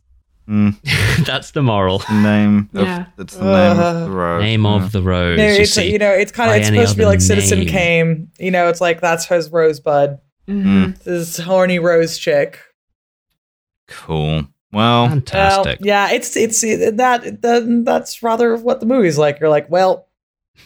Mm, 0.49 1.25
that's 1.27 1.51
the 1.51 1.63
moral. 1.63 2.03
name. 2.11 2.71
Of, 2.75 2.85
Yeah. 2.87 3.07
That's 3.17 3.37
the 3.37 3.45
name 3.45 3.79
Uh, 3.79 3.93
of 3.93 4.01
the 4.05 4.11
road. 4.11 4.41
Name 4.43 4.63
Yeah. 4.65 4.75
of 4.77 4.93
the 4.93 5.03
rose. 5.03 5.37
No, 5.39 5.45
you 5.45 5.51
it's 5.61 5.73
see. 5.75 5.93
you 5.93 5.99
know, 5.99 6.11
it's 6.11 6.33
kind 6.33 6.51
of 6.51 6.57
it's 6.57 6.69
supposed 6.69 6.93
to 6.93 6.97
be 6.97 7.05
other 7.05 7.13
like 7.13 7.21
Citizen 7.21 7.59
name. 7.61 7.69
Kane. 7.69 8.29
You 8.39 8.51
know, 8.51 8.69
it's 8.69 8.81
like 8.81 9.01
that's 9.01 9.27
his 9.27 9.51
rosebud. 9.53 10.19
Mhm. 10.49 11.03
This 11.03 11.39
horny 11.39 11.79
rose 11.79 12.17
chick. 12.17 12.59
Cool. 13.89 14.47
Well, 14.73 15.09
Fantastic. 15.09 15.81
Well, 15.81 15.87
yeah, 15.87 16.11
it's 16.13 16.37
it's 16.37 16.61
that, 16.63 17.41
that 17.43 17.83
that's 17.85 18.23
rather 18.23 18.57
what 18.57 18.81
the 18.81 18.87
movie's 18.87 19.17
like. 19.19 19.41
You're 19.41 19.49
like, 19.51 19.69
well, 19.71 20.09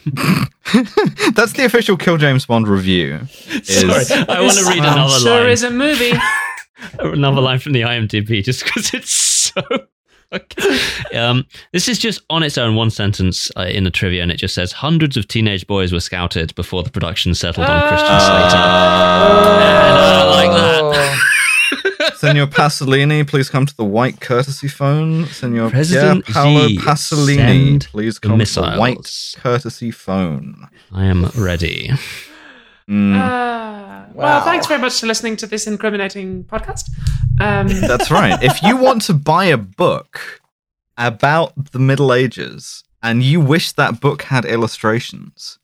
that's 1.34 1.52
the 1.52 1.62
official 1.64 1.96
Kill 1.96 2.16
James 2.16 2.46
Bond 2.46 2.66
review. 2.68 3.20
Is, 3.48 3.80
Sorry, 3.80 4.24
I 4.28 4.40
want 4.40 4.59
to 4.59 4.64
read 4.68 4.78
Um, 4.80 4.92
another 4.94 5.18
sure 5.20 5.40
line. 5.42 5.50
is 5.50 5.62
a 5.62 5.70
movie. 5.70 6.12
another 6.98 7.40
line 7.40 7.59
from 7.60 7.72
the 7.72 7.82
IMDb 7.82 8.42
just 8.44 8.64
because 8.64 8.92
it's 8.94 9.12
so. 9.55 9.62
Okay. 10.35 10.79
Um, 11.15 11.45
this 11.73 11.89
is 11.89 11.99
just 11.99 12.23
on 12.31 12.43
its 12.43 12.57
own 12.57 12.74
one 12.74 12.89
sentence 12.89 13.51
uh, 13.55 13.66
in 13.69 13.85
the 13.85 13.91
trivia, 13.91 14.23
and 14.23 14.33
it 14.33 14.39
just 14.39 14.55
says 14.55 14.73
hundreds 14.73 15.19
of 15.19 15.29
teenage 15.29 15.66
boys 15.66 15.93
were 15.93 16.01
scouted 16.01 16.55
before 16.55 16.83
the 16.83 16.91
production 16.91 17.35
settled 17.35 17.66
on 17.66 17.89
Christian 17.89 18.19
Slater. 18.19 18.57
And 18.57 19.99
I 19.99 20.24
like 20.31 20.51
that. 20.51 22.12
Senor 22.16 22.47
Pasolini, 22.47 23.29
please 23.29 23.51
come 23.51 23.66
to 23.66 23.77
the 23.77 23.85
white 23.85 24.20
courtesy 24.20 24.69
phone. 24.69 25.27
Senor 25.27 25.69
President 25.70 26.24
Pier 26.24 26.35
Paolo 26.35 26.69
Xi, 26.69 26.79
Pasolini, 26.79 27.85
please 27.85 28.19
the 28.19 28.29
come 28.29 28.39
to 28.39 28.55
the 28.55 28.77
white 28.77 29.35
courtesy 29.37 29.91
phone. 29.91 30.66
I 30.93 31.05
am 31.05 31.27
ready. 31.37 31.91
Mm, 32.93 33.14
Ah, 33.16 34.06
Wow. 34.12 34.23
Well, 34.24 34.40
thanks 34.44 34.66
very 34.66 34.81
much 34.81 35.01
for 35.01 35.06
listening 35.06 35.36
to 35.39 35.47
this 35.47 35.66
incriminating 35.66 36.44
podcast. 36.44 36.90
Um, 37.40 37.69
that's 37.89 38.10
right. 38.10 38.40
If 38.43 38.62
you 38.62 38.77
want 38.77 39.01
to 39.02 39.14
buy 39.14 39.47
a 39.47 39.56
book 39.56 40.40
about 40.98 41.73
the 41.73 41.78
Middle 41.78 42.12
Ages 42.12 42.85
and 43.02 43.23
you 43.23 43.40
wish 43.40 43.73
that 43.73 44.01
book 44.01 44.23
had 44.24 44.44
illustrations, 44.44 45.59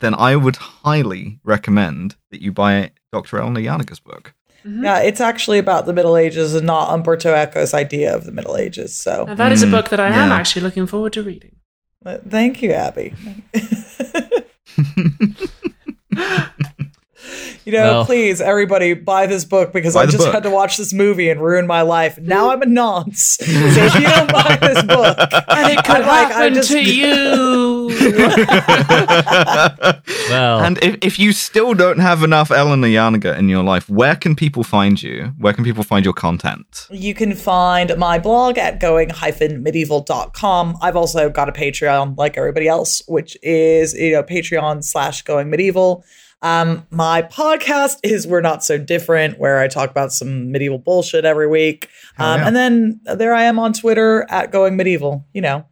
then 0.00 0.14
I 0.14 0.36
would 0.36 0.56
highly 0.56 1.40
recommend 1.42 2.16
that 2.30 2.42
you 2.42 2.52
buy 2.52 2.90
Dr. 3.12 3.38
Eleanor 3.38 3.62
Janega's 3.62 4.00
book. 4.00 4.34
yeah, 4.66 4.98
it's 5.00 5.20
actually 5.20 5.58
about 5.58 5.86
the 5.86 5.94
Middle 5.94 6.16
Ages 6.18 6.54
and 6.54 6.66
not 6.66 6.92
Umberto 6.92 7.32
Eco's 7.34 7.72
idea 7.72 8.14
of 8.14 8.24
the 8.26 8.32
Middle 8.32 8.56
Ages. 8.58 8.94
So, 8.94 9.24
now 9.24 9.34
that 9.34 9.52
is 9.52 9.62
a 9.62 9.66
Mm, 9.66 9.70
book 9.70 9.88
that 9.88 10.00
I 10.00 10.08
am 10.08 10.30
actually 10.32 10.62
looking 10.62 10.86
forward 10.86 11.14
to 11.14 11.22
reading. 11.22 11.56
uh, 12.04 12.18
thank 12.28 12.60
you, 12.62 12.72
Abby. 12.72 13.14
You 17.64 17.72
know, 17.72 17.84
Well- 17.84 18.04
please, 18.04 18.40
everybody, 18.40 18.94
buy 18.94 19.26
this 19.26 19.44
book 19.44 19.72
because 19.72 19.94
Buy 19.94 20.02
I 20.02 20.06
just 20.06 20.18
book. 20.18 20.32
had 20.34 20.42
to 20.42 20.50
watch 20.50 20.76
this 20.76 20.92
movie 20.92 21.30
and 21.30 21.40
ruin 21.40 21.66
my 21.66 21.82
life. 21.82 22.18
Now 22.18 22.50
I'm 22.50 22.60
a 22.62 22.66
nonce. 22.66 23.36
So 23.38 23.44
if 23.48 23.94
you 23.94 24.02
don't 24.02 24.30
buy 24.30 24.58
this 24.60 24.82
book, 24.82 25.16
And 25.48 25.72
it 25.72 25.84
could 25.84 25.96
I'm 25.96 26.06
like, 26.06 26.32
I 26.32 26.42
happen 26.44 26.54
just- 26.54 26.70
to 26.70 26.82
you. 26.98 27.90
Well, 30.30 30.60
and 30.64 30.78
if, 30.82 30.96
if 31.02 31.18
you 31.18 31.32
still 31.32 31.74
don't 31.74 31.98
have 31.98 32.22
enough 32.22 32.50
Eleanor 32.50 32.88
Janega 32.88 33.36
in 33.38 33.48
your 33.48 33.62
life, 33.62 33.88
where 33.88 34.16
can 34.16 34.34
people 34.34 34.64
find 34.64 35.00
you? 35.02 35.32
Where 35.38 35.52
can 35.52 35.64
people 35.64 35.82
find 35.84 36.04
your 36.04 36.14
content? 36.14 36.86
You 36.90 37.14
can 37.14 37.34
find 37.34 37.94
my 37.98 38.18
blog 38.18 38.56
at 38.58 38.80
going-medieval.com. 38.80 40.76
I've 40.80 40.96
also 40.96 41.28
got 41.30 41.48
a 41.48 41.52
Patreon 41.52 42.16
like 42.16 42.36
everybody 42.38 42.68
else, 42.68 43.02
which 43.06 43.36
is, 43.42 43.94
you 43.94 44.12
know, 44.12 44.22
Patreon 44.22 44.82
slash 44.84 45.22
going 45.22 45.50
medieval. 45.50 46.04
Um, 46.44 46.86
my 46.90 47.22
podcast 47.22 47.96
is 48.02 48.26
We're 48.26 48.42
Not 48.42 48.62
So 48.62 48.76
Different, 48.78 49.38
where 49.38 49.58
I 49.60 49.66
talk 49.66 49.90
about 49.90 50.12
some 50.12 50.52
medieval 50.52 50.78
bullshit 50.78 51.24
every 51.24 51.48
week. 51.48 51.88
Um, 52.18 52.38
yeah. 52.40 52.46
And 52.46 52.54
then 52.54 53.00
there 53.16 53.34
I 53.34 53.44
am 53.44 53.58
on 53.58 53.72
Twitter 53.72 54.26
at 54.28 54.52
going 54.52 54.76
medieval, 54.76 55.24
you 55.32 55.40
know. 55.40 55.64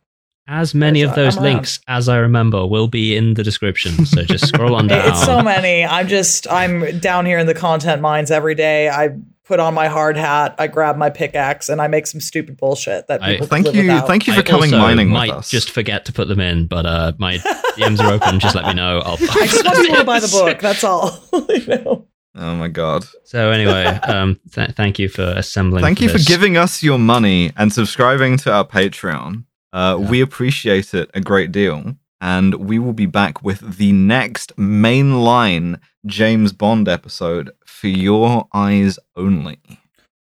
as 0.48 0.74
many 0.74 1.02
of 1.02 1.10
I'm 1.10 1.16
those 1.16 1.36
around. 1.36 1.44
links 1.44 1.78
as 1.88 2.08
I 2.08 2.16
remember 2.16 2.66
will 2.66 2.88
be 2.88 3.14
in 3.16 3.34
the 3.34 3.42
description. 3.42 4.06
So 4.06 4.22
just 4.22 4.48
scroll 4.48 4.74
on 4.74 4.86
down. 4.88 5.10
It's 5.10 5.22
so 5.24 5.42
many. 5.42 5.84
I'm 5.84 6.08
just 6.08 6.50
I'm 6.50 6.98
down 7.00 7.26
here 7.26 7.38
in 7.38 7.46
the 7.46 7.54
content 7.54 8.00
mines 8.00 8.30
every 8.30 8.54
day. 8.54 8.88
I 8.88 9.10
put 9.52 9.60
on 9.60 9.74
my 9.74 9.86
hard 9.88 10.16
hat, 10.16 10.54
I 10.58 10.66
grab 10.66 10.96
my 10.96 11.10
pickaxe, 11.10 11.68
and 11.68 11.82
I 11.82 11.86
make 11.86 12.06
some 12.06 12.22
stupid 12.22 12.56
bullshit 12.56 13.06
that 13.08 13.22
I- 13.22 13.32
people 13.32 13.46
Thank 13.48 13.66
live 13.66 13.74
you, 13.76 13.82
without. 13.82 14.06
thank 14.06 14.26
you 14.26 14.32
for 14.32 14.40
I 14.40 14.42
coming 14.42 14.72
also 14.72 14.78
mining 14.78 15.10
might 15.10 15.28
with 15.28 15.38
us. 15.40 15.50
just 15.50 15.70
forget 15.70 16.06
to 16.06 16.12
put 16.12 16.28
them 16.28 16.40
in, 16.40 16.66
but 16.66 16.86
uh, 16.86 17.12
my 17.18 17.34
DMs 17.76 18.00
are 18.00 18.12
open. 18.14 18.40
Just 18.40 18.54
let 18.54 18.64
me 18.64 18.72
know. 18.72 19.00
I'll. 19.04 19.14
I 19.20 19.46
just 19.46 19.62
want 19.62 19.76
people 19.78 19.96
to 19.96 20.04
buy 20.04 20.20
the 20.20 20.28
book. 20.28 20.58
That's 20.58 20.82
all. 20.84 21.22
you 21.50 21.66
know? 21.66 22.06
oh 22.34 22.54
my 22.54 22.68
god! 22.68 23.04
So 23.24 23.50
anyway, 23.50 23.84
um, 23.84 24.40
th- 24.52 24.70
thank 24.70 24.98
you 24.98 25.10
for 25.10 25.22
assembling. 25.36 25.84
Thank 25.84 26.00
you 26.00 26.08
for 26.08 26.18
giving 26.18 26.56
us 26.56 26.82
your 26.82 26.98
money 26.98 27.52
and 27.58 27.70
subscribing 27.70 28.38
to 28.38 28.52
our 28.52 28.64
Patreon. 28.66 29.44
Uh, 29.74 29.98
We 30.00 30.22
appreciate 30.22 30.94
it 30.94 31.10
a 31.12 31.20
great 31.20 31.52
deal, 31.52 31.94
and 32.22 32.54
we 32.54 32.78
will 32.78 32.94
be 32.94 33.06
back 33.06 33.42
with 33.42 33.76
the 33.76 33.92
next 33.92 34.56
mainline 34.56 35.78
James 36.06 36.52
Bond 36.52 36.88
episode 36.88 37.50
for 37.64 37.88
your 37.88 38.48
eyes 38.52 38.98
only. 39.16 39.58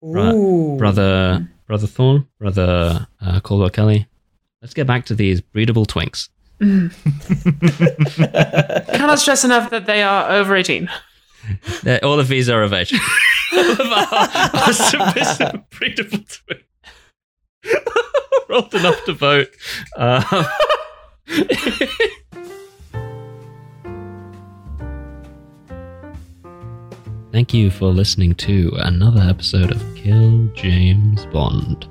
Right. 0.00 0.32
Ooh. 0.34 0.76
brother, 0.78 1.48
brother 1.66 1.86
Thorn, 1.86 2.26
brother 2.38 3.06
uh, 3.20 3.40
Caldwell 3.40 3.70
Kelly. 3.70 4.06
Let's 4.62 4.74
get 4.74 4.86
back 4.86 5.06
to 5.06 5.14
these 5.14 5.40
breedable 5.40 5.86
twinks. 5.86 6.28
Cannot 8.92 9.18
stress 9.20 9.44
enough 9.44 9.70
that 9.70 9.86
they 9.86 10.02
are 10.02 10.30
over 10.32 10.56
18. 10.56 10.88
They're- 11.82 12.00
all 12.02 12.18
of 12.18 12.28
these 12.28 12.48
are 12.48 12.62
of 12.62 12.72
age. 12.72 12.92
all 13.52 13.70
of 13.70 13.80
our, 13.80 14.08
our 14.66 14.72
submissive 14.72 15.62
breedable 15.70 16.24
twins. 16.46 16.64
Old 18.50 18.74
enough 18.74 19.04
to 19.04 19.12
vote. 19.12 19.48
Um, 19.96 20.24
Thank 27.30 27.52
you 27.52 27.70
for 27.70 27.88
listening 27.88 28.34
to 28.36 28.72
another 28.78 29.20
episode 29.20 29.70
of 29.70 29.94
Kill 29.94 30.46
James 30.54 31.26
Bond. 31.26 31.86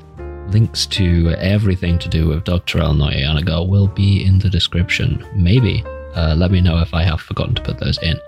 Links 0.52 0.88
to 0.88 1.30
everything 1.38 2.00
to 2.00 2.10
do 2.10 2.28
with 2.28 2.44
Dr. 2.44 2.80
Eleanor 2.80 3.12
Janega 3.12 3.70
will 3.70 3.86
be 3.86 4.26
in 4.26 4.40
the 4.40 4.50
description. 4.50 5.24
Maybe. 5.36 5.84
Uh, 6.16 6.34
let 6.36 6.50
me 6.50 6.60
know 6.60 6.80
if 6.80 6.92
I 6.96 7.04
have 7.04 7.22
forgotten 7.22 7.54
to 7.54 7.62
put 7.62 7.78
those 7.78 8.00
in. 8.00 8.20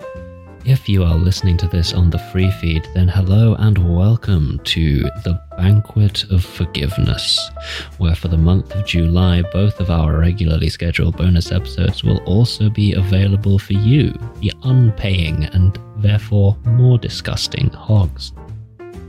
If 0.64 0.90
you 0.90 1.04
are 1.04 1.14
listening 1.14 1.56
to 1.58 1.68
this 1.68 1.94
on 1.94 2.10
the 2.10 2.18
free 2.18 2.50
feed, 2.50 2.86
then 2.92 3.08
hello 3.08 3.54
and 3.54 3.96
welcome 3.96 4.60
to 4.64 5.00
the 5.24 5.40
Banquet 5.56 6.24
of 6.30 6.44
Forgiveness, 6.44 7.50
where 7.96 8.14
for 8.14 8.28
the 8.28 8.36
month 8.36 8.74
of 8.74 8.84
July, 8.84 9.40
both 9.40 9.80
of 9.80 9.90
our 9.90 10.18
regularly 10.18 10.68
scheduled 10.68 11.16
bonus 11.16 11.50
episodes 11.50 12.04
will 12.04 12.18
also 12.24 12.68
be 12.68 12.92
available 12.92 13.58
for 13.58 13.72
you, 13.72 14.12
the 14.40 14.52
unpaying 14.64 15.44
and 15.54 15.78
therefore 15.96 16.58
more 16.66 16.98
disgusting 16.98 17.70
hogs. 17.70 18.34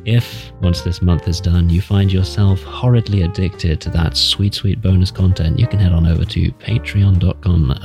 If, 0.05 0.53
once 0.61 0.81
this 0.81 1.01
month 1.01 1.27
is 1.27 1.41
done, 1.41 1.69
you 1.69 1.81
find 1.81 2.13
yourself 2.13 2.63
horridly 2.63 3.23
addicted 3.23 3.81
to 3.81 3.89
that 3.89 4.15
sweet, 4.15 4.53
sweet 4.53 4.81
bonus 4.81 5.11
content, 5.11 5.59
you 5.59 5.67
can 5.67 5.79
head 5.79 5.91
on 5.91 6.07
over 6.07 6.23
to 6.23 6.51
patreon.com 6.53 7.77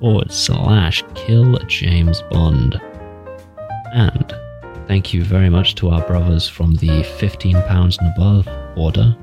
forward 0.00 0.30
slash 0.30 1.02
kill 1.14 1.58
James 1.66 2.22
Bond. 2.30 2.78
And 3.96 4.30
thank 4.88 5.14
you 5.14 5.24
very 5.24 5.48
much 5.48 5.74
to 5.76 5.88
our 5.88 6.06
brothers 6.06 6.46
from 6.46 6.74
the 6.74 7.02
£15 7.02 7.98
and 7.98 8.12
above 8.14 8.46
order. 8.76 9.16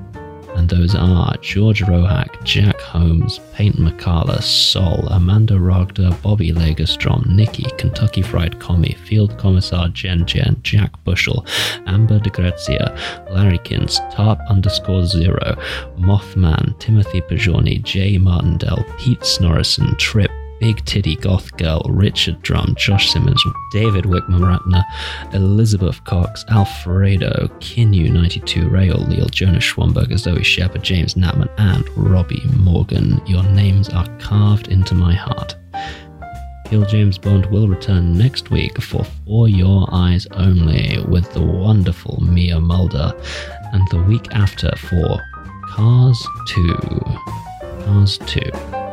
And 0.56 0.68
those 0.68 0.96
are 0.96 1.36
George 1.40 1.82
Rohack, 1.82 2.42
Jack 2.42 2.80
Holmes, 2.80 3.38
Paint 3.52 3.76
McCalla, 3.76 4.42
Sol, 4.42 5.06
Amanda 5.08 5.54
Rogda, 5.54 6.20
Bobby 6.22 6.50
Lagerstrom, 6.50 7.24
Nikki, 7.26 7.66
Kentucky 7.78 8.22
Fried 8.22 8.58
Commie, 8.58 8.94
Field 8.94 9.38
Commissar 9.38 9.88
Jen 9.90 10.26
Jen, 10.26 10.60
Jack 10.64 10.92
Bushel, 11.04 11.46
Amber 11.86 12.18
de 12.18 12.30
Grazia, 12.30 12.92
Larrykins, 13.30 13.98
Tarp 14.12 14.40
underscore 14.48 15.06
zero, 15.06 15.56
Mothman, 15.98 16.76
Timothy 16.80 17.20
Pajorni, 17.20 17.80
Jay 17.82 18.18
Martindale, 18.18 18.84
Pete 18.98 19.20
Snorrison, 19.20 19.96
Trip, 19.98 20.30
Big 20.60 20.84
Titty 20.84 21.16
Goth 21.16 21.56
Girl, 21.56 21.82
Richard 21.88 22.40
Drum, 22.42 22.74
Josh 22.76 23.10
Simmons, 23.10 23.42
David 23.72 24.04
Wickman 24.04 24.40
Ratner, 24.40 24.84
Elizabeth 25.34 26.02
Cox, 26.04 26.44
Alfredo, 26.50 27.48
Kinu92, 27.58 28.70
Ray 28.70 28.90
O'Leal, 28.90 29.28
Jonas 29.28 29.64
Schwamberger, 29.64 30.18
Zoe 30.18 30.42
Shepard, 30.42 30.82
James 30.82 31.14
Natman, 31.14 31.50
and 31.58 31.88
Robbie 31.96 32.42
Morgan. 32.56 33.20
Your 33.26 33.42
names 33.42 33.88
are 33.88 34.06
carved 34.18 34.68
into 34.68 34.94
my 34.94 35.14
heart. 35.14 35.56
Kill 36.66 36.86
James 36.86 37.18
Bond 37.18 37.46
will 37.46 37.68
return 37.68 38.16
next 38.16 38.50
week 38.50 38.80
for 38.80 39.04
For 39.26 39.48
Your 39.48 39.86
Eyes 39.92 40.26
Only 40.32 40.98
with 41.08 41.30
the 41.32 41.42
wonderful 41.42 42.22
Mia 42.22 42.58
Mulder, 42.58 43.12
and 43.72 43.86
the 43.88 44.02
week 44.02 44.34
after 44.34 44.74
for 44.76 45.20
Cars 45.68 46.26
2. 46.48 46.74
Cars 47.84 48.18
2. 48.26 48.83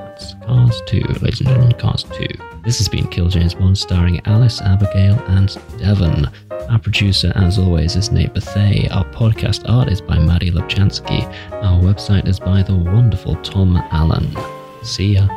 Cars 0.46 0.82
2, 0.88 1.02
ladies 1.22 1.40
and 1.42 1.50
gentlemen, 1.50 1.78
Cars 1.78 2.04
2. 2.04 2.28
This 2.64 2.78
has 2.78 2.88
been 2.88 3.08
Kill 3.08 3.28
James 3.28 3.56
Bond, 3.56 3.78
starring 3.78 4.22
Alice, 4.26 4.62
Abigail, 4.62 5.20
and 5.28 5.58
Devon. 5.78 6.30
Our 6.70 6.80
producer, 6.80 7.32
as 7.36 7.58
always, 7.58 7.96
is 7.96 8.12
Nate 8.12 8.34
Bethay. 8.34 8.90
Our 8.96 9.06
podcast 9.06 9.68
art 9.68 9.90
is 9.90 10.02
by 10.02 10.20
Maddie 10.20 10.52
Lubchansky. 10.52 11.26
Our 11.52 11.82
website 11.82 12.28
is 12.28 12.40
by 12.40 12.62
the 12.64 12.76
wonderful 12.76 13.36
Tom 13.38 13.78
Allen. 13.92 14.36
See 14.84 15.16
ya. 15.16 15.28